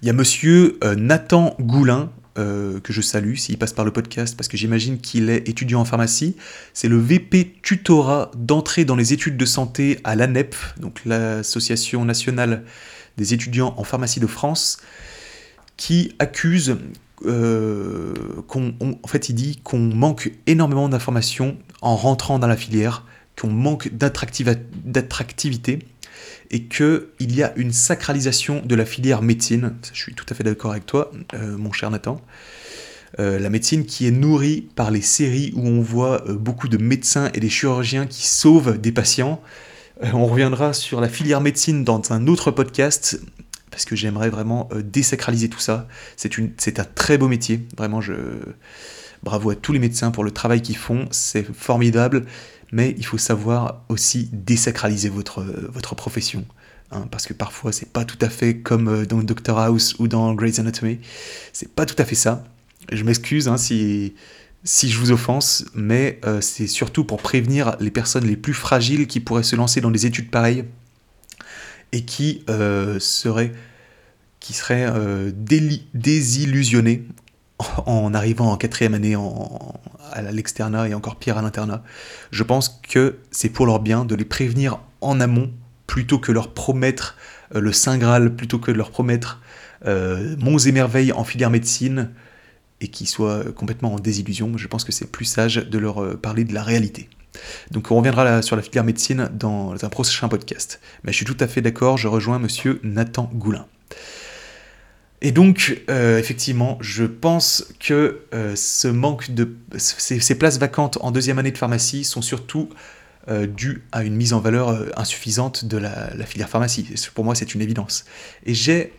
Il 0.00 0.06
y 0.06 0.10
a 0.10 0.14
monsieur 0.14 0.78
Nathan 0.96 1.54
Goulin, 1.60 2.10
que 2.34 2.80
je 2.88 3.02
salue 3.02 3.34
s'il 3.34 3.58
passe 3.58 3.74
par 3.74 3.84
le 3.84 3.90
podcast, 3.90 4.38
parce 4.38 4.48
que 4.48 4.56
j'imagine 4.56 4.98
qu'il 4.98 5.28
est 5.28 5.46
étudiant 5.46 5.80
en 5.80 5.84
pharmacie. 5.84 6.34
C'est 6.72 6.88
le 6.88 6.96
VP 6.96 7.56
tutorat 7.60 8.30
d'entrée 8.38 8.86
dans 8.86 8.96
les 8.96 9.12
études 9.12 9.36
de 9.36 9.44
santé 9.44 9.98
à 10.02 10.16
l'ANEP, 10.16 10.54
donc 10.80 11.02
l'Association 11.04 12.06
nationale 12.06 12.62
des 13.18 13.34
étudiants 13.34 13.74
en 13.76 13.84
pharmacie 13.84 14.20
de 14.20 14.26
France, 14.26 14.78
qui 15.76 16.14
accuse 16.18 16.78
euh, 17.26 18.14
qu'on, 18.46 18.74
en 18.80 19.08
fait, 19.08 19.28
il 19.28 19.34
dit 19.34 19.60
qu'on 19.62 19.78
manque 19.78 20.32
énormément 20.46 20.88
d'informations 20.88 21.56
en 21.82 21.96
rentrant 21.96 22.38
dans 22.38 22.46
la 22.46 22.56
filière, 22.56 23.04
qu'on 23.38 23.48
manque 23.48 23.90
d'attractivité 23.92 25.78
et 26.50 26.64
qu'il 26.64 27.34
y 27.34 27.42
a 27.42 27.52
une 27.56 27.72
sacralisation 27.72 28.62
de 28.64 28.74
la 28.74 28.84
filière 28.84 29.22
médecine. 29.22 29.74
Je 29.92 29.98
suis 30.00 30.14
tout 30.14 30.26
à 30.28 30.34
fait 30.34 30.44
d'accord 30.44 30.70
avec 30.70 30.86
toi, 30.86 31.10
euh, 31.34 31.56
mon 31.56 31.72
cher 31.72 31.90
Nathan. 31.90 32.20
Euh, 33.18 33.38
la 33.38 33.50
médecine 33.50 33.84
qui 33.86 34.06
est 34.06 34.10
nourrie 34.10 34.68
par 34.76 34.90
les 34.90 35.00
séries 35.00 35.52
où 35.56 35.66
on 35.66 35.80
voit 35.80 36.24
beaucoup 36.28 36.68
de 36.68 36.76
médecins 36.76 37.30
et 37.34 37.40
des 37.40 37.48
chirurgiens 37.48 38.06
qui 38.06 38.26
sauvent 38.26 38.78
des 38.78 38.92
patients. 38.92 39.40
On 40.02 40.26
reviendra 40.26 40.72
sur 40.72 41.00
la 41.00 41.08
filière 41.08 41.40
médecine 41.40 41.84
dans 41.84 42.00
un 42.10 42.26
autre 42.26 42.50
podcast 42.50 43.20
parce 43.70 43.84
que 43.84 43.96
j'aimerais 43.96 44.30
vraiment 44.30 44.68
désacraliser 44.74 45.48
tout 45.48 45.58
ça. 45.58 45.86
C'est 46.16 46.78
un 46.80 46.84
très 46.84 47.18
beau 47.18 47.28
métier, 47.28 47.66
vraiment. 47.76 48.00
Bravo 49.22 49.50
à 49.50 49.54
tous 49.56 49.72
les 49.72 49.78
médecins 49.78 50.10
pour 50.10 50.24
le 50.24 50.30
travail 50.30 50.62
qu'ils 50.62 50.76
font, 50.76 51.06
c'est 51.10 51.44
formidable 51.52 52.24
mais 52.72 52.94
il 52.98 53.04
faut 53.04 53.18
savoir 53.18 53.84
aussi 53.88 54.28
désacraliser 54.32 55.08
votre, 55.08 55.42
votre 55.42 55.94
profession. 55.94 56.44
Hein, 56.90 57.06
parce 57.10 57.26
que 57.26 57.34
parfois 57.34 57.70
c'est 57.70 57.90
pas 57.90 58.06
tout 58.06 58.18
à 58.22 58.30
fait 58.30 58.58
comme 58.58 58.88
euh, 58.88 59.04
dans 59.04 59.18
Doctor 59.18 59.58
House 59.58 59.94
ou 59.98 60.08
dans 60.08 60.32
Grey's 60.34 60.58
Anatomy. 60.58 61.00
C'est 61.52 61.70
pas 61.70 61.84
tout 61.84 61.96
à 61.98 62.06
fait 62.06 62.14
ça. 62.14 62.44
Je 62.90 63.04
m'excuse 63.04 63.46
hein, 63.46 63.58
si, 63.58 64.14
si 64.64 64.90
je 64.90 64.98
vous 64.98 65.12
offense, 65.12 65.64
mais 65.74 66.20
euh, 66.24 66.40
c'est 66.40 66.66
surtout 66.66 67.04
pour 67.04 67.22
prévenir 67.22 67.76
les 67.80 67.90
personnes 67.90 68.26
les 68.26 68.36
plus 68.36 68.54
fragiles 68.54 69.06
qui 69.06 69.20
pourraient 69.20 69.42
se 69.42 69.56
lancer 69.56 69.80
dans 69.80 69.90
des 69.90 70.06
études 70.06 70.30
pareilles 70.30 70.64
et 71.92 72.04
qui 72.04 72.44
euh, 72.50 72.98
seraient, 72.98 73.52
qui 74.40 74.52
seraient 74.52 74.92
désillusionnés 75.94 77.06
en 77.86 78.14
arrivant 78.14 78.52
en 78.52 78.56
quatrième 78.56 78.94
année 78.94 79.16
à 80.12 80.22
l'externat 80.22 80.88
et 80.88 80.94
encore 80.94 81.16
pire 81.16 81.38
à 81.38 81.42
l'internat. 81.42 81.82
Je 82.30 82.42
pense 82.42 82.80
que 82.88 83.18
c'est 83.30 83.48
pour 83.48 83.66
leur 83.66 83.80
bien 83.80 84.04
de 84.04 84.14
les 84.14 84.24
prévenir 84.24 84.80
en 85.00 85.20
amont 85.20 85.50
plutôt 85.86 86.18
que 86.18 86.32
leur 86.32 86.52
promettre 86.54 87.16
euh, 87.54 87.60
le 87.60 87.72
Saint 87.72 87.98
Graal, 87.98 88.34
plutôt 88.34 88.58
que 88.58 88.70
de 88.70 88.76
leur 88.76 88.90
promettre 88.90 89.40
euh, 89.86 90.36
monts 90.38 90.58
et 90.58 90.72
merveilles 90.72 91.12
en 91.12 91.24
filière 91.24 91.50
médecine 91.50 92.10
et 92.80 92.88
qu'ils 92.88 93.08
soient 93.08 93.44
complètement 93.54 93.94
en 93.94 93.98
désillusion. 93.98 94.56
Je 94.56 94.68
pense 94.68 94.84
que 94.84 94.92
c'est 94.92 95.10
plus 95.10 95.24
sage 95.24 95.56
de 95.56 95.78
leur 95.78 96.02
euh, 96.02 96.16
parler 96.16 96.44
de 96.44 96.54
la 96.54 96.62
réalité. 96.62 97.08
Donc 97.70 97.90
on 97.90 97.96
reviendra 97.96 98.42
sur 98.42 98.56
la 98.56 98.62
filière 98.62 98.84
médecine 98.84 99.28
dans 99.32 99.74
un 99.84 99.88
prochain 99.88 100.28
podcast. 100.28 100.80
Mais 101.04 101.12
je 101.12 101.16
suis 101.16 101.26
tout 101.26 101.36
à 101.40 101.46
fait 101.46 101.62
d'accord, 101.62 101.96
je 101.96 102.08
rejoins 102.08 102.38
monsieur 102.38 102.80
Nathan 102.82 103.30
Goulin. 103.34 103.66
Et 105.20 105.32
donc, 105.32 105.82
euh, 105.90 106.18
effectivement, 106.18 106.78
je 106.80 107.04
pense 107.04 107.66
que 107.80 108.20
euh, 108.34 108.54
ce 108.54 108.86
manque 108.86 109.32
de 109.32 109.56
ces, 109.76 110.38
places 110.38 110.58
vacantes 110.58 110.98
en 111.00 111.10
deuxième 111.10 111.38
année 111.38 111.50
de 111.50 111.58
pharmacie 111.58 112.04
sont 112.04 112.22
surtout 112.22 112.68
euh, 113.28 113.46
dues 113.46 113.82
à 113.90 114.04
une 114.04 114.14
mise 114.14 114.32
en 114.32 114.38
valeur 114.38 114.86
insuffisante 114.96 115.64
de 115.64 115.76
la, 115.76 116.10
filière 116.24 116.48
pharmacie. 116.48 116.88
Pour 117.14 117.24
moi, 117.24 117.34
c'est 117.34 117.54
une 117.54 117.62
évidence. 117.62 118.04
Et 118.46 118.54
j'ai 118.54 118.92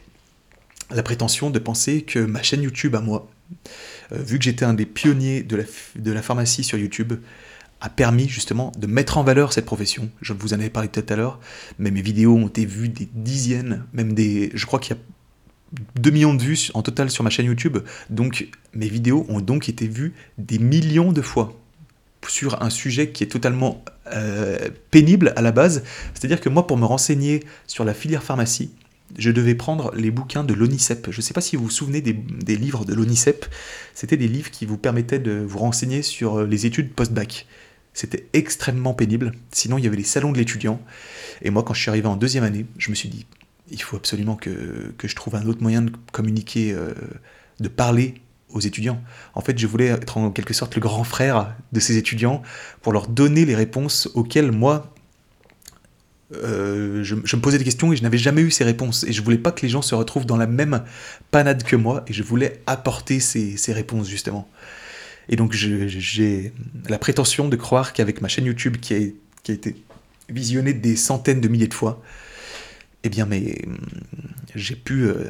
la 0.91 1.03
prétention 1.03 1.51
de 1.51 1.59
penser 1.59 2.01
que 2.01 2.19
ma 2.19 2.43
chaîne 2.43 2.63
YouTube 2.63 2.95
à 2.95 3.01
moi, 3.01 3.29
vu 4.11 4.37
que 4.37 4.43
j'étais 4.43 4.65
un 4.65 4.73
des 4.73 4.85
pionniers 4.85 5.43
de 5.43 5.55
la, 5.55 5.63
de 5.95 6.11
la 6.11 6.21
pharmacie 6.21 6.63
sur 6.63 6.77
YouTube, 6.77 7.13
a 7.81 7.89
permis 7.89 8.27
justement 8.27 8.71
de 8.77 8.87
mettre 8.87 9.17
en 9.17 9.23
valeur 9.23 9.53
cette 9.53 9.65
profession. 9.65 10.09
Je 10.21 10.33
vous 10.33 10.53
en 10.53 10.59
avais 10.59 10.69
parlé 10.69 10.89
tout 10.89 11.05
à 11.07 11.15
l'heure, 11.15 11.39
mais 11.77 11.91
mes 11.91 12.01
vidéos 12.01 12.35
ont 12.35 12.47
été 12.47 12.65
vues 12.65 12.89
des 12.89 13.07
dizaines, 13.13 13.85
même 13.93 14.13
des. 14.13 14.51
Je 14.53 14.65
crois 14.65 14.79
qu'il 14.79 14.95
y 14.95 14.99
a 14.99 15.01
2 15.95 16.09
millions 16.09 16.33
de 16.33 16.41
vues 16.41 16.71
en 16.73 16.81
total 16.81 17.09
sur 17.09 17.23
ma 17.23 17.29
chaîne 17.29 17.45
YouTube. 17.45 17.77
Donc 18.09 18.49
mes 18.73 18.89
vidéos 18.89 19.25
ont 19.29 19.39
donc 19.39 19.69
été 19.69 19.87
vues 19.87 20.13
des 20.37 20.59
millions 20.59 21.11
de 21.11 21.21
fois 21.21 21.57
sur 22.27 22.61
un 22.61 22.69
sujet 22.69 23.11
qui 23.11 23.23
est 23.23 23.27
totalement 23.27 23.83
euh, 24.13 24.69
pénible 24.91 25.33
à 25.35 25.41
la 25.41 25.51
base. 25.51 25.83
C'est-à-dire 26.13 26.41
que 26.41 26.49
moi, 26.49 26.67
pour 26.67 26.77
me 26.77 26.85
renseigner 26.85 27.43
sur 27.65 27.85
la 27.85 27.93
filière 27.93 28.23
pharmacie, 28.23 28.71
je 29.17 29.31
devais 29.31 29.55
prendre 29.55 29.93
les 29.95 30.11
bouquins 30.11 30.43
de 30.43 30.53
l'ONICEP. 30.53 31.09
Je 31.11 31.17
ne 31.17 31.21
sais 31.21 31.33
pas 31.33 31.41
si 31.41 31.55
vous 31.55 31.65
vous 31.65 31.69
souvenez 31.69 32.01
des, 32.01 32.55
livres 32.55 32.85
de 32.85 32.93
l'ONICEP. 32.93 33.45
C'était 33.93 34.17
des 34.17 34.27
livres 34.27 34.51
qui 34.51 34.65
vous 34.65 34.77
permettaient 34.77 35.19
de 35.19 35.43
vous 35.47 35.59
renseigner 35.59 36.01
sur 36.01 36.43
les 36.43 36.65
études 36.65 36.93
post-bac. 36.93 37.47
C'était 37.93 38.27
extrêmement 38.33 38.93
pénible. 38.93 39.33
Sinon, 39.51 39.77
il 39.77 39.83
y 39.83 39.87
avait 39.87 39.97
les 39.97 40.03
salons 40.03 40.31
de 40.31 40.37
l'étudiant. 40.37 40.81
Et 41.41 41.49
moi, 41.49 41.63
quand 41.63 41.73
je 41.73 41.81
suis 41.81 41.89
arrivé 41.89 42.07
en 42.07 42.15
deuxième 42.15 42.43
année, 42.43 42.65
je 42.77 42.91
me 42.91 42.95
suis 42.95 43.09
dit, 43.09 43.25
il 43.71 43.81
faut 43.81 43.97
absolument 43.97 44.35
que, 44.35 44.93
je 45.03 45.15
trouve 45.15 45.35
un 45.35 45.45
autre 45.47 45.61
moyen 45.61 45.81
de 45.81 45.91
communiquer, 46.11 46.71
euh, 46.71 46.93
de 47.59 47.67
parler 47.67 48.15
aux 48.49 48.59
étudiants. 48.59 49.01
En 49.33 49.41
fait, 49.41 49.57
je 49.57 49.67
voulais 49.67 49.87
être 49.87 50.17
en 50.17 50.31
quelque 50.31 50.53
sorte 50.53 50.75
le 50.75 50.81
grand 50.81 51.03
frère 51.03 51.55
de 51.71 51.79
ces 51.79 51.97
étudiants 51.97 52.41
pour 52.81 52.93
leur 52.93 53.07
donner 53.07 53.45
les 53.45 53.55
réponses 53.55 54.09
auxquelles 54.13 54.51
moi, 54.51 54.93
euh, 56.35 57.03
je, 57.03 57.15
me 57.15 57.41
posais 57.41 57.57
des 57.57 57.63
questions 57.63 57.91
et 57.91 57.95
je 57.95 58.03
n'avais 58.03 58.17
jamais 58.17 58.41
eu 58.41 58.51
ces 58.51 58.63
réponses. 58.63 59.03
Et 59.03 59.13
je 59.13 59.21
voulais 59.21 59.37
pas 59.37 59.51
que 59.51 59.61
les 59.61 59.69
gens 59.69 59.81
se 59.81 59.95
retrouvent 59.95 60.25
dans 60.25 60.37
la 60.37 60.47
même 60.47 60.83
panade 61.31 61.63
que 61.63 61.75
moi 61.75 62.03
et 62.07 62.13
je 62.13 62.23
voulais 62.23 62.61
apporter 62.67 63.19
ces, 63.19 63.73
réponses 63.73 64.07
justement. 64.07 64.49
Et 65.29 65.35
donc 65.35 65.53
j'ai 65.53 66.53
la 66.87 66.97
prétention 66.97 67.47
de 67.47 67.55
croire 67.55 67.93
qu'avec 67.93 68.21
ma 68.21 68.27
chaîne 68.27 68.45
YouTube 68.45 68.77
qui 68.77 68.93
a, 68.93 69.51
été 69.51 69.75
visionnée 70.29 70.73
des 70.73 70.95
centaines 70.95 71.41
de 71.41 71.47
milliers 71.47 71.67
de 71.67 71.73
fois, 71.73 72.03
eh 73.03 73.09
bien, 73.09 73.25
mais 73.25 73.61
hum, 73.65 73.77
j'ai 74.53 74.75
pu 74.75 75.05
euh, 75.05 75.25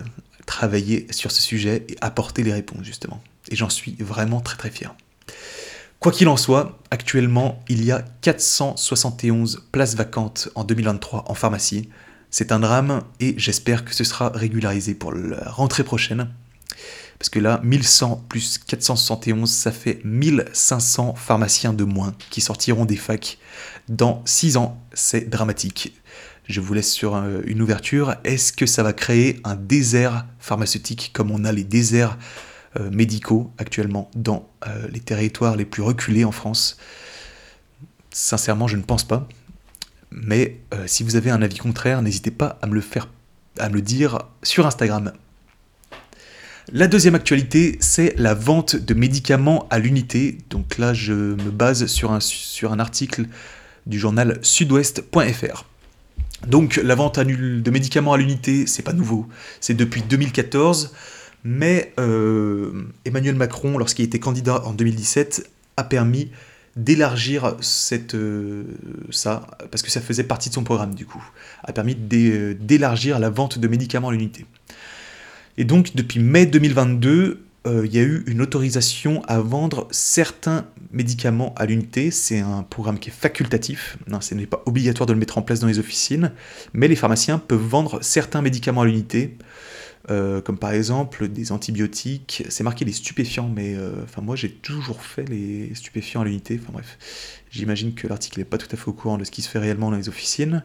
travailler 0.46 1.08
sur 1.12 1.32
ce 1.32 1.42
sujet 1.42 1.86
et 1.88 1.96
apporter 2.02 2.44
les 2.44 2.52
réponses, 2.52 2.84
justement. 2.84 3.24
Et 3.50 3.56
j'en 3.56 3.70
suis 3.70 3.96
vraiment 4.00 4.42
très 4.42 4.58
très 4.58 4.70
fier. 4.72 4.94
Quoi 6.00 6.14
qu'il 6.14 6.30
en 6.30 6.38
soit, 6.38 6.80
actuellement, 6.92 7.62
il 7.68 7.84
y 7.84 7.92
a 7.92 8.06
471 8.22 9.68
places 9.74 9.96
vacantes 9.96 10.48
en 10.56 10.64
2023 10.64 11.26
en 11.28 11.34
pharmacie. 11.34 11.90
C'est 12.32 12.54
un 12.54 12.62
drame 12.62 13.02
et 13.20 13.34
j'espère 13.38 13.84
que 13.84 13.94
ce 13.94 14.06
sera 14.06 14.30
régularisé 14.30 14.94
pour 14.94 15.12
la 15.12 15.50
rentrée 15.50 15.84
prochaine. 15.84 16.30
Parce 17.18 17.28
que 17.28 17.40
là, 17.40 17.60
1100 17.66 18.28
plus 18.30 18.60
471, 18.60 19.52
ça 19.52 19.74
fait 19.74 20.00
1500 20.06 21.16
pharmaciens 21.16 21.74
de 21.74 21.84
moins 21.84 22.16
qui 22.30 22.40
sortiront 22.40 22.86
des 22.86 22.96
facs 22.96 23.38
dans 23.90 24.22
6 24.24 24.56
ans. 24.56 24.82
C'est 24.94 25.30
dramatique. 25.30 26.00
Je 26.48 26.62
vous 26.62 26.74
laisse 26.74 26.94
sur 26.94 27.16
euh, 27.16 27.42
une 27.46 27.62
ouverture. 27.62 28.16
Est-ce 28.24 28.54
que 28.54 28.66
ça 28.66 28.84
va 28.84 28.94
créer 28.94 29.42
un 29.44 29.58
désert 29.58 30.26
pharmaceutique 30.40 31.12
comme 31.14 31.30
on 31.30 31.44
a 31.44 31.52
les 31.52 31.66
déserts 31.66 32.18
euh, 32.78 32.92
médicaux 32.92 33.52
actuellement 33.58 34.12
dans 34.16 34.48
euh, 34.68 34.88
les 34.92 35.00
territoires 35.00 35.56
les 35.56 35.66
plus 35.66 35.82
reculés 35.82 36.24
en 36.24 36.32
France 36.32 36.78
Sincèrement, 38.12 38.68
je 38.68 38.78
ne 38.78 38.84
pense 38.84 39.04
pas. 39.04 39.28
Mais 40.12 40.60
euh, 40.74 40.84
si 40.86 41.04
vous 41.04 41.16
avez 41.16 41.32
un 41.32 41.42
avis 41.42 41.58
contraire, 41.58 42.02
n'hésitez 42.02 42.32
pas 42.32 42.60
à 42.62 42.68
me 42.68 42.76
le 42.76 42.82
faire, 42.82 43.08
à 43.58 43.70
me 43.70 43.82
dire 43.82 44.20
sur 44.44 44.68
Instagram. 44.68 45.14
La 46.72 46.88
deuxième 46.88 47.16
actualité, 47.16 47.78
c'est 47.80 48.14
la 48.18 48.36
vente 48.36 48.76
de 48.76 48.94
médicaments 48.94 49.68
à 49.72 49.80
l'unité. 49.80 50.38
Donc 50.52 50.78
là, 50.78 50.94
je 50.94 51.14
me 51.14 51.50
base 51.50 51.88
sur 51.88 52.12
un, 52.12 52.20
sur 52.20 52.72
un 52.72 52.80
article 52.80 53.26
du 53.88 53.98
journal 53.98 54.38
sudouest.fr. 54.44 55.66
Donc 56.48 56.80
la 56.84 56.94
vente 56.94 57.20
de 57.20 57.72
médicaments 57.72 58.14
à 58.14 58.18
l'unité, 58.18 58.68
c'est 58.68 58.84
pas 58.84 58.94
nouveau, 58.94 59.28
c'est 59.60 59.74
depuis 59.74 60.04
2014. 60.04 60.94
Mais 61.44 61.94
euh, 62.00 62.84
Emmanuel 63.06 63.36
Macron, 63.36 63.78
lorsqu'il 63.78 64.06
était 64.06 64.20
candidat 64.20 64.64
en 64.66 64.74
2017, 64.74 65.50
a 65.78 65.84
permis 65.84 66.30
d'élargir 66.76 67.56
cette 67.62 68.16
euh, 68.16 68.64
ça 69.10 69.48
parce 69.72 69.82
que 69.82 69.90
ça 69.90 70.02
faisait 70.02 70.24
partie 70.24 70.50
de 70.50 70.54
son 70.54 70.64
programme 70.64 70.94
du 70.94 71.06
coup 71.06 71.24
a 71.64 71.74
permis 71.74 71.96
d'élargir 71.96 73.20
la 73.20 73.30
vente 73.30 73.60
de 73.60 73.68
médicaments 73.68 74.10
à 74.10 74.12
l'unité. 74.12 74.46
Et 75.58 75.66
donc 75.66 75.96
depuis 75.96 76.20
mai 76.20 76.46
2022 76.46 77.44
euh, 77.68 77.86
il 77.86 77.94
y 77.94 78.00
a 78.00 78.04
eu 78.04 78.24
une 78.28 78.42
autorisation 78.42 79.22
à 79.28 79.40
vendre 79.40 79.88
certains 79.92 80.66
médicaments 80.94 81.54
à 81.58 81.66
l'unité. 81.66 82.12
C'est 82.12 82.40
un 82.40 82.64
programme 82.64 82.98
qui 83.00 83.10
est 83.10 83.14
facultatif 83.14 83.98
non, 84.08 84.22
ce 84.22 84.36
n'est 84.36 84.46
pas 84.46 84.62
obligatoire 84.66 85.08
de 85.08 85.14
le 85.14 85.20
mettre 85.20 85.38
en 85.38 85.42
place 85.42 85.60
dans 85.60 85.68
les 85.68 85.80
officines 85.80 86.32
mais 86.74 86.88
les 86.88 86.96
pharmaciens 86.96 87.40
peuvent 87.40 87.60
vendre 87.60 88.00
certains 88.02 88.42
médicaments 88.42 88.82
à 88.82 88.86
l'unité 88.86 89.38
euh, 90.10 90.42
comme 90.42 90.58
par 90.58 90.72
exemple 90.72 91.28
des 91.28 91.52
antibiotiques. 91.52 92.44
C'est 92.50 92.64
marqué 92.64 92.86
les 92.86 92.94
stupéfiants, 92.94 93.50
mais 93.54 93.76
euh, 93.76 93.92
moi 94.22 94.36
j'ai 94.36 94.50
toujours 94.50 95.02
fait 95.02 95.28
les 95.28 95.74
stupéfiants 95.76 96.22
à 96.22 96.26
l'unité. 96.26 96.60
Enfin 96.62 96.74
bref, 96.74 96.98
j'imagine 97.52 97.94
que 97.94 98.08
l'article 98.08 98.40
n'est 98.40 98.46
pas 98.46 98.58
tout 98.58 98.68
à 98.72 98.76
fait 98.76 98.88
au 98.88 98.94
courant 98.94 99.18
de 99.18 99.24
ce 99.24 99.32
qui 99.32 99.42
se 99.42 99.50
fait 99.50 99.60
réellement 99.60 99.92
dans 99.92 99.98
les 99.98 100.10
officines. 100.10 100.64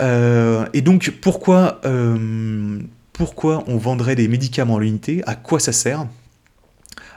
Euh, 0.00 0.66
et 0.72 0.82
donc 0.82 1.10
pourquoi, 1.20 1.80
pourquoi 3.12 3.64
on 3.66 3.76
vendrait 3.76 4.14
des 4.14 4.28
médicaments 4.28 4.76
à 4.76 4.80
l'unité? 4.80 5.22
À 5.26 5.34
quoi 5.34 5.60
ça 5.60 5.72
sert? 5.72 6.06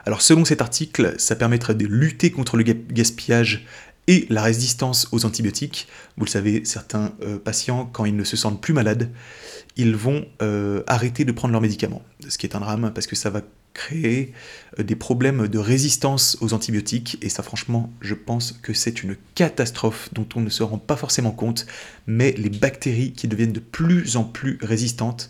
Alors 0.04 0.22
selon 0.22 0.44
cet 0.44 0.60
article, 0.60 1.14
ça 1.18 1.34
permettrait 1.34 1.74
de 1.74 1.86
lutter 1.86 2.30
contre 2.30 2.56
le 2.56 2.62
gaspillage 2.62 3.66
et 4.08 4.26
la 4.30 4.42
résistance 4.42 5.08
aux 5.12 5.24
antibiotiques. 5.24 5.88
Vous 6.16 6.24
le 6.24 6.30
savez, 6.30 6.64
certains 6.64 7.12
patients, 7.44 7.90
quand 7.92 8.04
ils 8.04 8.16
ne 8.16 8.24
se 8.24 8.36
sentent 8.36 8.60
plus 8.60 8.72
malades, 8.72 9.10
ils 9.76 9.94
vont 9.94 10.26
euh, 10.42 10.82
arrêter 10.86 11.24
de 11.24 11.32
prendre 11.32 11.52
leurs 11.52 11.60
médicaments. 11.60 12.02
Ce 12.28 12.38
qui 12.38 12.46
est 12.46 12.56
un 12.56 12.60
drame 12.60 12.92
parce 12.94 13.06
que 13.06 13.14
ça 13.14 13.30
va 13.30 13.42
créer 13.74 14.32
euh, 14.78 14.82
des 14.82 14.96
problèmes 14.96 15.48
de 15.48 15.58
résistance 15.58 16.38
aux 16.40 16.54
antibiotiques. 16.54 17.18
Et 17.20 17.28
ça, 17.28 17.42
franchement, 17.42 17.92
je 18.00 18.14
pense 18.14 18.52
que 18.52 18.72
c'est 18.72 19.02
une 19.02 19.16
catastrophe 19.34 20.08
dont 20.12 20.26
on 20.34 20.40
ne 20.40 20.48
se 20.48 20.62
rend 20.62 20.78
pas 20.78 20.96
forcément 20.96 21.32
compte. 21.32 21.66
Mais 22.06 22.32
les 22.32 22.48
bactéries 22.48 23.12
qui 23.12 23.28
deviennent 23.28 23.52
de 23.52 23.60
plus 23.60 24.16
en 24.16 24.24
plus 24.24 24.58
résistantes, 24.62 25.28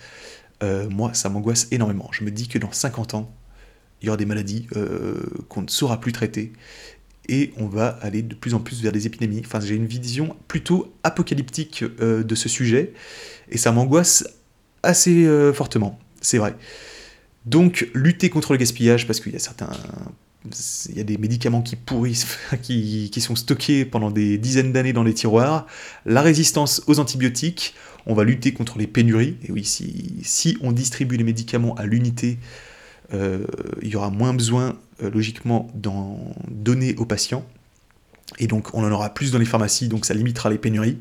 euh, 0.63 0.89
moi, 0.89 1.13
ça 1.13 1.29
m'angoisse 1.29 1.67
énormément. 1.73 2.09
Je 2.13 2.23
me 2.23 2.31
dis 2.31 2.47
que 2.47 2.59
dans 2.59 2.73
50 2.73 3.15
ans, 3.15 3.35
il 4.01 4.07
y 4.07 4.09
aura 4.11 4.19
des 4.19 4.27
maladies 4.27 4.69
qu'on 5.49 5.63
ne 5.63 5.69
saura 5.69 6.01
plus 6.01 6.13
traiter 6.13 6.53
et 7.29 7.53
on 7.57 7.67
va 7.67 7.99
aller 8.03 8.23
de 8.23 8.35
plus 8.35 8.55
en 8.55 8.61
plus 8.61 8.83
vers 8.83 8.93
des 8.93 9.07
épidémies. 9.07 9.43
Enfin, 9.45 9.61
j'ai 9.61 9.75
une 9.75 9.87
vision 9.87 10.37
plutôt 10.49 10.95
apocalyptique 11.03 11.85
de 12.01 12.35
ce 12.35 12.49
sujet, 12.49 12.93
et 13.51 13.59
ça 13.59 13.73
m'angoisse 13.73 14.25
assez 14.87 15.27
euh, 15.27 15.53
fortement, 15.53 15.99
c'est 16.21 16.39
vrai. 16.39 16.55
Donc, 17.45 17.89
lutter 17.95 18.31
contre 18.31 18.53
le 18.53 18.59
gaspillage, 18.59 19.07
parce 19.07 19.21
qu'il 19.21 19.33
y 19.33 19.37
a 19.37 19.41
certains. 19.41 19.71
Il 20.89 20.97
y 20.97 21.01
a 21.01 21.05
des 21.05 21.19
médicaments 21.19 21.61
qui 21.61 21.75
pourrissent, 21.75 22.39
qui, 22.63 23.11
qui 23.11 23.21
sont 23.21 23.35
stockés 23.35 23.85
pendant 23.85 24.11
des 24.11 24.39
dizaines 24.39 24.73
d'années 24.73 24.93
dans 24.93 25.03
les 25.03 25.15
tiroirs. 25.15 25.67
La 26.05 26.23
résistance 26.23 26.83
aux 26.87 27.01
antibiotiques, 27.01 27.75
on 28.07 28.15
va 28.15 28.23
lutter 28.25 28.53
contre 28.53 28.79
les 28.79 28.87
pénuries. 28.87 29.37
Et 29.45 29.53
oui, 29.53 29.65
si, 29.65 30.59
on 30.61 30.73
distribue 30.73 31.17
les 31.17 31.25
médicaments 31.25 31.75
à 31.75 31.85
l'unité, 31.85 32.39
euh, 33.13 33.45
il 33.83 33.89
y 33.89 33.97
aura 33.97 34.11
moins 34.11 34.35
besoin, 34.35 34.71
euh, 34.71 34.73
logiquement, 35.01 35.69
d'en 35.75 36.19
donner 36.49 36.95
aux 36.97 37.05
patients. 37.05 37.45
Et 38.39 38.47
donc, 38.47 38.75
on 38.75 38.85
en 38.85 38.91
aura 38.91 39.15
plus 39.15 39.31
dans 39.31 39.39
les 39.39 39.45
pharmacies, 39.45 39.89
donc 39.89 40.05
ça 40.05 40.15
limitera 40.15 40.51
les 40.51 40.59
pénuries. 40.59 40.99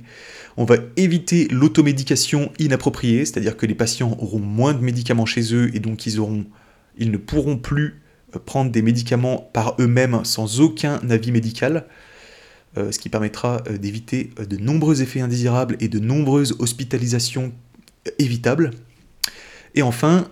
On 0.57 0.65
va 0.65 0.76
éviter 0.95 1.47
l'automédication 1.49 2.51
inappropriée, 2.59 3.26
c'est-à-dire 3.26 3.57
que 3.57 3.65
les 3.65 3.76
patients 3.76 4.15
auront 4.19 4.39
moins 4.39 4.73
de 4.73 4.80
médicaments 4.80 5.26
chez 5.26 5.53
eux 5.53 5.76
et 5.76 5.80
donc 5.80 6.05
ils, 6.05 6.19
auront, 6.19 6.45
ils 6.97 7.11
ne 7.11 7.17
pourront 7.17 7.57
plus 7.57 8.01
euh, 8.35 8.39
prendre 8.39 8.72
des 8.72 8.81
médicaments 8.81 9.49
par 9.53 9.76
eux-mêmes 9.80 10.23
sans 10.23 10.61
aucun 10.61 10.99
avis 11.09 11.31
médical, 11.31 11.85
euh, 12.77 12.91
ce 12.91 12.99
qui 12.99 13.09
permettra 13.09 13.63
euh, 13.67 13.77
d'éviter 13.77 14.31
de 14.38 14.57
nombreux 14.57 15.01
effets 15.01 15.22
indésirables 15.22 15.77
et 15.80 15.88
de 15.88 15.99
nombreuses 15.99 16.55
hospitalisations 16.59 17.51
évitables. 18.19 18.72
Et 19.76 19.81
enfin, 19.81 20.27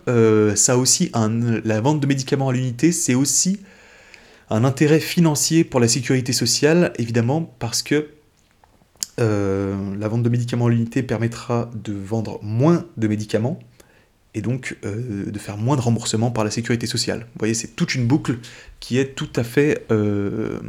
ça 0.55 0.77
aussi, 0.77 1.11
la 1.13 1.81
vente 1.81 1.99
de 1.99 2.07
médicaments 2.07 2.49
à 2.49 2.53
l'unité, 2.53 2.91
c'est 2.91 3.13
aussi 3.13 3.59
un 4.49 4.63
intérêt 4.63 4.99
financier 4.99 5.63
pour 5.63 5.79
la 5.79 5.87
sécurité 5.87 6.33
sociale, 6.33 6.93
évidemment, 6.97 7.53
parce 7.59 7.83
que 7.83 8.07
euh, 9.19 9.95
la 9.97 10.07
vente 10.07 10.23
de 10.23 10.29
médicaments 10.29 10.67
à 10.67 10.69
l'unité 10.69 11.03
permettra 11.03 11.69
de 11.75 11.93
vendre 11.93 12.39
moins 12.41 12.85
de 12.97 13.07
médicaments 13.07 13.59
et 14.33 14.41
donc 14.41 14.77
euh, 14.85 15.29
de 15.29 15.39
faire 15.39 15.57
moins 15.57 15.75
de 15.75 15.81
remboursements 15.81 16.31
par 16.31 16.43
la 16.43 16.49
sécurité 16.49 16.87
sociale. 16.87 17.19
Vous 17.19 17.39
voyez, 17.39 17.53
c'est 17.53 17.75
toute 17.75 17.93
une 17.93 18.07
boucle 18.07 18.39
qui 18.79 18.97
est 18.97 19.15
tout 19.15 19.29
à 19.35 19.43
fait 19.43 19.85
euh, 19.91 20.59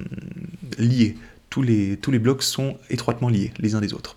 liée. 0.78 1.16
Tous 1.48 1.62
les, 1.62 1.96
tous 1.96 2.10
les 2.10 2.18
blocs 2.18 2.42
sont 2.42 2.76
étroitement 2.90 3.28
liés 3.28 3.52
les 3.58 3.74
uns 3.74 3.80
des 3.80 3.94
autres. 3.94 4.16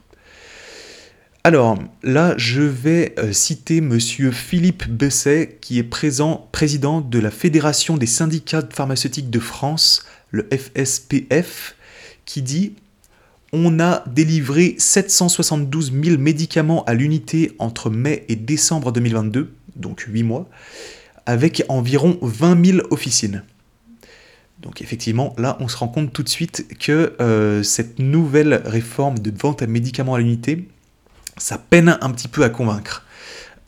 Alors 1.48 1.78
là, 2.04 2.34
je 2.36 2.62
vais 2.62 3.16
citer 3.32 3.80
Monsieur 3.80 4.32
Philippe 4.32 4.90
Besset, 4.90 5.60
qui 5.62 5.80
est 5.80 5.84
présent, 5.84 6.50
président 6.52 7.00
de 7.00 7.20
la 7.20 7.32
Fédération 7.32 7.96
des 7.96 8.06
syndicats 8.06 8.68
pharmaceutiques 8.70 9.30
de 9.30 9.40
France, 9.40 10.06
le 10.30 10.46
FSPF, 10.52 11.78
qui 12.26 12.42
dit 12.42 12.74
on 13.54 13.80
a 13.80 14.04
délivré 14.08 14.76
772 14.78 15.94
000 15.94 16.18
médicaments 16.18 16.84
à 16.84 16.94
l'unité 16.94 17.54
entre 17.60 17.90
mai 17.90 18.26
et 18.28 18.36
décembre 18.36 18.92
2022, 18.92 19.54
donc 19.78 20.02
8 20.02 20.24
mois, 20.24 20.50
avec 21.26 21.64
environ 21.70 22.18
20 22.22 22.66
000 22.66 22.88
officines. 22.92 23.46
Donc 24.60 24.82
effectivement, 24.82 25.34
là, 25.38 25.56
on 25.62 25.70
se 25.70 25.78
rend 25.78 25.88
compte 25.88 26.12
tout 26.12 26.24
de 26.24 26.30
suite 26.30 26.78
que 26.78 27.14
euh, 27.22 27.64
cette 27.64 28.00
nouvelle 28.00 28.64
réforme 28.66 29.20
de 29.20 29.32
vente 29.32 29.62
à 29.62 29.68
médicaments 29.68 30.16
à 30.16 30.20
l'unité, 30.20 30.68
ça 31.38 31.58
peine 31.58 31.98
un 32.02 32.10
petit 32.12 32.28
peu 32.28 32.44
à 32.44 32.50
convaincre. 32.50 33.06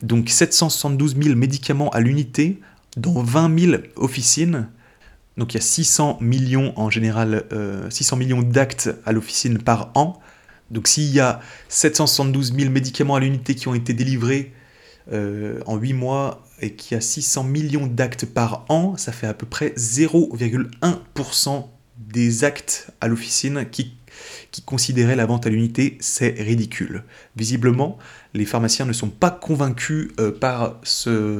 Donc 0.02 0.28
772 0.28 1.16
000 1.20 1.36
médicaments 1.36 1.90
à 1.90 2.00
l'unité, 2.00 2.60
dont 2.96 3.22
20 3.22 3.58
000 3.58 3.82
officines, 3.96 4.68
donc 5.36 5.54
il 5.54 5.56
y 5.56 5.60
a 5.60 5.62
600 5.62 6.18
millions 6.20 6.72
en 6.76 6.90
général, 6.90 7.44
600 7.90 8.16
euh, 8.16 8.18
millions 8.18 8.42
d'actes 8.42 8.90
à 9.06 9.12
l'officine 9.12 9.58
par 9.58 9.90
an. 9.94 10.20
Donc 10.70 10.86
s'il 10.88 11.12
y 11.12 11.20
a 11.20 11.40
772 11.68 12.54
000 12.54 12.70
médicaments 12.70 13.16
à 13.16 13.20
l'unité 13.20 13.54
qui 13.54 13.68
ont 13.68 13.74
été 13.74 13.92
délivrés 13.94 14.52
euh, 15.12 15.60
en 15.66 15.76
8 15.76 15.94
mois 15.94 16.46
et 16.60 16.74
qu'il 16.74 16.94
y 16.94 16.98
a 16.98 17.00
600 17.00 17.44
millions 17.44 17.86
d'actes 17.86 18.26
par 18.26 18.64
an, 18.68 18.96
ça 18.96 19.12
fait 19.12 19.26
à 19.26 19.34
peu 19.34 19.46
près 19.46 19.70
0,1% 19.76 21.66
des 21.98 22.44
actes 22.44 22.90
à 23.00 23.08
l'officine 23.08 23.66
qui, 23.70 23.96
qui 24.50 24.62
considéraient 24.62 25.16
la 25.16 25.26
vente 25.26 25.46
à 25.46 25.50
l'unité. 25.50 25.96
C'est 26.00 26.40
ridicule. 26.40 27.04
Visiblement, 27.36 27.98
les 28.34 28.44
pharmaciens 28.44 28.86
ne 28.86 28.92
sont 28.92 29.08
pas 29.08 29.30
convaincus 29.30 30.10
euh, 30.18 30.30
par 30.30 30.76
cette 30.84 31.36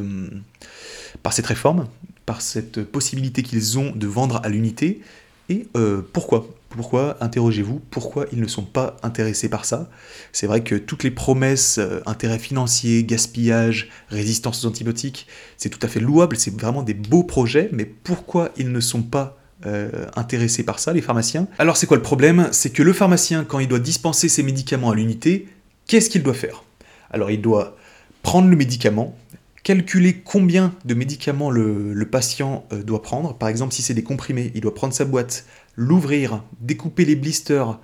réforme 1.47 1.87
par 2.31 2.43
cette 2.43 2.85
possibilité 2.85 3.43
qu'ils 3.43 3.77
ont 3.77 3.91
de 3.91 4.07
vendre 4.07 4.41
à 4.45 4.49
l'unité. 4.49 5.01
Et 5.49 5.67
euh, 5.77 6.01
pourquoi? 6.13 6.47
Pourquoi 6.69 7.17
Interrogez-vous, 7.21 7.81
pourquoi 7.91 8.27
ils 8.31 8.41
ne 8.41 8.47
sont 8.47 8.63
pas 8.63 8.97
intéressés 9.03 9.49
par 9.49 9.65
ça? 9.65 9.91
C'est 10.31 10.47
vrai 10.47 10.63
que 10.63 10.77
toutes 10.77 11.03
les 11.03 11.11
promesses, 11.11 11.79
euh, 11.79 11.99
intérêts 12.07 12.39
financiers, 12.39 13.03
gaspillage, 13.03 13.89
résistance 14.11 14.65
aux 14.65 14.69
antibiotiques, 14.69 15.27
c'est 15.57 15.71
tout 15.71 15.81
à 15.83 15.89
fait 15.89 15.99
louable, 15.99 16.37
c'est 16.37 16.57
vraiment 16.57 16.85
des 16.85 16.95
beaux 16.95 17.25
projets, 17.25 17.69
mais 17.73 17.85
pourquoi 17.85 18.51
ils 18.57 18.71
ne 18.71 18.79
sont 18.79 19.03
pas 19.03 19.40
euh, 19.67 20.07
intéressés 20.17 20.65
par 20.65 20.79
ça, 20.79 20.93
les 20.93 21.03
pharmaciens. 21.03 21.47
Alors 21.59 21.77
c'est 21.77 21.87
quoi 21.87 21.97
le 21.97 22.03
problème? 22.03 22.49
C'est 22.53 22.71
que 22.71 22.83
le 22.83 22.93
pharmacien, 22.93 23.45
quand 23.45 23.59
il 23.59 23.69
doit 23.69 23.79
dispenser 23.79 24.29
ses 24.29 24.43
médicaments 24.43 24.91
à 24.91 24.95
l'unité, 24.95 25.49
qu'est-ce 25.87 26.09
qu'il 26.09 26.23
doit 26.23 26.35
faire? 26.35 26.65
Alors 27.11 27.31
il 27.31 27.41
doit 27.41 27.77
prendre 28.23 28.49
le 28.49 28.57
médicament, 28.57 29.17
calculer 29.63 30.23
combien 30.25 30.75
de 30.85 30.95
médicaments 30.95 31.51
le, 31.51 32.09
patient 32.11 32.65
euh, 32.73 32.83
doit 32.83 33.03
prendre. 33.03 33.35
Par 33.35 33.49
exemple, 33.49 33.75
si 33.75 33.83
c'est 33.83 33.95
des 33.95 34.03
comprimés, 34.03 34.51
il 34.55 34.63
doit 34.63 34.75
prendre 34.75 34.95
sa 34.95 35.05
boîte, 35.05 35.45
l'ouvrir, 35.77 36.43
découper 36.61 37.05
les 37.05 37.17
blisters 37.17 37.79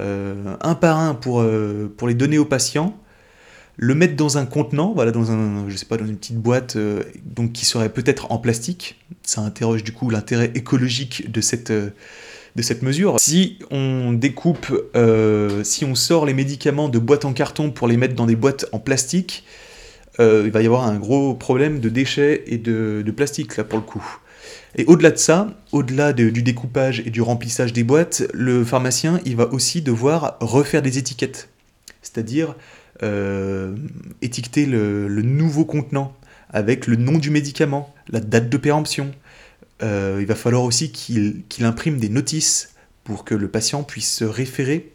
euh, 0.00 0.56
un 0.60 0.74
par 0.74 0.98
un 0.98 1.14
pour, 1.14 1.44
pour 1.96 2.08
les 2.08 2.14
donner 2.14 2.38
au 2.38 2.44
patient, 2.44 2.96
le 3.84 3.94
mettre 3.94 4.14
dans 4.14 4.38
un 4.38 4.46
contenant, 4.46 4.92
voilà, 4.94 5.10
dans 5.10 5.32
un, 5.32 5.68
je 5.68 5.76
sais 5.76 5.86
pas, 5.86 5.96
dans 5.96 6.06
une 6.06 6.16
petite 6.16 6.36
boîte, 6.36 6.76
donc 7.24 7.52
qui 7.52 7.64
serait 7.64 7.88
peut-être 7.88 8.30
en 8.30 8.38
plastique. 8.38 9.00
Ça 9.22 9.40
interroge 9.40 9.82
du 9.82 9.92
coup 9.92 10.08
l'intérêt 10.08 10.52
écologique 10.54 11.32
de 11.32 11.40
cette 11.40 11.72
de 11.72 12.60
cette 12.62 12.82
mesure. 12.82 13.18
Si 13.18 13.58
on 13.70 14.12
découpe, 14.12 14.66
si 15.64 15.84
on 15.84 15.94
sort 15.94 16.26
les 16.26 16.34
médicaments 16.34 16.88
de 16.88 16.98
boîtes 16.98 17.24
en 17.24 17.32
carton 17.32 17.70
pour 17.70 17.88
les 17.88 17.96
mettre 17.96 18.14
dans 18.14 18.26
des 18.26 18.36
boîtes 18.36 18.66
en 18.72 18.78
plastique, 18.78 19.44
euh, 20.20 20.42
il 20.44 20.50
va 20.50 20.62
y 20.62 20.66
avoir 20.66 20.84
un 20.84 20.98
gros 20.98 21.34
problème 21.34 21.80
de 21.80 21.88
déchets 21.88 22.44
et 22.46 22.58
de, 22.58 23.10
plastique, 23.16 23.56
là, 23.56 23.64
pour 23.64 23.78
le 23.78 23.84
coup. 23.84 24.04
Et 24.76 24.84
au-delà 24.86 25.10
de 25.10 25.16
ça, 25.16 25.54
au-delà 25.72 26.12
du 26.12 26.42
découpage 26.42 27.00
et 27.00 27.10
du 27.10 27.20
remplissage 27.20 27.72
des 27.72 27.84
boîtes, 27.84 28.22
le 28.32 28.64
pharmacien, 28.64 29.20
il 29.24 29.36
va 29.36 29.52
aussi 29.52 29.82
devoir 29.82 30.36
refaire 30.40 30.82
des 30.82 30.98
étiquettes. 30.98 31.48
C'est-à-dire 32.00 32.50
euh, 32.50 32.54
étiqueter 33.00 34.66
le, 34.66 35.08
nouveau 35.22 35.64
contenant 35.64 36.14
avec 36.50 36.86
le 36.86 36.96
nom 36.96 37.18
du 37.18 37.30
médicament, 37.30 37.92
la 38.08 38.20
date 38.20 38.48
de 38.48 38.56
péremption. 38.56 39.12
Euh, 39.82 40.18
il 40.20 40.26
va 40.26 40.34
falloir 40.34 40.62
aussi 40.62 40.92
qu'il 40.92 41.64
imprime 41.64 41.98
des 41.98 42.08
notices 42.08 42.74
pour 43.04 43.24
que 43.24 43.34
le 43.34 43.48
patient 43.48 43.82
puisse 43.82 44.12
se 44.12 44.24
référer 44.24 44.92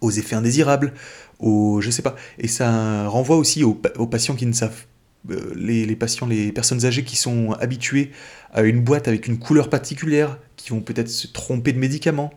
aux 0.00 0.10
effets 0.10 0.36
indésirables, 0.36 0.94
aux, 1.38 1.80
je 1.80 1.90
sais 1.90 2.02
pas. 2.02 2.16
Et 2.38 2.48
ça 2.48 3.08
renvoie 3.08 3.36
aussi 3.36 3.64
aux, 3.64 3.74
patients 3.74 4.36
qui 4.36 4.46
ne 4.46 4.52
savent, 4.52 4.84
euh, 5.30 5.52
les, 5.54 5.84
les 5.84 5.96
personnes 5.96 6.84
âgées 6.84 7.04
qui 7.04 7.16
sont 7.16 7.52
habituées 7.52 8.12
à 8.52 8.62
une 8.62 8.80
boîte 8.80 9.08
avec 9.08 9.26
une 9.26 9.38
couleur 9.38 9.68
particulière, 9.68 10.38
qui 10.56 10.70
vont 10.70 10.80
peut-être 10.80 11.08
se 11.08 11.26
tromper 11.26 11.72
de 11.72 11.78
médicaments. 11.78 12.32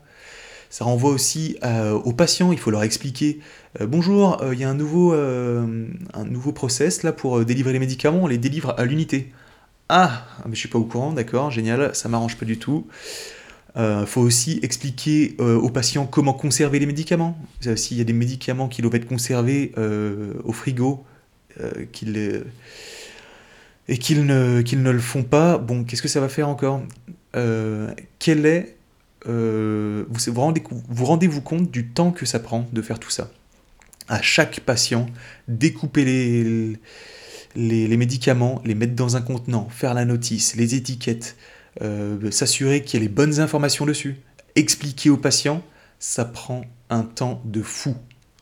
Ça 0.69 0.85
renvoie 0.85 1.11
aussi 1.11 1.57
euh, 1.63 1.93
aux 1.93 2.13
patients, 2.13 2.51
il 2.51 2.59
faut 2.59 2.71
leur 2.71 2.83
expliquer 2.83 3.39
euh, 3.81 3.87
bonjour, 3.87 4.43
il 4.51 4.59
y 4.59 4.63
a 4.63 4.69
un 4.69 4.75
nouveau, 4.75 5.13
un 5.13 6.25
nouveau 6.25 6.51
process 6.51 7.03
là 7.03 7.11
pour 7.11 7.43
délivrer 7.45 7.73
les 7.73 7.79
médicaments, 7.79 8.23
on 8.23 8.27
les 8.27 8.37
délivre 8.37 8.75
à 8.77 8.85
l'unité. 8.85 9.31
Ah, 9.89 10.25
mais 10.45 10.53
je 10.53 10.59
suis 10.59 10.69
pas 10.69 10.77
au 10.77 10.83
courant, 10.83 11.13
d'accord, 11.13 11.49
génial, 11.49 11.95
ça 11.95 12.09
m'arrange 12.09 12.37
pas 12.37 12.45
du 12.45 12.59
tout. 12.59 12.85
Il 13.75 13.81
euh, 13.81 14.05
faut 14.05 14.21
aussi 14.21 14.59
expliquer 14.63 15.35
euh, 15.39 15.55
aux 15.55 15.69
patients 15.69 16.05
comment 16.05 16.33
conserver 16.33 16.79
les 16.79 16.85
médicaments. 16.85 17.37
S'il 17.75 17.97
y 17.97 18.01
a 18.01 18.03
des 18.03 18.13
médicaments 18.13 18.67
qui 18.67 18.81
doivent 18.81 18.95
être 18.95 19.07
conservés 19.07 19.71
euh, 19.77 20.33
au 20.43 20.53
frigo 20.53 21.05
et 21.77 21.87
qu'ils 21.87 22.11
ne, 24.25 24.61
ne 24.61 24.91
le 24.91 24.99
font 24.99 25.23
pas, 25.23 25.57
bon, 25.57 25.83
qu'est-ce 25.83 26.01
que 26.01 26.07
ça 26.07 26.19
va 26.19 26.29
faire 26.29 26.49
encore? 26.49 26.81
Quel 27.33 28.45
est 28.45 28.75
vous, 29.25 30.05
vous, 30.07 30.83
vous 30.89 31.05
rendez-vous 31.05 31.41
compte 31.41 31.71
du 31.71 31.87
temps 31.87 32.11
que 32.11 32.25
ça 32.25 32.39
prend 32.39 32.67
de 32.71 32.81
faire 32.81 32.99
tout 32.99 33.09
ça? 33.09 33.31
À 34.07 34.21
chaque 34.21 34.61
patient, 34.61 35.05
découper 35.47 36.79
les, 37.55 37.97
médicaments, 37.97 38.61
les 38.65 38.75
mettre 38.75 38.95
dans 38.95 39.15
un 39.15 39.21
contenant, 39.21 39.67
faire 39.69 39.93
la 39.93 40.05
notice, 40.05 40.55
les 40.55 40.75
étiquettes, 40.75 41.35
euh, 41.81 42.31
s'assurer 42.31 42.83
qu'il 42.83 42.99
y 42.99 43.03
ait 43.03 43.07
les 43.07 43.13
bonnes 43.13 43.39
informations 43.39 43.85
dessus, 43.85 44.17
expliquer 44.55 45.09
aux 45.09 45.17
patients, 45.17 45.63
ça 45.99 46.25
prend 46.25 46.63
un 46.89 47.03
temps 47.03 47.41
de 47.45 47.61
fou. 47.61 47.95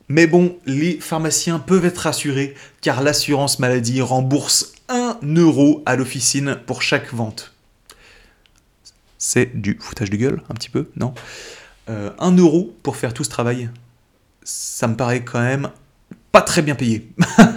Mais 0.09 0.25
bon, 0.25 0.57
les 0.65 0.99
pharmaciens 1.01 1.59
peuvent 1.59 1.85
être 1.85 1.97
rassurés 1.97 2.53
car 2.81 3.03
l'assurance 3.03 3.59
maladie 3.59 3.99
rembourse 3.99 4.73
1 4.87 5.19
euro 5.35 5.83
à 5.85 5.97
l'officine 5.97 6.57
pour 6.65 6.81
chaque 6.81 7.13
vente. 7.13 7.56
C'est 9.17 9.59
du 9.59 9.77
foutage 9.79 10.09
de 10.09 10.17
gueule, 10.17 10.41
un 10.49 10.53
petit 10.53 10.69
peu, 10.69 10.89
non 10.95 11.13
1 11.87 11.91
euh, 11.93 12.37
euro 12.37 12.75
pour 12.83 12.97
faire 12.97 13.13
tout 13.13 13.23
ce 13.23 13.29
travail, 13.29 13.69
ça 14.43 14.87
me 14.87 14.95
paraît 14.95 15.23
quand 15.23 15.41
même 15.41 15.69
pas 16.31 16.41
très 16.41 16.61
bien 16.61 16.75
payé. 16.75 17.09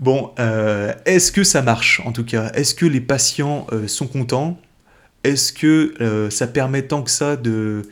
Bon, 0.00 0.32
euh, 0.40 0.92
est-ce 1.06 1.30
que 1.30 1.44
ça 1.44 1.62
marche 1.62 2.02
en 2.04 2.10
tout 2.10 2.24
cas? 2.24 2.50
Est-ce 2.54 2.74
que 2.74 2.84
les 2.84 3.00
patients 3.00 3.68
euh, 3.72 3.86
sont 3.86 4.08
contents? 4.08 4.58
Est-ce 5.22 5.52
que 5.52 6.28
ça 6.30 6.48
permet 6.48 6.82
tant 6.82 7.02
que 7.02 7.10
ça 7.10 7.36
de... 7.36 7.82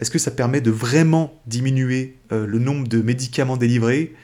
Est-ce 0.00 0.10
que 0.10 0.18
ça 0.18 0.30
permet 0.30 0.62
de 0.62 0.70
vraiment 0.70 1.38
diminuer 1.46 2.16
le 2.30 2.58
nombre 2.58 2.88
de 2.88 3.02
médicaments 3.02 3.58
délivrés? 3.58 4.14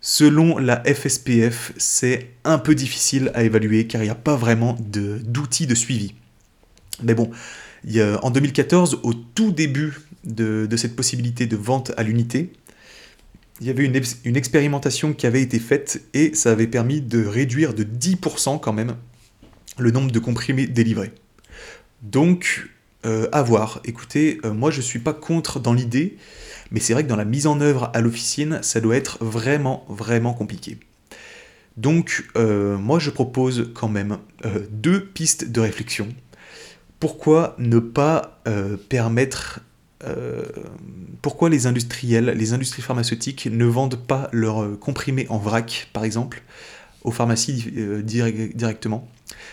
Selon 0.00 0.58
la 0.58 0.82
FSPF, 0.84 1.72
c'est 1.76 2.30
un 2.44 2.58
peu 2.58 2.74
difficile 2.74 3.32
à 3.34 3.42
évaluer 3.42 3.86
car 3.86 4.02
il 4.02 4.04
n'y 4.04 4.10
a 4.10 4.14
pas 4.14 4.36
vraiment 4.36 4.76
d'outils 4.78 5.66
de, 5.66 5.74
suivi. 5.74 6.14
Mais 7.02 7.14
bon, 7.14 7.30
en 8.22 8.30
2014, 8.30 9.00
au 9.02 9.14
tout 9.14 9.52
début 9.52 9.98
de 10.24 10.76
cette 10.76 10.96
possibilité 10.96 11.46
de 11.46 11.56
vente 11.56 11.92
à 11.96 12.02
l'unité, 12.02 12.52
il 13.60 13.66
y 13.66 13.70
avait 13.70 13.84
une, 13.84 14.36
expérimentation 14.36 15.12
qui 15.12 15.26
avait 15.26 15.42
été 15.42 15.58
faite 15.58 16.02
et 16.14 16.34
ça 16.34 16.50
avait 16.52 16.66
permis 16.66 17.02
de 17.02 17.24
réduire 17.24 17.74
de 17.74 17.84
10% 17.84 18.58
quand 18.58 18.72
même 18.72 18.96
le 19.78 19.90
nombre 19.90 20.10
de 20.10 20.18
comprimés 20.18 20.66
délivrés. 20.66 21.12
Donc, 22.02 22.70
euh, 23.04 23.28
à 23.32 23.42
voir. 23.42 23.80
Écoutez, 23.84 24.40
euh, 24.44 24.54
moi 24.54 24.70
je 24.70 24.80
suis 24.80 24.98
pas 24.98 25.12
contre 25.12 25.60
dans 25.60 25.74
l'idée, 25.74 26.16
mais 26.70 26.80
c'est 26.80 26.94
vrai 26.94 27.04
que 27.04 27.08
dans 27.08 27.16
la 27.16 27.26
mise 27.26 27.46
en 27.46 27.60
œuvre 27.60 27.90
à 27.92 28.00
l'officine, 28.00 28.60
ça 28.62 28.80
doit 28.80 28.96
être 28.96 29.22
vraiment, 29.22 29.84
vraiment 29.88 30.32
compliqué. 30.32 30.78
Donc, 31.76 32.24
euh, 32.36 32.78
moi 32.78 32.98
je 32.98 33.10
propose 33.10 33.70
quand 33.74 33.88
même 33.88 34.18
deux 34.70 35.04
pistes 35.04 35.50
de 35.50 35.60
réflexion. 35.60 36.08
Pourquoi 37.00 37.56
ne 37.58 37.78
pas 37.78 38.40
permettre 38.88 39.60
euh, 40.04 40.44
pourquoi 41.20 41.50
les 41.50 41.66
industriels, 41.66 42.32
les 42.36 42.52
industries 42.52 42.82
pharmaceutiques 42.82 43.46
ne 43.46 43.66
vendent 43.66 43.98
pas 43.98 44.28
leurs 44.32 44.62
euh, 44.62 44.76
comprimés 44.76 45.26
en 45.28 45.38
vrac, 45.38 45.88
par 45.92 46.04
exemple, 46.04 46.42
aux 47.02 47.10
pharmacies 47.10 47.72
euh, 47.76 48.02
directement? 48.02 49.08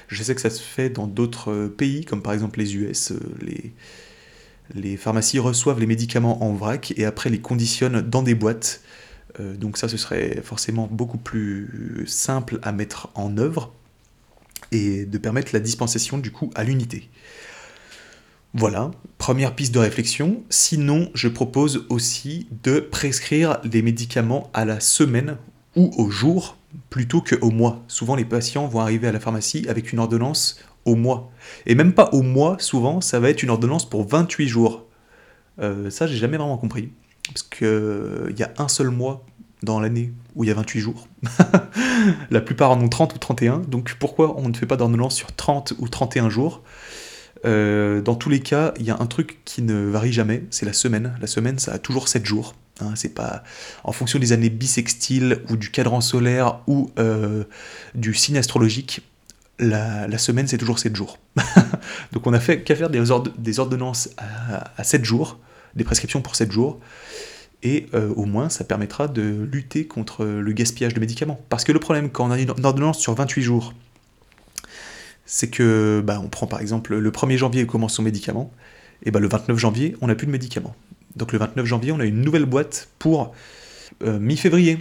Je 0.08 0.24
sais 0.24 0.36
que 0.36 0.42
ça 0.42 0.50
se 0.50 0.62
fait 0.62 0.90
dans 0.90 1.08
d'autres 1.08 1.68
pays, 1.68 2.06
comme 2.06 2.22
par 2.22 2.34
exemple 2.34 2.60
les 2.60 2.76
US. 2.76 3.14
les 4.74 4.98
pharmacies 4.98 5.40
reçoivent 5.40 5.80
les 5.80 5.86
médicaments 5.86 6.44
en 6.44 6.54
vrac 6.54 6.94
et 6.98 7.06
après 7.06 7.30
les 7.30 7.40
conditionnent 7.40 8.02
dans 8.02 8.24
des 8.24 8.36
boîtes. 8.36 8.82
donc 9.40 9.78
ça, 9.78 9.88
ce 9.88 9.98
serait 9.98 10.42
forcément 10.44 10.88
beaucoup 10.92 11.18
plus 11.18 12.04
simple 12.08 12.60
à 12.64 12.72
mettre 12.72 13.10
en 13.16 13.38
œuvre 13.38 13.74
et 14.72 15.06
de 15.06 15.18
permettre 15.18 15.52
la 15.54 15.60
dispensation 15.60 16.18
du 16.18 16.32
coup 16.32 16.52
à 16.56 16.64
l'unité. 16.64 17.10
Voilà, 18.54 18.92
première 19.18 19.56
piste 19.56 19.74
de 19.74 19.80
réflexion. 19.80 20.44
Sinon, 20.50 21.10
je 21.14 21.28
propose 21.28 21.86
aussi 21.90 22.48
de 22.64 22.80
prescrire 22.80 23.60
des 23.64 23.82
médicaments 23.82 24.50
à 24.54 24.66
la 24.66 24.80
semaine 24.80 25.38
ou 25.76 25.94
au 25.98 26.10
jour 26.10 26.58
plutôt 26.90 27.22
qu'au 27.22 27.52
mois. 27.52 27.84
Souvent, 27.88 28.16
les 28.16 28.26
patients 28.26 28.68
vont 28.68 28.80
arriver 28.80 29.08
à 29.08 29.12
la 29.12 29.20
pharmacie 29.20 29.66
avec 29.68 29.92
une 29.92 30.00
ordonnance 30.00 30.60
au 30.86 30.96
mois. 30.96 31.30
Et 31.66 31.76
même 31.76 31.94
pas 31.94 32.10
au 32.14 32.22
mois, 32.22 32.58
souvent, 32.60 33.02
ça 33.02 33.20
va 33.20 33.30
être 33.30 33.44
une 33.44 33.50
ordonnance 33.50 33.88
pour 33.88 34.08
28 34.08 34.48
jours. 34.48 34.86
Euh, 35.60 35.90
ça, 35.90 36.08
j'ai 36.08 36.18
jamais 36.18 36.38
vraiment 36.38 36.58
compris. 36.58 36.90
Parce 37.28 37.44
qu'il 37.44 37.68
euh, 37.68 38.34
y 38.38 38.44
a 38.44 38.54
un 38.58 38.70
seul 38.70 38.90
mois 38.90 39.26
dans 39.64 39.80
l'année 39.80 40.14
où 40.36 40.44
il 40.44 40.48
y 40.48 40.52
a 40.52 40.54
28 40.54 40.80
jours. 40.80 41.08
la 42.32 42.42
plupart 42.42 42.72
en 42.72 42.82
ont 42.82 42.90
30 42.90 43.16
ou 43.16 43.18
31. 43.18 43.60
Donc 43.60 43.96
pourquoi 44.00 44.40
on 44.40 44.48
ne 44.48 44.56
fait 44.56 44.66
pas 44.66 44.78
d'ordonnance 44.78 45.16
sur 45.16 45.32
30 45.34 45.74
ou 45.80 45.90
31 45.90 46.30
jours? 46.30 46.64
Euh, 47.46 48.02
dans 48.02 48.16
tous 48.16 48.30
les 48.30 48.40
cas, 48.40 48.74
il 48.80 48.86
y 48.86 48.92
a 48.92 48.98
un 49.00 49.06
truc 49.06 49.40
qui 49.46 49.62
ne 49.62 49.90
varie 49.90 50.14
jamais, 50.14 50.44
c'est 50.50 50.66
la 50.66 50.74
semaine. 50.74 51.18
La 51.22 51.28
semaine, 51.28 51.60
ça 51.60 51.74
a 51.74 51.78
toujours 51.78 52.08
7 52.08 52.26
jours. 52.26 52.56
Hein, 52.80 52.94
c'est 52.96 53.14
pas 53.14 53.44
en 53.84 53.92
fonction 53.92 54.20
des 54.20 54.34
années 54.34 54.50
bissextiles 54.50 55.42
ou 55.50 55.58
du 55.58 55.72
cadran 55.72 56.00
solaire 56.00 56.60
ou 56.68 56.92
euh, 57.00 57.44
du 57.96 58.14
signe 58.14 58.38
astrologique. 58.38 59.02
La, 59.60 60.18
semaine, 60.20 60.48
c'est 60.48 60.60
toujours 60.60 60.78
7 60.78 60.96
jours. 60.96 61.18
Donc 62.14 62.28
on 62.28 62.34
a 62.34 62.40
fait 62.40 62.62
qu'à 62.62 62.76
faire 62.76 62.92
des, 62.92 63.60
ordonnances 63.60 64.10
à, 64.18 64.84
7 64.84 65.04
jours, 65.04 65.40
des 65.76 65.84
prescriptions 65.84 66.22
pour 66.22 66.36
7 66.36 66.52
jours. 66.52 66.80
Et 67.64 67.88
euh, 67.96 68.14
au 68.16 68.26
moins, 68.26 68.50
ça 68.50 68.64
permettra 68.64 69.08
de 69.08 69.48
lutter 69.52 69.88
contre 69.88 70.24
le 70.26 70.52
gaspillage 70.54 70.94
de 70.94 71.00
médicaments. 71.00 71.40
Parce 71.50 71.64
que 71.64 71.72
le 71.72 71.80
problème, 71.80 72.12
quand 72.12 72.28
on 72.28 72.32
a 72.32 72.40
une 72.40 72.52
ordonnance 72.52 73.00
sur 73.00 73.16
28 73.16 73.42
jours, 73.42 73.74
c'est 75.28 75.50
que 75.50 76.02
bah, 76.04 76.20
on 76.24 76.30
prend 76.30 76.48
par 76.48 76.62
exemple 76.62 76.96
le 76.96 77.12
1er 77.12 77.38
janvier, 77.38 77.64
on 77.64 77.68
commence 77.68 77.94
son 77.94 78.02
médicament, 78.02 78.52
et 79.04 79.12
ben 79.12 79.20
le 79.20 79.28
29 79.28 79.56
janvier, 79.58 79.96
on 80.02 80.08
n'a 80.08 80.16
plus 80.16 80.26
de 80.26 80.32
médicaments. 80.32 80.76
Donc 81.16 81.34
le 81.34 81.38
29 81.38 81.66
janvier, 81.66 81.92
on 81.92 82.00
a 82.00 82.06
une 82.06 82.22
nouvelle 82.22 82.46
boîte 82.46 82.90
pour 82.98 83.36
euh, 84.04 84.20
mi-février. 84.20 84.78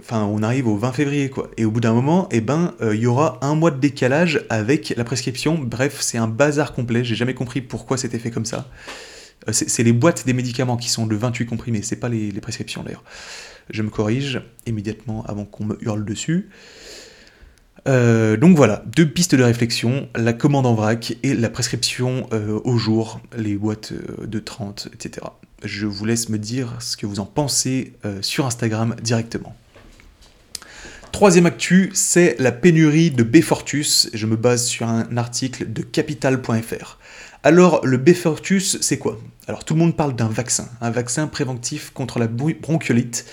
Enfin, 0.00 0.24
on 0.24 0.42
arrive 0.42 0.66
au 0.66 0.76
20 0.76 0.92
février, 0.92 1.30
quoi. 1.30 1.50
Et 1.56 1.64
au 1.64 1.70
bout 1.70 1.80
d'un 1.80 1.92
moment, 1.92 2.28
eh 2.30 2.40
ben, 2.40 2.74
euh, 2.80 2.94
il 2.94 3.02
y 3.02 3.06
aura 3.06 3.38
un 3.42 3.54
mois 3.54 3.70
de 3.70 3.78
décalage 3.78 4.44
avec 4.50 4.94
la 4.96 5.04
prescription. 5.04 5.58
Bref, 5.58 5.98
c'est 6.00 6.18
un 6.18 6.28
bazar 6.28 6.72
complet. 6.72 7.04
J'ai 7.04 7.14
jamais 7.14 7.34
compris 7.34 7.60
pourquoi 7.60 7.96
c'était 7.96 8.18
fait 8.18 8.30
comme 8.30 8.44
ça. 8.44 8.68
Euh, 9.48 9.52
c'est 9.52 9.82
les 9.82 9.92
boîtes 9.92 10.24
des 10.24 10.32
médicaments 10.32 10.76
qui 10.76 10.88
sont 10.88 11.06
de 11.06 11.16
28 11.16 11.46
comprimés, 11.46 11.82
c'est 11.82 11.96
pas 11.96 12.08
les, 12.08 12.30
les 12.30 12.40
prescriptions 12.40 12.82
d'ailleurs. 12.82 13.04
Je 13.70 13.82
me 13.82 13.90
corrige 13.90 14.40
immédiatement 14.66 15.24
avant 15.26 15.44
qu'on 15.44 15.64
me 15.64 15.78
hurle 15.82 16.04
dessus. 16.04 16.48
Euh, 17.88 18.36
donc 18.36 18.56
voilà, 18.56 18.84
deux 18.86 19.08
pistes 19.08 19.34
de 19.34 19.42
réflexion, 19.42 20.08
la 20.14 20.32
commande 20.32 20.66
en 20.66 20.74
vrac 20.74 21.16
et 21.22 21.34
la 21.34 21.50
prescription 21.50 22.28
euh, 22.32 22.60
au 22.64 22.78
jour, 22.78 23.20
les 23.36 23.56
boîtes 23.56 23.92
euh, 23.92 24.26
de 24.26 24.38
30, 24.38 24.88
etc. 24.94 25.26
Je 25.64 25.86
vous 25.86 26.04
laisse 26.04 26.28
me 26.28 26.38
dire 26.38 26.76
ce 26.80 26.96
que 26.96 27.06
vous 27.06 27.20
en 27.20 27.26
pensez 27.26 27.92
sur 28.20 28.46
Instagram 28.46 28.96
directement. 29.00 29.54
Troisième 31.12 31.46
actu, 31.46 31.90
c'est 31.94 32.34
la 32.40 32.50
pénurie 32.50 33.12
de 33.12 33.22
Befortus. 33.22 34.10
Je 34.12 34.26
me 34.26 34.34
base 34.34 34.64
sur 34.64 34.88
un 34.88 35.16
article 35.16 35.72
de 35.72 35.82
capital.fr. 35.82 36.98
Alors, 37.44 37.84
le 37.86 37.96
Befortus, 37.96 38.78
c'est 38.80 38.98
quoi? 38.98 39.20
Alors, 39.46 39.64
tout 39.64 39.74
le 39.74 39.80
monde 39.80 39.96
parle 39.96 40.16
d'un 40.16 40.28
vaccin, 40.28 40.68
un 40.80 40.90
vaccin 40.90 41.28
préventif 41.28 41.90
contre 41.90 42.18
la 42.18 42.26
bronchiolite, 42.26 43.24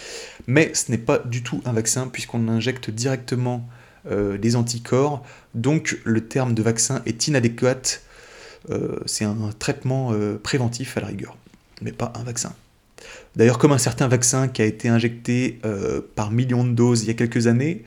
mais 0.45 0.71
ce 0.75 0.91
n'est 0.91 0.99
pas 0.99 1.17
du 1.17 1.41
tout 1.41 1.61
un 1.65 1.73
vaccin 1.73 2.07
puisqu'on 2.07 2.47
injecte 2.47 2.91
directement 2.91 3.67
des 4.05 4.55
anticorps. 4.55 5.23
Donc 5.55 5.99
le 6.03 6.21
terme 6.21 6.53
de 6.53 6.61
vaccin 6.61 7.01
est 7.05 7.27
inadéquat. 7.27 8.01
Euh, 8.69 8.99
c'est 9.05 9.25
un 9.25 9.37
traitement 9.57 10.11
euh, 10.11 10.37
préventif 10.41 10.97
à 10.97 11.01
la 11.01 11.07
rigueur, 11.07 11.37
mais 11.81 11.91
pas 11.91 12.13
un 12.15 12.23
vaccin. 12.23 12.53
D'ailleurs, 13.35 13.57
comme 13.57 13.71
un 13.71 13.77
certain 13.77 14.07
vaccin 14.07 14.47
qui 14.47 14.61
a 14.61 14.65
été 14.65 14.89
injecté 14.89 15.59
par 16.15 16.31
millions 16.31 16.65
de 16.65 16.71
doses 16.71 17.03
il 17.03 17.07
y 17.07 17.11
a 17.11 17.13
quelques 17.13 17.47
années, 17.47 17.83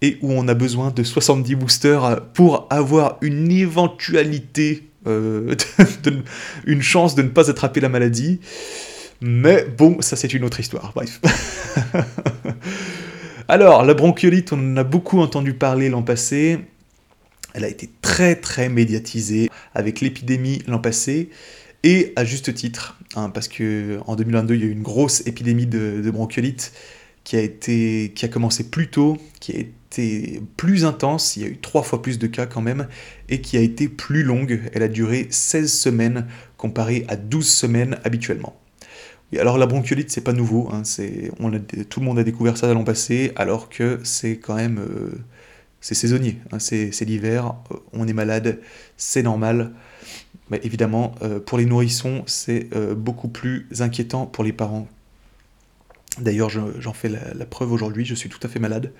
et 0.00 0.18
où 0.22 0.32
on 0.32 0.48
a 0.48 0.54
besoin 0.54 0.90
de 0.90 1.02
70 1.02 1.54
boosters 1.56 2.22
pour 2.32 2.66
avoir 2.70 3.18
une 3.20 3.50
éventualité, 3.50 4.88
une 5.04 6.82
chance 6.82 7.14
de 7.14 7.22
ne 7.22 7.28
pas 7.28 7.50
attraper 7.50 7.80
la 7.80 7.90
maladie. 7.90 8.40
Mais 9.20 9.66
bon, 9.76 10.00
ça 10.00 10.16
c'est 10.16 10.32
une 10.32 10.44
autre 10.44 10.60
histoire, 10.60 10.92
bref. 10.94 11.20
Alors, 13.46 13.84
la 13.84 13.92
bronchiolite, 13.92 14.54
on 14.54 14.72
en 14.72 14.76
a 14.78 14.84
beaucoup 14.84 15.20
entendu 15.20 15.52
parler 15.52 15.90
l'an 15.90 16.02
passé. 16.02 16.60
Elle 17.52 17.64
a 17.64 17.68
été 17.68 17.90
très 18.00 18.36
très 18.36 18.70
médiatisée 18.70 19.50
avec 19.74 20.00
l'épidémie 20.00 20.62
l'an 20.66 20.78
passé, 20.78 21.28
et 21.82 22.14
à 22.16 22.24
juste 22.24 22.54
titre, 22.54 22.98
hein, 23.14 23.28
parce 23.28 23.48
que 23.48 24.00
en 24.06 24.16
2022, 24.16 24.54
il 24.54 24.60
y 24.60 24.64
a 24.64 24.66
eu 24.66 24.70
une 24.70 24.82
grosse 24.82 25.26
épidémie 25.26 25.66
de, 25.66 26.10
bronchiolite 26.10 26.72
qui 27.22 27.36
a, 27.36 27.46
qui 27.46 28.24
a 28.24 28.28
commencé 28.28 28.70
plus 28.70 28.88
tôt, 28.88 29.18
qui 29.40 29.52
a 29.52 29.60
été 29.60 30.40
plus 30.56 30.86
intense, 30.86 31.36
il 31.36 31.42
y 31.42 31.44
a 31.44 31.48
eu 31.48 31.58
trois 31.58 31.82
fois 31.82 32.00
plus 32.00 32.18
de 32.18 32.26
cas 32.26 32.46
quand 32.46 32.62
même, 32.62 32.88
et 33.28 33.42
qui 33.42 33.58
a 33.58 33.60
été 33.60 33.88
plus 33.88 34.22
longue. 34.22 34.62
Elle 34.72 34.82
a 34.82 34.88
duré 34.88 35.26
16 35.28 35.70
semaines 35.70 36.26
comparé 36.56 37.04
à 37.08 37.16
12 37.16 37.46
semaines 37.46 37.98
habituellement 38.04 38.58
alors 39.38 39.58
la 39.58 39.66
bronchiolite, 39.66 40.10
c'est 40.10 40.20
pas 40.20 40.32
nouveau, 40.32 40.68
hein, 40.72 40.82
tout 41.88 42.00
le 42.00 42.06
monde 42.06 42.18
a 42.18 42.24
découvert 42.24 42.56
ça 42.56 42.72
l'an 42.72 42.84
passé, 42.84 43.32
alors 43.36 43.68
que 43.68 44.00
c'est 44.04 44.38
quand 44.38 44.54
même 44.54 44.78
euh, 44.78 45.10
c'est 45.80 45.94
saisonnier, 45.94 46.38
hein, 46.52 46.58
c'est 46.58 47.00
l'hiver, 47.02 47.54
euh, 47.72 47.76
on 47.92 48.06
est 48.06 48.12
malade, 48.12 48.60
c'est 48.96 49.22
normal. 49.22 49.72
Mais 50.50 50.60
évidemment, 50.62 51.14
euh, 51.22 51.40
pour 51.40 51.58
les 51.58 51.64
nourrissons, 51.64 52.22
c'est 52.26 52.68
beaucoup 52.94 53.28
plus 53.28 53.66
inquiétant 53.80 54.26
pour 54.26 54.44
les 54.44 54.52
parents. 54.52 54.88
D'ailleurs, 56.20 56.50
j'en 56.50 56.92
fais 56.92 57.08
la, 57.08 57.46
preuve 57.46 57.72
aujourd'hui, 57.72 58.04
je 58.04 58.14
suis 58.14 58.28
tout 58.28 58.38
à 58.42 58.48
fait 58.48 58.60
malade. 58.60 58.92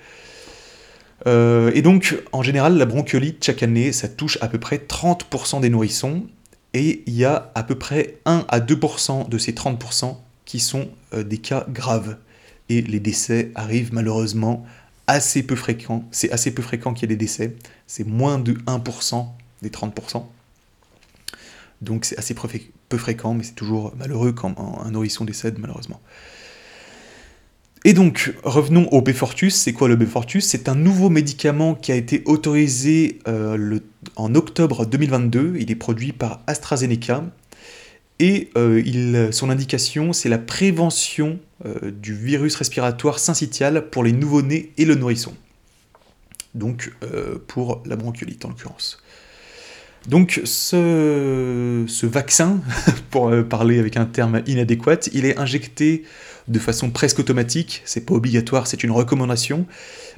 et 1.26 1.82
donc, 1.82 2.16
en 2.32 2.42
général, 2.42 2.76
la 2.76 2.86
bronchiolite, 2.86 3.44
chaque 3.44 3.62
année, 3.62 3.92
ça 3.92 4.08
touche 4.08 4.38
à 4.40 4.48
peu 4.48 4.58
près 4.58 4.78
30% 4.78 5.60
des 5.60 5.68
nourrissons, 5.68 6.26
et 6.74 7.04
il 7.06 7.14
y 7.14 7.24
a 7.24 7.52
à 7.54 7.62
peu 7.62 7.76
près 7.76 8.18
1 8.26 8.44
à 8.48 8.60
2% 8.60 9.28
de 9.28 9.38
ces 9.38 9.52
30% 9.52 10.16
qui 10.44 10.60
sont 10.60 10.88
euh, 11.14 11.22
des 11.22 11.38
cas 11.38 11.64
graves. 11.68 12.18
Et 12.68 12.82
les 12.82 13.00
décès 13.00 13.52
arrivent 13.54 13.94
malheureusement 13.94 14.66
assez 15.06 15.42
peu 15.42 15.54
fréquents. 15.54 16.04
C'est 16.10 16.32
assez 16.32 16.52
peu 16.52 16.62
fréquent 16.62 16.92
qu'il 16.92 17.02
y 17.02 17.12
ait 17.12 17.16
des 17.16 17.24
décès. 17.24 17.56
C'est 17.86 18.04
moins 18.04 18.38
de 18.38 18.54
1% 18.54 19.26
des 19.62 19.70
30%. 19.70 20.24
Donc 21.80 22.04
c'est 22.04 22.18
assez 22.18 22.34
peu 22.34 22.98
fréquent, 22.98 23.34
mais 23.34 23.44
c'est 23.44 23.54
toujours 23.54 23.94
malheureux 23.96 24.32
quand 24.32 24.54
un 24.84 24.90
nourrisson 24.90 25.24
décède, 25.24 25.58
malheureusement. 25.58 26.00
Et 27.86 27.92
donc, 27.92 28.32
revenons 28.44 28.88
au 28.92 29.02
Befortus. 29.02 29.54
C'est 29.54 29.74
quoi 29.74 29.88
le 29.88 29.96
Befortus 29.96 30.46
C'est 30.46 30.70
un 30.70 30.74
nouveau 30.74 31.10
médicament 31.10 31.74
qui 31.74 31.92
a 31.92 31.94
été 31.94 32.22
autorisé 32.24 33.18
euh, 33.28 33.78
en 34.16 34.34
octobre 34.34 34.86
2022. 34.86 35.56
Il 35.58 35.70
est 35.70 35.76
produit 35.76 36.12
par 36.12 36.42
AstraZeneca. 36.46 37.24
Et 38.20 38.48
euh, 38.56 39.32
son 39.32 39.50
indication, 39.50 40.14
c'est 40.14 40.30
la 40.30 40.38
prévention 40.38 41.38
euh, 41.66 41.90
du 41.90 42.14
virus 42.14 42.56
respiratoire 42.56 43.18
syncytial 43.18 43.90
pour 43.90 44.02
les 44.02 44.12
nouveau-nés 44.12 44.72
et 44.78 44.86
le 44.86 44.94
nourrisson. 44.94 45.34
Donc, 46.54 46.92
pour 47.48 47.82
la 47.84 47.96
bronchiolite 47.96 48.44
en 48.44 48.50
l'occurrence. 48.50 49.02
Donc 50.08 50.40
ce, 50.44 52.06
vaccin, 52.06 52.60
pour 53.10 53.32
parler 53.48 53.78
avec 53.78 53.96
un 53.96 54.04
terme 54.04 54.42
inadéquat, 54.46 55.08
il 55.12 55.24
est 55.24 55.38
injecté 55.38 56.04
de 56.48 56.58
façon 56.58 56.90
presque 56.90 57.18
automatique, 57.18 57.82
c'est 57.84 58.04
pas 58.04 58.14
obligatoire, 58.14 58.66
c'est 58.66 58.84
une 58.84 58.90
recommandation, 58.90 59.66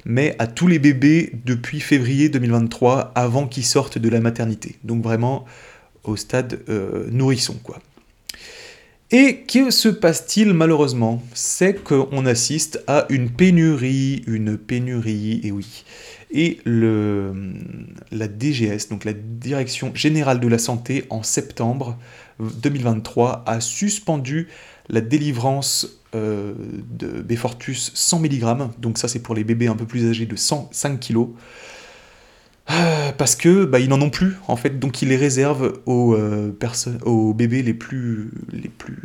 mais 0.05 0.35
à 0.39 0.47
tous 0.47 0.67
les 0.67 0.79
bébés 0.79 1.31
depuis 1.45 1.79
février 1.79 2.29
2023, 2.29 3.13
avant 3.15 3.47
qu'ils 3.47 3.65
sortent 3.65 3.97
de 3.97 4.09
la 4.09 4.19
maternité. 4.19 4.75
Donc 4.83 5.03
vraiment 5.03 5.45
au 6.03 6.15
stade 6.15 6.59
euh, 6.69 7.07
nourrisson, 7.11 7.55
quoi. 7.63 7.79
Et 9.09 9.45
que 9.47 9.71
se 9.71 9.87
passe-t-il 9.87 10.51
malheureusement? 10.51 11.23
C'est 11.33 11.81
qu'on 11.81 12.25
assiste 12.25 12.83
à 12.87 13.05
une 13.07 13.29
pénurie, 13.29 14.21
une 14.27 14.57
pénurie, 14.57 15.39
et 15.45 15.51
oui. 15.51 15.85
Et 16.29 16.59
le, 16.65 17.33
la 18.11 18.27
DGS, 18.27 18.89
donc 18.89 19.05
la 19.05 19.13
Direction 19.13 19.91
Générale 19.95 20.39
de 20.39 20.47
la 20.47 20.57
Santé, 20.57 21.05
en 21.09 21.23
septembre 21.23 21.97
2023, 22.39 23.43
a 23.45 23.61
suspendu 23.61 24.49
la 24.89 25.01
délivrance 25.01 26.01
euh, 26.15 26.53
de 26.89 27.21
Befortus 27.21 27.91
100 27.93 28.19
mg, 28.21 28.79
donc 28.79 28.97
ça 28.97 29.07
c'est 29.07 29.19
pour 29.19 29.35
les 29.35 29.43
bébés 29.43 29.67
un 29.67 29.75
peu 29.75 29.85
plus 29.85 30.09
âgés 30.09 30.25
de 30.25 30.35
105 30.35 30.99
kg, 30.99 31.27
euh, 32.71 33.11
parce 33.11 33.35
que 33.35 33.65
bah, 33.65 33.79
ils 33.79 33.89
n'en 33.89 34.01
ont 34.01 34.09
plus 34.09 34.35
en 34.47 34.55
fait, 34.55 34.79
donc 34.79 35.01
ils 35.01 35.09
les 35.09 35.17
réservent 35.17 35.79
aux, 35.85 36.13
euh, 36.15 36.53
aux 37.05 37.33
bébés 37.33 37.61
les 37.61 37.73
plus, 37.73 38.31
les, 38.51 38.69
plus, 38.69 39.01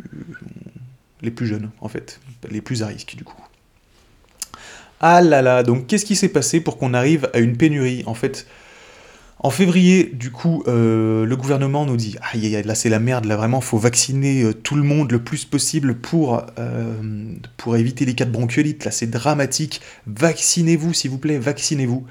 les 1.21 1.31
plus 1.31 1.45
jeunes 1.45 1.71
en 1.81 1.89
fait, 1.89 2.19
les 2.49 2.61
plus 2.61 2.83
à 2.83 2.87
risque 2.87 3.15
du 3.15 3.23
coup. 3.23 3.35
Ah 4.99 5.21
là 5.21 5.41
là, 5.41 5.63
donc 5.63 5.87
qu'est-ce 5.87 6.05
qui 6.05 6.15
s'est 6.15 6.29
passé 6.29 6.61
pour 6.61 6.77
qu'on 6.77 6.93
arrive 6.93 7.29
à 7.33 7.39
une 7.39 7.57
pénurie? 7.57 8.03
En 8.05 8.13
fait, 8.13 8.47
en 9.45 9.49
février, 9.49 10.09
du 10.13 10.31
coup, 10.31 10.63
euh, 10.67 11.25
le 11.25 11.35
gouvernement 11.35 11.85
nous 11.85 11.97
dit 11.97 12.15
ah, 12.21 12.37
là 12.63 12.75
c'est 12.75 12.87
la 12.87 13.01
merde, 13.01 13.25
là 13.25 13.35
vraiment, 13.35 13.59
faut 13.59 13.77
vacciner 13.77 14.41
euh, 14.41 14.53
tout 14.53 14.75
le 14.75 14.83
monde 14.83 15.11
le 15.11 15.21
plus 15.21 15.43
possible 15.43 15.95
pour, 15.95 16.45
euh, 16.57 17.33
pour 17.57 17.75
éviter 17.75 18.05
les 18.05 18.13
cas 18.13 18.23
de 18.23 18.31
bronchiolite. 18.31 18.85
Là, 18.85 18.91
c'est 18.91 19.07
dramatique. 19.07 19.81
Vaccinez-vous, 20.07 20.93
s'il 20.93 21.11
vous 21.11 21.17
plaît, 21.17 21.39
vaccinez-vous. 21.39 22.05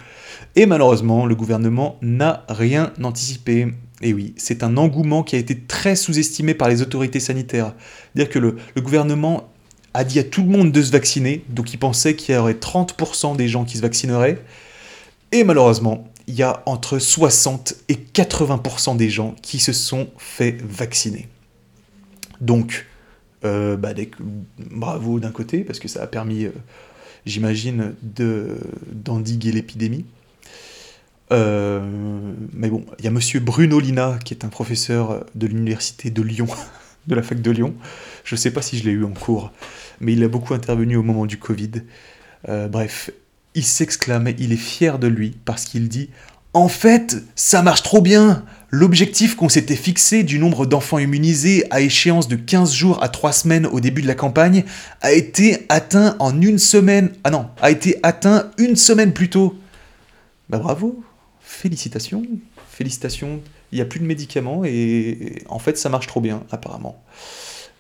Et 0.56 0.66
malheureusement, 0.66 1.24
le 1.24 1.34
gouvernement 1.34 1.98
n'a 2.02 2.44
rien 2.50 2.92
anticipé. 3.02 3.68
Et 4.02 4.12
oui, 4.12 4.34
c'est 4.36 4.62
un 4.62 4.76
engouement 4.76 5.22
qui 5.22 5.36
a 5.36 5.38
été 5.38 5.59
très 5.59 5.96
sous-estimé 5.96 6.52
par 6.52 6.68
les 6.68 6.82
autorités 6.82 7.20
sanitaires. 7.20 7.72
Dire 8.14 8.28
que 8.28 8.38
le 8.38 8.56
gouvernement 8.76 9.52
a 9.94 10.05
dit 10.05 10.19
à 10.19 10.24
tout 10.24 10.43
le 10.43 10.48
monde 10.48 10.73
de 10.73 10.82
se 10.82 10.90
vacciner, 10.90 11.44
donc 11.48 11.73
il 11.73 11.78
pensait 11.78 12.16
qu'il 12.16 12.35
y 12.35 12.39
aurait 12.39 12.55
30% 12.55 13.36
des 13.36 13.48
gens 13.48 13.64
qui 13.64 13.77
se 13.77 13.82
vaccineraient. 13.82 14.43
Et 15.32 15.44
malheureusement, 15.44 16.12
il 16.27 16.35
y 16.35 16.43
a 16.43 16.62
entre 16.66 16.98
60 16.98 17.74
et 17.89 17.94
80% 17.94 18.97
des 18.97 19.10
gens 19.10 19.35
qui 19.43 19.59
se 19.59 19.73
sont 19.73 20.09
fait 20.19 20.56
vacciner. 20.62 21.28
Donc, 22.40 22.86
euh, 23.44 23.77
bah, 23.77 23.90
bravo 24.59 25.20
d'un 25.20 25.31
côté, 25.31 25.64
parce 25.64 25.78
que 25.78 25.89
ça 25.89 26.02
a 26.02 26.06
permis, 26.06 26.44
euh, 26.44 26.52
j'imagine, 27.27 27.94
d'endiguer 28.02 29.52
l'épidémie. 29.52 30.05
Euh, 31.32 31.81
mais 32.52 32.69
bon, 32.69 32.85
il 32.98 33.05
y 33.05 33.09
a 33.09 33.10
monsieur 33.10 33.40
Bruno 33.40 33.81
Lina, 33.81 34.19
qui 34.24 34.35
est 34.35 34.44
un 34.44 34.48
professeur 34.48 35.24
de 35.35 35.47
l'université 35.47 36.10
de 36.10 36.23
Lyon, 36.23 36.47
de 37.07 37.15
la 37.15 37.23
fac 37.23 37.41
de 37.41 37.51
Lyon. 37.51 37.74
Je 38.24 38.35
ne 38.35 38.39
sais 38.39 38.51
pas 38.51 38.62
si 38.62 38.79
je 38.79 38.85
l'ai 38.85 38.93
eu 38.93 39.05
en 39.05 39.12
cours, 39.12 39.53
mais 40.01 40.12
il 40.12 40.23
a 40.24 40.29
beaucoup 40.29 40.55
intervenu 40.55 40.97
au 40.97 41.03
moment 41.03 41.27
du 41.27 41.39
Covid. 41.39 41.83
bref, 42.70 43.11
il 43.55 43.65
s'exclame, 43.65 44.29
il 44.39 44.53
est 44.53 44.57
fier 44.57 44.99
de 44.99 45.07
lui 45.07 45.37
parce 45.45 45.65
qu'il 45.65 45.89
dit 45.89 46.11
En 46.55 46.69
fait, 46.69 47.16
ça 47.35 47.62
marche 47.62 47.83
trop 47.83 48.01
bien. 48.01 48.45
L'objectif 48.70 49.37
qu'on 49.37 49.51
s'était 49.51 49.77
fixé 49.77 50.23
du 50.23 50.39
nombre 50.39 50.65
d'enfants 50.65 50.99
immunisés 50.99 51.65
à 51.70 51.83
échéance 51.83 52.29
de 52.29 52.37
15 52.37 52.73
jours 52.73 53.03
à 53.03 53.11
3 53.11 53.33
semaines 53.33 53.66
au 53.66 53.81
début 53.81 54.01
de 54.01 54.07
la 54.07 54.15
campagne 54.15 54.65
a 55.03 55.12
été 55.12 55.66
atteint 55.69 56.16
en 56.19 56.41
une 56.41 56.59
semaine. 56.59 57.12
Ah 57.24 57.31
non, 57.31 57.49
a 57.61 57.70
été 57.70 57.99
atteint 58.03 58.51
une 58.57 58.77
semaine 58.77 59.12
plus 59.12 59.29
tôt. 59.29 59.59
Bah 60.49 60.59
bravo, 60.59 61.05
félicitations, 61.41 62.24
félicitations. 62.70 63.43
Il 63.73 63.77
n'y 63.77 63.81
a 63.82 63.86
plus 63.86 64.01
de 64.01 64.05
médicaments 64.05 64.65
et 64.65 65.43
en 65.49 65.59
fait 65.59 65.78
ça 65.78 65.89
marche 65.89 66.07
trop 66.07 66.20
bien 66.20 66.44
apparemment. 66.51 67.03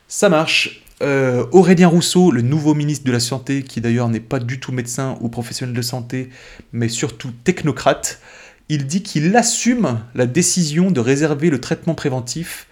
Ça 0.08 0.28
marche. 0.28 0.82
Euh, 1.02 1.46
Aurélien 1.52 1.88
Rousseau, 1.88 2.30
le 2.30 2.42
nouveau 2.42 2.74
ministre 2.74 3.04
de 3.04 3.12
la 3.12 3.18
Santé, 3.18 3.62
qui 3.62 3.80
d'ailleurs 3.80 4.08
n'est 4.08 4.20
pas 4.20 4.38
du 4.38 4.60
tout 4.60 4.70
médecin 4.70 5.18
ou 5.20 5.28
professionnel 5.28 5.74
de 5.74 5.82
santé, 5.82 6.28
mais 6.72 6.88
surtout 6.88 7.32
technocrate, 7.44 8.20
il 8.68 8.86
dit 8.86 9.02
qu'il 9.02 9.34
assume 9.36 10.00
la 10.14 10.26
décision 10.26 10.90
de 10.90 11.00
réserver 11.00 11.50
le 11.50 11.60
traitement 11.60 11.94
préventif 11.94 12.68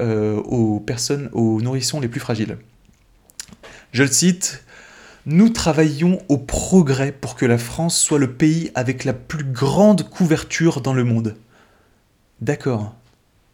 euh, 0.00 0.36
aux 0.36 0.78
personnes, 0.78 1.30
aux 1.32 1.60
nourrissons 1.60 2.00
les 2.00 2.08
plus 2.08 2.20
fragiles. 2.20 2.58
Je 3.92 4.02
le 4.02 4.10
cite, 4.10 4.62
Nous 5.26 5.48
travaillons 5.48 6.20
au 6.28 6.38
progrès 6.38 7.12
pour 7.12 7.34
que 7.34 7.46
la 7.46 7.58
France 7.58 7.98
soit 7.98 8.18
le 8.18 8.32
pays 8.32 8.70
avec 8.74 9.04
la 9.04 9.12
plus 9.12 9.44
grande 9.44 10.08
couverture 10.08 10.80
dans 10.80 10.94
le 10.94 11.04
monde. 11.04 11.36
D'accord, 12.40 12.94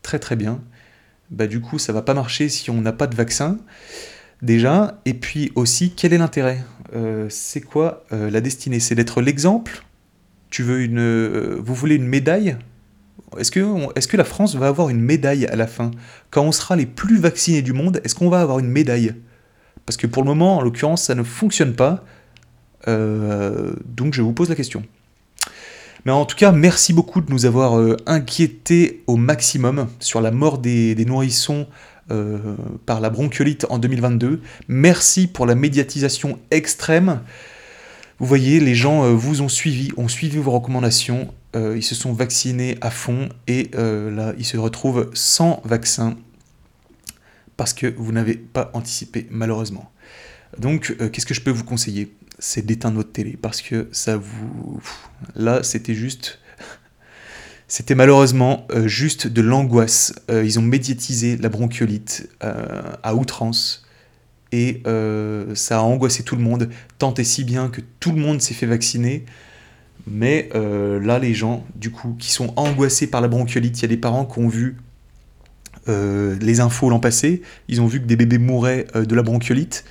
très 0.02 0.18
très 0.18 0.36
bien. 0.36 0.60
Bah 1.30 1.46
du 1.46 1.60
coup, 1.60 1.78
ça 1.78 1.92
va 1.92 2.02
pas 2.02 2.14
marcher 2.14 2.48
si 2.48 2.70
on 2.70 2.80
n'a 2.80 2.92
pas 2.92 3.08
de 3.08 3.16
vaccin, 3.16 3.58
déjà. 4.42 5.00
Et 5.04 5.14
puis 5.14 5.50
aussi, 5.56 5.90
quel 5.90 6.12
est 6.12 6.18
l'intérêt? 6.18 6.62
Euh, 6.94 7.26
C'est 7.28 7.60
quoi 7.60 8.04
euh, 8.12 8.30
la 8.30 8.40
destinée? 8.40 8.78
C'est 8.78 8.94
d'être 8.94 9.20
l'exemple? 9.20 9.84
Tu 10.50 10.62
veux 10.62 10.82
une, 10.82 11.00
euh, 11.00 11.58
vous 11.60 11.74
voulez 11.74 11.96
une 11.96 12.06
médaille? 12.06 12.56
Est-ce 13.38 13.50
que, 13.50 14.16
la 14.16 14.24
France 14.24 14.54
va 14.54 14.68
avoir 14.68 14.88
une 14.88 15.00
médaille 15.00 15.46
à 15.46 15.56
la 15.56 15.66
fin? 15.66 15.90
Quand 16.30 16.42
on 16.42 16.52
sera 16.52 16.76
les 16.76 16.86
plus 16.86 17.18
vaccinés 17.18 17.62
du 17.62 17.72
monde, 17.72 18.00
est-ce 18.04 18.14
qu'on 18.14 18.30
va 18.30 18.40
avoir 18.40 18.60
une 18.60 18.68
médaille? 18.68 19.14
Parce 19.84 19.96
que 19.96 20.06
pour 20.06 20.22
le 20.22 20.28
moment, 20.28 20.58
en 20.58 20.62
l'occurrence, 20.62 21.02
ça 21.02 21.14
ne 21.16 21.24
fonctionne 21.24 21.74
pas. 21.74 22.04
Donc 22.86 24.14
je 24.14 24.22
vous 24.22 24.32
pose 24.32 24.48
la 24.48 24.54
question. 24.54 24.84
Mais 26.06 26.12
en 26.12 26.24
tout 26.24 26.36
cas, 26.36 26.52
merci 26.52 26.94
beaucoup 26.94 27.20
de 27.20 27.30
nous 27.30 27.44
avoir 27.44 27.78
euh, 27.78 27.98
inquiétés 28.06 29.02
au 29.06 29.16
maximum 29.16 29.88
sur 30.00 30.22
la 30.22 30.30
mort 30.30 30.56
des, 30.56 30.94
nourrissons 31.04 31.66
par 32.86 33.00
la 33.00 33.10
bronchiolite 33.10 33.66
en 33.68 33.78
2022. 33.78 34.40
Merci 34.68 35.26
pour 35.26 35.44
la 35.44 35.56
médiatisation 35.56 36.38
extrême. 36.52 37.20
Vous 38.18 38.26
voyez, 38.26 38.60
les 38.60 38.74
gens 38.74 39.04
euh, 39.04 39.10
vous 39.10 39.42
ont 39.42 39.48
suivi, 39.48 39.92
ont 39.98 40.08
suivi 40.08 40.38
vos 40.38 40.50
recommandations, 40.50 41.34
euh, 41.54 41.74
ils 41.76 41.82
se 41.82 41.94
sont 41.94 42.14
vaccinés 42.14 42.78
à 42.80 42.90
fond 42.90 43.28
et 43.46 43.70
euh, 43.74 44.10
là, 44.10 44.32
ils 44.38 44.46
se 44.46 44.56
retrouvent 44.56 45.10
sans 45.12 45.60
vaccin 45.64 46.16
parce 47.58 47.74
que 47.74 47.94
vous 47.98 48.12
n'avez 48.12 48.34
pas 48.34 48.70
anticipé 48.72 49.26
malheureusement. 49.30 49.90
Donc, 50.58 50.96
qu'est-ce 51.12 51.26
que 51.26 51.34
je 51.34 51.42
peux 51.42 51.50
vous 51.50 51.64
conseiller? 51.64 52.14
C'est 52.38 52.64
d'éteindre 52.64 52.96
votre 52.96 53.12
télé 53.12 53.38
parce 53.40 53.62
que 53.62 53.88
ça 53.92 54.16
vous... 54.16 54.80
Là, 55.34 55.62
c'était 55.62 55.94
juste... 55.94 56.38
C'était 57.68 57.96
malheureusement 57.96 58.68
juste 58.84 59.26
de 59.26 59.42
l'angoisse. 59.42 60.14
ils 60.28 60.60
ont 60.60 60.62
médiatisé 60.62 61.36
la 61.36 61.48
bronchiolite 61.48 62.28
à 62.40 63.14
outrance 63.16 63.86
et 64.52 64.82
euh, 64.86 65.54
ça 65.54 65.78
a 65.78 65.82
angoissé 65.82 66.22
tout 66.22 66.36
le 66.36 66.42
monde, 66.42 66.70
tant 66.98 67.14
et 67.14 67.24
si 67.24 67.44
bien 67.44 67.68
que 67.68 67.80
tout 68.00 68.12
le 68.12 68.20
monde 68.20 68.40
s'est 68.40 68.54
fait 68.54 68.66
vacciner. 68.66 69.24
Mais 70.06 70.48
euh, 70.54 71.00
là, 71.00 71.18
les 71.18 71.34
gens, 71.34 71.66
du 71.74 71.90
coup, 71.90 72.14
qui 72.18 72.30
sont 72.30 72.52
angoissés 72.56 73.08
par 73.08 73.20
la 73.20 73.28
bronchiolite, 73.28 73.78
il 73.78 73.82
y 73.82 73.84
a 73.86 73.88
des 73.88 73.96
parents 73.96 74.24
qui 74.24 74.38
ont 74.38 74.48
vu 74.48 74.76
euh, 75.88 76.36
les 76.40 76.60
infos 76.60 76.88
l'an 76.90 77.00
passé, 77.00 77.42
ils 77.68 77.80
ont 77.80 77.86
vu 77.86 78.00
que 78.00 78.06
des 78.06 78.16
bébés 78.16 78.38
mouraient 78.38 78.86
de 78.94 79.14
la 79.14 79.22
bronchiolite. 79.22 79.84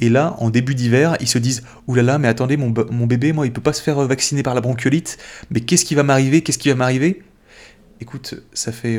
Et 0.00 0.08
là, 0.08 0.34
en 0.38 0.50
début 0.50 0.74
d'hiver, 0.74 1.16
ils 1.20 1.28
se 1.28 1.38
disent 1.38 1.62
Ouh 1.86 1.94
là 1.94 2.18
mais 2.18 2.26
attendez, 2.26 2.56
mon, 2.56 2.70
bébé, 2.70 3.32
moi, 3.32 3.46
il 3.46 3.52
peut 3.52 3.60
pas 3.60 3.72
se 3.72 3.82
faire 3.82 4.00
vacciner 4.00 4.42
par 4.42 4.54
la 4.54 4.60
bronchiolite. 4.60 5.18
Mais 5.50 5.60
qu'est-ce 5.60 5.84
qui 5.84 5.94
va 5.94 6.02
m'arriver? 6.02 6.42
Qu'est-ce 6.42 6.58
qui 6.58 6.70
va 6.70 6.74
m'arriver? 6.74 7.22
Écoute, 8.00 8.34
ça 8.52 8.72
fait. 8.72 8.98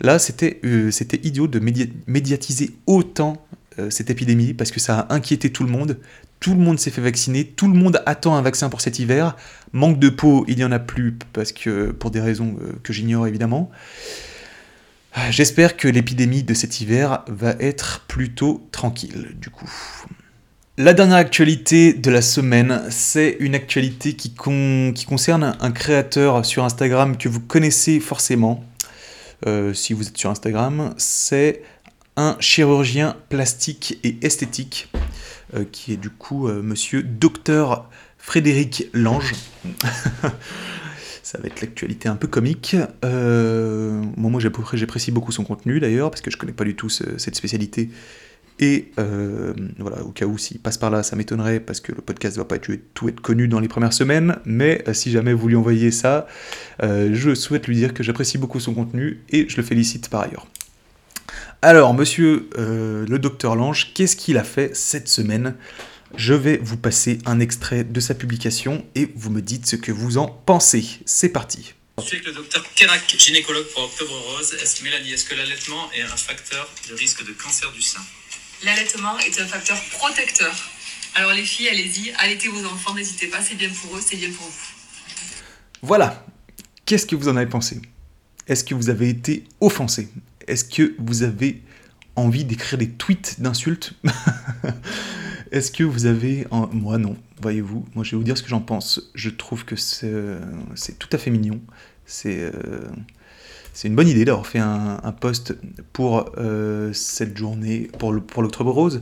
Là, 0.00 0.18
c'était 0.18 0.60
euh, 0.64 0.90
c'était 0.90 1.20
idiot 1.22 1.46
de 1.46 1.60
médiatiser 2.06 2.70
autant 2.86 3.46
euh, 3.78 3.90
cette 3.90 4.10
épidémie 4.10 4.54
parce 4.54 4.70
que 4.70 4.80
ça 4.80 5.00
a 5.00 5.14
inquiété 5.14 5.52
tout 5.52 5.62
le 5.62 5.70
monde. 5.70 5.98
Tout 6.40 6.54
le 6.54 6.60
monde 6.60 6.78
s'est 6.78 6.90
fait 6.90 7.02
vacciner, 7.02 7.44
tout 7.44 7.68
le 7.68 7.74
monde 7.74 8.02
attend 8.06 8.34
un 8.34 8.40
vaccin 8.40 8.70
pour 8.70 8.80
cet 8.80 8.98
hiver. 8.98 9.36
Manque 9.72 9.98
de 9.98 10.08
peau, 10.08 10.46
il 10.48 10.56
n'y 10.56 10.64
en 10.64 10.72
a 10.72 10.78
plus 10.78 11.18
parce 11.34 11.52
que 11.52 11.90
pour 11.90 12.10
des 12.10 12.20
raisons 12.20 12.56
euh, 12.62 12.72
que 12.82 12.94
j'ignore 12.94 13.26
évidemment. 13.26 13.70
J'espère 15.30 15.76
que 15.76 15.88
l'épidémie 15.88 16.42
de 16.42 16.54
cet 16.54 16.80
hiver 16.80 17.24
va 17.26 17.50
être 17.58 18.04
plutôt 18.06 18.66
tranquille 18.70 19.32
du 19.34 19.50
coup. 19.50 19.70
La 20.78 20.94
dernière 20.94 21.18
actualité 21.18 21.92
de 21.92 22.10
la 22.10 22.22
semaine, 22.22 22.84
c'est 22.88 23.36
une 23.40 23.54
actualité 23.54 24.14
qui, 24.14 24.32
concerne 24.32 25.54
un 25.60 25.72
créateur 25.72 26.46
sur 26.46 26.64
Instagram 26.64 27.18
que 27.18 27.28
vous 27.28 27.40
connaissez 27.40 28.00
forcément. 28.00 28.64
Euh, 29.46 29.74
si 29.74 29.92
vous 29.92 30.08
êtes 30.08 30.16
sur 30.16 30.30
Instagram, 30.30 30.94
c'est 30.96 31.62
un 32.16 32.34
chirurgien 32.40 33.16
plastique 33.28 33.98
et 34.04 34.16
esthétique, 34.22 34.90
euh, 35.54 35.66
qui 35.70 35.92
est 35.92 35.96
du 35.98 36.08
coup 36.08 36.48
euh, 36.48 36.62
monsieur 36.62 37.02
docteur 37.02 37.90
Frédéric 38.16 38.86
Lange. 38.94 39.34
Ça 41.30 41.38
va 41.38 41.46
être 41.46 41.60
l'actualité 41.60 42.08
un 42.08 42.16
peu 42.16 42.26
comique. 42.26 42.74
moi, 43.04 44.40
j'apprécie 44.40 45.12
beaucoup 45.12 45.30
son 45.30 45.44
contenu 45.44 45.78
d'ailleurs, 45.78 46.10
parce 46.10 46.22
que 46.22 46.30
je 46.30 46.36
connais 46.36 46.52
pas 46.52 46.64
du 46.64 46.74
tout 46.74 46.88
cette 46.88 47.36
spécialité 47.36 47.90
et 48.60 48.92
euh, 48.98 49.54
voilà, 49.78 50.02
au 50.02 50.10
cas 50.10 50.26
où 50.26 50.36
s'il 50.36 50.58
passe 50.58 50.76
par 50.76 50.90
là, 50.90 51.02
ça 51.02 51.16
m'étonnerait 51.16 51.60
parce 51.60 51.80
que 51.80 51.92
le 51.92 52.02
podcast 52.02 52.36
ne 52.36 52.42
va 52.42 52.44
pas 52.44 52.56
être, 52.56 52.70
tout 52.92 53.08
être 53.08 53.20
connu 53.20 53.48
dans 53.48 53.58
les 53.58 53.68
premières 53.68 53.94
semaines. 53.94 54.36
Mais 54.44 54.84
euh, 54.86 54.92
si 54.92 55.10
jamais 55.10 55.32
vous 55.32 55.48
lui 55.48 55.56
envoyez 55.56 55.90
ça, 55.90 56.26
euh, 56.82 57.08
je 57.12 57.34
souhaite 57.34 57.66
lui 57.66 57.74
dire 57.74 57.94
que 57.94 58.02
j'apprécie 58.02 58.36
beaucoup 58.36 58.60
son 58.60 58.74
contenu 58.74 59.22
et 59.30 59.48
je 59.48 59.56
le 59.56 59.62
félicite 59.62 60.10
par 60.10 60.20
ailleurs. 60.22 60.46
Alors, 61.62 61.94
monsieur 61.94 62.48
le 62.56 63.18
docteur 63.18 63.54
Lange, 63.54 63.92
qu'est-ce 63.94 64.16
qu'il 64.16 64.38
a 64.38 64.44
fait 64.44 64.74
cette 64.74 65.08
semaine? 65.08 65.54
Je 66.16 66.34
vais 66.34 66.58
vous 66.58 66.76
passer 66.76 67.18
un 67.24 67.40
extrait 67.40 67.84
de 67.84 68.00
sa 68.00 68.14
publication 68.14 68.84
et 68.94 69.10
vous 69.14 69.30
me 69.30 69.40
dites 69.40 69.66
ce 69.66 69.76
que 69.76 69.92
vous 69.92 70.18
en 70.18 70.26
pensez. 70.26 70.84
C'est 71.06 71.28
parti. 71.28 71.74
Je 71.98 72.04
suis 72.04 72.16
avec 72.16 72.26
le 72.26 72.32
docteur 72.32 72.64
Kerak, 72.74 73.14
gynécologue 73.18 73.66
pour 73.74 73.84
Octobre 73.84 74.18
Rose. 74.18 74.54
Est-ce, 74.54 74.82
Mélanie, 74.82 75.12
est-ce 75.12 75.24
que 75.24 75.34
l'allaitement 75.34 75.90
est 75.92 76.02
un 76.02 76.16
facteur 76.16 76.68
de 76.88 76.94
risque 76.94 77.24
de 77.26 77.32
cancer 77.32 77.70
du 77.72 77.82
sein? 77.82 78.00
L'allaitement 78.64 79.18
est 79.18 79.40
un 79.40 79.46
facteur 79.46 79.80
protecteur. 79.92 80.54
Alors 81.14 81.32
les 81.32 81.44
filles, 81.44 81.68
allez-y, 81.68 82.12
allaitez 82.18 82.48
vos 82.48 82.64
enfants, 82.66 82.94
n'hésitez 82.94 83.26
pas, 83.26 83.42
c'est 83.42 83.54
bien 83.54 83.68
pour 83.68 83.96
eux, 83.96 84.00
c'est 84.04 84.16
bien 84.16 84.30
pour 84.30 84.46
vous. 84.46 84.68
Voilà. 85.82 86.24
Qu'est-ce 86.86 87.06
que 87.06 87.16
vous 87.16 87.28
en 87.28 87.36
avez 87.36 87.48
pensé? 87.48 87.80
Est-ce 88.46 88.64
que 88.64 88.74
vous 88.74 88.90
avez 88.90 89.08
été 89.08 89.44
offensé? 89.60 90.08
Est-ce 90.46 90.64
que 90.64 90.94
vous 90.98 91.22
avez 91.22 91.62
envie 92.16 92.44
d'écrire 92.44 92.78
des 92.78 92.90
tweets 92.90 93.40
d'insultes? 93.40 93.92
Est-ce 95.52 95.72
que 95.72 95.82
vous 95.82 96.06
avez... 96.06 96.46
Moi 96.72 96.98
non, 96.98 97.16
voyez-vous. 97.40 97.84
Moi 97.94 98.04
je 98.04 98.12
vais 98.12 98.16
vous 98.16 98.24
dire 98.24 98.38
ce 98.38 98.42
que 98.42 98.48
j'en 98.48 98.60
pense. 98.60 99.10
Je 99.14 99.30
trouve 99.30 99.64
que 99.64 99.76
c'est 99.76 100.98
tout 100.98 101.08
à 101.12 101.18
fait 101.18 101.30
mignon. 101.30 101.60
C'est... 102.06 102.40
Euh, 102.40 102.50
c'est 103.72 103.86
une 103.86 103.94
bonne 103.94 104.08
idée 104.08 104.24
d'avoir 104.24 104.46
fait 104.46 104.58
un, 104.58 105.14
post 105.20 105.54
pour 105.92 106.32
euh, 106.38 106.92
cette 106.92 107.36
journée, 107.38 107.88
pour 107.98 108.12
l'Octobre 108.12 108.72
Rose. 108.72 109.00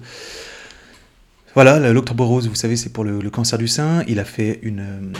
Voilà, 1.54 1.90
l'Octobre 1.90 2.24
Rose, 2.26 2.48
vous 2.48 2.54
savez, 2.54 2.76
c'est 2.76 2.92
pour 2.92 3.02
le, 3.02 3.30
cancer 3.30 3.58
du 3.58 3.66
sein. 3.66 4.04
Il 4.06 4.20
a 4.20 4.24
fait 4.24 4.60
une, 4.62 5.12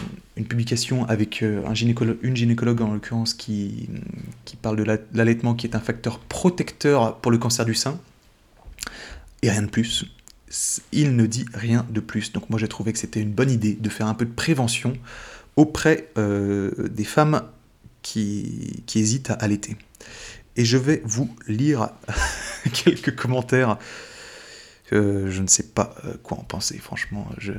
publication 0.48 1.06
avec 1.06 1.42
euh, 1.42 1.62
une 2.22 2.36
gynécologue, 2.36 2.82
en 2.82 2.92
l'occurrence, 2.92 3.32
qui 3.32 3.88
parle 4.60 4.76
de 4.76 4.84
l'allaitement, 5.14 5.54
qui 5.54 5.66
est 5.66 5.74
un 5.74 5.80
facteur 5.80 6.18
protecteur 6.18 7.16
pour 7.16 7.32
le 7.32 7.38
cancer 7.38 7.64
du 7.64 7.74
sein. 7.74 7.98
Et 9.42 9.50
rien 9.50 9.62
de 9.62 9.68
plus. 9.68 10.04
Il 10.92 11.16
ne 11.16 11.26
dit 11.26 11.46
rien 11.54 11.86
de 11.90 12.00
plus. 12.00 12.32
Donc 12.32 12.48
moi 12.50 12.58
j'ai 12.58 12.68
trouvé 12.68 12.92
que 12.92 12.98
c'était 12.98 13.20
une 13.20 13.32
bonne 13.32 13.50
idée 13.50 13.74
de 13.74 13.88
faire 13.88 14.06
un 14.06 14.14
peu 14.14 14.24
de 14.24 14.32
prévention 14.32 14.94
auprès 15.56 16.08
euh, 16.16 16.70
des 16.88 17.04
femmes 17.04 17.42
qui, 18.02 18.84
hésitent 18.94 19.30
à 19.30 19.34
allaiter. 19.34 19.76
Et 20.56 20.64
je 20.64 20.76
vais 20.76 21.02
vous 21.04 21.34
lire 21.46 21.90
quelques 22.84 23.14
commentaires. 23.14 23.78
Euh, 24.92 25.30
je 25.30 25.42
ne 25.42 25.46
sais 25.46 25.64
pas 25.64 25.94
euh, 26.04 26.14
quoi 26.22 26.38
en 26.38 26.42
penser, 26.42 26.78
franchement. 26.78 27.28
Je, 27.38 27.52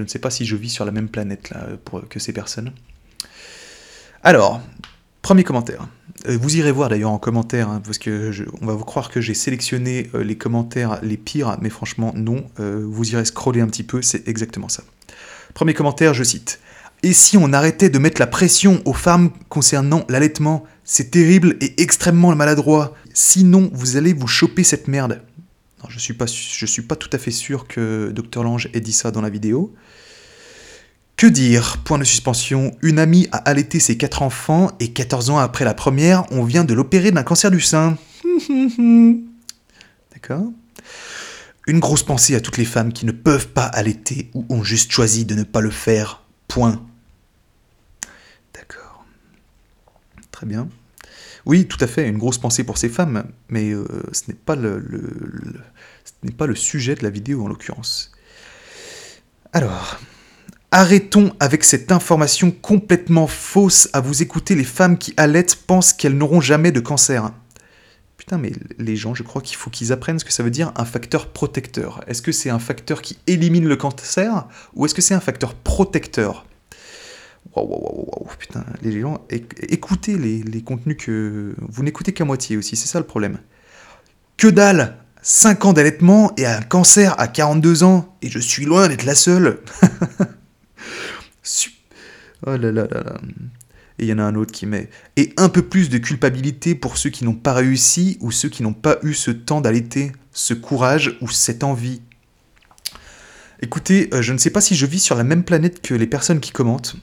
ne 0.00 0.06
sais 0.06 0.18
pas 0.18 0.30
si 0.30 0.44
je 0.44 0.54
vis 0.54 0.70
sur 0.70 0.84
la 0.84 0.92
même 0.92 1.08
planète 1.08 1.50
là 1.50 1.66
que 2.08 2.18
ces 2.20 2.32
personnes. 2.32 2.72
Alors, 4.22 4.60
premier 5.26 5.42
commentaire. 5.42 5.88
Euh, 6.28 6.38
vous 6.40 6.56
irez 6.56 6.70
voir 6.70 6.88
d'ailleurs 6.88 7.10
en 7.10 7.18
commentaire, 7.18 7.68
hein, 7.68 7.82
parce 7.84 7.98
que 7.98 8.32
on 8.62 8.66
va 8.66 8.74
vous 8.74 8.84
croire 8.84 9.10
que 9.10 9.20
j'ai 9.20 9.34
sélectionné 9.34 10.08
les 10.14 10.38
commentaires 10.38 11.00
les 11.02 11.16
pires, 11.16 11.58
mais 11.60 11.68
franchement 11.68 12.12
non. 12.14 12.44
vous 12.58 13.10
irez 13.10 13.24
scroller 13.24 13.60
un 13.60 13.66
petit 13.66 13.82
peu, 13.82 14.02
c'est 14.02 14.28
exactement 14.28 14.68
ça. 14.68 14.84
Premier 15.52 15.74
commentaire, 15.74 16.14
je 16.14 16.22
cite. 16.22 16.60
Et 17.02 17.12
si 17.12 17.36
on 17.36 17.52
arrêtait 17.52 17.90
de 17.90 17.98
mettre 17.98 18.20
la 18.20 18.28
pression 18.28 18.80
aux 18.84 18.92
femmes 18.92 19.30
concernant 19.48 20.04
l'allaitement? 20.08 20.62
C'est 20.84 21.10
terrible 21.10 21.56
et 21.60 21.82
extrêmement 21.82 22.32
maladroit. 22.36 22.94
Sinon, 23.12 23.68
vous 23.72 23.96
allez 23.96 24.12
vous 24.12 24.28
choper 24.28 24.62
cette 24.62 24.86
merde. 24.86 25.22
Je 25.88 25.98
suis 25.98 26.14
pas, 26.14 26.26
je 26.26 26.66
suis 26.66 26.82
pas 26.82 26.94
tout 26.94 27.10
à 27.12 27.18
fait 27.18 27.32
sûr 27.32 27.66
que 27.66 28.12
Dr 28.14 28.44
Lange 28.44 28.68
ait 28.74 28.80
dit 28.80 28.92
ça 28.92 29.10
dans 29.10 29.22
la 29.22 29.30
vidéo. 29.30 29.74
Que 31.16 31.26
dire? 31.26 31.78
Point 31.84 31.98
de 31.98 32.04
suspension. 32.04 32.76
Une 32.82 32.98
amie 32.98 33.26
a 33.32 33.38
allaité 33.38 33.80
ses 33.80 33.96
quatre 33.96 34.22
enfants 34.22 34.70
et 34.80 34.92
14 34.92 35.30
ans 35.30 35.38
après 35.38 35.64
la 35.64 35.72
première, 35.74 36.30
on 36.30 36.44
vient 36.44 36.64
de 36.64 36.74
l'opérer 36.74 37.10
d'un 37.10 37.22
cancer 37.22 37.50
du 37.50 37.60
sein. 37.60 37.96
D'accord? 40.12 40.44
Une 41.66 41.80
grosse 41.80 42.02
pensée 42.02 42.34
à 42.34 42.40
toutes 42.40 42.58
les 42.58 42.64
femmes 42.66 42.92
qui 42.92 43.06
ne 43.06 43.12
peuvent 43.12 43.48
pas 43.48 43.64
allaiter 43.64 44.30
ou 44.34 44.44
ont 44.50 44.62
juste 44.62 44.92
choisi 44.92 45.24
de 45.24 45.34
ne 45.34 45.42
pas 45.42 45.60
le 45.62 45.70
faire. 45.70 46.22
Point. 46.48 46.84
D'accord. 48.54 49.04
Très 50.30 50.46
bien. 50.46 50.68
Oui, 51.46 51.66
tout 51.66 51.78
à 51.80 51.86
fait, 51.86 52.06
une 52.08 52.18
grosse 52.18 52.38
pensée 52.38 52.62
pour 52.64 52.76
ces 52.76 52.88
femmes, 52.88 53.24
mais 53.48 53.70
euh, 53.70 53.86
ce 54.12 54.22
n'est 54.28 54.34
pas 54.36 54.54
le, 54.56 54.78
le- 54.80 55.16
le- 55.20 55.60
ce 56.04 56.12
n'est 56.24 56.32
pas 56.34 56.46
le 56.46 56.54
sujet 56.56 56.94
de 56.94 57.02
la 57.04 57.10
vidéo 57.10 57.44
en 57.44 57.48
l'occurrence. 57.48 58.12
Alors, 59.52 59.98
arrêtons 60.70 61.32
avec 61.40 61.64
cette 61.64 61.92
information 61.92 62.50
complètement 62.50 63.26
fausse 63.26 63.88
à 63.92 64.00
vous 64.00 64.22
écouter. 64.22 64.54
Les 64.54 64.64
femmes 64.64 64.98
qui 64.98 65.14
allaitent 65.16 65.56
pensent 65.56 65.92
qu'elles 65.92 66.16
n'auront 66.16 66.40
jamais 66.40 66.72
de 66.72 66.80
cancer. 66.80 67.30
Putain, 68.16 68.38
mais 68.38 68.52
les 68.78 68.96
gens, 68.96 69.14
je 69.14 69.22
crois 69.22 69.40
qu'il 69.42 69.56
faut 69.56 69.70
qu'ils 69.70 69.92
apprennent 69.92 70.18
ce 70.18 70.24
que 70.24 70.32
ça 70.32 70.42
veut 70.42 70.50
dire 70.50 70.72
un 70.76 70.84
facteur 70.84 71.28
protecteur. 71.28 72.02
Est-ce 72.08 72.22
que 72.22 72.32
c'est 72.32 72.50
un 72.50 72.58
facteur 72.58 73.02
qui 73.02 73.18
élimine 73.26 73.66
le 73.68 73.76
cancer 73.76 74.48
ou 74.74 74.84
est-ce 74.86 74.94
que 74.94 75.02
c'est 75.02 75.14
un 75.14 75.20
facteur 75.20 75.54
protecteur? 75.54 76.44
Waouh, 77.54 77.68
waouh, 77.68 77.80
waouh, 77.82 78.08
waouh, 78.08 78.28
putain, 78.38 78.64
les 78.82 79.00
gens, 79.00 79.24
éc- 79.30 79.52
écoutez 79.68 80.16
les, 80.18 80.42
les 80.42 80.62
contenus 80.62 80.96
que. 80.98 81.54
Vous 81.68 81.82
n'écoutez 81.84 82.12
qu'à 82.12 82.24
moitié 82.24 82.56
aussi, 82.56 82.74
c'est 82.74 82.88
ça 82.88 82.98
le 82.98 83.06
problème. 83.06 83.38
Que 84.36 84.48
dalle 84.48 84.96
5 85.22 85.64
ans 85.64 85.72
d'allaitement 85.72 86.32
et 86.36 86.44
un 86.46 86.60
cancer 86.62 87.14
à 87.20 87.28
42 87.28 87.84
ans, 87.84 88.16
et 88.22 88.28
je 88.30 88.38
suis 88.40 88.64
loin 88.64 88.88
d'être 88.88 89.04
la 89.04 89.14
seule 89.14 89.60
Oh 92.46 92.56
là 92.56 92.72
là 92.72 92.86
là 92.90 93.02
là. 93.02 93.20
Et 93.98 94.04
il 94.04 94.08
y 94.08 94.12
en 94.12 94.18
a 94.18 94.24
un 94.24 94.34
autre 94.34 94.52
qui 94.52 94.66
met. 94.66 94.90
Et 95.16 95.32
un 95.38 95.48
peu 95.48 95.62
plus 95.62 95.88
de 95.88 95.98
culpabilité 95.98 96.74
pour 96.74 96.98
ceux 96.98 97.08
qui 97.08 97.24
n'ont 97.24 97.34
pas 97.34 97.54
réussi 97.54 98.18
ou 98.20 98.30
ceux 98.30 98.50
qui 98.50 98.62
n'ont 98.62 98.74
pas 98.74 98.98
eu 99.02 99.14
ce 99.14 99.30
temps 99.30 99.62
d'allaiter, 99.62 100.12
ce 100.32 100.52
courage 100.52 101.16
ou 101.22 101.28
cette 101.30 101.64
envie. 101.64 102.02
Écoutez, 103.62 104.10
euh, 104.12 104.20
je 104.20 104.32
ne 104.34 104.38
sais 104.38 104.50
pas 104.50 104.60
si 104.60 104.76
je 104.76 104.84
vis 104.84 105.00
sur 105.00 105.16
la 105.16 105.24
même 105.24 105.44
planète 105.44 105.80
que 105.80 105.94
les 105.94 106.06
personnes 106.06 106.40
qui 106.40 106.50
commentent. 106.50 106.96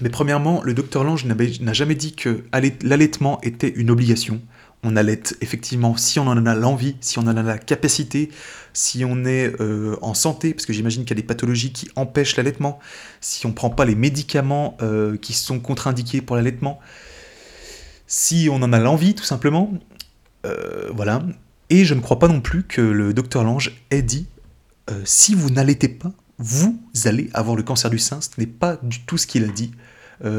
Mais 0.00 0.08
premièrement, 0.08 0.62
le 0.62 0.72
docteur 0.72 1.04
Lange 1.04 1.26
n'a 1.26 1.72
jamais 1.72 1.94
dit 1.94 2.14
que 2.14 2.44
allait- 2.52 2.78
l'allaitement 2.82 3.40
était 3.42 3.68
une 3.68 3.90
obligation. 3.90 4.40
On 4.84 4.94
allaite 4.94 5.36
effectivement 5.40 5.96
si 5.96 6.20
on 6.20 6.26
en 6.28 6.46
a 6.46 6.54
l'envie, 6.54 6.96
si 7.00 7.18
on 7.18 7.22
en 7.22 7.36
a 7.36 7.42
la 7.42 7.58
capacité, 7.58 8.30
si 8.72 9.04
on 9.04 9.24
est 9.24 9.60
euh, 9.60 9.96
en 10.02 10.14
santé, 10.14 10.54
parce 10.54 10.66
que 10.66 10.72
j'imagine 10.72 11.02
qu'il 11.04 11.16
y 11.16 11.18
a 11.18 11.22
des 11.22 11.26
pathologies 11.26 11.72
qui 11.72 11.88
empêchent 11.96 12.36
l'allaitement, 12.36 12.78
si 13.20 13.44
on 13.46 13.48
ne 13.48 13.54
prend 13.54 13.70
pas 13.70 13.84
les 13.84 13.96
médicaments 13.96 14.76
euh, 14.80 15.16
qui 15.16 15.32
sont 15.32 15.58
contre-indiqués 15.58 16.20
pour 16.20 16.36
l'allaitement, 16.36 16.78
si 18.06 18.48
on 18.50 18.62
en 18.62 18.72
a 18.72 18.78
l'envie 18.78 19.16
tout 19.16 19.24
simplement, 19.24 19.72
euh, 20.46 20.88
voilà. 20.94 21.24
Et 21.70 21.84
je 21.84 21.94
ne 21.94 22.00
crois 22.00 22.20
pas 22.20 22.28
non 22.28 22.40
plus 22.40 22.62
que 22.62 22.80
le 22.80 23.12
docteur 23.12 23.42
Lange 23.42 23.72
ait 23.90 24.02
dit 24.02 24.26
si 25.04 25.34
vous 25.34 25.50
n'allaitez 25.50 25.88
pas, 25.88 26.12
vous 26.38 26.80
allez 27.04 27.28
avoir 27.34 27.56
le 27.56 27.62
cancer 27.62 27.90
du 27.90 27.98
sein. 27.98 28.22
Ce 28.22 28.30
n'est 28.38 28.46
pas 28.46 28.78
du 28.82 29.02
tout 29.02 29.18
ce 29.18 29.26
qu'il 29.26 29.44
a 29.44 29.48
dit. 29.48 29.72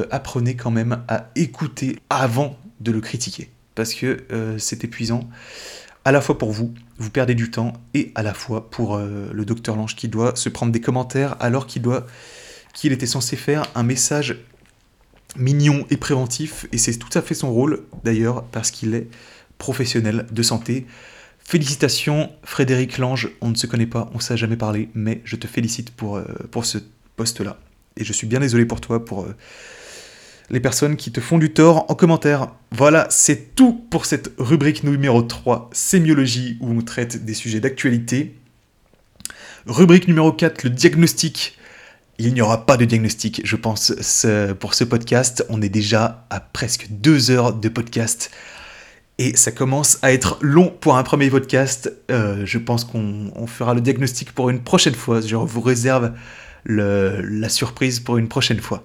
Apprenez 0.10 0.56
quand 0.56 0.72
même 0.72 1.04
à 1.08 1.30
écouter 1.36 2.00
avant 2.10 2.58
de 2.80 2.92
le 2.92 3.00
critiquer. 3.00 3.52
Parce 3.76 3.94
que 3.94 4.24
euh, 4.32 4.58
c'est 4.58 4.84
épuisant, 4.84 5.30
à 6.06 6.12
la 6.12 6.22
fois 6.22 6.38
pour 6.38 6.52
vous, 6.52 6.74
vous 6.98 7.10
perdez 7.10 7.36
du 7.36 7.52
temps, 7.52 7.74
et 7.94 8.12
à 8.16 8.24
la 8.24 8.34
fois 8.34 8.70
pour 8.70 8.96
euh, 8.96 9.30
le 9.32 9.46
docteur 9.46 9.76
Lange 9.76 9.96
qui 9.96 10.08
doit 10.08 10.36
se 10.36 10.50
prendre 10.50 10.72
des 10.72 10.82
commentaires 10.82 11.36
alors 11.40 11.68
qu'il 11.68 11.82
doit 11.82 12.06
qu'il 12.74 12.92
était 12.94 13.08
censé 13.08 13.36
faire 13.36 13.64
un 13.76 13.84
message 13.84 14.38
mignon 15.36 15.86
et 15.90 15.98
préventif, 15.98 16.68
et 16.72 16.78
c'est 16.78 16.98
tout 16.98 17.16
à 17.18 17.22
fait 17.22 17.34
son 17.34 17.52
rôle 17.52 17.84
d'ailleurs, 18.04 18.44
parce 18.46 18.72
qu'il 18.72 18.96
est 18.96 19.08
professionnel 19.58 20.26
de 20.32 20.44
santé. 20.44 20.86
Félicitations 21.40 22.32
Frédéric 22.44 22.98
Lange, 22.98 23.30
on 23.42 23.50
ne 23.50 23.56
se 23.56 23.68
connaît 23.68 23.88
pas, 23.88 24.10
on 24.14 24.18
ne 24.18 24.22
s'est 24.22 24.38
jamais 24.38 24.56
parlé, 24.56 24.90
mais 24.94 25.22
je 25.26 25.36
te 25.36 25.48
félicite 25.48 25.92
pour, 25.92 26.18
euh, 26.18 26.26
pour 26.52 26.66
ce 26.66 26.78
poste-là. 27.16 27.60
Et 27.98 28.04
je 28.04 28.14
suis 28.14 28.28
bien 28.28 28.40
désolé 28.40 28.66
pour 28.66 28.82
toi, 28.82 29.04
pour 29.04 29.28
les 30.52 30.60
personnes 30.60 30.96
qui 30.96 31.12
te 31.12 31.22
font 31.22 31.38
du 31.38 31.52
tort 31.52 31.86
en 31.90 31.96
commentaire. 31.96 32.48
Voilà, 32.72 33.08
c'est 33.10 33.56
tout 33.56 33.74
pour 33.90 34.06
cette 34.06 34.32
rubrique 34.38 34.84
numéro 34.84 35.22
3, 35.22 35.70
sémiologie, 35.74 36.58
où 36.62 36.72
on 36.72 36.82
traite 36.82 37.26
des 37.26 37.34
sujets 37.34 37.60
d'actualité. 37.60 38.36
Rubrique 39.68 40.08
numéro 40.08 40.32
4, 40.32 40.64
le 40.64 40.70
diagnostic. 40.72 41.58
Il 42.18 42.34
n'y 42.34 42.42
aura 42.42 42.66
pas 42.66 42.76
de 42.76 42.86
diagnostic, 42.86 43.42
je 43.46 43.56
pense, 43.56 43.94
pour 44.60 44.74
ce 44.74 44.84
podcast. 44.84 45.46
On 45.50 45.62
est 45.62 45.70
déjà 45.70 46.26
à 46.30 46.40
presque 46.40 46.88
deux 46.90 47.32
heures 47.32 47.54
de 47.54 47.70
podcast. 47.70 48.32
Et 49.20 49.36
ça 49.36 49.52
commence 49.52 50.00
à 50.02 50.14
être 50.14 50.38
long 50.42 50.70
pour 50.70 50.98
un 50.98 51.04
premier 51.04 51.30
podcast. 51.30 51.94
Euh, 52.10 52.46
je 52.46 52.58
pense 52.58 52.86
qu'on 52.86 53.32
on 53.36 53.48
fera 53.48 53.74
le 53.74 53.82
diagnostic 53.82 54.32
pour 54.32 54.50
une 54.50 54.62
prochaine 54.62 54.96
fois. 54.96 55.22
Je 55.22 55.36
vous 55.36 55.62
réserve 55.62 56.14
la 56.66 57.50
surprise 57.50 58.00
pour 58.00 58.18
une 58.18 58.28
prochaine 58.28 58.60
fois. 58.60 58.84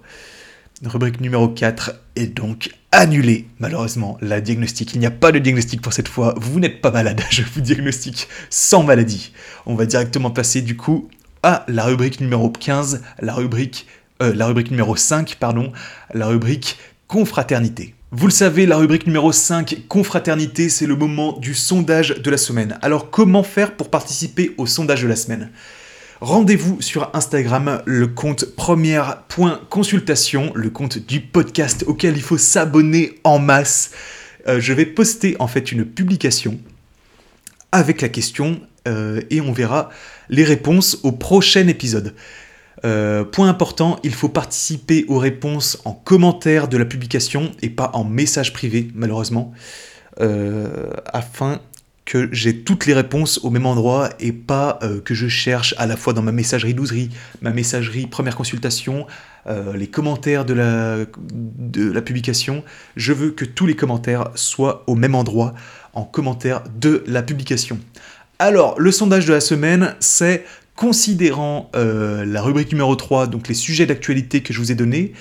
Rubrique 0.87 1.21
numéro 1.21 1.49
4 1.49 1.93
est 2.17 2.27
donc 2.27 2.71
annulée, 2.93 3.47
malheureusement. 3.59 4.19
La 4.21 4.41
diagnostic, 4.41 4.95
il 4.95 5.01
n'y 5.01 5.07
a 5.07 5.11
pas 5.11 5.33
de 5.33 5.39
diagnostic 5.39 5.81
pour 5.81 5.93
cette 5.93 6.09
fois. 6.09 6.35
Vous 6.37 6.61
n'êtes 6.61 6.81
pas 6.81 6.91
malade, 6.91 7.23
je 7.31 7.43
vous 7.43 7.61
diagnostique 7.61 8.29
sans 8.51 8.83
maladie. 8.83 9.33
On 9.67 9.75
va 9.75 9.87
directement 9.87 10.31
passer 10.31 10.63
du 10.63 10.77
coup 10.77 11.09
à 11.43 11.65
la 11.69 11.85
rubrique 11.85 12.21
numéro 12.21 12.51
15, 12.51 13.03
la 13.21 13.35
rubrique, 13.35 13.87
euh, 14.23 14.35
la 14.35 14.47
rubrique 14.47 14.71
numéro 14.71 14.97
5, 14.97 15.37
pardon, 15.41 15.73
la 16.13 16.27
rubrique 16.27 16.79
confraternité. 17.07 17.95
Vous 18.11 18.27
le 18.27 18.33
savez, 18.33 18.65
la 18.67 18.77
rubrique 18.77 19.07
numéro 19.07 19.33
5, 19.33 19.87
confraternité, 19.89 20.69
c'est 20.69 20.87
le 20.87 20.97
moment 20.97 21.39
du 21.39 21.55
sondage 21.55 22.11
de 22.11 22.31
la 22.31 22.37
semaine. 22.37 22.79
Alors 22.81 23.11
comment 23.11 23.43
faire 23.43 23.77
pour 23.77 23.91
participer 23.91 24.55
au 24.57 24.67
sondage 24.67 25.03
de 25.03 25.09
la 25.09 25.17
semaine? 25.17 25.51
Rendez-vous 26.25 26.81
sur 26.81 27.11
Instagram, 27.13 27.83
le 27.85 28.07
compte 28.07 28.47
première.consultation, 28.57 30.53
le 30.55 30.71
compte 30.71 30.97
du 30.97 31.21
podcast 31.21 31.85
auquel 31.87 32.17
il 32.17 32.23
faut 32.23 32.39
s'abonner 32.39 33.21
en 33.25 33.39
masse. 33.39 33.91
Euh, 34.49 34.59
je 34.59 34.73
vais 34.73 34.87
poster 34.87 35.37
en 35.39 35.49
fait 35.49 35.71
une 35.71 35.85
publication 35.85 36.59
avec 37.73 38.01
la 38.01 38.09
question 38.09 38.63
euh, 38.89 39.21
et 39.29 39.43
on 39.43 39.53
verra 39.53 39.91
les 40.31 40.45
réponses 40.45 40.99
au 41.03 41.13
prochain 41.13 41.69
épisode. 41.69 42.15
Euh, 42.87 43.25
point 43.25 43.51
important, 43.51 44.01
il 44.03 44.15
faut 44.15 44.31
participer 44.31 45.05
aux 45.09 45.19
réponses 45.19 45.79
en 45.85 45.93
commentaire 45.93 46.69
de 46.69 46.79
la 46.79 46.87
publication 46.87 47.53
et 47.61 47.69
pas 47.69 47.91
en 47.93 48.05
message 48.05 48.55
privé, 48.55 48.89
malheureusement, 48.95 49.53
afin 51.13 51.61
que 52.05 52.29
j'ai 52.33 52.59
toutes 52.59 52.87
les 52.87 52.93
réponses 52.93 53.41
au 53.45 53.51
même 53.51 53.67
endroit 53.67 54.11
et 54.21 54.33
pas 54.33 54.79
euh, 54.83 55.01
que 55.01 55.15
je 55.15 55.27
cherche 55.27 55.75
à 55.79 55.87
la 55.87 55.97
fois 55.97 56.13
dans 56.13 56.23
ma 56.23 56.33
messagerie 56.33 56.75
douzerie, 56.75 57.11
ma 57.41 57.51
messagerie 57.51 58.07
première 58.07 58.37
consultation, 58.37 59.07
euh, 59.47 59.75
les 59.75 59.87
commentaires 59.87 60.45
de 60.45 60.55
la, 60.55 62.03
publication. 62.03 62.63
Je 62.97 63.13
veux 63.13 63.31
que 63.31 63.45
tous 63.45 63.67
les 63.67 63.77
commentaires 63.77 64.29
soient 64.35 64.85
au 64.87 64.95
même 64.95 65.15
endroit 65.15 65.55
en 65.95 66.05
commentaire 66.05 66.63
de 66.79 67.03
la 67.07 67.23
publication. 67.23 67.79
Alors, 68.39 68.79
le 68.79 68.91
sondage 68.93 69.27
de 69.27 69.33
la 69.33 69.41
semaine, 69.41 69.95
c'est 70.01 70.45
considérant 70.77 71.71
euh, 71.75 72.25
la 72.27 72.43
rubrique 72.43 72.73
numéro 72.73 72.97
3, 72.97 73.29
donc 73.29 73.49
les 73.49 73.55
sujets 73.55 73.87
d'actualité 73.87 74.43
que 74.43 74.53
je 74.53 74.59
vous 74.59 74.73
ai 74.73 74.75
donnés, 74.75 75.13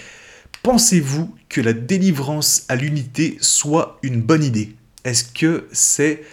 pensez-vous 0.64 1.34
que 1.48 1.62
la 1.62 1.74
délivrance 1.74 2.66
à 2.68 2.76
l'unité 2.76 3.38
soit 3.40 4.00
une 4.04 4.22
bonne 4.22 4.44
idée? 4.44 4.76
Est-ce 5.06 5.24
que 5.26 5.68
c'est 5.72 6.24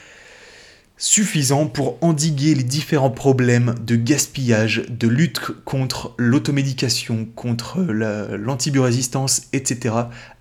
suffisant 1.02 1.66
pour 1.66 1.96
endiguer 2.02 2.54
les 2.54 2.62
différents 2.62 3.10
problèmes 3.10 3.74
de 3.86 3.96
gaspillage, 3.96 4.84
de 4.90 5.08
lutte 5.08 5.40
contre 5.64 6.14
l'automédication, 6.18 7.24
contre 7.34 7.80
la- 7.80 8.36
l'antibiorésistance, 8.36 9.44
etc. 9.54 9.94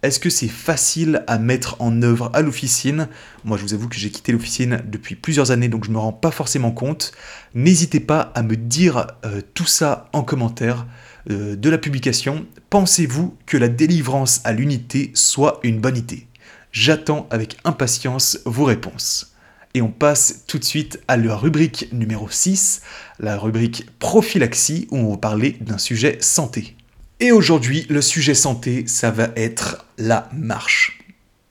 Est-ce 0.03 0.19
que 0.19 0.29
c'est 0.29 0.49
facile 0.49 1.23
à 1.27 1.39
mettre 1.39 1.77
en 1.79 2.01
œuvre 2.01 2.29
à 2.33 2.41
l'officine? 2.41 3.07
Moi, 3.45 3.57
je 3.57 3.63
vous 3.63 3.73
avoue 3.73 3.87
que 3.87 3.95
j'ai 3.95 4.11
quitté 4.11 4.33
l'officine 4.33 4.81
depuis 4.85 5.15
plusieurs 5.15 5.51
années, 5.51 5.69
donc 5.69 5.85
je 5.85 5.89
ne 5.91 5.95
me 5.95 5.99
rends 5.99 6.11
pas 6.11 6.29
forcément 6.31 6.71
compte. 6.71 7.13
N'hésitez 7.55 8.01
pas 8.01 8.19
à 8.35 8.43
me 8.43 8.57
dire 8.57 9.07
euh, 9.25 9.41
tout 9.53 9.65
ça 9.65 10.09
en 10.11 10.23
commentaire 10.23 10.85
euh, 11.29 11.55
de 11.55 11.69
la 11.69 11.77
publication. 11.77 12.45
Pensez-vous 12.69 13.37
que 13.45 13.55
la 13.55 13.69
délivrance 13.69 14.41
à 14.43 14.51
l'unité 14.51 15.11
soit 15.13 15.61
une 15.63 15.79
bonne 15.79 15.95
idée? 15.95 16.27
J'attends 16.73 17.27
avec 17.31 17.57
impatience 17.63 18.39
vos 18.45 18.65
réponses. 18.65 19.28
Et 19.75 19.81
on 19.81 19.89
passe 19.89 20.45
tout 20.47 20.57
de 20.57 20.63
suite 20.63 20.99
à 21.07 21.15
la 21.15 21.35
rubrique 21.35 21.89
numéro 21.91 22.27
6, 22.29 22.81
la 23.19 23.37
rubrique 23.37 23.85
prophylaxie, 23.99 24.87
où 24.89 24.97
on 24.97 25.11
va 25.11 25.17
parler 25.17 25.57
d'un 25.61 25.77
sujet 25.77 26.17
santé. 26.21 26.75
Et 27.19 27.31
aujourd'hui, 27.31 27.85
le 27.89 28.01
sujet 28.01 28.33
santé, 28.33 28.85
ça 28.87 29.11
va 29.11 29.29
être 29.35 29.85
la 29.97 30.29
marche. 30.33 30.99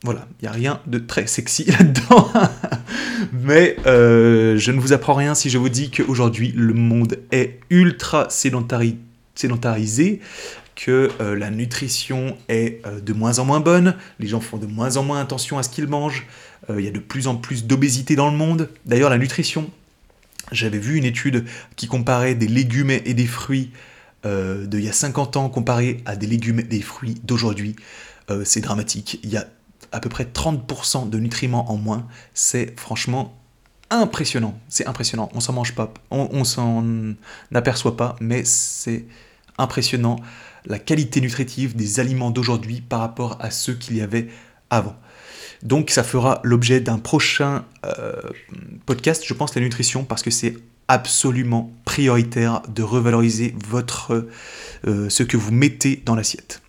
Voilà, 0.02 0.26
il 0.40 0.44
n'y 0.44 0.48
a 0.48 0.52
rien 0.52 0.80
de 0.86 0.98
très 0.98 1.26
sexy 1.26 1.64
là-dedans. 1.78 2.32
Mais 3.32 3.76
euh, 3.86 4.56
je 4.56 4.72
ne 4.72 4.80
vous 4.80 4.92
apprends 4.92 5.14
rien 5.14 5.34
si 5.34 5.50
je 5.50 5.58
vous 5.58 5.68
dis 5.68 5.90
qu'aujourd'hui, 5.90 6.52
le 6.56 6.72
monde 6.72 7.18
est 7.32 7.60
ultra 7.70 8.28
sédentarisé, 8.30 10.20
que 10.76 11.10
euh, 11.20 11.36
la 11.36 11.50
nutrition 11.50 12.36
est 12.48 12.80
euh, 12.86 13.00
de 13.00 13.12
moins 13.12 13.40
en 13.40 13.44
moins 13.44 13.60
bonne, 13.60 13.96
les 14.20 14.28
gens 14.28 14.40
font 14.40 14.56
de 14.56 14.66
moins 14.66 14.96
en 14.96 15.02
moins 15.02 15.20
attention 15.20 15.58
à 15.58 15.64
ce 15.64 15.68
qu'ils 15.68 15.88
mangent, 15.88 16.26
il 16.76 16.84
y 16.84 16.88
a 16.88 16.90
de 16.90 16.98
plus 16.98 17.26
en 17.26 17.36
plus 17.36 17.64
d'obésité 17.64 18.16
dans 18.16 18.30
le 18.30 18.36
monde. 18.36 18.68
D'ailleurs, 18.86 19.10
la 19.10 19.18
nutrition, 19.18 19.70
j'avais 20.52 20.78
vu 20.78 20.96
une 20.96 21.04
étude 21.04 21.44
qui 21.76 21.86
comparait 21.86 22.34
des 22.34 22.48
légumes 22.48 22.90
et 22.90 23.14
des 23.14 23.26
fruits 23.26 23.70
euh, 24.26 24.66
d'il 24.66 24.84
y 24.84 24.88
a 24.88 24.92
50 24.92 25.36
ans 25.36 25.48
comparé 25.48 26.02
à 26.06 26.16
des 26.16 26.26
légumes 26.26 26.60
et 26.60 26.64
des 26.64 26.82
fruits 26.82 27.20
d'aujourd'hui. 27.24 27.76
c'est 28.44 28.60
dramatique. 28.60 29.20
Il 29.22 29.30
y 29.30 29.36
a 29.36 29.46
à 29.92 30.00
peu 30.00 30.08
près 30.08 30.24
30% 30.24 31.08
de 31.08 31.18
nutriments 31.18 31.70
en 31.70 31.76
moins. 31.76 32.06
C'est 32.34 32.78
franchement 32.78 33.38
impressionnant. 33.90 34.58
C'est 34.68 34.86
impressionnant. 34.86 35.30
On 35.34 35.40
s'en 35.40 35.52
mange 35.52 35.74
pas. 35.74 35.94
On, 36.10 36.28
on 36.32 36.44
s'en 36.44 36.84
aperçoit 37.54 37.96
pas, 37.96 38.16
mais 38.20 38.44
c'est 38.44 39.06
impressionnant 39.56 40.20
la 40.66 40.78
qualité 40.78 41.20
nutritive 41.20 41.74
des 41.74 42.00
aliments 42.00 42.30
d'aujourd'hui 42.30 42.80
par 42.80 43.00
rapport 43.00 43.36
à 43.40 43.50
ceux 43.50 43.74
qu'il 43.74 43.96
y 43.96 44.00
avait 44.00 44.28
avant. 44.70 44.96
Donc 45.62 45.90
ça 45.90 46.02
fera 46.02 46.40
l'objet 46.44 46.80
d'un 46.80 46.98
prochain 46.98 47.64
euh, 47.84 48.12
podcast, 48.86 49.24
je 49.26 49.34
pense, 49.34 49.54
la 49.54 49.60
nutrition, 49.60 50.04
parce 50.04 50.22
que 50.22 50.30
c'est 50.30 50.56
absolument 50.86 51.72
prioritaire 51.84 52.62
de 52.68 52.82
revaloriser 52.82 53.54
votre, 53.66 54.28
euh, 54.86 55.08
ce 55.08 55.22
que 55.22 55.36
vous 55.36 55.52
mettez 55.52 56.02
dans 56.04 56.14
l'assiette. 56.14 56.62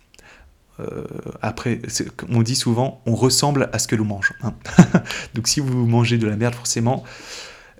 Euh, 0.80 1.04
après, 1.40 1.80
on 2.28 2.42
dit 2.42 2.56
souvent, 2.56 3.02
on 3.06 3.14
ressemble 3.14 3.70
à 3.72 3.78
ce 3.78 3.86
que 3.86 3.96
l'on 3.96 4.04
mange. 4.04 4.32
Hein. 4.42 4.54
Donc 5.34 5.46
si 5.46 5.60
vous 5.60 5.86
mangez 5.86 6.18
de 6.18 6.26
la 6.26 6.36
merde, 6.36 6.54
forcément, 6.54 7.04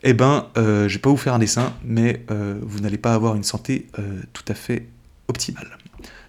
eh 0.03 0.15
ben, 0.15 0.47
je 0.57 0.87
vais 0.87 0.99
pas 0.99 1.11
vous 1.11 1.17
faire 1.19 1.35
un 1.35 1.39
dessin, 1.39 1.75
mais 1.85 2.25
vous 2.63 2.81
n'allez 2.81 2.97
pas 2.97 3.13
avoir 3.13 3.35
une 3.35 3.43
santé 3.43 3.87
tout 4.33 4.45
à 4.49 4.55
fait 4.55 4.87
optimale. 5.29 5.77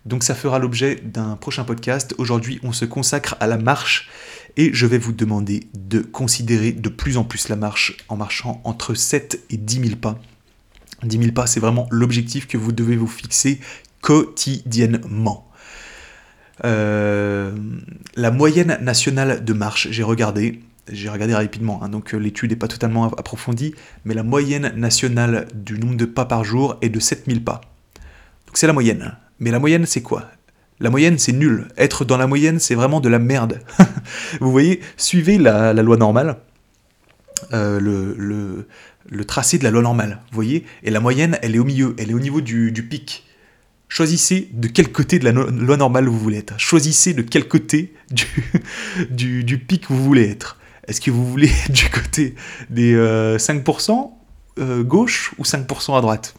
Donc 0.05 0.23
ça 0.23 0.35
fera 0.35 0.59
l'objet 0.59 0.95
d'un 0.95 1.35
prochain 1.35 1.63
podcast. 1.63 2.13
Aujourd'hui, 2.17 2.59
on 2.63 2.73
se 2.73 2.85
consacre 2.85 3.37
à 3.39 3.47
la 3.47 3.57
marche 3.57 4.09
et 4.57 4.71
je 4.73 4.85
vais 4.85 4.97
vous 4.97 5.13
demander 5.13 5.61
de 5.73 5.99
considérer 5.99 6.71
de 6.71 6.89
plus 6.89 7.17
en 7.17 7.23
plus 7.23 7.49
la 7.49 7.55
marche 7.55 7.97
en 8.09 8.17
marchant 8.17 8.61
entre 8.63 8.93
7 8.93 9.43
et 9.49 9.57
10 9.57 9.87
000 9.87 9.95
pas. 9.97 10.19
10 11.03 11.17
000 11.17 11.31
pas, 11.31 11.47
c'est 11.47 11.59
vraiment 11.59 11.87
l'objectif 11.91 12.47
que 12.47 12.57
vous 12.57 12.71
devez 12.71 12.95
vous 12.95 13.07
fixer 13.07 13.59
quotidiennement. 14.01 15.47
Euh, 16.63 17.55
la 18.15 18.31
moyenne 18.31 18.77
nationale 18.81 19.43
de 19.43 19.53
marche, 19.53 19.87
j'ai 19.89 20.03
regardé, 20.03 20.61
j'ai 20.91 21.09
regardé 21.09 21.33
rapidement, 21.33 21.83
hein, 21.83 21.89
donc 21.89 22.13
euh, 22.13 22.17
l'étude 22.17 22.51
n'est 22.51 22.55
pas 22.55 22.67
totalement 22.67 23.05
approfondie, 23.05 23.73
mais 24.05 24.13
la 24.13 24.23
moyenne 24.23 24.73
nationale 24.75 25.47
du 25.55 25.79
nombre 25.79 25.97
de 25.97 26.05
pas 26.05 26.25
par 26.25 26.43
jour 26.43 26.77
est 26.81 26.89
de 26.89 26.99
7000 26.99 27.43
pas. 27.43 27.61
Donc 28.47 28.57
c'est 28.57 28.67
la 28.67 28.73
moyenne. 28.73 29.15
Mais 29.39 29.49
la 29.49 29.59
moyenne, 29.59 29.85
c'est 29.87 30.01
quoi? 30.03 30.29
La 30.81 30.89
moyenne, 30.89 31.19
c'est 31.19 31.31
nul. 31.31 31.67
Être 31.77 32.05
dans 32.05 32.17
la 32.17 32.27
moyenne, 32.27 32.59
c'est 32.59 32.75
vraiment 32.75 32.99
de 32.99 33.07
la 33.07 33.19
merde. 33.19 33.61
vous 34.41 34.51
voyez, 34.51 34.81
suivez 34.97 35.37
la, 35.37 35.73
loi 35.73 35.95
normale, 35.95 36.37
euh, 37.53 37.79
le, 37.79 39.25
tracé 39.25 39.59
de 39.59 39.63
la 39.63 39.69
loi 39.69 39.83
normale, 39.83 40.19
vous 40.31 40.35
voyez 40.35 40.65
Et 40.83 40.89
la 40.89 40.99
moyenne, 40.99 41.37
elle 41.43 41.55
est 41.55 41.59
au 41.59 41.63
milieu, 41.63 41.95
elle 41.99 42.09
est 42.09 42.15
au 42.15 42.19
niveau 42.19 42.41
du, 42.41 42.87
pic. 42.89 43.27
Choisissez 43.87 44.49
de 44.53 44.67
quel 44.67 44.91
côté 44.91 45.19
de 45.19 45.25
la 45.25 45.31
loi 45.31 45.77
normale 45.77 46.07
vous 46.07 46.17
voulez 46.17 46.39
être. 46.39 46.55
Choisissez 46.57 47.13
de 47.13 47.21
quel 47.21 47.47
côté 47.47 47.93
du, 49.11 49.57
pic 49.59 49.85
vous 49.87 50.03
voulez 50.03 50.29
être. 50.29 50.57
Est-ce 50.87 50.99
que 50.99 51.11
vous 51.11 51.29
voulez 51.29 51.47
être 51.47 51.71
du 51.71 51.89
côté 51.89 52.33
des 52.71 52.95
5% 52.95 53.91
euh, 54.57 54.63
euh, 54.63 54.83
gauche 54.83 55.33
ou 55.37 55.43
5% 55.43 55.95
à 55.95 56.01
droite? 56.01 56.33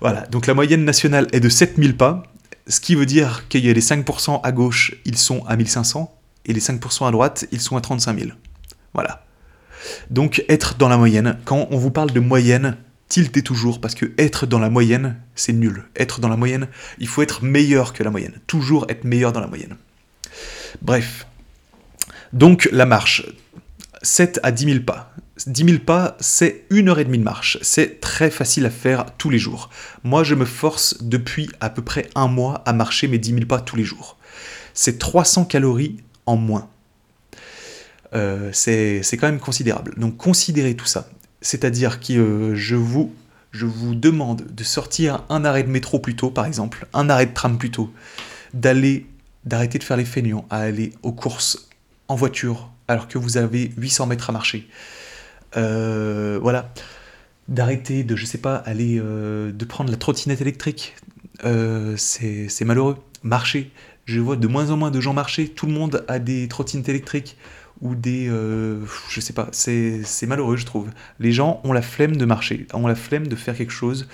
Voilà, 0.00 0.22
donc 0.22 0.46
la 0.46 0.54
moyenne 0.54 0.84
nationale 0.84 1.28
est 1.32 1.40
de 1.40 1.48
7000 1.48 1.96
pas 1.96 2.31
ce 2.66 2.80
qui 2.80 2.94
veut 2.94 3.06
dire 3.06 3.48
qu'il 3.48 3.64
y 3.64 3.70
a 3.70 3.72
les 3.72 3.80
5% 3.80 4.40
à 4.42 4.52
gauche, 4.52 4.94
ils 5.04 5.18
sont 5.18 5.44
à 5.46 5.56
1500, 5.56 6.14
et 6.46 6.52
les 6.52 6.60
5% 6.60 7.06
à 7.06 7.10
droite, 7.10 7.46
ils 7.52 7.60
sont 7.60 7.76
à 7.76 7.80
35 7.80 8.18
000. 8.18 8.30
Voilà. 8.94 9.24
Donc 10.10 10.44
être 10.48 10.76
dans 10.76 10.88
la 10.88 10.96
moyenne, 10.96 11.38
quand 11.44 11.66
on 11.70 11.78
vous 11.78 11.90
parle 11.90 12.12
de 12.12 12.20
moyenne, 12.20 12.76
tiltez 13.08 13.42
toujours, 13.42 13.80
parce 13.80 13.94
que 13.94 14.12
être 14.18 14.46
dans 14.46 14.58
la 14.58 14.70
moyenne, 14.70 15.16
c'est 15.34 15.52
nul. 15.52 15.84
Être 15.96 16.20
dans 16.20 16.28
la 16.28 16.36
moyenne, 16.36 16.68
il 16.98 17.08
faut 17.08 17.22
être 17.22 17.44
meilleur 17.44 17.92
que 17.92 18.02
la 18.02 18.10
moyenne. 18.10 18.40
Toujours 18.46 18.86
être 18.88 19.04
meilleur 19.04 19.32
dans 19.32 19.40
la 19.40 19.48
moyenne. 19.48 19.76
Bref. 20.80 21.26
Donc 22.32 22.68
la 22.72 22.86
marche. 22.86 23.26
7 24.02 24.40
à 24.42 24.50
10 24.50 24.64
000 24.64 24.80
pas. 24.84 25.12
10 25.46 25.64
000 25.64 25.78
pas, 25.78 26.16
c'est 26.20 26.64
une 26.70 26.88
heure 26.88 26.98
et 26.98 27.04
demie 27.04 27.18
de 27.18 27.22
marche. 27.22 27.58
C'est 27.62 28.00
très 28.00 28.30
facile 28.30 28.66
à 28.66 28.70
faire 28.70 29.06
tous 29.16 29.30
les 29.30 29.38
jours. 29.38 29.70
Moi, 30.04 30.24
je 30.24 30.34
me 30.34 30.44
force 30.44 31.02
depuis 31.02 31.50
à 31.60 31.70
peu 31.70 31.82
près 31.82 32.08
un 32.14 32.28
mois 32.28 32.62
à 32.66 32.72
marcher 32.72 33.08
mes 33.08 33.18
10 33.18 33.34
000 33.34 33.46
pas 33.46 33.60
tous 33.60 33.76
les 33.76 33.84
jours. 33.84 34.18
C'est 34.74 34.98
300 34.98 35.46
calories 35.46 35.96
en 36.26 36.36
moins. 36.36 36.68
Euh, 38.14 38.50
c'est 38.52 39.02
quand 39.12 39.26
même 39.26 39.40
considérable. 39.40 39.94
Donc 39.96 40.16
considérez 40.16 40.74
tout 40.74 40.86
ça. 40.86 41.08
C'est-à-dire 41.40 41.98
que 41.98 42.12
euh, 42.12 42.54
je, 42.54 42.76
vous, 42.76 43.94
demande 43.94 44.46
de 44.50 44.64
sortir 44.64 45.24
un 45.28 45.44
arrêt 45.44 45.62
de 45.62 45.70
métro 45.70 45.98
plus 45.98 46.14
tôt, 46.14 46.30
par 46.30 46.46
exemple, 46.46 46.86
un 46.92 47.08
arrêt 47.08 47.26
de 47.26 47.34
tram 47.34 47.58
plus 47.58 47.70
tôt, 47.70 47.92
d'arrêter 48.54 49.78
de 49.78 49.84
faire 49.84 49.96
les 49.96 50.04
feignants, 50.04 50.46
à 50.50 50.58
aller 50.58 50.92
aux 51.02 51.12
courses 51.12 51.68
en 52.08 52.14
voiture 52.14 52.70
alors 52.88 53.08
que 53.08 53.18
vous 53.18 53.38
avez 53.38 53.72
800 53.76 54.06
mètres 54.06 54.28
à 54.30 54.32
marcher. 54.32 54.68
Euh, 55.56 56.38
voilà, 56.40 56.72
d'arrêter 57.48 58.04
de, 58.04 58.16
je 58.16 58.24
sais 58.24 58.38
pas, 58.38 58.56
aller, 58.56 58.98
euh, 59.00 59.52
de 59.52 59.64
prendre 59.64 59.90
la 59.90 59.96
trottinette 59.96 60.40
électrique, 60.40 60.94
euh, 61.44 61.94
c'est 61.96 62.64
malheureux. 62.64 62.96
Marcher, 63.22 63.70
je 64.04 64.20
vois 64.20 64.36
de 64.36 64.46
moins 64.48 64.70
en 64.70 64.76
moins 64.76 64.90
de 64.90 65.00
gens 65.00 65.14
marcher, 65.14 65.48
tout 65.48 65.66
le 65.66 65.72
monde 65.72 66.04
a 66.08 66.18
des 66.18 66.48
trottinettes 66.48 66.88
électriques 66.88 67.36
ou 67.80 67.94
des, 67.94 68.26
je 69.08 69.20
sais 69.20 69.32
pas, 69.32 69.48
c'est 69.52 70.26
malheureux 70.26 70.56
je 70.56 70.66
trouve. 70.66 70.88
Les 71.18 71.32
gens 71.32 71.60
ont 71.64 71.72
la 71.72 71.82
flemme 71.82 72.16
de 72.16 72.24
marcher, 72.24 72.66
ont 72.74 72.86
la 72.86 72.94
flemme 72.94 73.26
de 73.26 73.36
faire 73.36 73.56
quelque 73.56 73.72
chose 73.72 74.08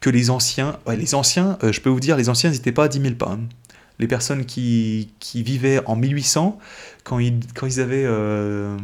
que 0.00 0.08
les 0.10 0.30
anciens, 0.30 0.78
les 0.88 1.14
anciens, 1.14 1.58
je 1.62 1.80
peux 1.80 1.90
vous 1.90 2.00
dire, 2.00 2.16
les 2.16 2.28
anciens 2.28 2.50
n'étaient 2.50 2.72
pas 2.72 2.84
à 2.84 2.88
10 2.88 3.00
000 3.00 3.14
pas. 3.14 3.32
Hein. 3.32 3.40
Les 4.00 4.08
personnes 4.08 4.46
qui, 4.46 5.12
vivaient 5.34 5.82
en 5.84 5.94
1800, 5.94 6.58
quand 7.04 7.18
ils, 7.18 7.34
avaient 7.78 8.04
euh, 8.06 8.76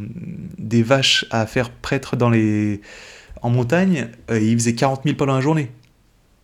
des 0.59 0.83
vaches 0.83 1.25
à 1.31 1.47
faire 1.47 1.71
prêtre 1.71 2.17
en 3.41 3.51
montagne, 3.51 4.09
euh, 4.31 4.39
ils 4.39 4.55
faisaient 4.59 4.75
40 4.75 5.05
000 5.05 5.17
pas 5.17 5.25
dans 5.25 5.35
la 5.35 5.41
journée. 5.41 5.73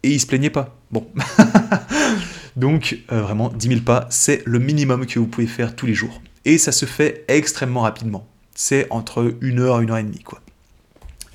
Et 0.02 0.10
ils 0.10 0.20
se 0.20 0.26
plaignaient 0.26 0.50
pas. 0.50 0.74
Bon. 0.90 1.06
Donc, 2.56 2.98
euh, 3.12 3.20
vraiment, 3.20 3.50
10 3.50 3.68
000 3.68 3.80
pas, 3.82 4.06
c'est 4.08 4.42
le 4.46 4.58
minimum 4.58 5.04
que 5.04 5.18
vous 5.18 5.26
pouvez 5.26 5.46
faire 5.46 5.76
tous 5.76 5.84
les 5.84 5.94
jours. 5.94 6.22
Et 6.46 6.56
ça 6.56 6.72
se 6.72 6.86
fait 6.86 7.26
extrêmement 7.28 7.82
rapidement. 7.82 8.26
C'est 8.54 8.86
entre 8.88 9.36
une 9.42 9.60
heure 9.60 9.80
et 9.80 9.84
une 9.84 9.90
heure 9.90 9.98
et 9.98 10.02
demie, 10.02 10.22
quoi. 10.22 10.40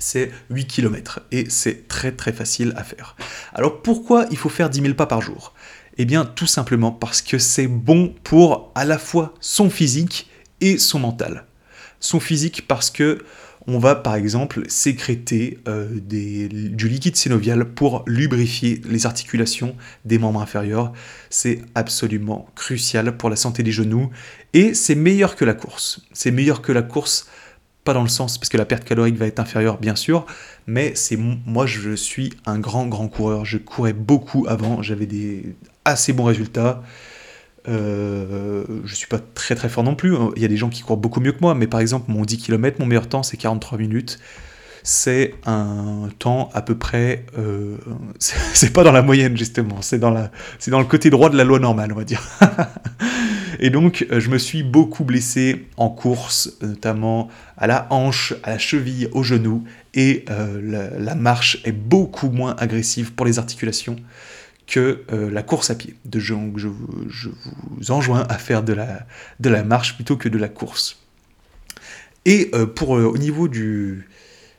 C'est 0.00 0.30
8 0.50 0.66
km 0.66 1.20
et 1.32 1.50
c'est 1.50 1.88
très 1.88 2.12
très 2.12 2.32
facile 2.32 2.72
à 2.76 2.84
faire. 2.84 3.16
Alors 3.52 3.82
pourquoi 3.82 4.26
il 4.30 4.36
faut 4.36 4.48
faire 4.48 4.70
10 4.70 4.80
000 4.80 4.94
pas 4.94 5.06
par 5.06 5.20
jour? 5.20 5.54
Eh 5.98 6.04
bien 6.04 6.24
tout 6.24 6.46
simplement 6.46 6.92
parce 6.92 7.22
que 7.22 7.38
c'est 7.38 7.66
bon 7.66 8.14
pour 8.22 8.70
à 8.76 8.84
la 8.84 8.98
fois 8.98 9.34
son 9.40 9.68
physique 9.68 10.30
et 10.60 10.78
son 10.78 11.00
mental. 11.00 11.44
Son 11.98 12.20
physique 12.20 12.66
parce 12.68 12.90
que 12.90 13.24
on 13.66 13.78
va 13.78 13.96
par 13.96 14.14
exemple 14.14 14.62
sécréter 14.68 15.58
euh, 15.68 15.88
du 16.00 16.88
liquide 16.88 17.16
synovial 17.16 17.66
pour 17.66 18.02
lubrifier 18.06 18.80
les 18.88 19.04
articulations 19.04 19.76
des 20.06 20.18
membres 20.18 20.40
inférieurs. 20.40 20.92
C'est 21.28 21.60
absolument 21.74 22.48
crucial 22.54 23.16
pour 23.18 23.28
la 23.28 23.36
santé 23.36 23.62
des 23.62 23.72
genoux 23.72 24.08
et 24.54 24.72
c'est 24.72 24.94
meilleur 24.94 25.36
que 25.36 25.44
la 25.44 25.52
course. 25.52 26.00
C'est 26.12 26.30
meilleur 26.30 26.62
que 26.62 26.72
la 26.72 26.82
course, 26.82 27.28
pas 27.88 27.94
dans 27.94 28.02
le 28.02 28.10
sens 28.10 28.36
parce 28.36 28.50
que 28.50 28.58
la 28.58 28.66
perte 28.66 28.84
calorique 28.84 29.16
va 29.16 29.24
être 29.24 29.40
inférieure 29.40 29.78
bien 29.78 29.96
sûr, 29.96 30.26
mais 30.66 30.92
c'est 30.94 31.16
moi 31.16 31.64
je 31.64 31.96
suis 31.96 32.34
un 32.44 32.58
grand 32.58 32.86
grand 32.86 33.08
coureur. 33.08 33.46
Je 33.46 33.56
courais 33.56 33.94
beaucoup 33.94 34.44
avant, 34.46 34.82
j'avais 34.82 35.06
des 35.06 35.56
assez 35.86 36.12
bons 36.12 36.24
résultats. 36.24 36.82
Euh, 37.66 38.62
je 38.84 38.94
suis 38.94 39.06
pas 39.06 39.20
très 39.32 39.54
très 39.54 39.70
fort 39.70 39.84
non 39.84 39.94
plus. 39.94 40.14
Il 40.36 40.42
y 40.42 40.44
a 40.44 40.48
des 40.48 40.58
gens 40.58 40.68
qui 40.68 40.82
courent 40.82 40.98
beaucoup 40.98 41.20
mieux 41.20 41.32
que 41.32 41.40
moi, 41.40 41.54
mais 41.54 41.66
par 41.66 41.80
exemple, 41.80 42.12
mon 42.12 42.26
10 42.26 42.36
km, 42.36 42.78
mon 42.78 42.84
meilleur 42.84 43.08
temps, 43.08 43.22
c'est 43.22 43.38
43 43.38 43.78
minutes. 43.78 44.18
C'est 44.82 45.34
un 45.46 46.10
temps 46.18 46.50
à 46.52 46.60
peu 46.60 46.76
près. 46.76 47.24
Euh, 47.38 47.78
c'est 48.18 48.74
pas 48.74 48.84
dans 48.84 48.92
la 48.92 49.00
moyenne, 49.00 49.34
justement. 49.34 49.80
C'est 49.80 49.98
dans, 49.98 50.10
la, 50.10 50.30
dans 50.66 50.78
le 50.78 50.84
côté 50.84 51.08
droit 51.08 51.30
de 51.30 51.38
la 51.38 51.44
loi 51.44 51.58
normale, 51.58 51.90
on 51.92 51.96
va 51.96 52.04
dire. 52.04 52.22
Et 53.58 53.70
donc, 53.70 54.06
euh, 54.10 54.20
je 54.20 54.30
me 54.30 54.38
suis 54.38 54.62
beaucoup 54.62 55.04
blessé 55.04 55.66
en 55.76 55.88
course, 55.90 56.56
notamment 56.62 57.28
à 57.56 57.66
la 57.66 57.86
hanche, 57.90 58.34
à 58.42 58.50
la 58.50 58.58
cheville, 58.58 59.08
au 59.12 59.22
genou. 59.22 59.64
Et 59.94 60.24
euh, 60.30 60.90
la, 60.98 61.14
marche 61.14 61.60
est 61.64 61.72
beaucoup 61.72 62.30
moins 62.30 62.54
agressive 62.58 63.14
pour 63.14 63.26
les 63.26 63.38
articulations 63.38 63.96
que 64.66 65.02
euh, 65.12 65.30
la 65.30 65.42
course 65.42 65.70
à 65.70 65.74
pied. 65.74 65.94
De, 66.04 66.20
je, 66.20 66.34
vous- 66.34 67.90
enjoins 67.90 68.26
à 68.28 68.38
faire 68.38 68.62
de 68.62 68.72
la, 68.72 69.06
de 69.40 69.48
la 69.48 69.64
marche 69.64 69.96
plutôt 69.96 70.16
que 70.16 70.28
de 70.28 70.38
la 70.38 70.48
course. 70.48 70.98
Et 72.24 72.50
pour, 72.74 72.90
au 72.90 73.16
niveau 73.16 73.48
du, 73.48 74.06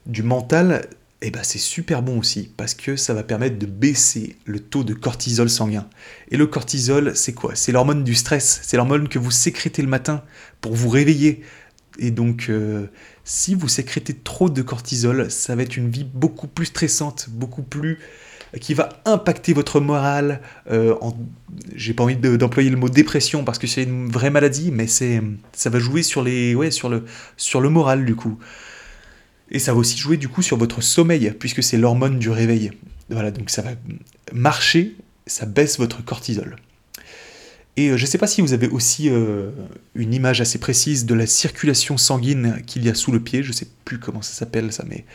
du 0.08 0.24
mental, 0.24 0.88
eh 1.22 1.32
ben, 1.32 1.42
c'est 1.44 1.60
super 1.60 2.02
bon 2.02 2.18
aussi, 2.20 2.50
parce 2.56 2.74
que 2.74 2.96
ça 2.96 3.14
va 3.14 3.24
permettre 3.24 3.60
de 3.60 3.66
baisser 3.66 4.38
le 4.46 4.60
taux 4.60 4.86
de 4.86 4.94
cortisol 4.94 5.50
sanguin. 5.50 5.88
Et 6.32 6.38
le 6.38 6.48
cortisol, 6.48 7.14
c'est 7.16 7.34
quoi? 7.34 7.56
C'est 7.56 7.74
l'hormone 7.74 8.04
du 8.06 8.16
stress, 8.16 8.62
c'est 8.64 8.78
l'hormone 8.78 9.10
que 9.10 9.20
vous 9.20 9.32
sécrétez 9.32 9.82
le 9.82 9.90
matin 9.90 10.24
pour 10.62 10.76
vous 10.76 10.88
réveiller. 10.90 11.42
Et 11.98 12.12
donc, 12.12 12.46
euh, 12.50 12.88
si 13.26 13.54
vous 13.54 13.68
sécrétez 13.68 14.14
trop 14.14 14.50
de 14.50 14.62
cortisol, 14.62 15.30
ça 15.30 15.56
va 15.58 15.64
être 15.64 15.76
une 15.76 15.90
vie 15.92 16.06
beaucoup 16.06 16.48
plus 16.48 16.68
stressante, 16.68 17.28
beaucoup 17.30 17.64
plus 17.64 18.00
qui 18.62 18.74
va 18.74 18.90
impacter 19.06 19.54
votre 19.54 19.80
morale. 19.82 20.42
Euh, 20.72 20.96
J'ai 21.76 21.94
pas 21.94 22.04
envie 22.04 22.16
de- 22.16 22.36
d'employer 22.38 22.70
le 22.70 22.78
mot 22.78 22.90
dépression 22.90 23.44
parce 23.44 23.60
que 23.60 23.68
c'est 23.68 23.84
une 23.84 24.10
vraie 24.10 24.30
maladie, 24.32 24.72
mais 24.72 24.88
c'est 24.88 25.22
ça 25.54 25.70
va 25.70 25.80
jouer 25.80 26.02
sur 26.02 26.24
les 26.24 26.56
ouais 26.56 26.72
sur 26.72 26.90
le 26.90 27.04
sur 27.38 27.62
le 27.62 27.70
moral 27.70 28.06
du 28.06 28.16
coup. 28.16 28.40
Et 29.52 29.60
ça 29.60 29.74
va 29.74 29.80
aussi 29.80 29.98
jouer 29.98 30.18
du 30.18 30.30
coup 30.30 30.42
sur 30.42 30.58
votre 30.58 30.82
sommeil 30.82 31.34
puisque 31.40 31.64
c'est 31.64 31.78
l'hormone 31.78 32.20
du 32.20 32.30
réveil. 32.30 32.72
Voilà 33.10 33.32
donc 33.32 33.50
ça 33.50 33.62
va 33.62 33.72
marcher, 34.34 34.96
ça 35.26 35.46
baisse 35.46 35.78
votre 35.78 36.04
cortisol. 36.04 36.58
Et 37.80 37.92
euh, 37.92 37.98
je 37.98 38.04
ne 38.04 38.08
sais 38.08 38.18
pas 38.18 38.28
si 38.28 38.42
vous 38.42 38.52
avez 38.52 38.68
aussi 38.68 39.10
euh, 39.10 39.52
une 39.96 40.14
image 40.14 40.42
assez 40.42 40.58
précise 40.58 41.06
de 41.06 41.14
la 41.14 41.26
circulation 41.26 41.98
sanguine 41.98 42.62
qu'il 42.68 42.84
y 42.84 42.90
a 42.90 42.94
sous 42.94 43.14
le 43.14 43.22
pied. 43.22 43.42
Je 43.42 43.50
ne 43.50 43.54
sais 43.54 43.68
plus 43.86 44.00
comment 44.00 44.22
ça 44.22 44.34
s'appelle 44.34 44.74
ça, 44.74 44.84
mais 44.86 45.06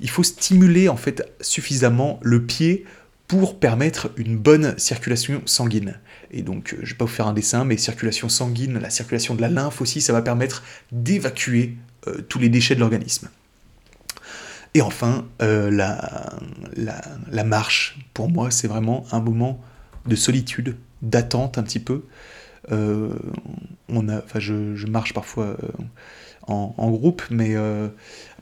il 0.00 0.08
faut 0.08 0.22
stimuler 0.22 0.88
en 0.88 0.96
fait 0.96 1.22
suffisamment 1.42 2.18
le 2.22 2.42
pied 2.42 2.86
pour 3.28 3.58
permettre 3.58 4.10
une 4.16 4.38
bonne 4.38 4.74
circulation 4.78 5.42
sanguine. 5.44 5.98
Et 6.30 6.40
donc, 6.40 6.72
euh, 6.72 6.78
je 6.82 6.92
vais 6.92 6.96
pas 6.96 7.04
vous 7.04 7.10
faire 7.10 7.26
un 7.26 7.34
dessin, 7.34 7.66
mais 7.66 7.76
circulation 7.76 8.30
sanguine, 8.30 8.78
la 8.78 8.90
circulation 8.90 9.34
de 9.34 9.42
la 9.42 9.48
lymphe 9.48 9.82
aussi, 9.82 10.00
ça 10.00 10.14
va 10.14 10.22
permettre 10.22 10.62
d'évacuer 10.92 11.76
tous 12.28 12.38
les 12.38 12.50
déchets 12.50 12.74
de 12.74 12.80
l'organisme. 12.80 13.30
Et 14.74 14.82
enfin, 14.82 15.24
euh, 15.40 15.70
la, 15.70 16.32
la, 17.30 17.44
marche, 17.44 17.96
pour 18.12 18.28
moi, 18.28 18.50
c'est 18.50 18.66
vraiment 18.66 19.04
un 19.12 19.20
moment 19.20 19.60
de 20.06 20.16
solitude, 20.16 20.76
d'attente 21.00 21.58
un 21.58 21.62
petit 21.62 21.78
peu. 21.78 22.02
Euh, 22.72 23.10
on 23.88 24.08
a, 24.08 24.22
je, 24.34 24.74
je 24.74 24.86
marche 24.88 25.14
parfois 25.14 25.56
euh, 25.62 25.68
en, 26.48 26.90
groupe, 26.90 27.22
mais 27.30 27.54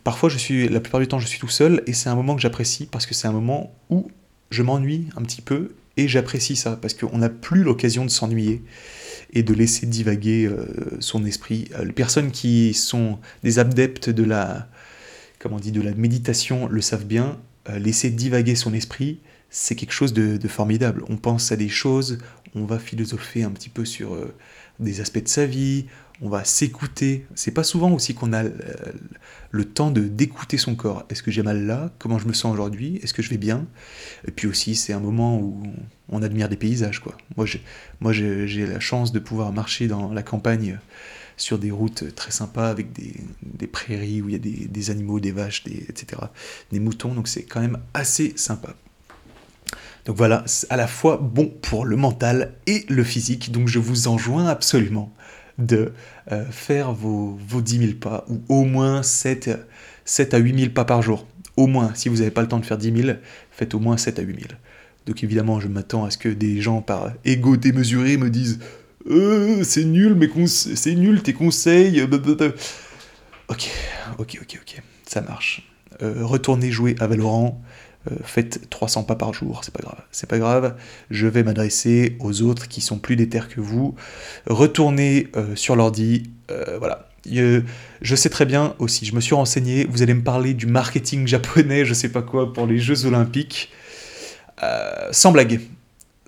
parfois, 0.04 0.30
je 0.30 0.38
suis, 0.38 0.68
la 0.68 0.80
plupart 0.80 1.00
du 1.00 1.06
temps, 1.06 1.18
je 1.18 1.26
suis 1.26 1.38
tout 1.38 1.48
seul, 1.48 1.82
et 1.86 1.92
c'est 1.92 2.08
un 2.08 2.14
moment 2.14 2.34
que 2.34 2.40
j'apprécie 2.40 2.86
parce 2.86 3.04
que 3.04 3.14
c'est 3.14 3.28
un 3.28 3.32
moment 3.32 3.74
où 3.90 4.10
je 4.50 4.62
m'ennuie 4.62 5.08
un 5.16 5.22
petit 5.22 5.42
peu, 5.42 5.74
et 5.98 6.08
j'apprécie 6.08 6.56
ça 6.56 6.76
parce 6.76 6.94
qu'on 6.94 7.18
n'a 7.18 7.28
plus 7.28 7.62
l'occasion 7.62 8.06
de 8.06 8.10
s'ennuyer 8.10 8.62
et 9.34 9.42
de 9.42 9.52
laisser 9.52 9.84
divaguer 9.84 10.50
son 11.00 11.26
esprit. 11.26 11.68
Les 11.84 11.92
personnes 11.92 12.30
qui 12.30 12.72
sont 12.72 13.18
des 13.42 13.58
adeptes 13.58 14.08
de 14.08 14.24
la, 14.24 14.68
comment 15.42 15.56
on 15.56 15.60
dit, 15.60 15.72
de 15.72 15.82
la 15.82 15.92
méditation 15.92 16.68
le 16.68 16.80
savent 16.80 17.04
bien. 17.04 17.38
euh, 17.68 17.78
laisser 17.78 18.10
divaguer 18.10 18.54
son 18.54 18.72
esprit, 18.72 19.20
c'est 19.50 19.74
quelque 19.74 19.92
chose 19.92 20.12
de, 20.12 20.48
formidable. 20.48 21.04
On 21.08 21.16
pense 21.16 21.52
à 21.52 21.56
des 21.56 21.68
choses, 21.68 22.18
on 22.54 22.64
va 22.64 22.78
philosopher 22.78 23.42
un 23.42 23.50
petit 23.50 23.68
peu 23.68 23.84
sur 23.84 24.14
euh, 24.14 24.34
des 24.78 25.00
aspects 25.00 25.22
de 25.22 25.28
sa 25.28 25.44
vie, 25.44 25.86
on 26.20 26.28
va 26.28 26.44
s'écouter. 26.44 27.26
C'est 27.34 27.50
pas 27.50 27.64
souvent 27.64 27.90
aussi 27.92 28.14
qu'on 28.14 28.32
a 28.32 28.44
euh, 28.44 28.50
le 29.50 29.64
temps 29.64 29.90
de 29.90 30.02
d'écouter 30.02 30.58
son 30.58 30.76
corps. 30.76 31.04
Est-ce 31.10 31.22
que 31.22 31.32
j'ai 31.32 31.42
mal 31.42 31.66
là? 31.66 31.90
Comment 31.98 32.18
je 32.18 32.28
me 32.28 32.32
sens 32.32 32.52
aujourd'hui? 32.52 33.00
Est-ce 33.02 33.12
que 33.12 33.22
je 33.22 33.30
vais 33.30 33.36
bien? 33.38 33.66
Et 34.26 34.30
puis 34.30 34.46
aussi, 34.46 34.76
c'est 34.76 34.92
un 34.92 35.00
moment 35.00 35.38
où 35.38 35.62
on 36.08 36.22
admire 36.22 36.48
des 36.48 36.56
paysages. 36.56 37.00
Quoi. 37.00 37.16
Moi, 37.36 37.46
moi, 38.00 38.12
j'ai 38.12 38.66
la 38.66 38.80
chance 38.80 39.10
de 39.12 39.18
pouvoir 39.18 39.52
marcher 39.52 39.88
dans 39.88 40.12
la 40.12 40.22
campagne 40.22 40.78
sur 41.36 41.58
des 41.58 41.70
routes 41.70 42.14
très 42.14 42.30
sympas 42.30 42.68
avec 42.68 42.92
des, 42.92 43.14
des 43.42 43.66
prairies 43.66 44.22
où 44.22 44.28
il 44.28 44.32
y 44.32 44.36
a 44.36 44.38
des, 44.38 44.68
des 44.68 44.90
animaux, 44.90 45.20
des 45.20 45.32
vaches, 45.32 45.64
des, 45.64 45.86
etc. 45.88 46.22
Des 46.70 46.80
moutons. 46.80 47.14
Donc 47.14 47.28
c'est 47.28 47.42
quand 47.42 47.60
même 47.60 47.78
assez 47.94 48.32
sympa. 48.36 48.74
Donc 50.04 50.16
voilà, 50.16 50.44
à 50.68 50.76
la 50.76 50.86
fois 50.86 51.16
bon 51.16 51.52
pour 51.62 51.84
le 51.84 51.96
mental 51.96 52.54
et 52.66 52.84
le 52.88 53.04
physique. 53.04 53.52
Donc 53.52 53.68
je 53.68 53.78
vous 53.78 54.08
enjoins 54.08 54.46
absolument 54.46 55.12
de 55.58 55.92
euh, 56.32 56.44
faire 56.50 56.92
vos, 56.92 57.38
vos 57.46 57.60
10 57.60 57.78
000 57.78 57.92
pas 58.00 58.24
ou 58.28 58.40
au 58.48 58.64
moins 58.64 59.02
7, 59.02 59.50
7 60.04 60.34
à 60.34 60.38
8 60.38 60.58
000 60.58 60.72
pas 60.72 60.84
par 60.84 61.02
jour. 61.02 61.26
Au 61.56 61.66
moins, 61.66 61.92
si 61.94 62.08
vous 62.08 62.16
n'avez 62.16 62.30
pas 62.30 62.40
le 62.40 62.48
temps 62.48 62.58
de 62.58 62.64
faire 62.64 62.78
10 62.78 63.02
000, 63.02 63.18
faites 63.50 63.74
au 63.74 63.78
moins 63.78 63.96
7 63.96 64.18
à 64.18 64.22
8 64.22 64.34
000. 64.34 64.46
Donc 65.06 65.22
évidemment, 65.22 65.60
je 65.60 65.68
m'attends 65.68 66.04
à 66.04 66.10
ce 66.10 66.18
que 66.18 66.28
des 66.28 66.60
gens 66.60 66.80
par 66.80 67.12
ego 67.24 67.56
démesuré 67.56 68.16
me 68.16 68.30
disent 68.30 68.60
euh, 69.10 69.62
c'est 69.64 69.84
nul, 69.84 70.14
mais 70.14 70.28
c'est 70.46 70.94
nul 70.94 71.22
tes 71.22 71.32
conseils. 71.32 72.04
blablabla. 72.06 72.52
Ok, 73.48 73.70
ok, 74.18 74.38
ok, 74.42 74.58
ok, 74.62 74.82
ça 75.06 75.20
marche. 75.20 75.68
Euh, 76.02 76.24
retournez 76.24 76.70
jouer 76.70 76.96
à 77.00 77.06
Valorant. 77.06 77.60
euh, 78.10 78.16
faites 78.24 78.68
300 78.70 79.04
pas 79.04 79.14
par 79.14 79.32
jour, 79.32 79.60
c'est 79.64 79.72
pas 79.74 79.82
grave. 79.82 80.00
C'est 80.10 80.28
pas 80.28 80.38
grave. 80.38 80.74
Je 81.10 81.26
vais 81.26 81.42
m'adresser 81.42 82.16
aux 82.20 82.42
autres 82.42 82.66
qui 82.68 82.80
sont 82.80 82.98
plus 82.98 83.14
déter 83.16 83.40
que 83.48 83.60
vous. 83.60 83.94
Retournez 84.46 85.28
euh, 85.36 85.54
sur 85.56 85.76
l'ordi. 85.76 86.30
euh, 86.50 86.78
voilà. 86.78 87.08
Euh, 87.32 87.60
je 88.00 88.16
sais 88.16 88.30
très 88.30 88.46
bien 88.46 88.74
aussi, 88.80 89.06
je 89.06 89.14
me 89.14 89.20
suis 89.20 89.34
renseigné. 89.34 89.84
Vous 89.88 90.02
allez 90.02 90.14
me 90.14 90.22
parler 90.24 90.54
du 90.54 90.66
marketing 90.66 91.26
japonais, 91.28 91.84
je 91.84 91.94
sais 91.94 92.08
pas 92.08 92.22
quoi, 92.22 92.52
pour 92.52 92.66
les 92.66 92.78
Jeux 92.78 93.06
Olympiques. 93.06 93.70
Euh, 94.62 95.08
sans 95.12 95.32
blague. 95.32 95.60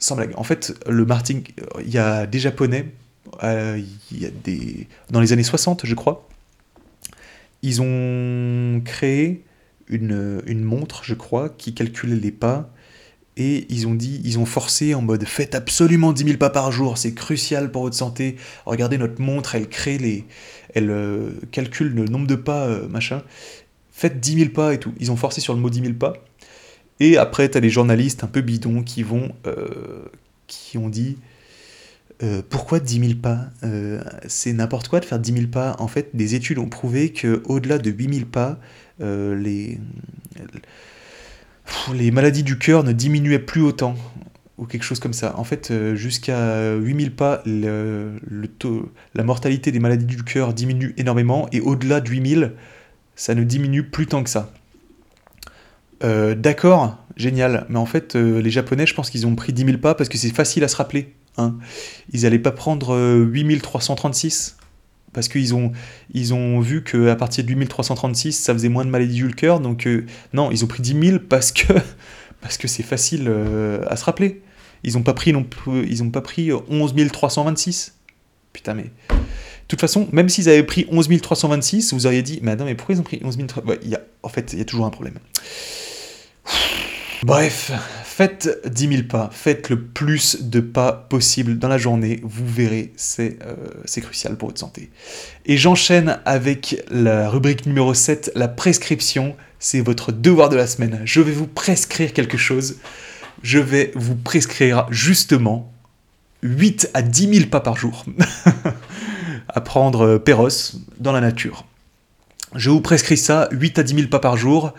Sans 0.05 0.17
blague. 0.17 0.35
En 0.37 0.45
fait, 0.45 0.75
le 0.87 1.07
marketing, 1.07 1.45
il 1.81 1.89
y 1.89 1.97
a 1.97 2.27
des 2.27 2.39
Japonais, 2.39 2.93
euh, 3.43 3.81
il 4.13 4.23
y 4.23 4.27
a 4.27 4.31
des 4.31 4.87
dans 5.09 5.19
les 5.19 5.33
années 5.33 5.43
60, 5.43 5.87
je 5.87 5.95
crois. 5.95 6.29
Ils 7.63 7.81
ont 7.81 8.83
créé 8.85 9.45
une, 9.89 10.43
une 10.45 10.63
montre, 10.63 11.05
je 11.05 11.15
crois, 11.15 11.49
qui 11.49 11.73
calculait 11.73 12.17
les 12.17 12.33
pas. 12.33 12.71
Et 13.39 13.65
ils 13.71 13.87
ont 13.87 13.95
dit, 13.95 14.21
ils 14.25 14.39
ont 14.39 14.45
forcé 14.45 14.93
en 14.93 15.01
mode 15.01 15.25
faites 15.25 15.55
absolument 15.55 16.13
10 16.13 16.25
000 16.25 16.37
pas 16.37 16.51
par 16.51 16.71
jour, 16.71 16.99
c'est 16.99 17.15
crucial 17.15 17.73
pour 17.73 17.85
votre 17.85 17.97
santé. 17.97 18.37
Regardez 18.67 18.99
notre 18.99 19.23
montre, 19.23 19.55
elle 19.55 19.71
crée 19.71 19.97
les, 19.97 20.27
elle 20.75 20.91
euh, 20.91 21.31
calcule 21.51 21.95
le 21.95 22.05
nombre 22.05 22.27
de 22.27 22.35
pas, 22.35 22.67
euh, 22.67 22.87
machin. 22.89 23.23
Faites 23.91 24.21
10 24.21 24.35
000 24.35 24.51
pas 24.51 24.75
et 24.75 24.79
tout. 24.79 24.93
Ils 25.01 25.11
ont 25.11 25.17
forcé 25.17 25.41
sur 25.41 25.55
le 25.55 25.61
mot 25.61 25.71
10 25.71 25.81
000 25.81 25.95
pas. 25.95 26.13
Et 27.01 27.17
après, 27.17 27.49
t'as 27.49 27.61
les 27.61 27.71
journalistes 27.71 28.25
un 28.25 28.29
peu 28.29 28.41
bidons 28.41 28.83
qui 28.83 29.03
vont, 29.03 29.33
euh, 29.47 30.05
qui 30.47 30.79
ont 30.79 30.89
dit, 30.89 31.19
euh, 32.23 32.43
pourquoi 32.49 32.79
10 32.81 33.01
000 33.01 33.13
pas 33.21 33.51
Euh, 33.65 34.03
C'est 34.29 34.53
n'importe 34.53 34.89
quoi 34.89 35.01
de 35.01 35.05
faire 35.05 35.19
10 35.19 35.33
000 35.33 35.47
pas. 35.49 35.77
En 35.79 35.89
fait, 35.89 36.11
des 36.15 36.35
études 36.35 36.59
ont 36.59 36.69
prouvé 36.69 37.13
que 37.13 37.43
au-delà 37.47 37.79
de 37.79 37.91
8 37.91 38.15
000 38.15 38.27
pas, 38.27 38.59
les, 39.01 39.79
maladies 42.13 42.45
du 42.45 42.59
cœur 42.59 42.85
ne 42.85 42.93
diminuaient 42.93 43.39
plus 43.41 43.63
autant 43.63 43.97
ou 44.57 44.67
quelque 44.67 44.85
chose 44.85 45.01
comme 45.01 45.13
ça. 45.13 45.37
En 45.37 45.43
fait, 45.43 45.73
jusqu'à 45.97 46.75
8000 46.77 47.13
pas, 47.17 47.43
le, 47.45 48.13
le 48.25 48.47
taux, 48.47 48.93
la 49.15 49.25
mortalité 49.25 49.73
des 49.73 49.81
maladies 49.81 50.07
du 50.07 50.23
cœur 50.23 50.55
diminue 50.55 50.95
énormément, 50.97 51.49
et 51.51 51.61
au-delà 51.61 52.01
de 52.01 52.09
8000, 52.09 52.53
ça 53.17 53.35
ne 53.35 53.43
diminue 53.43 53.83
plus 53.83 54.07
tant 54.07 54.23
que 54.23 54.31
ça. 54.31 54.53
Euh, 56.05 56.35
D'accord, 56.35 56.99
génial, 57.17 57.67
mais 57.69 57.79
en 57.79 57.87
fait, 57.87 58.15
euh, 58.15 58.41
les 58.41 58.51
Japonais, 58.51 58.87
je 58.87 58.95
pense 58.95 59.11
qu'ils 59.11 59.27
ont 59.27 59.35
pris 59.35 59.53
10 59.53 59.65
000 59.65 59.79
pas 59.79 59.95
parce 59.95 60.09
que 60.09 60.19
c'est 60.19 60.35
facile 60.35 60.63
à 60.63 60.69
se 60.69 60.77
rappeler. 60.77 61.15
Hein. 61.39 61.57
Ils 62.13 62.23
n'allaient 62.23 62.39
pas 62.39 62.53
prendre 62.53 62.95
euh, 62.95 63.25
8336 63.25 64.59
parce 65.15 65.29
qu'ils 65.29 65.55
ont, 65.55 65.73
ils 66.13 66.35
ont 66.35 66.61
vu 66.61 66.85
qu'à 66.85 67.17
partir 67.17 67.45
de 67.45 67.49
8336, 67.49 68.33
ça 68.33 68.53
faisait 68.53 68.69
moins 68.69 68.85
de 68.85 68.91
maladies 68.91 69.23
du 69.23 69.35
cœur, 69.35 69.61
donc 69.61 69.89
non, 70.33 70.51
ils 70.51 70.65
ont 70.65 70.67
pris 70.67 70.83
10 70.83 71.09
000 71.09 71.19
parce 71.29 71.53
que 71.53 71.73
parce 72.41 72.59
que 72.59 72.67
c'est 72.67 72.83
facile 72.83 73.33
à 73.87 73.97
se 73.97 74.05
rappeler. 74.05 74.43
Ils 74.83 74.95
n'ont 74.95 75.03
pas 75.03 75.15
pris 75.15 75.33
ils 75.89 76.11
pas 76.11 76.21
pris 76.21 76.51
11 76.53 76.95
326. 77.13 77.95
Putain 78.53 78.75
mais 78.75 78.83
de 78.83 79.69
toute 79.69 79.81
façon, 79.81 80.09
même 80.13 80.29
s'ils 80.29 80.49
avaient 80.49 80.65
pris 80.65 80.87
11 80.91 81.09
326, 81.23 81.95
vous 81.95 82.07
auriez 82.07 82.23
dit 82.23 82.41
mais 82.43 82.57
non 82.57 82.65
mais 82.65 82.75
pourquoi 82.75 82.97
ils 82.97 83.01
ont 83.01 83.05
pris 83.05 83.21
11 83.23 83.39
300 83.47 83.69
Ouais, 83.69 83.79
il 83.85 83.91
y 83.91 83.95
a, 83.95 84.01
en 84.25 84.29
fait, 84.29 84.53
il 84.53 84.59
y 84.59 84.63
a 84.63 84.65
toujours 84.65 84.85
un 84.85 84.91
problème. 84.91 85.15
Bref, 87.23 87.73
faites 88.05 88.61
10 88.69 88.89
000 88.89 89.03
pas, 89.09 89.31
faites 89.33 89.71
le 89.71 89.81
plus 89.81 90.43
de 90.43 90.61
pas 90.61 90.93
possible 90.93 91.59
dans 91.59 91.69
la 91.69 91.79
journée, 91.79 92.21
vous 92.23 92.47
verrez, 92.47 92.93
c'est 92.97 93.39
euh, 93.45 94.01
crucial 94.03 94.37
pour 94.37 94.49
votre 94.49 94.61
santé. 94.61 94.91
Et 95.47 95.57
j'enchaîne 95.57 96.21
avec 96.27 96.85
la 96.91 97.29
rubrique 97.29 97.67
numéro 97.67 97.95
7, 97.95 98.33
la 98.35 98.47
prescription, 98.47 99.35
c'est 99.59 99.81
votre 99.81 100.13
devoir 100.13 100.49
de 100.49 100.57
la 100.57 100.67
semaine. 100.67 101.01
Je 101.05 101.21
vais 101.21 101.33
vous 101.33 101.47
prescrire 101.47 102.13
quelque 102.13 102.37
chose, 102.37 102.77
je 103.43 103.59
vais 103.59 103.91
vous 103.95 104.17
prescrire 104.17 104.87
justement 104.91 105.73
8 106.43 106.91
à 106.95 107.03
10 107.03 107.35
000 107.35 107.49
pas 107.49 107.61
par 107.61 107.77
jour 107.77 108.05
à 109.49 109.61
prendre 109.61 110.07
euh, 110.07 110.19
Péros 110.19 110.77
dans 111.01 111.13
la 111.13 111.21
nature. 111.21 111.65
Je 112.55 112.71
vous 112.71 112.81
prescris 112.81 113.17
ça, 113.17 113.49
8 113.51 113.79
à 113.79 113.83
10 113.83 113.95
000 113.95 114.09
pas 114.09 114.21
par 114.21 114.37
jour, 114.37 114.75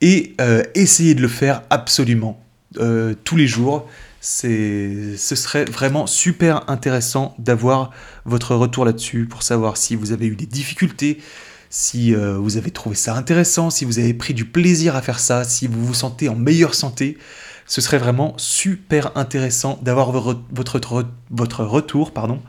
et 0.00 0.34
euh, 0.40 0.62
essayez 0.74 1.14
de 1.14 1.22
le 1.22 1.28
faire 1.28 1.62
absolument 1.70 2.42
euh, 2.78 3.14
tous 3.24 3.36
les 3.36 3.46
jours. 3.46 3.88
Ce 4.20 5.16
serait 5.18 5.66
vraiment 5.66 6.06
super 6.06 6.70
intéressant 6.70 7.34
d'avoir 7.38 7.90
votre 8.24 8.54
retour 8.54 8.86
là-dessus 8.86 9.26
pour 9.26 9.42
savoir 9.42 9.76
si 9.76 9.96
vous 9.96 10.12
avez 10.12 10.26
eu 10.26 10.34
des 10.34 10.46
difficultés, 10.46 11.18
si 11.68 12.14
euh, 12.14 12.38
vous 12.38 12.56
avez 12.56 12.70
trouvé 12.70 12.96
ça 12.96 13.14
intéressant, 13.14 13.68
si 13.68 13.84
vous 13.84 13.98
avez 13.98 14.14
pris 14.14 14.32
du 14.32 14.46
plaisir 14.46 14.96
à 14.96 15.02
faire 15.02 15.18
ça, 15.18 15.44
si 15.44 15.66
vous 15.66 15.84
vous 15.84 15.94
sentez 15.94 16.28
en 16.28 16.36
meilleure 16.36 16.74
santé. 16.74 17.18
Ce 17.66 17.80
serait 17.80 17.98
vraiment 17.98 18.34
super 18.36 19.16
intéressant 19.16 19.78
d'avoir 19.82 20.10
votre, 20.10 20.40
votre, 20.52 21.06
votre 21.30 21.64
retour. 21.64 22.12
Pardon. 22.12 22.40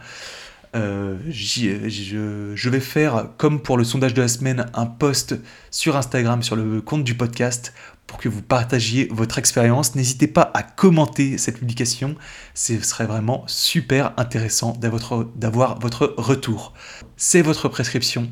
Euh, 0.75 1.17
j'y- 1.29 1.89
je, 1.89 2.51
je 2.53 2.69
vais 2.69 2.79
faire, 2.81 3.29
comme 3.37 3.61
pour 3.61 3.77
le 3.77 3.83
sondage 3.83 4.13
de 4.13 4.21
la 4.21 4.27
semaine, 4.27 4.65
un 4.73 4.85
post 4.85 5.35
sur 5.71 5.95
Instagram, 5.95 6.43
sur 6.43 6.55
le 6.55 6.81
compte 6.81 7.03
du 7.05 7.15
podcast, 7.15 7.73
pour 8.07 8.17
que 8.19 8.27
vous 8.29 8.41
partagiez 8.41 9.07
votre 9.11 9.37
expérience. 9.39 9.95
N'hésitez 9.95 10.27
pas 10.27 10.51
à 10.53 10.63
commenter 10.63 11.37
cette 11.37 11.59
publication, 11.59 12.15
ce 12.53 12.79
serait 12.81 13.05
vraiment 13.05 13.43
super 13.47 14.13
intéressant 14.17 14.77
d'avoir 14.79 15.79
votre 15.79 16.13
retour. 16.17 16.73
C'est 17.17 17.41
votre 17.41 17.69
prescription, 17.69 18.29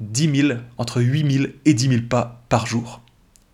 10 0.00 0.40
000, 0.48 0.58
entre 0.78 1.00
8 1.00 1.30
000 1.32 1.44
et 1.64 1.74
10 1.74 1.88
000 1.88 2.00
pas 2.08 2.44
par 2.48 2.66
jour. 2.66 3.00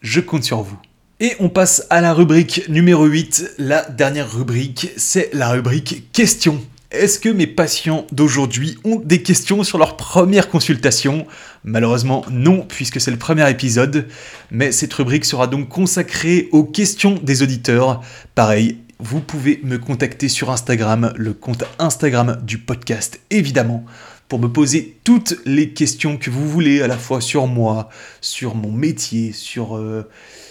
Je 0.01 0.21
compte 0.21 0.45
sur 0.45 0.63
vous. 0.63 0.79
Et 1.21 1.33
on 1.39 1.49
passe 1.49 1.87
à 1.91 2.01
la 2.01 2.13
rubrique 2.13 2.69
numéro 2.69 3.05
8. 3.07 3.53
La 3.59 3.89
dernière 3.89 4.31
rubrique, 4.33 4.91
c'est 4.97 5.31
la 5.33 5.51
rubrique 5.51 6.11
questions. 6.13 6.61
Est-ce 6.95 7.19
que 7.19 7.29
mes 7.29 7.49
patients 7.49 8.07
d'aujourd'hui 8.13 8.79
ont 8.85 8.97
des 8.97 9.21
questions 9.21 9.65
sur 9.65 9.79
leur 9.79 9.97
première 9.97 10.49
consultation? 10.49 11.27
Malheureusement 11.65 12.25
non, 12.31 12.65
puisque 12.69 13.01
c'est 13.01 13.11
le 13.11 13.17
premier 13.17 13.51
épisode, 13.51 14.07
mais 14.53 14.71
cette 14.71 14.95
rubrique 14.95 15.25
sera 15.25 15.49
donc 15.49 15.69
consacrée 15.69 16.49
aux 16.53 16.63
questions 16.63 17.19
des 17.21 17.43
auditeurs. 17.43 18.01
Pareil, 18.37 18.79
vous 19.01 19.19
pouvez 19.21 19.61
me 19.65 19.79
contacter 19.79 20.29
sur 20.29 20.51
Instagram, 20.53 21.13
le 21.17 21.33
compte 21.33 21.65
Instagram 21.81 22.39
du 22.43 22.59
podcast 22.59 23.21
évidemment, 23.31 23.85
pour 24.29 24.39
me 24.39 24.49
poser 24.49 24.97
toutes 25.03 25.37
les 25.47 25.71
questions 25.71 26.17
que 26.17 26.31
vous 26.31 26.49
voulez, 26.49 26.81
à 26.81 26.87
la 26.87 26.97
fois 26.97 27.21
sur 27.21 27.49
moi, 27.49 27.89
sur 28.21 28.55
mon 28.55 28.71
métier, 28.71 29.33
sur... 29.33 29.77
euh, 29.77 30.09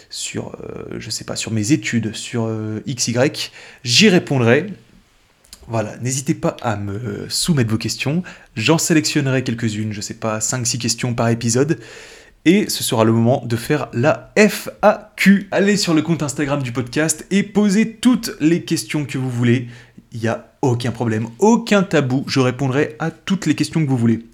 sur, 0.10 0.56
euh, 0.92 1.00
sais 1.10 1.24
pas, 1.24 1.36
sur 1.36 1.52
mes 1.52 1.72
études, 1.72 2.14
sur 2.14 2.46
euh, 2.46 2.84
XY, 2.88 3.50
j'y 3.84 4.10
répondrai. 4.10 4.68
Voilà, 5.68 5.96
n'hésitez 6.02 6.34
pas 6.34 6.58
à 6.62 6.76
me 6.76 7.28
soumettre 7.30 7.72
vos 7.72 7.78
questions. 7.78 8.24
J'en 8.56 8.78
sélectionnerai 8.78 9.44
quelques-unes, 9.44 9.94
je 9.94 10.02
sais 10.02 10.16
pas, 10.16 10.40
5-6 10.40 10.78
questions 10.78 11.14
par 11.14 11.30
épisode. 11.30 11.80
Et 12.46 12.70
ce 12.70 12.84
sera 12.84 13.06
le 13.06 13.14
moment 13.14 13.42
de 13.46 13.56
faire 13.56 13.88
la 13.94 14.34
FAQ. 14.36 15.48
Allez 15.52 15.78
sur 15.78 15.94
le 15.94 16.02
compte 16.02 16.24
Instagram 16.24 16.62
du 16.62 16.74
podcast 16.74 17.26
et 17.32 17.44
posez 17.44 17.94
toutes 17.94 18.32
les 18.42 18.64
questions 18.64 19.06
que 19.06 19.18
vous 19.18 19.30
voulez. 19.30 19.70
Il 20.12 20.20
n'y 20.20 20.28
a 20.28 20.54
aucun 20.62 20.92
problème, 20.92 21.28
aucun 21.40 21.84
tabou. 21.84 22.26
Je 22.28 22.42
répondrai 22.42 22.98
à 23.00 23.12
toutes 23.12 23.46
les 23.46 23.56
questions 23.56 23.84
que 23.84 23.90
vous 23.90 23.98
voulez. 23.98 24.26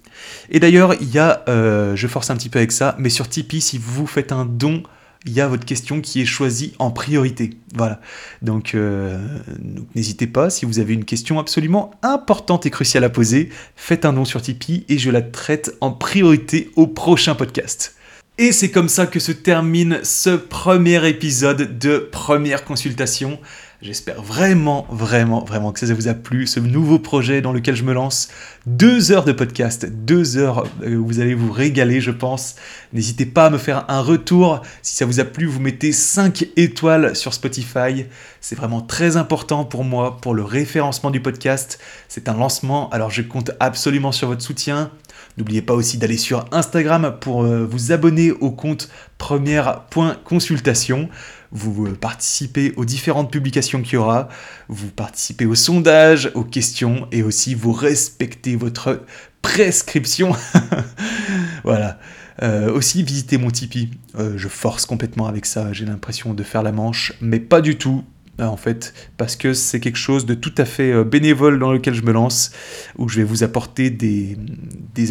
Et 0.50 0.58
d'ailleurs, 0.58 0.94
il 1.00 1.10
y 1.10 1.18
a, 1.18 1.44
euh, 1.48 1.94
je 1.94 2.06
force 2.08 2.30
un 2.30 2.36
petit 2.36 2.48
peu 2.48 2.58
avec 2.58 2.72
ça, 2.72 2.96
mais 2.98 3.10
sur 3.10 3.28
Tipeee, 3.28 3.60
si 3.60 3.78
vous 3.78 4.06
faites 4.06 4.32
un 4.32 4.44
don, 4.44 4.82
il 5.26 5.32
y 5.32 5.40
a 5.40 5.48
votre 5.48 5.66
question 5.66 6.00
qui 6.00 6.22
est 6.22 6.26
choisie 6.26 6.74
en 6.78 6.90
priorité. 6.90 7.50
Voilà. 7.74 8.00
Donc, 8.40 8.74
euh, 8.74 9.18
donc 9.58 9.86
n'hésitez 9.94 10.26
pas, 10.26 10.48
si 10.48 10.64
vous 10.64 10.78
avez 10.78 10.94
une 10.94 11.04
question 11.04 11.38
absolument 11.38 11.90
importante 12.02 12.64
et 12.66 12.70
cruciale 12.70 13.04
à 13.04 13.10
poser, 13.10 13.50
faites 13.76 14.04
un 14.04 14.14
don 14.14 14.24
sur 14.24 14.40
Tipeee 14.40 14.84
et 14.88 14.98
je 14.98 15.10
la 15.10 15.22
traite 15.22 15.76
en 15.80 15.90
priorité 15.90 16.70
au 16.76 16.86
prochain 16.86 17.34
podcast. 17.34 17.96
Et 18.38 18.52
c'est 18.52 18.70
comme 18.70 18.88
ça 18.88 19.06
que 19.06 19.20
se 19.20 19.32
termine 19.32 20.00
ce 20.02 20.30
premier 20.30 21.06
épisode 21.06 21.78
de 21.78 21.98
première 21.98 22.64
consultation. 22.64 23.38
J'espère 23.82 24.20
vraiment, 24.20 24.86
vraiment, 24.90 25.42
vraiment 25.42 25.72
que 25.72 25.80
ça 25.80 25.94
vous 25.94 26.08
a 26.08 26.12
plu, 26.12 26.46
ce 26.46 26.60
nouveau 26.60 26.98
projet 26.98 27.40
dans 27.40 27.54
lequel 27.54 27.74
je 27.74 27.82
me 27.82 27.94
lance. 27.94 28.28
Deux 28.66 29.10
heures 29.10 29.24
de 29.24 29.32
podcast, 29.32 29.86
deux 29.86 30.36
heures 30.36 30.66
euh, 30.82 30.96
où 30.96 31.06
vous 31.06 31.20
allez 31.20 31.32
vous 31.32 31.50
régaler, 31.50 32.02
je 32.02 32.10
pense. 32.10 32.56
N'hésitez 32.92 33.24
pas 33.24 33.46
à 33.46 33.50
me 33.50 33.56
faire 33.56 33.86
un 33.88 34.02
retour. 34.02 34.60
Si 34.82 34.96
ça 34.96 35.06
vous 35.06 35.18
a 35.18 35.24
plu, 35.24 35.46
vous 35.46 35.60
mettez 35.60 35.92
5 35.92 36.48
étoiles 36.56 37.16
sur 37.16 37.32
Spotify. 37.32 38.04
C'est 38.42 38.54
vraiment 38.54 38.82
très 38.82 39.16
important 39.16 39.64
pour 39.64 39.82
moi, 39.82 40.18
pour 40.18 40.34
le 40.34 40.42
référencement 40.42 41.10
du 41.10 41.22
podcast. 41.22 41.80
C'est 42.06 42.28
un 42.28 42.34
lancement, 42.34 42.90
alors 42.90 43.08
je 43.08 43.22
compte 43.22 43.52
absolument 43.60 44.12
sur 44.12 44.28
votre 44.28 44.42
soutien. 44.42 44.90
N'oubliez 45.38 45.62
pas 45.62 45.72
aussi 45.72 45.96
d'aller 45.96 46.18
sur 46.18 46.44
Instagram 46.52 47.16
pour 47.18 47.44
euh, 47.44 47.64
vous 47.64 47.92
abonner 47.92 48.30
au 48.30 48.50
compte 48.50 48.90
première.consultation. 49.16 51.08
Vous 51.52 51.86
euh, 51.86 51.94
participez 51.94 52.72
aux 52.76 52.84
différentes 52.84 53.30
publications 53.30 53.82
qu'il 53.82 53.94
y 53.94 53.96
aura, 53.96 54.28
vous 54.68 54.88
participez 54.88 55.46
aux 55.46 55.54
sondages, 55.54 56.30
aux 56.34 56.44
questions 56.44 57.08
et 57.10 57.22
aussi 57.22 57.54
vous 57.54 57.72
respectez 57.72 58.56
votre 58.56 59.02
prescription. 59.42 60.34
voilà. 61.64 61.98
Euh, 62.42 62.72
aussi, 62.72 63.02
visitez 63.02 63.36
mon 63.36 63.50
Tipeee. 63.50 63.90
Euh, 64.18 64.34
je 64.36 64.48
force 64.48 64.86
complètement 64.86 65.26
avec 65.26 65.44
ça, 65.44 65.72
j'ai 65.72 65.84
l'impression 65.84 66.34
de 66.34 66.42
faire 66.42 66.62
la 66.62 66.72
manche, 66.72 67.12
mais 67.20 67.40
pas 67.40 67.60
du 67.60 67.76
tout. 67.76 68.04
Euh, 68.40 68.46
En 68.46 68.56
fait, 68.56 68.94
parce 69.16 69.36
que 69.36 69.54
c'est 69.54 69.80
quelque 69.80 69.98
chose 69.98 70.26
de 70.26 70.34
tout 70.34 70.54
à 70.58 70.64
fait 70.64 70.92
euh, 70.92 71.04
bénévole 71.04 71.58
dans 71.58 71.72
lequel 71.72 71.94
je 71.94 72.02
me 72.02 72.12
lance, 72.12 72.52
où 72.98 73.08
je 73.08 73.16
vais 73.16 73.24
vous 73.24 73.42
apporter 73.42 73.90
des, 73.90 74.36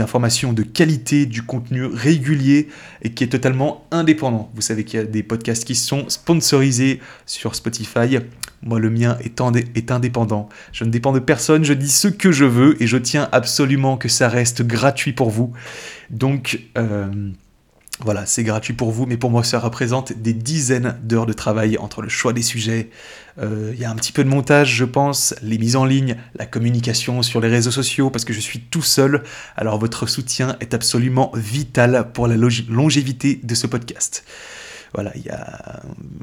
informations 0.01 0.53
de 0.53 0.61
qualité, 0.61 1.26
du 1.26 1.41
contenu 1.41 1.85
régulier 1.85 2.68
et 3.01 3.11
qui 3.11 3.23
est 3.23 3.27
totalement 3.27 3.85
indépendant. 3.91 4.51
Vous 4.53 4.61
savez 4.61 4.84
qu'il 4.84 4.99
y 4.99 5.03
a 5.03 5.06
des 5.06 5.23
podcasts 5.23 5.65
qui 5.65 5.76
sont 5.76 6.07
sponsorisés 6.10 6.99
sur 7.26 7.56
Spotify. 7.56 8.19
Moi, 8.61 8.80
le 8.80 8.89
mien 8.89 9.18
est 9.23 9.91
indépendant. 9.91 10.47
Je 10.72 10.84
ne 10.84 10.89
dépends 10.89 11.11
de 11.11 11.19
personne, 11.19 11.64
je 11.64 11.73
dis 11.73 11.89
ce 11.89 12.07
que 12.07 12.31
je 12.31 12.45
veux 12.45 12.81
et 12.81 12.88
je 12.88 12.97
tiens 12.97 13.30
absolument 13.31 13.97
que 13.97 14.10
ça 14.10 14.30
reste 14.30 14.61
gratuit 14.61 15.14
pour 15.14 15.30
vous. 15.30 15.53
Donc, 16.10 16.61
euh, 16.77 17.07
voilà, 18.01 18.26
c'est 18.26 18.43
gratuit 18.43 18.73
pour 18.73 18.91
vous, 18.91 19.05
mais 19.05 19.17
pour 19.17 19.30
moi, 19.30 19.43
ça 19.43 19.59
représente 19.59 20.13
des 20.13 20.34
dizaines 20.34 20.97
d'heures 21.03 21.26
de 21.26 21.34
travail 21.34 21.77
entre 21.77 22.01
le 22.01 22.07
choix 22.07 22.31
des 22.31 22.41
sujets. 22.41 22.89
euh, 23.39 23.71
Il 23.73 23.80
y 23.80 23.84
a 23.84 23.91
un 23.91 23.95
petit 23.95 24.13
peu 24.13 24.23
de 24.23 24.30
montage, 24.30 24.73
je 24.73 24.85
pense, 24.85 25.35
les 25.41 25.57
mises 25.57 25.76
en 25.76 25.84
ligne, 25.84 26.15
la 26.35 26.45
communication 26.45 27.21
sur 27.21 27.41
les 27.41 27.49
réseaux 27.49 27.71
sociaux, 27.71 28.09
parce 28.09 28.23
que 28.23 28.31
je 28.31 28.39
suis 28.39 28.61
tout 28.61 28.81
seul. 28.81 29.23
Alors, 29.57 29.77
votre 29.80 30.07
soutien 30.07 30.55
est 30.61 30.73
absolument 30.73 31.31
vital 31.35 32.11
pour 32.13 32.27
la 32.27 32.38
longévité 32.38 33.41
de 33.43 33.53
ce 33.53 33.67
podcast. 33.67 34.23
Voilà, 34.94 35.14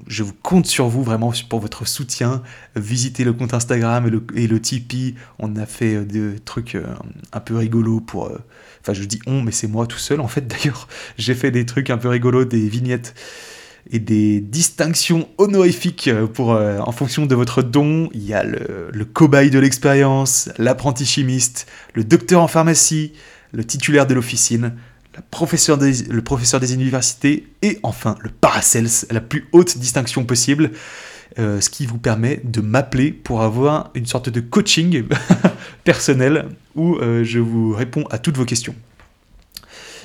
je 0.08 0.22
vous 0.22 0.32
compte 0.32 0.66
sur 0.66 0.88
vous 0.88 1.02
vraiment 1.04 1.32
pour 1.48 1.60
votre 1.60 1.86
soutien. 1.86 2.42
Visitez 2.74 3.22
le 3.24 3.32
compte 3.32 3.54
Instagram 3.54 4.06
et 4.06 4.10
le, 4.10 4.24
et 4.34 4.60
Tipeee. 4.60 5.14
On 5.38 5.54
a 5.56 5.66
fait 5.66 5.94
euh, 5.94 6.04
des 6.04 6.40
trucs 6.40 6.74
euh, 6.74 6.84
un 7.32 7.40
peu 7.40 7.56
rigolos 7.56 8.00
pour. 8.00 8.26
euh, 8.26 8.38
Enfin, 8.82 8.92
je 8.92 9.02
dis 9.04 9.18
on, 9.26 9.42
mais 9.42 9.50
c'est 9.50 9.66
moi 9.66 9.86
tout 9.88 9.98
seul 9.98 10.20
en 10.20 10.28
fait 10.28 10.46
d'ailleurs. 10.46 10.86
J'ai 11.18 11.34
fait 11.34 11.50
des 11.50 11.66
trucs 11.66 11.90
un 11.90 11.98
peu 11.98 12.08
rigolos, 12.08 12.44
des 12.44 12.68
vignettes 12.68 13.14
et 13.90 13.98
des 13.98 14.40
distinctions 14.40 15.28
honorifiques 15.38 16.10
pour, 16.34 16.50
en 16.50 16.92
fonction 16.92 17.26
de 17.26 17.34
votre 17.34 17.62
don. 17.62 18.10
Il 18.14 18.24
y 18.24 18.34
a 18.34 18.42
le 18.44 19.04
cobaye 19.04 19.50
de 19.50 19.58
l'expérience, 19.60 20.50
l'apprenti 20.58 21.04
chimiste, 21.06 21.66
le 21.94 22.02
docteur 22.04 22.42
en 22.42 22.48
pharmacie, 22.48 23.12
le 23.52 23.64
titulaire 23.64 24.06
de 24.06 24.14
l'officine, 24.14 24.72
le 25.16 26.20
professeur 26.22 26.60
des 26.60 26.74
universités 26.74 27.46
et 27.62 27.78
enfin 27.82 28.16
le 28.20 28.30
Paracels, 28.30 28.88
la 29.10 29.20
plus 29.20 29.48
haute 29.52 29.78
distinction 29.78 30.24
possible. 30.24 30.70
euh, 31.38 31.60
ce 31.60 31.68
qui 31.68 31.86
vous 31.86 31.98
permet 31.98 32.40
de 32.44 32.60
m'appeler 32.60 33.12
pour 33.12 33.42
avoir 33.42 33.90
une 33.94 34.06
sorte 34.06 34.30
de 34.30 34.40
coaching 34.40 35.04
personnel 35.84 36.48
où 36.74 36.96
euh, 36.96 37.24
je 37.24 37.38
vous 37.38 37.74
réponds 37.74 38.04
à 38.10 38.18
toutes 38.18 38.36
vos 38.36 38.44
questions. 38.44 38.74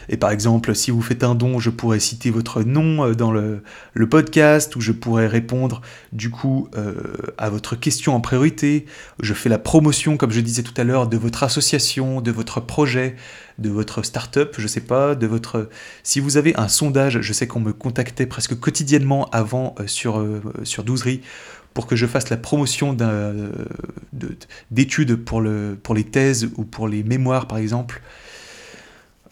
Et 0.10 0.18
par 0.18 0.32
exemple, 0.32 0.74
si 0.76 0.92
vous 0.92 1.02
faites 1.02 1.24
un 1.24 1.36
don, 1.36 1.60
je 1.60 1.70
pourrais 1.70 2.00
citer 2.00 2.32
votre 2.32 2.64
nom 2.64 3.06
euh, 3.06 3.14
dans 3.14 3.32
le, 3.32 3.62
podcast, 4.10 4.76
ou 4.76 4.82
je 4.82 4.92
pourrais 4.92 5.28
répondre 5.28 5.82
du 6.12 6.30
coup 6.30 6.68
euh, 6.76 6.94
à 7.38 7.50
votre 7.50 7.76
question 7.76 8.16
en 8.16 8.20
priorité. 8.20 8.86
Je 9.22 9.34
fais 9.34 9.50
la 9.50 9.60
promotion, 9.60 10.18
comme 10.18 10.32
je 10.32 10.42
disais 10.42 10.64
tout 10.64 10.74
à 10.78 10.84
l'heure, 10.84 11.08
de 11.08 11.18
votre 11.18 11.44
association, 11.44 12.22
de 12.22 12.32
votre 12.32 12.60
projet, 12.60 13.16
de 13.62 13.70
votre 13.70 14.04
start-up, 14.04 14.56
je 14.58 14.68
sais 14.68 14.82
pas, 14.82 15.16
de 15.16 15.28
votre... 15.28 15.70
Si 16.04 16.20
vous 16.20 16.38
avez 16.38 16.56
un 16.58 16.68
sondage, 16.68 17.22
je 17.22 17.34
sais 17.34 17.48
qu'on 17.48 17.60
me 17.60 17.74
contactait 17.74 18.26
presque 18.26 18.60
quotidiennement 18.60 19.30
avant 19.32 19.76
euh, 19.80 19.88
sur, 19.88 20.20
euh, 20.20 20.42
sur 20.64 20.84
Douzerie 20.84 21.22
pour 21.74 21.88
que 21.88 21.96
je 21.96 22.06
fasse 22.06 22.30
la 22.30 22.36
promotion 22.36 22.98
d'études 24.72 25.16
pour, 25.16 25.40
le, 25.40 25.78
pour 25.82 25.96
les 25.96 26.04
thèses 26.04 26.50
ou 26.58 26.66
pour 26.66 26.90
les 26.90 27.02
mémoires 27.04 27.48
par 27.48 27.60
exemple. 27.60 28.02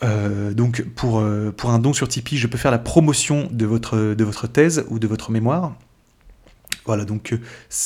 Euh, 0.04 0.54
donc 0.54 0.84
pour, 0.96 1.20
euh, 1.20 1.52
pour 1.56 1.72
un 1.72 1.80
don 1.80 1.94
sur 1.94 2.08
Tipeee, 2.08 2.38
je 2.38 2.48
peux 2.48 2.58
faire 2.58 2.72
la 2.72 2.80
promotion 2.80 3.50
de 3.52 3.66
votre, 3.66 4.48
thèse 4.48 4.86
ou 4.90 5.00
de 5.00 5.08
votre 5.08 5.32
mémoire. 5.32 5.76
Voilà, 6.86 7.06
donc, 7.06 7.34
euh, 7.34 7.40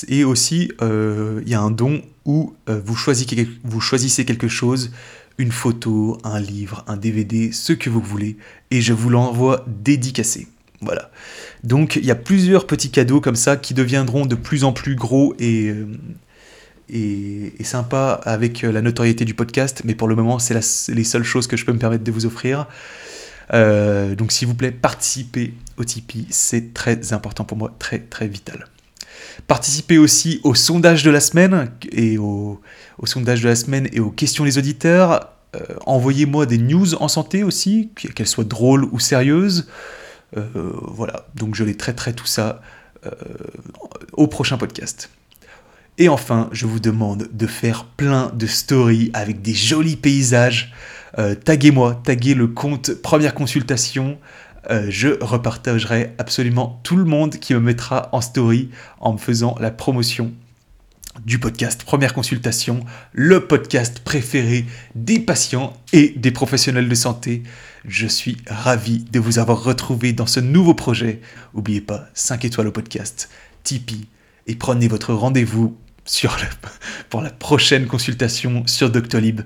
et 0.08 0.24
aussi, 0.24 0.72
il 0.82 1.50
y 1.50 1.54
a 1.54 1.62
un 1.62 1.72
don 1.72 2.02
où 2.26 2.54
vous, 2.68 2.96
choisissez, 2.96 4.26
quelque 4.26 4.48
chose, 4.48 4.92
une 5.38 5.52
photo, 5.52 6.18
un 6.24 6.40
livre, 6.40 6.86
un 6.88 6.98
DVD, 6.98 7.52
ce 7.52 7.74
que 7.74 7.90
vous 7.90 8.02
voulez, 8.02 8.38
et 8.72 8.82
je 8.82 8.94
vous 8.94 9.10
l'envoie 9.10 9.66
dédicacé. 9.68 10.48
Voilà. 10.82 11.12
Donc 11.64 11.96
il 11.96 12.06
y 12.06 12.12
a 12.12 12.16
plusieurs 12.16 12.68
petits 12.68 12.92
cadeaux 12.92 13.22
comme 13.22 13.38
ça 13.38 13.56
qui 13.56 13.74
deviendront 13.74 14.26
de 14.26 14.36
plus 14.36 14.66
en 14.66 14.74
plus 14.74 14.96
gros 14.96 15.34
et, 15.40 15.74
et, 16.94 17.64
sympas 17.64 18.14
avec 18.14 18.62
la 18.62 18.82
notoriété 18.82 19.26
du 19.26 19.34
podcast, 19.34 19.82
mais 19.86 19.96
pour 19.96 20.08
le 20.08 20.16
moment 20.16 20.40
c'est 20.40 20.54
les 20.90 21.04
seules 21.04 21.24
choses 21.24 21.48
que 21.48 21.58
je 21.58 21.66
peux 21.66 21.74
me 21.74 21.80
permettre 21.80 22.04
de 22.04 22.12
vous 22.12 22.26
offrir. 22.26 22.68
Euh, 23.54 24.16
donc 24.16 24.32
s'il 24.32 24.48
vous 24.48 24.56
plaît, 24.56 24.72
participez 24.72 25.54
au 25.78 25.84
Tipeee, 25.84 26.28
c'est 26.30 26.74
très 26.74 27.14
important 27.14 27.44
pour 27.44 27.58
moi, 27.58 27.74
très 27.80 28.00
très 28.00 28.28
vital. 28.28 28.68
Participez 29.48 29.98
aussi 29.98 30.40
au 30.44 30.56
sondage 30.56 31.04
de 31.04 31.12
la 31.12 31.20
semaine 31.20 31.70
et 31.92 32.18
aux 32.18 32.62
questions 34.16 34.44
des 34.44 34.58
auditeurs. 34.58 35.30
Euh, 35.56 35.60
Envoyez-moi 35.86 36.46
des 36.46 36.58
news 36.58 36.96
en 36.96 37.08
santé 37.08 37.44
aussi, 37.44 37.90
qu'elles 37.96 38.28
soient 38.28 38.44
drôles 38.44 38.86
ou 38.86 39.00
sérieuses. 39.00 39.68
Euh, 40.38 40.44
voilà, 40.82 41.28
donc 41.36 41.56
je 41.56 41.64
les 41.64 41.76
traiterai 41.76 42.14
tout 42.14 42.26
ça 42.26 42.62
euh, 43.06 43.12
au 44.14 44.28
prochain 44.28 44.58
podcast. 44.58 45.10
Et 46.00 46.10
enfin, 46.10 46.50
je 46.52 46.66
vous 46.66 46.80
demande 46.80 47.30
de 47.32 47.46
faire 47.46 47.86
plein 47.86 48.32
de 48.34 48.48
stories 48.48 49.12
avec 49.14 49.44
des 49.44 49.54
jolis 49.54 49.96
paysages. 49.96 50.74
Euh, 51.20 51.36
taguez-moi, 51.36 52.02
taguez 52.04 52.34
le 52.34 52.48
compte 52.48 52.96
Première 52.96 53.36
Consultation. 53.36 54.18
Euh, 54.72 54.88
je 54.90 55.24
repartagerai 55.24 56.16
absolument 56.18 56.80
tout 56.84 56.96
le 56.96 57.04
monde 57.04 57.36
qui 57.36 57.54
me 57.54 57.60
mettra 57.60 58.10
en 58.12 58.22
story 58.22 58.70
en 59.02 59.14
me 59.14 59.18
faisant 59.20 59.56
la 59.60 59.70
promotion 59.70 60.32
du 61.26 61.38
podcast 61.38 61.84
Première 61.84 62.16
Consultation, 62.16 62.80
le 63.12 63.46
podcast 63.46 64.00
préféré 64.00 64.66
des 64.96 65.20
patients 65.20 65.74
et 65.92 66.10
des 66.18 66.32
professionnels 66.32 66.90
de 66.90 66.96
santé. 66.96 67.44
Je 67.86 68.08
suis 68.08 68.38
ravi 68.48 69.06
de 69.12 69.20
vous 69.20 69.38
avoir 69.38 69.64
retrouvé 69.64 70.12
dans 70.12 70.26
ce 70.26 70.40
nouveau 70.40 70.74
projet. 70.74 71.22
N'oubliez 71.54 71.82
pas, 71.82 72.08
5 72.16 72.46
étoiles 72.46 72.68
au 72.68 72.72
podcast, 72.72 73.30
Tipeee, 73.64 74.08
et 74.48 74.56
prenez 74.56 74.88
votre 74.88 75.14
rendez-vous 75.14 75.78
pour 77.10 77.22
la 77.22 77.30
prochaine 77.30 77.88
consultation 77.88 78.66
sur 78.68 78.90
Doctolib. 78.90 79.42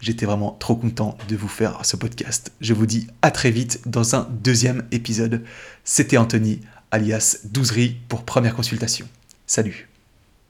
J'étais 0.00 0.26
vraiment 0.26 0.50
trop 0.52 0.74
content 0.74 1.16
de 1.28 1.36
vous 1.36 1.48
faire 1.48 1.84
ce 1.84 1.96
podcast. 1.96 2.52
Je 2.60 2.74
vous 2.74 2.86
dis 2.86 3.06
à 3.22 3.30
très 3.30 3.50
vite 3.50 3.82
dans 3.86 4.16
un 4.16 4.28
deuxième 4.30 4.84
épisode. 4.90 5.44
C'était 5.84 6.16
Anthony, 6.16 6.60
alias 6.90 7.38
Douzerie, 7.44 7.96
pour 8.08 8.24
première 8.24 8.54
consultation. 8.54 9.06
Salut 9.46 9.91